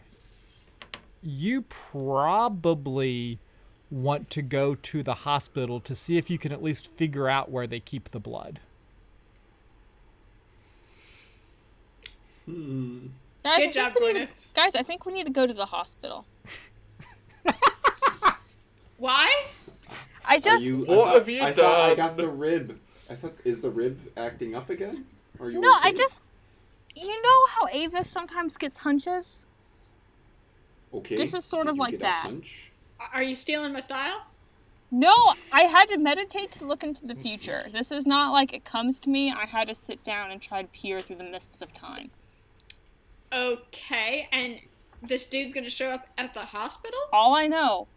you 1.23 1.61
probably 1.61 3.39
want 3.89 4.29
to 4.31 4.41
go 4.41 4.75
to 4.75 5.01
the 5.01 5.13
hospital 5.13 5.79
to 5.79 5.95
see 5.95 6.17
if 6.17 6.29
you 6.29 6.37
can 6.37 6.51
at 6.51 6.61
least 6.61 6.87
figure 6.87 7.29
out 7.29 7.49
where 7.49 7.65
they 7.65 7.79
keep 7.79 8.09
the 8.11 8.19
blood. 8.19 8.59
Hmm. 12.45 13.07
Guys, 13.47 13.59
Good 13.59 13.69
I 13.69 13.71
job, 13.71 13.93
think 13.93 14.05
we 14.05 14.13
need 14.19 14.25
to- 14.27 14.33
guys, 14.53 14.75
I 14.75 14.83
think 14.83 15.05
we 15.05 15.13
need 15.13 15.23
to 15.25 15.31
go 15.31 15.47
to 15.47 15.53
the 15.53 15.65
hospital. 15.65 16.25
why? 18.97 19.45
I 20.25 20.37
just 20.39 20.61
you, 20.63 20.75
I 20.75 20.79
What 20.79 20.87
thought- 20.87 21.13
have 21.13 21.29
you 21.29 21.41
I 21.41 21.53
thought 21.53 21.89
I 21.91 21.95
got 21.95 22.17
the 22.17 22.27
rib. 22.27 22.77
I 23.09 23.15
thought 23.15 23.35
is 23.45 23.61
the 23.61 23.69
rib 23.69 23.97
acting 24.17 24.53
up 24.53 24.69
again? 24.69 25.05
Are 25.39 25.49
you 25.49 25.61
no, 25.61 25.73
I 25.81 25.93
just 25.93 26.19
you 26.93 27.07
know 27.21 27.47
how 27.49 27.67
Avis 27.71 28.09
sometimes 28.09 28.57
gets 28.57 28.77
hunches. 28.79 29.45
okay. 30.93 31.15
this 31.15 31.33
is 31.33 31.45
sort 31.45 31.67
Did 31.67 31.69
of 31.71 31.75
you 31.77 31.81
like 31.83 31.91
get 31.91 31.99
a 32.01 32.03
that. 32.03 32.21
hunch? 32.23 32.71
Are 33.13 33.23
you 33.23 33.35
stealing 33.35 33.71
my 33.71 33.79
style? 33.79 34.23
No, 34.91 35.13
I 35.53 35.61
had 35.61 35.85
to 35.89 35.97
meditate 35.97 36.51
to 36.53 36.65
look 36.65 36.83
into 36.83 37.05
the 37.05 37.15
future. 37.15 37.67
This 37.71 37.91
is 37.93 38.05
not 38.05 38.31
like 38.33 38.51
it 38.53 38.65
comes 38.65 38.99
to 38.99 39.09
me. 39.09 39.31
I 39.31 39.45
had 39.45 39.67
to 39.69 39.75
sit 39.75 40.03
down 40.03 40.31
and 40.31 40.41
try 40.41 40.61
to 40.63 40.67
peer 40.69 40.99
through 40.99 41.17
the 41.17 41.23
mists 41.25 41.61
of 41.61 41.73
time. 41.73 42.09
Okay, 43.33 44.27
and 44.31 44.59
this 45.01 45.27
dude's 45.27 45.53
gonna 45.53 45.69
show 45.69 45.87
up 45.89 46.07
at 46.17 46.33
the 46.33 46.41
hospital? 46.41 46.97
All 47.11 47.35
I 47.35 47.47
know 47.47 47.87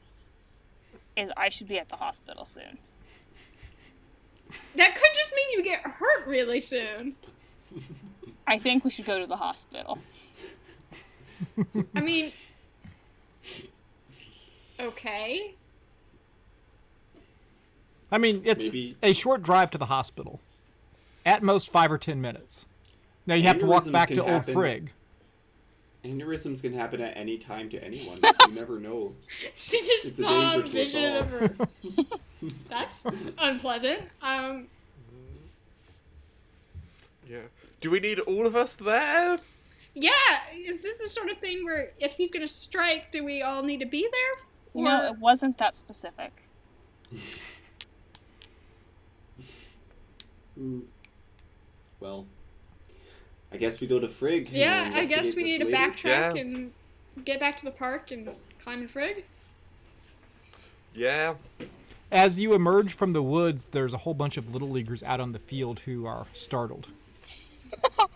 is 1.16 1.30
I 1.36 1.48
should 1.48 1.68
be 1.68 1.78
at 1.78 1.88
the 1.88 1.96
hospital 1.96 2.44
soon. 2.44 2.78
That 4.74 4.94
could 4.94 5.10
just 5.14 5.32
mean 5.34 5.46
you 5.58 5.62
get 5.62 5.80
hurt 5.86 6.26
really 6.26 6.60
soon. 6.60 7.14
I 8.46 8.58
think 8.58 8.84
we 8.84 8.90
should 8.90 9.04
go 9.04 9.18
to 9.20 9.26
the 9.26 9.36
hospital. 9.36 9.98
I 11.94 12.00
mean, 12.00 12.32
okay. 14.80 15.54
I 18.10 18.18
mean, 18.18 18.42
it's 18.44 18.64
Maybe- 18.66 18.96
a 19.02 19.12
short 19.12 19.42
drive 19.42 19.70
to 19.70 19.78
the 19.78 19.86
hospital. 19.86 20.40
At 21.24 21.42
most 21.42 21.70
five 21.70 21.92
or 21.92 21.98
ten 21.98 22.20
minutes. 22.20 22.66
Now 23.26 23.34
you 23.34 23.44
have 23.44 23.58
to 23.58 23.66
walk 23.66 23.84
Aneurysms 23.84 23.92
back 23.92 24.08
can 24.08 24.16
to 24.16 24.22
Old 24.22 24.30
happen. 24.30 24.54
Frigg. 24.54 24.92
Aneurysms 26.04 26.62
can 26.62 26.72
happen 26.72 27.00
at 27.00 27.16
any 27.16 27.36
time 27.36 27.68
to 27.70 27.84
anyone. 27.84 28.18
you 28.48 28.54
never 28.54 28.80
know. 28.80 29.12
She 29.54 29.80
just 29.80 30.04
It's 30.06 30.16
saw 30.16 30.52
a 30.52 30.62
danger 30.62 30.62
to 30.62 30.66
us 30.66 30.72
vision 30.72 31.16
of 31.16 31.30
her. 31.30 31.50
That's 32.68 33.04
unpleasant. 33.38 34.02
Um, 34.22 34.68
Yeah. 37.28 37.42
Do 37.80 37.90
we 37.90 38.00
need 38.00 38.18
all 38.20 38.46
of 38.46 38.56
us 38.56 38.74
there? 38.74 39.38
yeah, 39.94 40.10
is 40.56 40.80
this 40.80 40.98
the 40.98 41.08
sort 41.08 41.30
of 41.30 41.38
thing 41.38 41.64
where 41.64 41.90
if 41.98 42.12
he's 42.12 42.30
gonna 42.30 42.48
strike, 42.48 43.10
do 43.10 43.24
we 43.24 43.42
all 43.42 43.62
need 43.62 43.80
to 43.80 43.86
be 43.86 44.02
there? 44.02 44.44
You 44.74 44.84
know, 44.88 45.06
it 45.12 45.18
wasn't 45.18 45.58
that 45.58 45.76
specific. 45.76 46.32
Hmm. 50.56 50.80
Well, 52.00 52.26
I 53.52 53.56
guess 53.56 53.80
we 53.80 53.86
go 53.86 53.98
to 53.98 54.08
Frigg. 54.08 54.50
Yeah, 54.50 54.90
I 54.94 55.04
guess 55.04 55.34
we 55.34 55.42
need 55.42 55.58
to 55.58 55.66
backtrack 55.66 56.34
Yeah. 56.36 56.40
and 56.40 56.72
get 57.24 57.40
back 57.40 57.56
to 57.58 57.64
the 57.64 57.70
park 57.70 58.10
and 58.10 58.28
climb 58.62 58.80
and 58.80 58.90
Frigg. 58.90 59.24
Yeah. 60.94 61.34
As 62.12 62.40
you 62.40 62.54
emerge 62.54 62.92
from 62.92 63.12
the 63.12 63.22
woods, 63.22 63.66
there's 63.66 63.94
a 63.94 63.98
whole 63.98 64.14
bunch 64.14 64.36
of 64.36 64.52
little 64.52 64.68
leaguers 64.68 65.02
out 65.02 65.20
on 65.20 65.32
the 65.32 65.38
field 65.38 65.80
who 65.80 66.06
are 66.06 66.26
startled. 66.32 66.88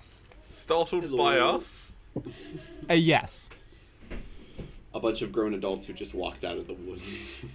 Startled 0.51 1.05
Hello. 1.05 1.17
by 1.25 1.39
us. 1.39 1.93
A 2.89 2.95
yes. 2.95 3.51
A 4.95 5.01
bunch 5.01 5.21
of 5.23 5.33
grown 5.33 5.55
adults 5.55 5.87
who 5.87 5.93
just 5.93 6.15
walked 6.15 6.45
out 6.45 6.57
of 6.57 6.67
the 6.69 6.75
woods. 6.75 7.41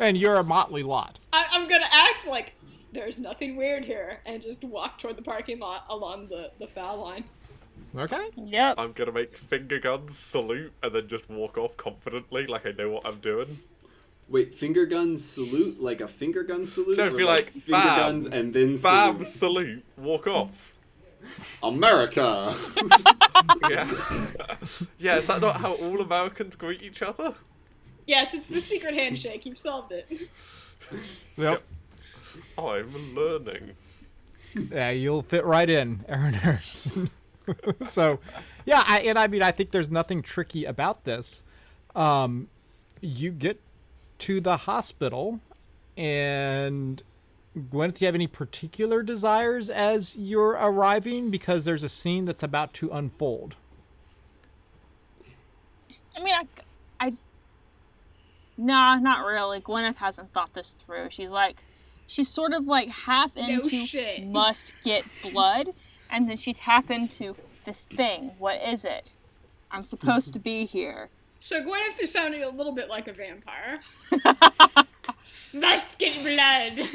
And 0.00 0.18
you're 0.18 0.36
a 0.38 0.44
motley 0.44 0.82
lot. 0.82 1.20
I- 1.32 1.46
I'm 1.52 1.68
gonna 1.68 1.86
act 1.88 2.26
like 2.26 2.52
there's 2.94 3.20
nothing 3.20 3.56
weird 3.56 3.84
here 3.84 4.20
and 4.24 4.40
just 4.40 4.64
walk 4.64 4.98
toward 4.98 5.16
the 5.16 5.22
parking 5.22 5.58
lot 5.58 5.84
along 5.90 6.28
the, 6.28 6.50
the 6.58 6.66
foul 6.66 6.98
line. 7.02 7.24
Okay. 7.96 8.30
Yep. 8.36 8.76
I'm 8.78 8.92
gonna 8.92 9.12
make 9.12 9.36
finger 9.36 9.78
guns 9.78 10.16
salute 10.16 10.72
and 10.82 10.94
then 10.94 11.06
just 11.06 11.28
walk 11.28 11.58
off 11.58 11.76
confidently, 11.76 12.46
like 12.46 12.66
I 12.66 12.72
know 12.72 12.90
what 12.90 13.06
I'm 13.06 13.20
doing. 13.20 13.60
Wait, 14.28 14.54
finger 14.54 14.86
guns 14.86 15.24
salute 15.24 15.80
like 15.80 16.00
a 16.00 16.08
finger 16.08 16.42
gun 16.42 16.66
salute? 16.66 16.96
No, 16.96 17.08
or 17.08 17.10
be 17.10 17.24
like, 17.24 17.50
finger 17.50 17.72
bam, 17.72 17.98
guns 17.98 18.26
and 18.26 18.54
then 18.54 18.76
Bam! 18.76 19.24
salute. 19.24 19.26
Salute. 19.26 19.84
Walk 19.96 20.26
off. 20.26 20.74
America. 21.62 22.54
Yeah. 23.68 23.90
yeah. 24.98 25.16
Is 25.16 25.26
that 25.26 25.40
not 25.40 25.56
how 25.56 25.74
all 25.74 26.00
Americans 26.00 26.56
greet 26.56 26.82
each 26.82 27.02
other? 27.02 27.34
Yes, 28.06 28.34
it's 28.34 28.48
the 28.48 28.60
secret 28.60 28.94
handshake. 28.94 29.44
You've 29.44 29.58
solved 29.58 29.92
it. 29.92 30.28
Yep. 31.36 31.62
I'm 32.58 33.14
learning. 33.14 33.72
Yeah, 34.70 34.90
you'll 34.90 35.22
fit 35.22 35.44
right 35.44 35.68
in, 35.68 36.04
Aaron 36.08 36.34
Harrison. 36.34 37.10
so, 37.82 38.20
yeah, 38.64 38.84
I, 38.86 39.00
and 39.00 39.18
I 39.18 39.26
mean, 39.26 39.42
I 39.42 39.50
think 39.50 39.70
there's 39.72 39.90
nothing 39.90 40.22
tricky 40.22 40.64
about 40.64 41.04
this. 41.04 41.42
Um, 41.94 42.48
you 43.00 43.30
get 43.30 43.60
to 44.20 44.40
the 44.40 44.58
hospital. 44.58 45.40
And 45.96 47.02
Gwyneth, 47.56 47.94
do 47.94 48.04
you 48.04 48.06
have 48.06 48.14
any 48.14 48.26
particular 48.26 49.02
desires 49.02 49.70
as 49.70 50.16
you're 50.16 50.52
arriving? 50.52 51.30
Because 51.30 51.64
there's 51.64 51.84
a 51.84 51.88
scene 51.88 52.24
that's 52.24 52.42
about 52.42 52.72
to 52.74 52.90
unfold. 52.90 53.56
I 56.16 56.22
mean, 56.22 56.34
I, 56.34 56.46
I, 57.06 57.12
nah, 58.56 58.96
not 58.96 59.26
really. 59.26 59.60
Gwyneth 59.60 59.96
hasn't 59.96 60.32
thought 60.32 60.54
this 60.54 60.74
through. 60.84 61.08
She's 61.10 61.30
like, 61.30 61.56
she's 62.06 62.28
sort 62.28 62.52
of 62.52 62.64
like 62.66 62.88
half 62.88 63.36
into 63.36 63.68
shit. 63.68 64.26
must 64.26 64.72
get 64.84 65.04
blood, 65.22 65.70
and 66.10 66.28
then 66.28 66.36
she's 66.36 66.58
half 66.58 66.90
into 66.90 67.36
this 67.64 67.82
thing. 67.96 68.32
What 68.38 68.60
is 68.62 68.84
it? 68.84 69.12
I'm 69.70 69.84
supposed 69.84 70.32
to 70.32 70.38
be 70.38 70.66
here. 70.66 71.08
So 71.38 71.60
Gwyneth 71.60 72.00
is 72.00 72.12
sounding 72.12 72.42
a 72.42 72.48
little 72.48 72.72
bit 72.72 72.88
like 72.88 73.08
a 73.08 73.12
vampire. 73.12 73.80
Must 75.52 75.98
get 75.98 76.14
blood. 76.22 76.88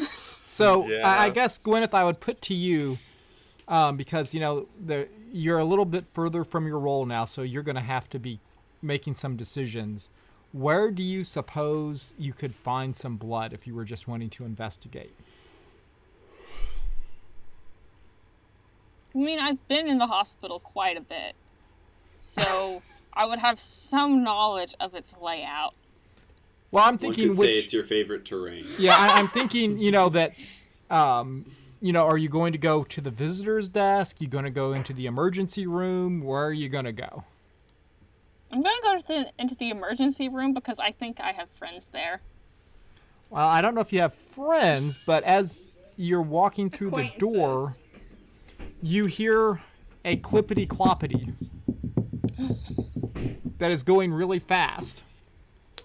So 0.43 0.91
I, 1.03 1.25
I 1.25 1.29
guess 1.29 1.59
Gwyneth, 1.59 1.93
I 1.93 2.03
would 2.03 2.19
put 2.19 2.41
to 2.43 2.55
you, 2.55 2.97
um, 3.67 3.97
because 3.97 4.33
you 4.33 4.39
know 4.39 4.67
the, 4.83 5.07
you're 5.31 5.59
a 5.59 5.63
little 5.63 5.85
bit 5.85 6.05
further 6.13 6.43
from 6.43 6.65
your 6.65 6.79
role 6.79 7.05
now, 7.05 7.25
so 7.25 7.43
you're 7.43 7.63
going 7.63 7.75
to 7.75 7.81
have 7.81 8.09
to 8.09 8.19
be 8.19 8.39
making 8.81 9.13
some 9.13 9.35
decisions. 9.35 10.09
Where 10.51 10.89
do 10.89 11.03
you 11.03 11.23
suppose 11.23 12.13
you 12.17 12.33
could 12.33 12.55
find 12.55 12.95
some 12.95 13.17
blood 13.17 13.53
if 13.53 13.67
you 13.67 13.75
were 13.75 13.85
just 13.85 14.07
wanting 14.07 14.29
to 14.31 14.45
investigate? 14.45 15.13
I 19.13 19.17
mean, 19.17 19.39
I've 19.39 19.65
been 19.67 19.87
in 19.87 19.97
the 19.97 20.07
hospital 20.07 20.59
quite 20.59 20.97
a 20.97 21.01
bit, 21.01 21.33
so 22.19 22.81
I 23.13 23.25
would 23.25 23.39
have 23.39 23.59
some 23.59 24.23
knowledge 24.23 24.75
of 24.79 24.95
its 24.95 25.15
layout. 25.21 25.73
Well, 26.71 26.83
I'm 26.83 26.93
One 26.93 26.97
thinking 26.99 27.29
could 27.29 27.37
which. 27.39 27.49
say 27.49 27.59
it's 27.59 27.73
your 27.73 27.83
favorite 27.83 28.25
terrain. 28.25 28.65
yeah, 28.77 28.95
I, 28.95 29.19
I'm 29.19 29.27
thinking, 29.29 29.79
you 29.79 29.91
know, 29.91 30.09
that, 30.09 30.33
um, 30.91 31.45
you 31.81 31.91
know, 31.91 32.05
are 32.05 32.17
you 32.17 32.29
going 32.29 32.51
to 32.53 32.59
go 32.59 32.83
to 32.83 33.01
the 33.01 33.09
visitor's 33.11 33.69
desk? 33.69 34.21
You 34.21 34.27
going 34.27 34.43
to 34.45 34.51
go 34.51 34.73
into 34.73 34.93
the 34.93 35.07
emergency 35.07 35.65
room? 35.65 36.21
Where 36.21 36.45
are 36.45 36.53
you 36.53 36.69
going 36.69 36.85
to 36.85 36.91
go? 36.91 37.23
I'm 38.51 38.61
gonna 38.61 38.75
go 38.81 38.97
to 38.97 39.07
the, 39.07 39.31
into 39.37 39.55
the 39.55 39.69
emergency 39.69 40.29
room 40.29 40.53
because 40.53 40.79
I 40.79 40.91
think 40.91 41.19
I 41.19 41.31
have 41.31 41.49
friends 41.51 41.87
there. 41.91 42.21
Well, 43.29 43.47
I 43.47 43.61
don't 43.61 43.75
know 43.75 43.81
if 43.81 43.93
you 43.93 44.01
have 44.01 44.13
friends, 44.13 44.97
but 45.05 45.23
as 45.23 45.69
you're 45.97 46.21
walking 46.21 46.69
through 46.69 46.91
the 46.91 47.11
door, 47.19 47.73
you 48.81 49.05
hear 49.05 49.61
a 50.03 50.17
clippity 50.17 50.67
cloppity 50.67 51.33
that 53.59 53.69
is 53.69 53.83
going 53.83 54.11
really 54.13 54.39
fast. 54.39 55.03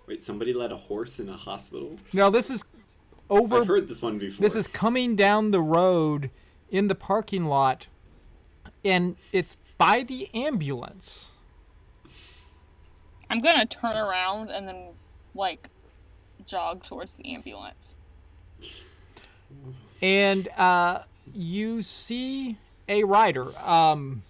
Wait, 0.07 0.25
somebody 0.25 0.55
led 0.55 0.73
a 0.73 0.77
horse 0.77 1.21
in 1.21 1.29
a 1.29 1.37
hospital? 1.37 1.99
Now, 2.13 2.31
this 2.31 2.51
is 2.51 2.65
over. 3.29 3.61
I've 3.61 3.67
heard 3.67 3.89
this 3.89 4.01
one 4.01 4.19
before. 4.19 4.43
This 4.43 4.57
is 4.57 4.67
coming 4.67 5.17
down 5.17 5.51
the 5.51 5.61
road 5.61 6.31
in 6.71 6.89
the 6.89 6.95
parking 6.95 7.45
lot, 7.45 7.89
and 8.85 9.17
it's 9.33 9.57
by 9.77 10.03
the 10.03 10.29
ambulance. 10.35 11.33
I'm 13.35 13.41
gonna 13.41 13.67
turn 13.67 13.97
around 13.97 14.51
and 14.51 14.69
then 14.69 14.91
like 15.35 15.69
jog 16.47 16.85
towards 16.85 17.15
the 17.15 17.35
ambulance. 17.35 17.97
and 20.01 20.47
uh, 20.57 21.01
you 21.35 21.83
see 21.83 22.59
a 22.89 23.03
rider, 23.03 23.47
um, 23.59 24.23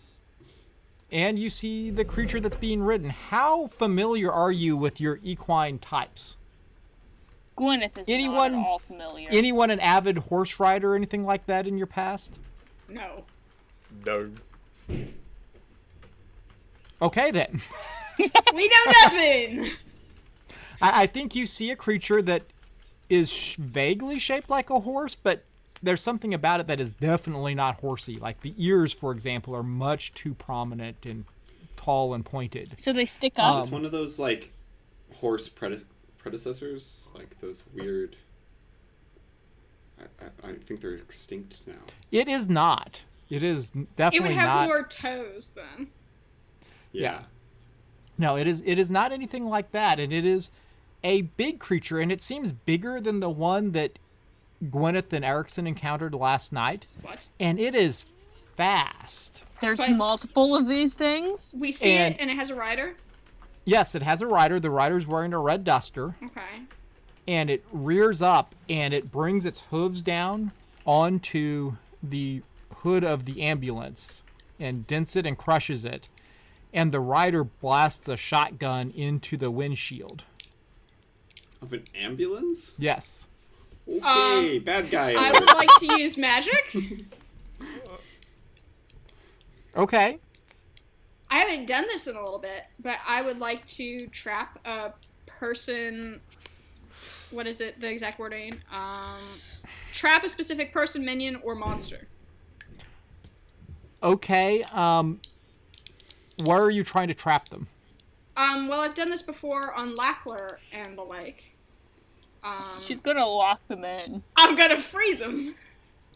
and 1.13 1.39
you 1.39 1.51
see 1.51 1.91
the 1.91 2.07
creature 2.07 2.41
that's 2.41 2.57
being 2.57 2.81
ridden. 2.81 3.11
How 3.11 3.67
familiar 3.67 4.33
are 4.33 4.51
you 4.51 4.75
with 4.75 5.03
your 5.03 5.21
equine 5.23 5.79
types? 5.81 6.39
Gwyneth 7.59 7.99
is 7.99 8.09
Anyone- 8.09 8.53
not 8.53 8.61
at 8.63 8.67
all 8.67 8.79
familiar. 8.79 9.29
Anyone 9.31 9.69
an 9.69 9.81
avid 9.81 10.17
horse 10.17 10.59
rider 10.59 10.93
or 10.93 10.97
anything 10.97 11.27
like 11.27 11.45
that 11.45 11.67
in 11.67 11.77
your 11.77 11.87
past? 11.87 12.39
No. 12.89 13.25
No. 14.07 14.31
Okay, 17.03 17.31
then. 17.31 17.61
We 18.55 18.69
know 18.69 18.93
nothing. 19.03 19.71
I, 20.81 21.03
I 21.03 21.07
think 21.07 21.35
you 21.35 21.47
see 21.47 21.71
a 21.71 21.77
creature 21.77 22.23
that 22.23 22.43
is 23.09 23.31
sh- 23.31 23.57
vaguely 23.57 24.19
shaped 24.19 24.49
like 24.51 24.71
a 24.71 24.81
horse, 24.81 25.15
but 25.15 25.45
there's 25.83 26.01
something 26.01 26.33
about 26.33 26.61
it 26.61 26.67
that 26.69 26.81
is 26.81 26.93
definitely 26.93 27.55
not 27.55 27.81
horsey. 27.81 28.19
Like 28.19 28.41
the 28.41 28.55
ears, 28.57 28.93
for 28.93 29.13
example, 29.13 29.55
are 29.55 29.63
much 29.63 30.15
too 30.15 30.35
prominent 30.35 31.05
and 31.05 31.25
tall 31.77 32.15
and 32.15 32.25
pointed. 32.25 32.75
so 32.79 32.93
they 32.93 33.07
stick 33.07 33.35
Um, 33.39 33.45
up. 33.45 33.59
Is 33.61 33.67
this 33.67 33.73
one 33.73 33.85
of 33.85 33.93
those 33.93 34.19
like 34.19 34.53
horse 35.15 35.49
prede- 35.49 35.85
predecessors? 36.19 37.09
Like 37.15 37.39
those 37.41 37.65
weird. 37.75 38.17
I, 40.01 40.05
I, 40.47 40.51
I 40.51 40.55
think 40.55 40.81
they're 40.81 40.95
extinct 40.95 41.63
now. 41.67 41.75
It 42.11 42.29
is 42.29 42.49
not. 42.49 43.03
It 43.31 43.43
is 43.43 43.73
n- 43.75 43.87
It 43.99 44.23
would 44.23 44.31
have 44.33 44.49
not. 44.49 44.67
more 44.69 44.87
toes 44.87 45.53
then. 45.55 45.89
Yeah. 46.93 47.23
No, 48.17 48.37
it 48.37 48.47
is. 48.47 48.63
It 48.65 48.79
is 48.79 48.91
not 48.91 49.13
anything 49.13 49.45
like 49.45 49.73
that, 49.73 49.99
and 49.99 50.13
it 50.13 50.25
is 50.25 50.51
a 51.03 51.23
big 51.23 51.59
creature, 51.59 51.99
and 51.99 52.11
it 52.13 52.23
seems 52.23 52.53
bigger 52.53 53.01
than 53.01 53.21
the 53.21 53.29
one 53.31 53.73
that 53.73 53.99
Gwyneth 54.65 55.13
and 55.13 55.25
Erickson 55.25 55.67
encountered 55.67 56.15
last 56.15 56.53
night, 56.53 56.87
What? 57.03 57.27
and 57.41 57.59
it 57.61 57.75
is 57.75 58.07
fast. 58.55 59.43
There's 59.61 59.79
but- 59.79 59.91
multiple 59.91 60.55
of 60.55 60.69
these 60.69 60.95
things. 60.95 61.55
We 61.59 61.73
see 61.73 61.91
And- 61.93 62.15
it 62.15 62.21
and 62.21 62.31
it 62.31 62.35
has 62.37 62.51
a 62.51 62.55
rider. 62.55 62.97
Yes, 63.65 63.95
it 63.95 64.03
has 64.03 64.23
a 64.23 64.27
rider. 64.27 64.61
The 64.61 64.71
rider's 64.71 65.07
wearing 65.07 65.33
a 65.33 65.39
red 65.39 65.65
duster. 65.65 66.15
Okay. 66.25 66.41
and 67.27 67.49
it 67.49 67.65
rears 67.73 68.21
up 68.21 68.55
and 68.69 68.93
it 68.93 69.11
brings 69.11 69.47
its 69.47 69.63
hooves 69.71 70.03
down 70.03 70.53
onto 70.85 71.77
the 72.03 72.43
hood 72.83 73.03
of 73.03 73.25
the 73.25 73.41
ambulance 73.41 74.23
and 74.61 74.87
dents 74.87 75.17
it 75.17 75.25
and 75.25 75.39
crushes 75.39 75.87
it. 75.87 76.11
And 76.75 76.91
the 76.93 77.01
rider 77.01 77.45
blasts 77.45 78.09
a 78.09 78.17
shotgun 78.17 78.91
into 78.91 79.37
the 79.37 79.51
windshield. 79.51 80.25
Of 81.63 81.73
an 81.73 81.85
ambulance? 81.95 82.73
Yes. 82.77 83.29
Okay, 83.89 84.59
bad 84.59 84.91
guy. 84.91 85.15
I 85.17 85.31
would 85.33 85.55
like 85.55 85.71
to 85.79 85.99
use 85.99 86.19
magic. 86.19 86.75
Okay. 89.77 90.19
I 91.31 91.39
haven't 91.39 91.67
done 91.67 91.85
this 91.87 92.07
in 92.07 92.17
a 92.17 92.23
little 92.23 92.39
bit, 92.39 92.67
but 92.81 92.99
I 93.07 93.23
would 93.23 93.39
like 93.39 93.65
to 93.67 94.07
trap 94.09 94.59
a 94.65 94.93
person. 95.27 96.21
What 97.31 97.47
is 97.47 97.61
it? 97.61 97.81
The 97.81 97.89
exact 97.89 98.19
wording? 98.19 98.55
Um, 98.73 99.21
trap 99.93 100.25
a 100.25 100.29
specific 100.29 100.73
person, 100.73 101.05
minion, 101.05 101.37
or 101.43 101.55
monster. 101.55 102.09
Okay. 104.03 104.63
Um, 104.73 105.21
where 106.43 106.61
are 106.63 106.71
you 106.71 106.85
trying 106.85 107.09
to 107.09 107.15
trap 107.15 107.49
them? 107.49 107.69
Um, 108.37 108.69
well, 108.69 108.81
I've 108.81 108.95
done 108.95 109.11
this 109.11 109.23
before 109.23 109.73
on 109.75 109.95
Lackler 109.95 110.57
and 110.73 110.99
the 110.99 111.03
like. 111.03 111.45
Um, 112.43 112.65
She's 112.83 113.01
gonna 113.01 113.25
lock 113.27 113.67
them 113.69 113.85
in. 113.85 114.23
I'm 114.37 114.57
gonna 114.57 114.77
freeze 114.77 115.19
them. 115.21 115.55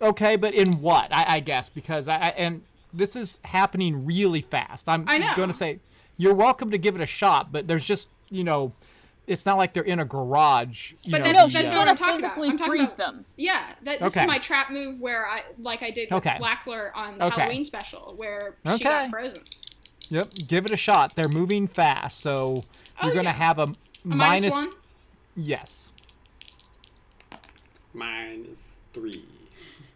Okay, 0.03 0.37
but 0.37 0.55
in 0.55 0.81
what? 0.81 1.09
I, 1.13 1.37
I 1.37 1.41
guess 1.41 1.69
because 1.69 2.07
I, 2.09 2.17
I 2.17 2.29
and 2.37 2.63
this 2.93 3.17
is 3.17 3.41
happening 3.45 4.05
really 4.07 4.41
fast. 4.41 4.89
I'm 4.89 5.05
I 5.09 5.19
know. 5.19 5.33
going 5.37 5.49
to 5.49 5.53
say 5.55 5.79
you're 6.17 6.35
welcome 6.35 6.71
to 6.71 6.79
give 6.79 6.95
it 6.95 7.01
a 7.01 7.07
shot, 7.07 7.51
but 7.53 7.67
there's 7.69 7.85
just 7.85 8.09
you 8.31 8.45
know, 8.45 8.73
it's 9.27 9.45
not 9.47 9.57
like 9.57 9.73
they're 9.73 9.83
in 9.83 9.99
a 10.01 10.05
garage. 10.05 10.93
You 11.03 11.13
But 11.13 11.19
know, 11.19 11.25
then- 11.25 11.35
No, 11.37 11.47
the, 11.47 11.53
that's 11.53 11.69
uh, 11.69 11.71
what 11.73 11.77
gonna 11.79 11.91
I'm 11.91 11.97
talking 11.97 12.19
about. 12.19 12.29
physically 12.35 12.49
I'm 12.51 12.59
talking 12.59 12.73
freeze 12.73 12.93
about- 12.95 13.15
them. 13.15 13.25
Yeah, 13.37 13.63
that, 13.83 13.99
this 14.01 14.13
Okay. 14.13 14.21
is 14.23 14.27
my 14.27 14.39
trap 14.39 14.71
move 14.71 15.01
where 15.01 15.27
I, 15.27 15.43
like 15.59 15.83
I 15.83 15.91
did 15.91 16.11
with 16.11 16.27
Okay. 16.27 16.39
Lackler 16.41 16.91
on 16.95 17.19
the 17.19 17.27
Okay. 17.27 17.41
Halloween 17.43 17.65
special, 17.65 18.15
where 18.17 18.57
she 18.77 18.85
got 18.85 19.11
frozen. 19.11 19.43
Yep, 20.11 20.29
give 20.47 20.65
it 20.65 20.71
a 20.71 20.77
shot. 20.77 21.15
They're 21.17 21.29
moving 21.29 21.67
fast, 21.67 22.21
so 22.21 22.63
you're 23.03 23.13
Oh, 23.13 23.15
gonna 23.15 23.25
yeah. 23.31 23.33
have 23.33 23.59
a, 23.59 23.63
A 23.63 23.67
minus. 24.05 24.53
minus 24.53 24.55
one. 24.55 24.71
Yes. 25.37 25.93
Minus 27.93 28.77
three. 28.93 29.25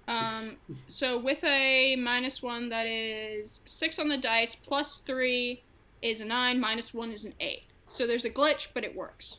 Um, 0.09 0.57
so 0.89 1.19
with 1.19 1.43
a 1.45 1.97
minus 1.97 2.43
one, 2.43 2.69
that 2.71 2.87
is 2.87 3.61
six 3.65 3.99
on 3.99 4.09
the 4.09 4.19
dice. 4.19 4.55
Plus 4.55 5.01
three 5.01 5.63
is 6.01 6.21
a 6.21 6.25
nine. 6.25 6.61
Minus 6.61 6.93
one 6.93 7.11
is 7.13 7.25
an 7.25 7.35
eight. 7.41 7.63
So 7.87 8.07
there's 8.07 8.25
a 8.25 8.31
glitch, 8.31 8.69
but 8.75 8.85
it 8.85 8.95
works. 8.97 9.39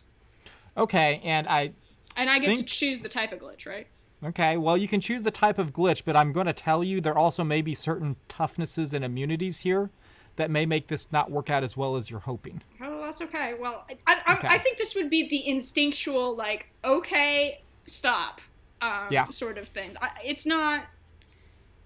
Okay, 0.77 1.21
and 1.23 1.47
I. 1.47 1.73
And 2.15 2.29
I 2.29 2.39
get 2.39 2.57
to 2.57 2.63
choose 2.63 2.99
the 2.99 3.09
type 3.09 3.31
of 3.31 3.39
glitch, 3.39 3.65
right? 3.65 3.87
Okay, 4.23 4.55
well, 4.55 4.77
you 4.77 4.87
can 4.87 5.01
choose 5.01 5.23
the 5.23 5.31
type 5.31 5.57
of 5.57 5.73
glitch, 5.73 6.03
but 6.05 6.15
I'm 6.15 6.31
going 6.31 6.45
to 6.45 6.53
tell 6.53 6.83
you 6.83 7.01
there 7.01 7.17
also 7.17 7.43
may 7.43 7.61
be 7.61 7.73
certain 7.73 8.15
toughnesses 8.29 8.93
and 8.93 9.03
immunities 9.03 9.61
here 9.61 9.89
that 10.35 10.49
may 10.49 10.65
make 10.65 10.87
this 10.87 11.11
not 11.11 11.29
work 11.31 11.49
out 11.49 11.63
as 11.63 11.77
well 11.77 11.95
as 11.95 12.09
you're 12.09 12.19
hoping. 12.19 12.61
Oh, 12.81 13.01
that's 13.01 13.21
okay. 13.21 13.53
Well, 13.59 13.85
I, 14.07 14.21
I, 14.25 14.35
Okay. 14.37 14.47
I 14.49 14.57
think 14.57 14.77
this 14.77 14.95
would 14.95 15.09
be 15.09 15.27
the 15.27 15.47
instinctual, 15.47 16.35
like, 16.35 16.69
okay, 16.83 17.61
stop, 17.85 18.41
um, 18.81 19.07
Yeah. 19.11 19.27
sort 19.29 19.57
of 19.57 19.67
thing. 19.67 19.93
I, 20.01 20.09
it's 20.25 20.45
not 20.45 20.85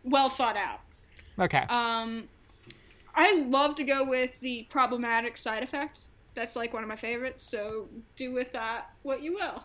well 0.03 0.29
thought 0.29 0.55
out. 0.55 0.79
Okay. 1.39 1.65
Um, 1.69 2.29
I 3.13 3.33
love 3.47 3.75
to 3.75 3.83
go 3.83 4.03
with 4.03 4.31
the 4.39 4.63
problematic 4.69 5.37
side 5.37 5.63
effects 5.63 6.09
that's 6.35 6.55
like 6.55 6.71
one 6.73 6.83
of 6.83 6.89
my 6.89 6.95
favorites. 6.95 7.43
So 7.43 7.87
do 8.15 8.31
with 8.31 8.51
that 8.53 8.91
what 9.03 9.21
you 9.23 9.33
will. 9.33 9.63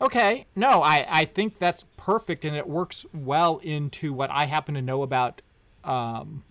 Okay, 0.00 0.46
no, 0.54 0.82
I, 0.82 1.06
I 1.08 1.24
think 1.24 1.58
that's 1.58 1.84
perfect 1.96 2.44
and 2.44 2.54
it 2.56 2.68
works 2.68 3.04
well 3.12 3.58
into 3.58 4.12
what 4.12 4.30
I 4.30 4.44
happen 4.44 4.74
to 4.74 4.82
know 4.82 5.02
about 5.02 5.42
um, 5.82 6.44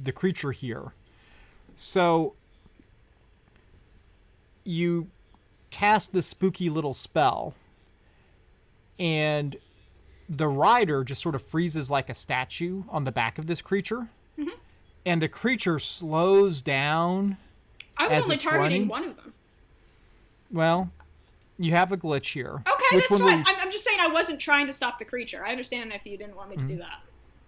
the 0.00 0.12
creature 0.12 0.52
here. 0.52 0.92
So 1.74 2.34
you 4.64 5.08
cast 5.70 6.12
this 6.12 6.26
spooky 6.26 6.70
little 6.70 6.94
spell, 6.94 7.54
and 8.98 9.56
the 10.28 10.48
rider 10.48 11.04
just 11.04 11.22
sort 11.22 11.34
of 11.34 11.42
freezes 11.42 11.90
like 11.90 12.08
a 12.08 12.14
statue 12.14 12.84
on 12.88 13.04
the 13.04 13.12
back 13.12 13.38
of 13.38 13.46
this 13.46 13.60
creature. 13.60 14.08
Mm-hmm. 14.38 14.50
And 15.04 15.20
the 15.20 15.28
creature 15.28 15.78
slows 15.78 16.62
down. 16.62 17.36
I 17.96 18.08
was 18.08 18.18
As 18.18 18.24
only 18.24 18.36
targeting 18.36 18.62
running? 18.62 18.88
one 18.88 19.04
of 19.04 19.16
them. 19.16 19.34
Well, 20.50 20.90
you 21.58 21.72
have 21.72 21.92
a 21.92 21.96
glitch 21.96 22.32
here. 22.32 22.62
Okay, 22.66 22.96
Which 22.96 23.08
that's 23.08 23.20
fine. 23.20 23.44
I'm, 23.46 23.56
I'm 23.60 23.70
just 23.70 23.84
saying 23.84 23.98
I 24.00 24.08
wasn't 24.08 24.40
trying 24.40 24.66
to 24.66 24.72
stop 24.72 24.98
the 24.98 25.04
creature. 25.04 25.44
I 25.44 25.50
understand 25.50 25.92
if 25.92 26.06
you 26.06 26.16
didn't 26.16 26.36
want 26.36 26.50
me 26.50 26.56
to 26.56 26.62
do 26.62 26.74
mm-hmm. 26.74 26.82
that. 26.82 27.00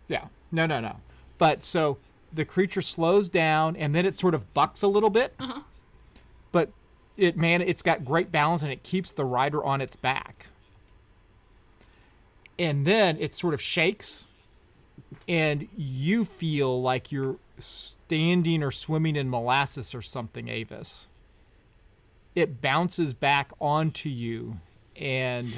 Yeah. 0.09 0.27
No, 0.53 0.67
no, 0.67 0.81
no. 0.81 0.97
But 1.39 1.65
so 1.65 1.99
the 2.35 2.45
creature 2.45 2.83
slows 2.83 3.29
down 3.29 3.77
and 3.77 3.95
then 3.95 4.05
it 4.05 4.15
sort 4.15 4.35
of 4.35 4.53
bucks 4.55 4.83
a 4.83 4.89
little 4.89 5.11
bit. 5.11 5.35
Uh-huh. 5.39 5.61
But 6.53 6.71
it 7.17 7.37
man, 7.37 7.63
it's 7.63 7.83
got 7.83 8.05
great 8.05 8.33
balance 8.33 8.63
and 8.63 8.73
it 8.73 8.83
keeps 8.83 9.13
the 9.13 9.25
rider 9.25 9.65
on 9.65 9.81
its 9.81 9.97
back. 9.97 10.49
And 12.59 12.87
then 12.87 13.17
it 13.19 13.35
sort 13.35 13.55
of 13.55 13.61
shakes 13.61 14.27
and 15.27 15.69
you 15.77 16.25
feel 16.25 16.81
like 16.81 17.11
you're 17.11 17.37
standing 17.59 18.63
or 18.63 18.71
swimming 18.71 19.17
in 19.17 19.31
molasses 19.31 19.95
or 19.95 20.03
something, 20.03 20.49
Avis. 20.49 21.09
It 22.35 22.61
bounces 22.61 23.15
back 23.15 23.53
onto 23.61 24.09
you 24.09 24.61
and 24.97 25.53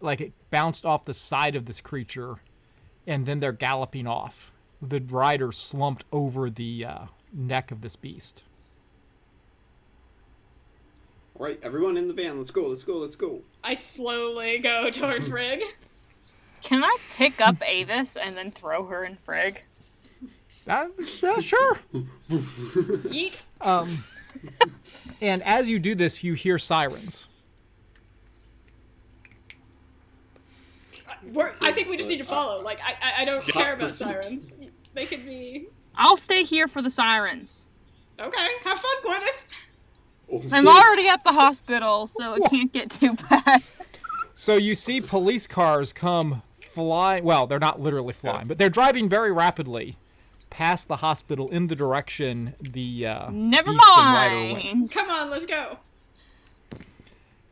like 0.00 0.20
it 0.20 0.32
bounced 0.50 0.86
off 0.86 1.04
the 1.04 1.14
side 1.14 1.54
of 1.54 1.66
this 1.66 1.80
creature 1.80 2.36
and 3.06 3.26
then 3.26 3.40
they're 3.40 3.52
galloping 3.52 4.06
off. 4.06 4.52
The 4.82 5.00
rider 5.00 5.52
slumped 5.52 6.04
over 6.10 6.48
the 6.48 6.84
uh, 6.84 6.98
neck 7.32 7.70
of 7.70 7.80
this 7.82 7.96
beast. 7.96 8.42
All 11.38 11.46
right, 11.46 11.58
everyone 11.62 11.96
in 11.96 12.08
the 12.08 12.14
van. 12.14 12.38
Let's 12.38 12.50
go. 12.50 12.66
Let's 12.68 12.82
go. 12.82 12.98
Let's 12.98 13.16
go. 13.16 13.40
I 13.64 13.74
slowly 13.74 14.58
go 14.58 14.90
towards 14.90 15.28
Frigg. 15.30 15.62
Can 16.62 16.84
I 16.84 16.96
pick 17.16 17.40
up 17.40 17.56
Avis 17.66 18.16
and 18.16 18.36
then 18.36 18.50
throw 18.50 18.84
her 18.86 19.04
in 19.04 19.16
Frigg? 19.16 19.62
Uh, 20.68 20.88
yeah, 21.22 21.40
sure. 21.40 21.78
Yeet. 22.30 23.42
Um, 23.62 24.04
and 25.20 25.42
as 25.42 25.68
you 25.70 25.78
do 25.78 25.94
this, 25.94 26.22
you 26.22 26.34
hear 26.34 26.58
sirens. 26.58 27.26
We're, 31.32 31.52
I 31.60 31.72
think 31.72 31.88
we 31.88 31.96
just 31.96 32.08
need 32.08 32.18
to 32.18 32.24
But, 32.24 32.32
uh, 32.32 32.34
follow. 32.34 32.62
Like 32.62 32.80
I, 32.82 32.94
I, 33.00 33.22
I 33.22 33.24
don't 33.24 33.42
hot 33.42 33.52
care 33.64 33.74
about 33.74 33.88
pursuit. 33.90 34.06
sirens. 34.24 34.52
They 34.94 35.06
could 35.06 35.24
be 35.24 35.68
I'll 35.96 36.16
stay 36.16 36.42
here 36.44 36.66
for 36.68 36.82
the 36.82 36.90
sirens. 36.90 37.66
okay. 38.18 38.48
Have 38.64 38.78
fun, 38.78 38.96
Gwyneth. 39.04 40.52
I'm 40.52 40.68
already 40.68 41.08
at 41.08 41.24
the 41.24 41.32
hospital, 41.32 42.06
so 42.06 42.34
it 42.34 42.48
can't 42.50 42.72
get 42.72 42.90
too 42.90 43.14
bad. 43.28 43.62
So 44.34 44.54
you 44.56 44.74
see 44.76 45.00
police 45.00 45.46
cars 45.48 45.92
come 45.92 46.42
flying. 46.62 47.24
Well, 47.24 47.46
they're 47.48 47.58
not 47.58 47.80
literally 47.80 48.12
flying, 48.14 48.46
but 48.46 48.56
they're 48.56 48.70
driving 48.70 49.08
very 49.08 49.32
rapidly 49.32 49.96
past 50.48 50.88
the 50.88 50.96
hospital 50.96 51.48
in 51.50 51.66
the 51.66 51.74
direction 51.76 52.54
the 52.60 53.06
uh, 53.06 53.30
Never 53.30 53.72
beast 53.72 53.84
and 53.96 54.14
rider 54.14 54.36
went. 54.54 54.64
mind. 54.64 54.92
Come 54.92 55.10
on, 55.10 55.30
let's 55.30 55.46
go. 55.46 55.78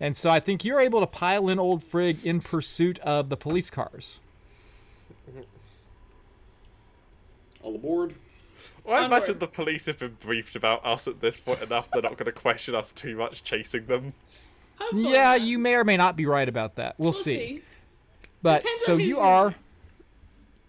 And 0.01 0.17
so 0.17 0.31
I 0.31 0.39
think 0.41 0.65
you're 0.65 0.81
able 0.81 1.01
to 1.01 1.07
pile 1.07 1.49
in 1.49 1.59
Old 1.59 1.83
Frigg 1.83 2.25
in 2.25 2.41
pursuit 2.41 2.99
of 3.01 3.29
the 3.31 3.37
police 3.37 3.69
cars. 3.71 4.21
All 7.63 7.75
aboard. 7.75 8.15
Well, 8.85 8.97
I 8.97 9.05
Onward. 9.05 9.19
imagine 9.19 9.39
the 9.39 9.47
police 9.47 9.87
have 9.87 9.99
been 9.99 10.17
briefed 10.21 10.57
about 10.57 10.85
us 10.87 11.09
at 11.09 11.21
this 11.21 11.37
point 11.37 11.61
enough. 11.63 11.89
They're 11.93 12.03
not 12.03 12.17
going 12.17 12.27
to 12.27 12.33
question 12.33 12.75
us 12.75 12.93
too 12.93 13.17
much 13.17 13.43
chasing 13.45 13.87
them. 13.87 14.13
Hopefully 14.79 15.13
Yeah, 15.13 15.35
you 15.35 15.59
may 15.59 15.75
or 15.75 15.85
may 15.85 15.97
not 15.97 16.17
be 16.17 16.27
right 16.27 16.49
about 16.49 16.77
that. 16.77 16.95
We'll, 16.99 17.07
We'll 17.11 17.13
see. 17.21 17.37
see. 17.37 17.63
But 18.41 18.63
Depends 18.63 18.83
so 18.85 18.97
you 18.97 19.19
are 19.19 19.57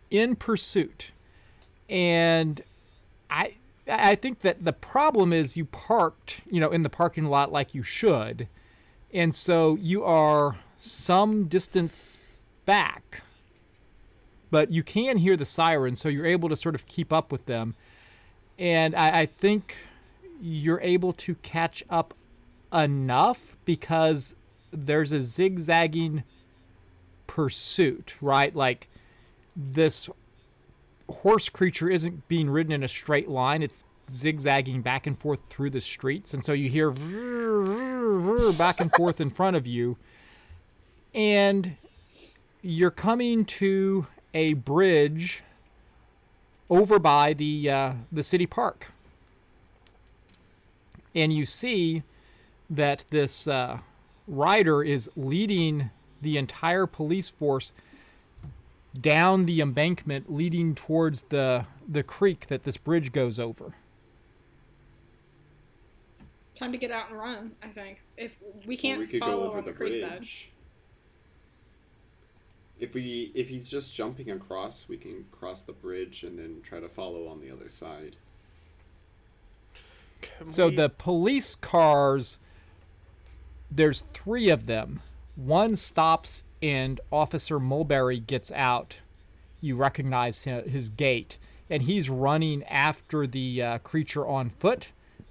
in 0.09 0.35
pursuit, 0.35 1.11
and 1.87 2.59
I 3.29 3.53
I 3.87 4.15
think 4.15 4.39
that 4.39 4.65
the 4.65 4.73
problem 4.73 5.31
is 5.31 5.55
you 5.55 5.65
parked, 5.65 6.41
you 6.49 6.59
know, 6.59 6.71
in 6.71 6.81
the 6.81 6.89
parking 6.89 7.25
lot 7.25 7.51
like 7.51 7.75
you 7.75 7.83
should, 7.83 8.47
and 9.13 9.33
so 9.33 9.75
you 9.75 10.03
are 10.03 10.57
some 10.77 11.45
distance 11.45 12.17
back, 12.65 13.21
but 14.51 14.71
you 14.71 14.83
can 14.83 15.17
hear 15.17 15.35
the 15.35 15.45
sirens, 15.45 15.99
so 15.99 16.09
you're 16.09 16.25
able 16.25 16.49
to 16.49 16.55
sort 16.55 16.75
of 16.75 16.85
keep 16.85 17.11
up 17.11 17.31
with 17.31 17.45
them, 17.45 17.75
and 18.57 18.95
I, 18.95 19.21
I 19.21 19.25
think 19.25 19.77
you're 20.41 20.81
able 20.81 21.13
to 21.13 21.35
catch 21.35 21.83
up 21.89 22.13
enough 22.73 23.57
because 23.65 24.35
there's 24.71 25.11
a 25.11 25.21
zigzagging 25.21 26.23
pursuit, 27.27 28.15
right? 28.21 28.55
Like 28.55 28.87
this 29.55 30.09
horse 31.09 31.49
creature 31.49 31.89
isn't 31.89 32.27
being 32.27 32.49
ridden 32.49 32.71
in 32.71 32.83
a 32.83 32.87
straight 32.87 33.27
line, 33.27 33.63
it's 33.63 33.85
zigzagging 34.09 34.81
back 34.81 35.07
and 35.07 35.17
forth 35.17 35.39
through 35.49 35.69
the 35.69 35.81
streets. 35.81 36.33
And 36.33 36.43
so 36.43 36.53
you 36.53 36.69
hear 36.69 36.91
back 38.53 38.79
and 38.79 38.91
forth 38.91 39.21
in 39.21 39.29
front 39.29 39.55
of 39.55 39.67
you. 39.67 39.97
And 41.13 41.77
you're 42.61 42.91
coming 42.91 43.45
to 43.45 44.07
a 44.33 44.53
bridge 44.53 45.43
over 46.69 46.99
by 46.99 47.33
the 47.33 47.69
uh, 47.69 47.93
the 48.11 48.23
city 48.23 48.45
park. 48.45 48.91
And 51.15 51.33
you 51.33 51.45
see 51.45 52.03
that 52.69 53.05
this 53.09 53.47
uh, 53.47 53.79
rider 54.27 54.83
is 54.83 55.09
leading 55.15 55.89
the 56.21 56.37
entire 56.37 56.85
police 56.85 57.29
force 57.29 57.73
down 58.99 59.45
the 59.45 59.61
embankment 59.61 60.31
leading 60.31 60.75
towards 60.75 61.23
the 61.23 61.65
the 61.87 62.03
creek 62.03 62.47
that 62.47 62.63
this 62.63 62.77
bridge 62.77 63.11
goes 63.11 63.39
over. 63.39 63.73
Time 66.59 66.71
to 66.73 66.77
get 66.77 66.91
out 66.91 67.09
and 67.09 67.17
run. 67.17 67.51
I 67.63 67.69
think 67.69 68.01
if 68.17 68.35
we 68.65 68.75
can't 68.75 68.99
we 68.99 69.07
could 69.07 69.21
follow 69.21 69.43
go 69.43 69.47
over 69.49 69.57
on 69.59 69.65
the 69.65 69.71
the 69.71 69.77
creek 69.77 70.01
bed. 70.03 70.17
bridge. 70.19 70.51
If 72.79 72.93
we 72.93 73.31
if 73.33 73.47
he's 73.49 73.67
just 73.69 73.93
jumping 73.93 74.29
across, 74.29 74.87
we 74.89 74.97
can 74.97 75.25
cross 75.31 75.61
the 75.61 75.71
bridge 75.71 76.23
and 76.23 76.37
then 76.37 76.61
try 76.61 76.79
to 76.81 76.89
follow 76.89 77.27
on 77.27 77.39
the 77.39 77.49
other 77.49 77.69
side. 77.69 78.17
Can 80.21 80.51
So 80.51 80.67
we- 80.67 80.75
the 80.75 80.89
police 80.89 81.55
cars 81.55 82.37
there's 83.71 84.01
3 84.13 84.49
of 84.49 84.65
them. 84.65 84.99
One 85.35 85.75
stops 85.75 86.43
and 86.61 86.99
Officer 87.11 87.59
Mulberry 87.59 88.19
gets 88.19 88.51
out. 88.51 88.99
You 89.61 89.75
recognize 89.75 90.43
hi- 90.43 90.61
his 90.61 90.89
gait 90.89 91.37
and 91.69 91.83
he's 91.83 92.09
running 92.09 92.63
after 92.63 93.27
the 93.27 93.61
uh, 93.61 93.77
creature 93.77 94.25
on 94.27 94.49
foot. 94.49 94.89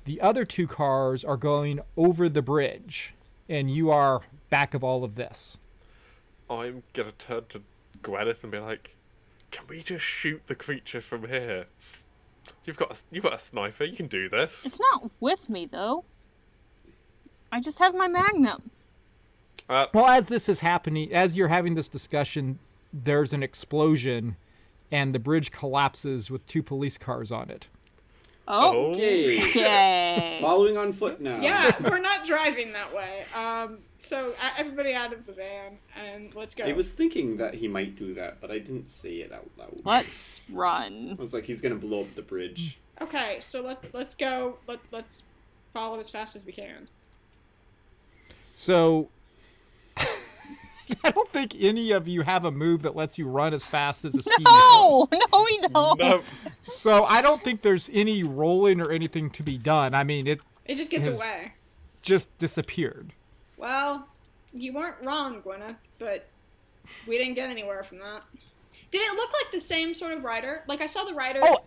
The 0.08 0.22
other 0.22 0.46
two 0.46 0.66
cars 0.66 1.22
are 1.22 1.36
going 1.36 1.80
over 1.94 2.30
the 2.30 2.40
bridge 2.40 3.12
and 3.46 3.70
you 3.70 3.90
are 3.90 4.22
back 4.48 4.72
of 4.72 4.82
all 4.82 5.04
of 5.04 5.16
this. 5.16 5.58
I'm 6.48 6.82
gonna 6.94 7.12
turn 7.12 7.44
to 7.50 7.60
Gwyneth 8.02 8.42
and 8.42 8.50
be 8.50 8.58
like, 8.58 8.96
"Can 9.50 9.66
we 9.68 9.82
just 9.82 10.02
shoot 10.02 10.40
the 10.46 10.54
creature 10.54 11.02
from 11.02 11.28
here? 11.28 11.66
You've 12.64 12.78
got 12.78 12.90
a, 12.90 13.02
you've 13.10 13.22
got 13.22 13.34
a 13.34 13.38
sniper. 13.38 13.84
You 13.84 13.96
can 13.96 14.06
do 14.06 14.30
this." 14.30 14.64
It's 14.64 14.80
not 14.80 15.10
with 15.20 15.50
me 15.50 15.66
though. 15.66 16.06
I 17.52 17.60
just 17.60 17.78
have 17.78 17.94
my 17.94 18.08
magnum. 18.08 18.70
Uh, 19.68 19.88
Well, 19.92 20.06
as 20.06 20.28
this 20.28 20.48
is 20.48 20.60
happening, 20.60 21.12
as 21.12 21.36
you're 21.36 21.48
having 21.48 21.74
this 21.74 21.86
discussion, 21.86 22.60
there's 22.94 23.34
an 23.34 23.42
explosion 23.42 24.38
and 24.90 25.14
the 25.14 25.18
bridge 25.18 25.50
collapses 25.50 26.30
with 26.30 26.46
two 26.46 26.62
police 26.62 26.96
cars 26.96 27.30
on 27.30 27.50
it. 27.50 27.68
Oh. 28.50 28.92
Okay. 28.92 29.38
Okay. 29.48 30.38
Following 30.40 30.76
on 30.76 30.92
foot 30.92 31.20
now. 31.20 31.40
Yeah, 31.40 31.76
we're 31.88 31.98
not 31.98 32.24
driving 32.24 32.72
that 32.72 32.92
way. 32.94 33.24
Um, 33.34 33.78
so 33.98 34.32
uh, 34.42 34.50
everybody 34.56 34.94
out 34.94 35.12
of 35.12 35.26
the 35.26 35.32
van 35.32 35.78
and 35.96 36.34
let's 36.34 36.54
go. 36.54 36.64
I 36.64 36.72
was 36.72 36.90
thinking 36.90 37.36
that 37.36 37.54
he 37.54 37.68
might 37.68 37.96
do 37.96 38.14
that, 38.14 38.40
but 38.40 38.50
I 38.50 38.58
didn't 38.58 38.90
say 38.90 39.16
it 39.16 39.32
out 39.32 39.50
loud. 39.58 39.80
Let's 39.84 40.40
run. 40.50 41.16
I 41.18 41.22
was 41.22 41.34
like, 41.34 41.44
he's 41.44 41.60
gonna 41.60 41.74
blow 41.74 42.00
up 42.00 42.14
the 42.14 42.22
bridge. 42.22 42.78
Okay, 43.00 43.38
so 43.40 43.60
let 43.62 43.82
let's 43.92 44.14
go. 44.14 44.58
Let 44.66 44.80
let's 44.90 45.22
follow 45.72 45.98
as 45.98 46.08
fast 46.08 46.34
as 46.36 46.44
we 46.46 46.52
can. 46.52 46.88
So 48.54 49.08
I 51.04 51.10
don't 51.10 51.28
think 51.28 51.54
any 51.58 51.92
of 51.92 52.06
you 52.08 52.22
have 52.22 52.44
a 52.44 52.50
move 52.50 52.82
that 52.82 52.96
lets 52.96 53.18
you 53.18 53.28
run 53.28 53.54
as 53.54 53.64
fast 53.66 54.04
as 54.04 54.14
a 54.16 54.22
speed. 54.22 54.34
No, 54.44 54.50
horse. 54.50 55.08
no, 55.32 55.44
we 55.44 55.58
don't. 55.68 55.98
no, 55.98 56.22
So 56.66 57.04
I 57.04 57.20
don't 57.22 57.42
think 57.42 57.62
there's 57.62 57.90
any 57.92 58.22
rolling 58.22 58.80
or 58.80 58.90
anything 58.90 59.30
to 59.30 59.42
be 59.42 59.58
done. 59.58 59.94
I 59.94 60.04
mean, 60.04 60.26
it 60.26 60.40
It 60.66 60.76
just 60.76 60.90
gets 60.90 61.06
His- 61.06 61.16
away. 61.18 61.52
just 62.02 62.36
disappeared. 62.38 63.12
Well, 63.56 64.06
you 64.52 64.72
weren't 64.72 64.96
wrong, 65.02 65.42
Gwyneth, 65.42 65.76
but 65.98 66.26
we 67.06 67.18
didn't 67.18 67.34
get 67.34 67.50
anywhere 67.50 67.82
from 67.82 67.98
that. 67.98 68.22
Did 68.90 69.02
it 69.02 69.14
look 69.14 69.30
like 69.32 69.52
the 69.52 69.60
same 69.60 69.92
sort 69.94 70.12
of 70.12 70.24
rider? 70.24 70.62
Like 70.66 70.80
I 70.80 70.86
saw 70.86 71.04
the 71.04 71.12
rider. 71.14 71.40
Oh, 71.42 71.58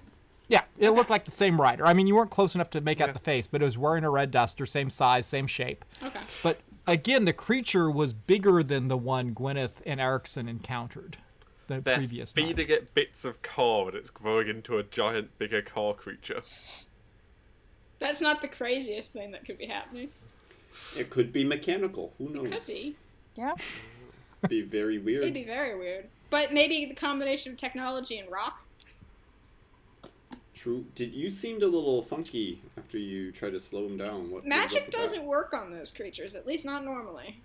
yeah, 0.48 0.64
it 0.80 0.90
looked 0.90 1.10
like 1.12 1.26
the 1.26 1.32
same 1.32 1.62
rider. 1.62 1.86
I 1.86 1.94
mean, 1.94 2.08
you 2.08 2.16
weren't 2.16 2.32
close 2.32 2.56
enough 2.56 2.70
to 2.72 2.82
make 2.82 3.00
out 3.00 3.14
the 3.14 3.20
face, 3.20 3.46
but 3.48 3.62
it 3.62 3.66
was 3.66 3.78
wearing 3.78 4.04
a 4.04 4.10
red 4.10 4.32
duster, 4.32 4.66
same 4.66 4.90
size, 4.90 5.26
same 5.28 5.48
shape. 5.48 5.86
Okay. 6.04 6.20
But 6.44 6.60
again, 6.88 7.26
the 7.26 7.34
creature 7.34 7.90
was 7.90 8.14
bigger 8.14 8.64
than 8.64 8.88
the 8.88 8.98
one 8.98 9.34
Gwyneth 9.34 9.82
and 9.86 10.00
Erickson 10.00 10.48
encountered 10.48 11.18
the 11.68 11.80
They're 11.80 11.98
previous 11.98 12.36
night. 12.36 12.46
feeding 12.48 12.70
it 12.70 12.94
bits 12.94 13.26
of 13.26 13.42
car 13.42 13.88
and 13.88 13.96
it's 13.96 14.10
growing 14.10 14.48
into 14.48 14.78
a 14.78 14.84
giant, 14.84 15.38
bigger 15.38 15.62
car 15.62 15.94
creature. 15.94 16.42
That's 18.00 18.20
not 18.20 18.42
the 18.42 18.48
craziest 18.48 19.14
thing 19.14 19.32
that 19.32 19.46
could 19.46 19.58
be 19.58 19.68
happening. 19.68 20.10
It 20.98 21.10
could 21.10 21.32
be 21.32 21.44
mechanical. 21.44 22.14
Who 22.18 22.30
knows? 22.30 22.50
Could 22.50 22.68
be. 22.68 22.96
Yeah. 23.36 23.54
Be 24.48 24.62
very 24.62 24.98
weird. 24.98 25.24
It'd 25.24 25.34
be 25.34 25.44
very 25.44 25.78
weird. 25.78 26.08
But 26.30 26.52
maybe 26.54 26.86
the 26.86 26.96
combination 26.96 27.52
of 27.52 27.58
technology 27.58 28.18
and 28.18 28.32
rock. 28.32 28.66
True. 30.62 30.86
Did 30.94 31.16
you 31.16 31.32
seemed 31.32 31.64
a 31.64 31.68
little 31.68 32.04
funky 32.04 32.62
after 32.78 33.00
you 33.00 33.32
tried 33.32 33.54
to 33.54 33.60
slow 33.60 33.88
him 33.88 33.98
down? 33.98 34.30
What 34.30 34.46
Magic 34.46 34.92
doesn't 34.92 35.26
work 35.26 35.56
on 35.56 35.72
those 35.72 35.90
creatures, 35.90 36.36
at 36.36 36.46
least 36.46 36.66
not 36.66 36.86
normally. 36.86 37.42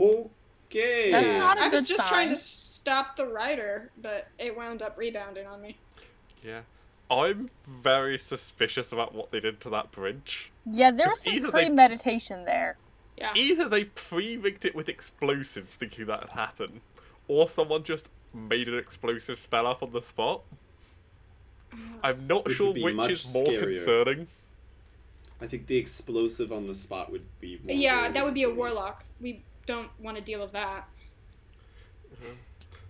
Okay. 0.00 1.10
That's 1.10 1.38
not 1.38 1.58
a 1.58 1.64
I 1.64 1.68
was 1.68 1.80
good 1.80 1.86
just 1.86 2.08
trying 2.08 2.30
to 2.30 2.36
stop 2.36 3.16
the 3.16 3.26
rider, 3.26 3.90
but 4.00 4.28
it 4.38 4.56
wound 4.56 4.80
up 4.80 4.96
rebounding 4.96 5.46
on 5.46 5.60
me. 5.60 5.76
Yeah. 6.42 6.62
I'm 7.10 7.50
very 7.68 8.18
suspicious 8.18 8.92
about 8.92 9.14
what 9.14 9.30
they 9.30 9.40
did 9.40 9.60
to 9.60 9.70
that 9.70 9.90
bridge. 9.90 10.50
Yeah, 10.64 10.92
there 10.92 11.08
was 11.08 11.16
It's 11.16 11.24
some 11.24 11.34
either 11.34 11.50
they- 11.50 11.66
premeditation 11.66 12.46
there. 12.46 12.78
Yeah. 13.18 13.32
Either 13.34 13.68
they 13.68 13.84
pre-rigged 13.84 14.64
it 14.64 14.74
with 14.74 14.88
explosives 14.88 15.76
thinking 15.76 16.06
that 16.06 16.20
would 16.22 16.30
happen, 16.30 16.80
or 17.28 17.46
someone 17.46 17.82
just 17.84 18.06
made 18.34 18.68
an 18.68 18.78
explosive 18.78 19.38
spell 19.38 19.66
up 19.66 19.82
on 19.82 19.92
the 19.92 20.02
spot. 20.02 20.42
I'm 22.02 22.26
not 22.26 22.46
Which 22.46 22.56
sure 22.56 22.74
be 22.74 22.82
which 22.82 22.94
much 22.94 23.10
is 23.10 23.32
more 23.32 23.44
scarier. 23.46 23.60
concerning. 23.62 24.26
I 25.40 25.46
think 25.46 25.66
the 25.66 25.76
explosive 25.76 26.52
on 26.52 26.66
the 26.66 26.74
spot 26.74 27.10
would 27.10 27.24
be. 27.40 27.58
More 27.64 27.74
Yeah, 27.74 27.98
worrying 28.00 28.12
that 28.12 28.24
would 28.24 28.34
be 28.34 28.42
a 28.42 28.50
warlock. 28.50 29.04
We 29.20 29.42
don't 29.66 29.90
want 30.00 30.16
to 30.18 30.22
deal 30.22 30.40
with 30.40 30.52
that. 30.52 30.86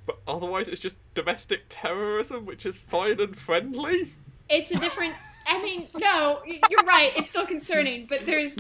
But 0.07 0.19
otherwise, 0.27 0.67
it's 0.67 0.81
just 0.81 0.97
domestic 1.15 1.63
terrorism, 1.69 2.47
which 2.47 2.67
is 2.67 2.79
fine 2.79 3.21
and 3.21 3.37
friendly. 3.37 4.13
It's 4.49 4.73
a 4.73 4.79
different. 4.79 5.15
I 5.47 5.63
mean, 5.63 5.87
no, 5.97 6.41
you're 6.47 6.83
right. 6.85 7.13
It's 7.17 7.31
still 7.31 7.47
concerning, 7.47 8.07
but 8.07 8.27
there's. 8.27 8.57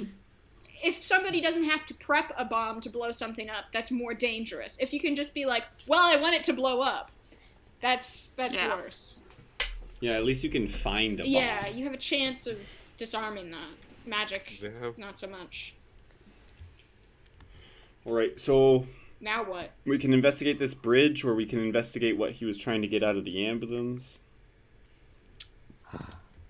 If 0.82 1.02
somebody 1.04 1.40
doesn't 1.40 1.64
have 1.64 1.84
to 1.86 1.94
prep 1.94 2.32
a 2.36 2.44
bomb 2.44 2.80
to 2.82 2.88
blow 2.90 3.12
something 3.12 3.50
up, 3.50 3.66
that's 3.72 3.90
more 3.90 4.14
dangerous. 4.14 4.76
If 4.80 4.92
you 4.92 5.00
can 5.00 5.14
just 5.14 5.34
be 5.34 5.44
like, 5.46 5.64
"Well, 5.86 6.00
I 6.02 6.16
want 6.16 6.34
it 6.34 6.44
to 6.44 6.52
blow 6.52 6.80
up," 6.80 7.10
that's 7.80 8.28
that's 8.36 8.54
Yeah. 8.54 8.74
worse. 8.74 9.20
Yeah, 10.00 10.12
at 10.12 10.24
least 10.24 10.42
you 10.42 10.50
can 10.50 10.66
find 10.68 11.20
a 11.20 11.24
bomb. 11.24 11.32
Yeah, 11.32 11.68
you 11.68 11.84
have 11.84 11.92
a 11.92 11.98
chance 11.98 12.46
of 12.46 12.58
disarming 12.96 13.50
that. 13.50 13.68
Magic, 14.06 14.60
Yeah. 14.62 14.92
not 14.96 15.18
so 15.18 15.26
much. 15.26 15.74
All 18.06 18.14
right, 18.14 18.40
so 18.40 18.86
Now 19.20 19.44
what? 19.44 19.72
we 19.84 19.98
can 19.98 20.14
investigate 20.14 20.58
this 20.58 20.72
bridge, 20.72 21.22
or 21.22 21.34
we 21.34 21.44
can 21.44 21.58
investigate 21.58 22.16
what 22.16 22.32
he 22.32 22.46
was 22.46 22.56
trying 22.56 22.80
to 22.80 22.88
get 22.88 23.02
out 23.02 23.16
of 23.16 23.26
the 23.26 23.44
ambulance. 23.44 24.20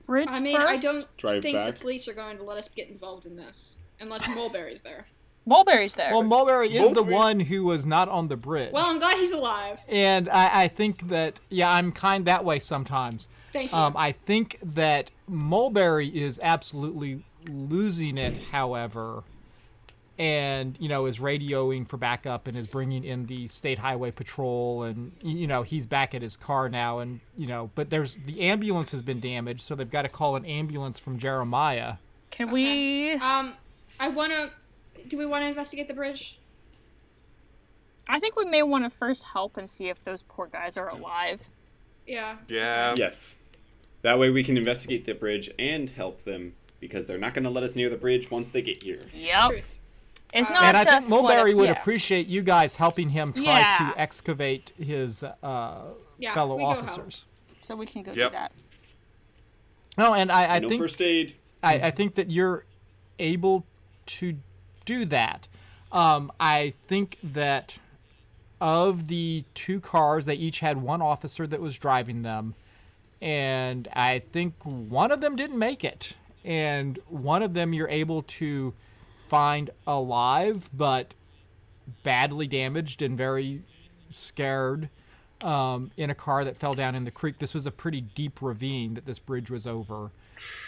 Bridge 0.06 0.28
I 0.30 0.40
mean, 0.40 0.56
I 0.56 0.76
don't 0.76 1.06
Drive 1.16 1.42
think 1.42 1.56
back. 1.56 1.74
the 1.74 1.80
police 1.80 2.08
are 2.08 2.14
going 2.14 2.36
to 2.36 2.42
let 2.44 2.56
us 2.58 2.68
get 2.68 2.88
involved 2.88 3.26
in 3.26 3.36
this 3.36 3.76
unless 4.00 4.26
Mulberry's 4.34 4.80
there. 4.80 5.06
Mulberry's 5.46 5.94
there. 5.94 6.10
Well, 6.12 6.22
Mulberry 6.22 6.68
is 6.68 6.92
the 6.92 7.02
one 7.02 7.40
who 7.40 7.64
was 7.64 7.86
not 7.86 8.08
on 8.08 8.28
the 8.28 8.36
bridge. 8.36 8.72
Well, 8.72 8.86
I'm 8.86 8.98
glad 8.98 9.16
he's 9.18 9.32
alive. 9.32 9.80
and 9.88 10.28
I, 10.28 10.64
I 10.64 10.68
think 10.68 11.08
that, 11.08 11.40
yeah, 11.48 11.70
I'm 11.72 11.92
kind 11.92 12.26
that 12.26 12.44
way 12.44 12.58
sometimes. 12.58 13.26
Thank 13.52 13.72
you. 13.72 13.78
Um, 13.78 13.94
I 13.96 14.12
think 14.12 14.58
that 14.62 15.10
Mulberry 15.26 16.06
is 16.06 16.38
absolutely 16.42 17.24
losing 17.48 18.18
it, 18.18 18.36
however, 18.52 19.24
and 20.18 20.76
you 20.78 20.88
know 20.88 21.06
is 21.06 21.18
radioing 21.18 21.86
for 21.88 21.96
backup 21.96 22.46
and 22.46 22.56
is 22.56 22.66
bringing 22.66 23.02
in 23.02 23.26
the 23.26 23.46
state 23.48 23.78
highway 23.78 24.10
patrol, 24.10 24.82
and 24.84 25.12
you 25.22 25.46
know 25.46 25.62
he's 25.62 25.86
back 25.86 26.14
at 26.14 26.22
his 26.22 26.36
car 26.36 26.68
now, 26.68 26.98
and 26.98 27.20
you 27.36 27.46
know, 27.46 27.70
but 27.74 27.90
there's 27.90 28.16
the 28.18 28.42
ambulance 28.42 28.92
has 28.92 29.02
been 29.02 29.18
damaged, 29.18 29.62
so 29.62 29.74
they've 29.74 29.90
got 29.90 30.02
to 30.02 30.08
call 30.08 30.36
an 30.36 30.44
ambulance 30.44 31.00
from 31.00 31.18
Jeremiah. 31.18 31.94
Can 32.30 32.50
we? 32.52 33.12
um, 33.14 33.54
I 34.00 34.08
want 34.08 34.32
to. 34.32 34.50
Do 35.08 35.16
we 35.18 35.26
want 35.26 35.44
to 35.44 35.48
investigate 35.48 35.86
the 35.86 35.94
bridge? 35.94 36.38
I 38.08 38.18
think 38.18 38.34
we 38.34 38.44
may 38.44 38.62
want 38.64 38.84
to 38.84 38.90
first 38.98 39.22
help 39.22 39.56
and 39.56 39.70
see 39.70 39.88
if 39.88 40.02
those 40.04 40.22
poor 40.22 40.46
guys 40.48 40.76
are 40.76 40.88
alive. 40.88 41.40
Yeah. 42.06 42.36
Yeah. 42.48 42.94
Yes. 42.96 43.36
That 44.02 44.18
way 44.18 44.30
we 44.30 44.42
can 44.42 44.56
investigate 44.56 45.04
the 45.04 45.14
bridge 45.14 45.50
and 45.58 45.88
help 45.88 46.24
them 46.24 46.54
because 46.80 47.06
they're 47.06 47.18
not 47.18 47.34
going 47.34 47.44
to 47.44 47.50
let 47.50 47.62
us 47.62 47.76
near 47.76 47.88
the 47.88 47.96
bridge 47.96 48.30
once 48.30 48.50
they 48.50 48.62
get 48.62 48.82
here. 48.82 49.00
Yep. 49.14 49.50
Truth. 49.50 49.76
It's 50.32 50.48
Uh, 50.50 50.52
not 50.54 50.64
and 50.64 50.76
I 50.76 50.84
think 50.84 51.08
Mulberry 51.08 51.54
would 51.54 51.68
yeah. 51.68 51.80
appreciate 51.80 52.26
you 52.26 52.42
guys 52.42 52.76
helping 52.76 53.10
him 53.10 53.32
try 53.32 53.60
Yeah. 53.60 53.92
to 53.92 54.00
excavate 54.00 54.72
his 54.78 55.22
uh, 55.22 55.82
Yeah. 56.18 56.32
fellow 56.34 56.56
we 56.56 56.62
go 56.62 56.70
help. 56.70 56.82
officers. 56.84 57.26
So 57.62 57.76
we 57.76 57.86
can 57.86 58.02
go 58.02 58.12
Yep. 58.12 58.30
do 58.32 58.36
that. 58.38 58.52
No, 59.98 60.14
and 60.14 60.32
I, 60.32 60.56
I 60.56 60.58
no 60.60 60.68
think 60.68 60.80
first 60.80 61.00
aid. 61.02 61.34
I, 61.62 61.74
I 61.74 61.90
think 61.90 62.14
that 62.14 62.30
you're 62.30 62.64
able 63.18 63.66
to 64.18 64.36
do 64.84 65.04
that. 65.06 65.48
Um, 65.92 66.30
I 66.38 66.74
think 66.86 67.18
that 67.22 67.78
of 68.60 69.08
the 69.08 69.44
two 69.54 69.80
cars, 69.80 70.26
they 70.26 70.34
each 70.34 70.60
had 70.60 70.82
one 70.82 71.02
officer 71.02 71.46
that 71.46 71.60
was 71.60 71.78
driving 71.78 72.22
them, 72.22 72.54
and 73.20 73.88
I 73.92 74.18
think 74.18 74.54
one 74.64 75.10
of 75.10 75.20
them 75.20 75.36
didn't 75.36 75.58
make 75.58 75.82
it, 75.84 76.14
and 76.44 76.98
one 77.08 77.42
of 77.42 77.54
them 77.54 77.72
you're 77.72 77.88
able 77.88 78.22
to 78.22 78.74
find 79.28 79.70
alive 79.86 80.68
but 80.72 81.14
badly 82.02 82.46
damaged 82.46 83.02
and 83.02 83.16
very 83.16 83.62
scared 84.10 84.90
um, 85.42 85.90
in 85.96 86.10
a 86.10 86.14
car 86.14 86.44
that 86.44 86.56
fell 86.56 86.74
down 86.74 86.94
in 86.94 87.04
the 87.04 87.10
creek. 87.10 87.38
This 87.38 87.54
was 87.54 87.66
a 87.66 87.70
pretty 87.70 88.00
deep 88.00 88.42
ravine 88.42 88.94
that 88.94 89.06
this 89.06 89.18
bridge 89.18 89.50
was 89.50 89.66
over. 89.66 90.10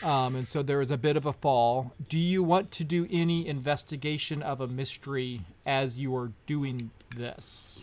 Um, 0.02 0.34
and 0.36 0.46
so 0.48 0.62
there 0.62 0.78
was 0.78 0.90
a 0.90 0.96
bit 0.98 1.16
of 1.16 1.26
a 1.26 1.32
fall. 1.32 1.92
Do 2.08 2.18
you 2.18 2.42
want 2.42 2.70
to 2.72 2.84
do 2.84 3.06
any 3.10 3.46
investigation 3.46 4.42
of 4.42 4.60
a 4.60 4.66
mystery 4.66 5.42
as 5.64 5.98
you 5.98 6.14
are 6.16 6.32
doing 6.46 6.90
this? 7.16 7.80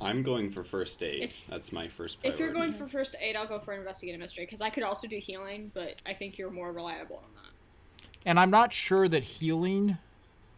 I'm 0.00 0.22
going 0.22 0.50
for 0.50 0.62
first 0.62 1.02
aid. 1.02 1.22
If- 1.22 1.46
That's 1.46 1.72
my 1.72 1.88
first 1.88 2.20
priority. 2.20 2.34
If 2.34 2.40
you're 2.40 2.52
going 2.54 2.72
for 2.72 2.86
first 2.86 3.16
aid, 3.20 3.34
I'll 3.36 3.46
go 3.46 3.58
for 3.58 3.72
investigate 3.72 4.14
a 4.14 4.18
mystery 4.18 4.44
because 4.44 4.60
I 4.60 4.68
could 4.70 4.82
also 4.82 5.06
do 5.06 5.16
healing, 5.18 5.70
but 5.72 5.94
I 6.04 6.12
think 6.12 6.36
you're 6.36 6.50
more 6.50 6.70
reliable 6.72 7.16
on 7.16 7.30
that. 7.34 8.06
And 8.26 8.38
I'm 8.38 8.50
not 8.50 8.72
sure 8.72 9.08
that 9.08 9.24
healing 9.24 9.96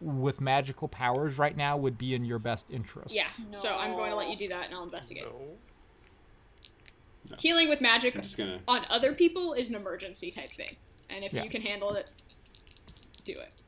with 0.01 0.41
magical 0.41 0.87
powers 0.87 1.37
right 1.37 1.55
now 1.55 1.77
would 1.77 1.97
be 1.97 2.15
in 2.15 2.25
your 2.25 2.39
best 2.39 2.65
interest. 2.71 3.13
Yeah. 3.13 3.27
So 3.53 3.69
I'm 3.77 3.95
going 3.95 4.11
to 4.11 4.15
let 4.17 4.29
you 4.29 4.35
do 4.37 4.47
that, 4.49 4.65
and 4.65 4.73
I'll 4.73 4.83
investigate. 4.83 5.23
No. 5.25 5.33
Healing 7.37 7.69
with 7.69 7.79
magic 7.81 8.15
gonna. 8.35 8.59
on 8.67 8.85
other 8.89 9.13
people 9.13 9.53
is 9.53 9.69
an 9.69 9.75
emergency 9.75 10.31
type 10.31 10.49
thing, 10.49 10.71
and 11.09 11.23
if 11.23 11.33
Yeah. 11.33 11.43
you 11.43 11.49
can 11.49 11.61
handle 11.61 11.93
it, 11.93 12.11
do 13.23 13.33
it. 13.33 13.63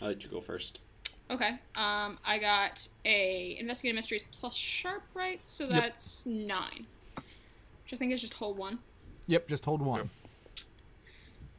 I'll 0.00 0.08
let 0.08 0.24
you 0.24 0.30
go 0.30 0.40
first. 0.40 0.80
Okay. 1.30 1.50
Um, 1.76 2.18
I 2.24 2.38
got 2.38 2.86
a 3.04 3.56
investigative 3.58 3.94
mysteries 3.94 4.22
plus 4.32 4.54
sharp, 4.56 5.04
right? 5.14 5.40
So 5.44 5.66
that's 5.66 6.26
nine, 6.26 6.86
which 7.14 7.92
I 7.92 7.96
think 7.96 8.12
is 8.12 8.20
just 8.20 8.34
hold 8.34 8.56
one. 8.58 8.78
Yep, 9.28 9.48
just 9.48 9.64
hold 9.64 9.80
one. 9.80 10.10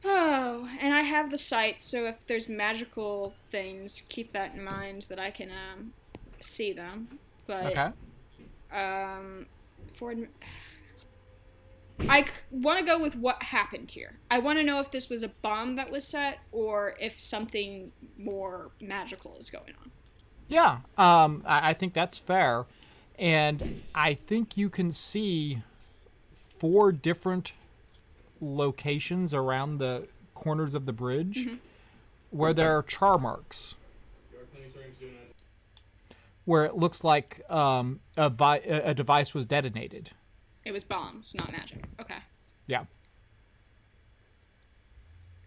Oh, 0.06 0.70
and 0.82 0.94
I 0.94 1.02
have 1.02 1.32
the 1.32 1.38
sight, 1.38 1.80
so 1.80 2.04
if 2.06 2.28
there's 2.28 2.50
magical 2.50 3.34
things, 3.52 4.04
keep 4.10 4.34
that 4.34 4.54
in 4.54 4.62
mind 4.64 5.06
that 5.08 5.18
I 5.18 5.32
can 5.32 5.50
um, 5.50 5.94
see 6.42 6.74
them. 6.74 7.08
But 7.48 7.68
Okay. 7.68 7.92
Um, 8.74 9.46
for 9.96 10.14
I 12.10 12.26
want 12.52 12.80
to 12.80 12.86
go 12.86 13.00
with 13.00 13.16
what 13.16 13.44
happened 13.44 13.92
here. 13.92 14.20
I 14.30 14.40
want 14.40 14.58
to 14.60 14.64
know 14.64 14.80
if 14.80 14.92
this 14.92 15.10
was 15.10 15.24
a 15.24 15.30
bomb 15.30 15.76
that 15.76 15.92
was 15.92 16.06
set 16.06 16.40
or 16.52 16.96
if 17.00 17.20
something 17.20 17.92
more 18.18 18.72
magical 18.82 19.38
is 19.40 19.50
going 19.50 19.74
on. 19.80 19.92
Yeah, 20.48 20.80
um, 20.98 21.44
I, 21.46 21.70
I 21.70 21.74
think 21.74 21.94
that's 21.94 22.18
fair. 22.18 22.66
And 23.18 23.84
I 23.94 24.16
think 24.16 24.58
you 24.58 24.70
can 24.70 24.92
see 24.92 25.62
four 26.34 26.92
different 26.92 27.54
locations 28.42 29.34
around 29.34 29.78
the 29.78 30.08
corners 30.34 30.74
of 30.74 30.86
the 30.86 30.94
bridge 30.94 31.48
where 32.32 32.54
there 32.54 32.76
are 32.76 32.84
char 32.84 33.18
marks. 33.18 33.76
Where 36.46 36.66
it 36.66 36.76
looks 36.76 37.04
like 37.04 37.42
um, 37.50 38.02
a, 38.18 38.30
vi- 38.30 38.62
a 38.66 38.90
a 38.90 38.94
device 38.94 39.34
was 39.34 39.46
detonated. 39.46 40.12
It 40.66 40.72
was 40.72 40.84
bombs, 40.84 41.34
not 41.34 41.52
magic. 41.52 41.86
Okay. 42.00 42.18
Yeah. 42.68 42.86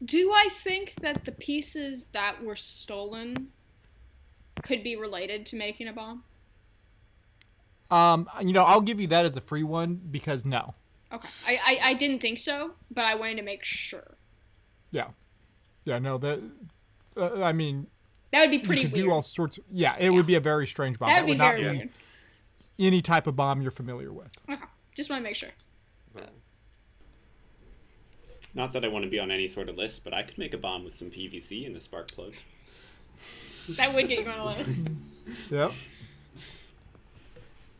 Do 0.05 0.31
I 0.33 0.49
think 0.53 0.95
that 0.97 1.25
the 1.25 1.33
pieces 1.33 2.07
that 2.13 2.43
were 2.43 2.57
stolen 2.57 3.49
could 4.63 4.83
be 4.83 4.97
related 4.97 5.47
to 5.47 5.57
making 5.57 5.89
a 5.89 5.93
bomb? 5.93 6.23
Um, 7.91 8.29
you 8.43 8.53
know, 8.53 8.65
I'll 8.65 8.81
give 8.81 9.01
you 9.01 9.07
that 9.09 9.25
as 9.25 9.37
a 9.37 9.41
free 9.41 9.63
one 9.63 10.01
because 10.11 10.45
no. 10.45 10.75
Okay. 11.13 11.29
I, 11.47 11.59
I, 11.67 11.91
I 11.91 11.95
didn't 11.95 12.19
think 12.19 12.39
so, 12.39 12.73
but 12.91 13.05
I 13.05 13.15
wanted 13.15 13.37
to 13.37 13.43
make 13.43 13.65
sure. 13.65 14.17
Yeah. 14.91 15.09
Yeah, 15.85 15.99
no, 15.99 16.19
that 16.19 16.43
uh, 17.17 17.43
I 17.43 17.53
mean, 17.53 17.87
That 18.33 18.41
would 18.43 18.51
be 18.51 18.57
you 18.59 18.63
pretty 18.65 18.83
could 18.83 18.93
weird. 18.93 19.07
do 19.07 19.13
all 19.13 19.23
sorts 19.23 19.59
yeah, 19.71 19.97
it 19.99 20.11
would 20.11 20.27
be 20.27 20.35
a 20.35 20.41
very 20.41 20.67
strange 20.67 20.99
bomb. 20.99 21.09
that 21.09 21.21
would 21.23 21.27
be 21.27 21.33
would 21.33 21.39
not 21.39 21.55
very 21.55 21.71
be 21.73 21.77
weird. 21.79 21.91
any 22.79 23.03
type 23.03 23.27
of 23.27 23.37
bomb 23.37 23.63
you're 23.63 23.71
familiar 23.71 24.13
with. 24.13 24.31
Okay. 24.51 24.61
Just 24.95 25.11
want 25.11 25.21
to 25.21 25.25
make 25.25 25.37
sure. 25.37 25.51
Not 28.55 28.73
that 28.73 28.85
I 28.85 28.89
want 28.89 29.05
to 29.05 29.11
be 29.11 29.19
on 29.19 29.31
any 29.31 29.47
sort 29.49 29.69
of 29.69 29.77
list, 29.77 30.03
but 30.03 30.15
I 30.15 30.23
could 30.23 30.39
make 30.39 30.55
a 30.55 30.59
bomb 30.59 30.83
with 30.85 30.95
some 30.95 31.11
PVC 31.11 31.67
and 31.67 31.77
a 31.77 31.81
spark 31.81 32.11
plug. 32.13 32.33
That 33.77 33.93
would 33.95 34.09
get 34.09 34.25
you 34.25 34.31
on 34.31 34.39
a 34.39 34.47
list. 34.47 34.89
Yep. 35.51 35.73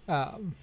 Um, 0.09 0.57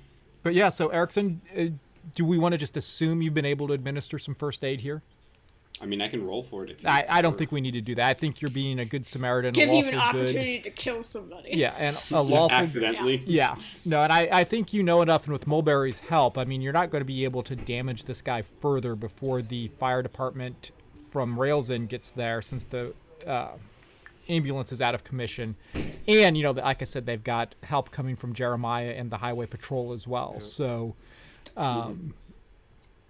but 0.43 0.53
yeah, 0.53 0.67
so 0.67 0.89
Erickson, 0.89 1.41
uh, 1.57 1.65
do 2.13 2.25
we 2.25 2.37
want 2.37 2.51
to 2.51 2.57
just 2.57 2.75
assume 2.75 3.21
you've 3.21 3.33
been 3.33 3.45
able 3.45 3.67
to 3.69 3.73
administer 3.73 4.19
some 4.19 4.35
first 4.35 4.63
aid 4.65 4.81
here? 4.81 5.01
I 5.81 5.85
mean, 5.85 6.01
I 6.01 6.07
can 6.07 6.25
roll 6.25 6.43
for 6.43 6.63
it 6.63 6.69
if 6.69 6.81
you 6.81 6.87
I, 6.87 7.05
I 7.09 7.21
don't 7.21 7.37
think 7.37 7.51
we 7.51 7.59
need 7.59 7.71
to 7.71 7.81
do 7.81 7.95
that. 7.95 8.07
I 8.07 8.13
think 8.13 8.41
you're 8.41 8.51
being 8.51 8.79
a 8.79 8.85
good 8.85 9.05
Samaritan, 9.05 9.53
Give 9.53 9.69
a 9.69 9.73
you 9.75 9.83
lawful 9.83 9.99
an 9.99 10.15
good. 10.15 10.21
opportunity 10.21 10.59
to 10.59 10.69
kill 10.69 11.01
somebody. 11.01 11.49
Yeah, 11.53 11.73
and 11.77 11.97
a 12.11 12.21
lawful 12.21 12.55
accidentally. 12.55 13.23
Yeah, 13.25 13.55
no, 13.83 14.01
and 14.01 14.13
I, 14.13 14.29
I 14.31 14.43
think 14.43 14.71
you 14.71 14.83
know 14.83 15.01
enough, 15.01 15.25
and 15.25 15.33
with 15.33 15.47
Mulberry's 15.47 15.99
help, 15.99 16.37
I 16.37 16.45
mean, 16.45 16.61
you're 16.61 16.73
not 16.73 16.89
going 16.89 17.01
to 17.01 17.05
be 17.05 17.23
able 17.25 17.43
to 17.43 17.55
damage 17.55 18.05
this 18.05 18.21
guy 18.21 18.41
further 18.43 18.95
before 18.95 19.41
the 19.41 19.67
fire 19.69 20.01
department 20.01 20.71
from 21.11 21.35
Railsend 21.37 21.89
gets 21.89 22.11
there, 22.11 22.41
since 22.41 22.63
the 22.63 22.93
uh, 23.27 23.49
ambulance 24.29 24.71
is 24.71 24.81
out 24.81 24.95
of 24.95 25.03
commission, 25.03 25.55
and 26.07 26.37
you 26.37 26.43
know, 26.43 26.51
like 26.51 26.81
I 26.81 26.85
said, 26.85 27.05
they've 27.05 27.23
got 27.23 27.55
help 27.63 27.91
coming 27.91 28.15
from 28.15 28.33
Jeremiah 28.33 28.91
and 28.91 29.09
the 29.11 29.17
highway 29.17 29.47
patrol 29.47 29.91
as 29.93 30.07
well. 30.07 30.39
So, 30.39 30.95
um, 31.57 32.13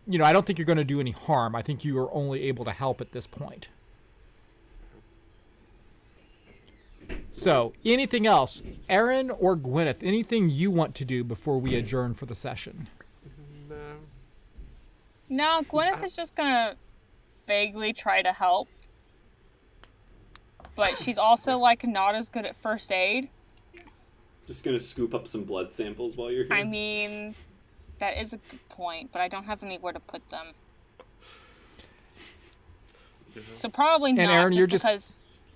you 0.08 0.20
know, 0.20 0.26
I 0.26 0.34
don't 0.34 0.46
think 0.46 0.60
you're 0.60 0.66
going 0.66 0.78
to 0.78 0.84
do 0.84 1.00
any 1.00 1.12
harm. 1.12 1.56
I 1.56 1.62
think 1.62 1.86
you 1.86 1.98
are 2.00 2.14
only 2.14 2.44
able 2.44 2.66
to 2.66 2.72
help 2.72 3.02
at 3.02 3.12
this 3.12 3.28
point. 3.28 3.68
So, 7.32 7.74
anything 7.84 8.28
else, 8.28 8.62
Aaron 8.88 9.30
or 9.32 9.58
Gwyneth? 9.58 10.04
Anything 10.04 10.50
you 10.50 10.72
want 10.72 10.94
to 10.96 11.06
do 11.06 11.24
before 11.24 11.60
we 11.60 11.76
adjourn 11.76 12.14
for 12.14 12.26
the 12.26 12.36
session? 12.36 12.90
No. 13.68 13.76
No, 15.30 15.62
Gwyneth 15.68 16.04
is 16.04 16.16
just 16.16 16.36
gonna 16.36 16.76
vaguely 17.48 17.92
try 17.92 18.22
to 18.22 18.32
help. 18.32 18.68
But 20.76 20.96
she's 20.98 21.18
also 21.18 21.58
like 21.58 21.86
not 21.86 22.16
as 22.16 22.30
good 22.30 22.46
at 22.46 22.56
first 22.56 22.92
aid. 22.92 23.30
Just 24.46 24.64
gonna 24.64 24.80
scoop 24.80 25.14
up 25.14 25.28
some 25.28 25.44
blood 25.44 25.74
samples 25.74 26.16
while 26.16 26.32
you're 26.32 26.46
here. 26.46 26.54
I 26.54 26.64
mean, 26.64 27.36
that 28.04 28.18
is 28.22 28.34
a 28.34 28.38
good 28.52 28.68
point, 28.68 29.12
but 29.14 29.22
I 29.22 29.30
don't 29.30 29.46
have 29.46 29.64
anywhere 29.64 29.94
to 29.94 30.00
put 30.02 30.30
them. 30.30 30.48
So 33.56 33.70
probably 33.70 34.12
not, 34.12 34.30
Aaron, 34.30 34.52
just 34.52 34.58
you're 34.58 34.68
just- 34.68 34.84
because 34.84 35.14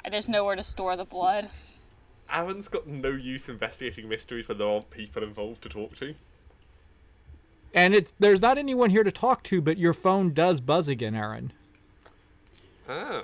there's 0.10 0.30
nowhere 0.30 0.56
to 0.56 0.64
store 0.64 0.96
the 0.96 1.04
blood. 1.04 1.50
Aaron's 2.32 2.70
got 2.70 2.88
no 2.88 3.10
use 3.10 3.50
investigating 3.50 4.08
mysteries 4.08 4.48
when 4.48 4.60
there 4.60 4.68
aren't 4.68 4.90
people 4.90 5.24
involved 5.24 5.62
to 5.64 5.70
talk 5.70 5.98
to. 5.98 6.16
And 7.74 7.94
it 7.94 8.10
there's 8.18 8.42
not 8.42 8.58
anyone 8.58 8.92
here 8.92 9.04
to 9.04 9.12
talk 9.12 9.44
to, 9.44 9.62
but 9.62 9.78
your 9.78 9.94
phone 9.94 10.34
does 10.34 10.62
buzz 10.62 10.88
again, 10.88 11.16
Aaron. 11.16 11.52
Ah. 12.88 13.24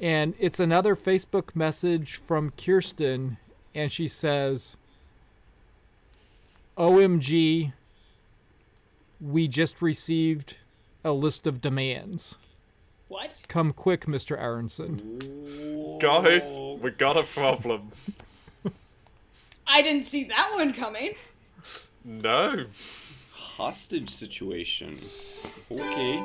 And 0.00 0.34
it's 0.38 0.58
another 0.58 0.96
Facebook 0.96 1.54
message 1.54 2.16
from 2.16 2.50
Kirsten, 2.56 3.38
and 3.72 3.92
she 3.92 4.08
says, 4.08 4.76
OMG, 6.76 7.72
we 9.20 9.48
just 9.48 9.82
received 9.82 10.56
a 11.04 11.12
list 11.12 11.46
of 11.46 11.60
demands. 11.60 12.38
What? 13.08 13.44
Come 13.48 13.72
quick, 13.72 14.06
Mr. 14.06 14.40
Aronson. 14.40 15.98
Guys, 15.98 16.48
we 16.80 16.90
got 16.92 17.16
a 17.16 17.24
problem. 17.24 17.90
I 19.66 19.82
didn't 19.82 20.06
see 20.06 20.24
that 20.24 20.52
one 20.54 20.72
coming. 20.72 21.14
No. 22.04 22.64
Hostage 23.32 24.10
situation. 24.10 24.98
Okay. 25.70 26.22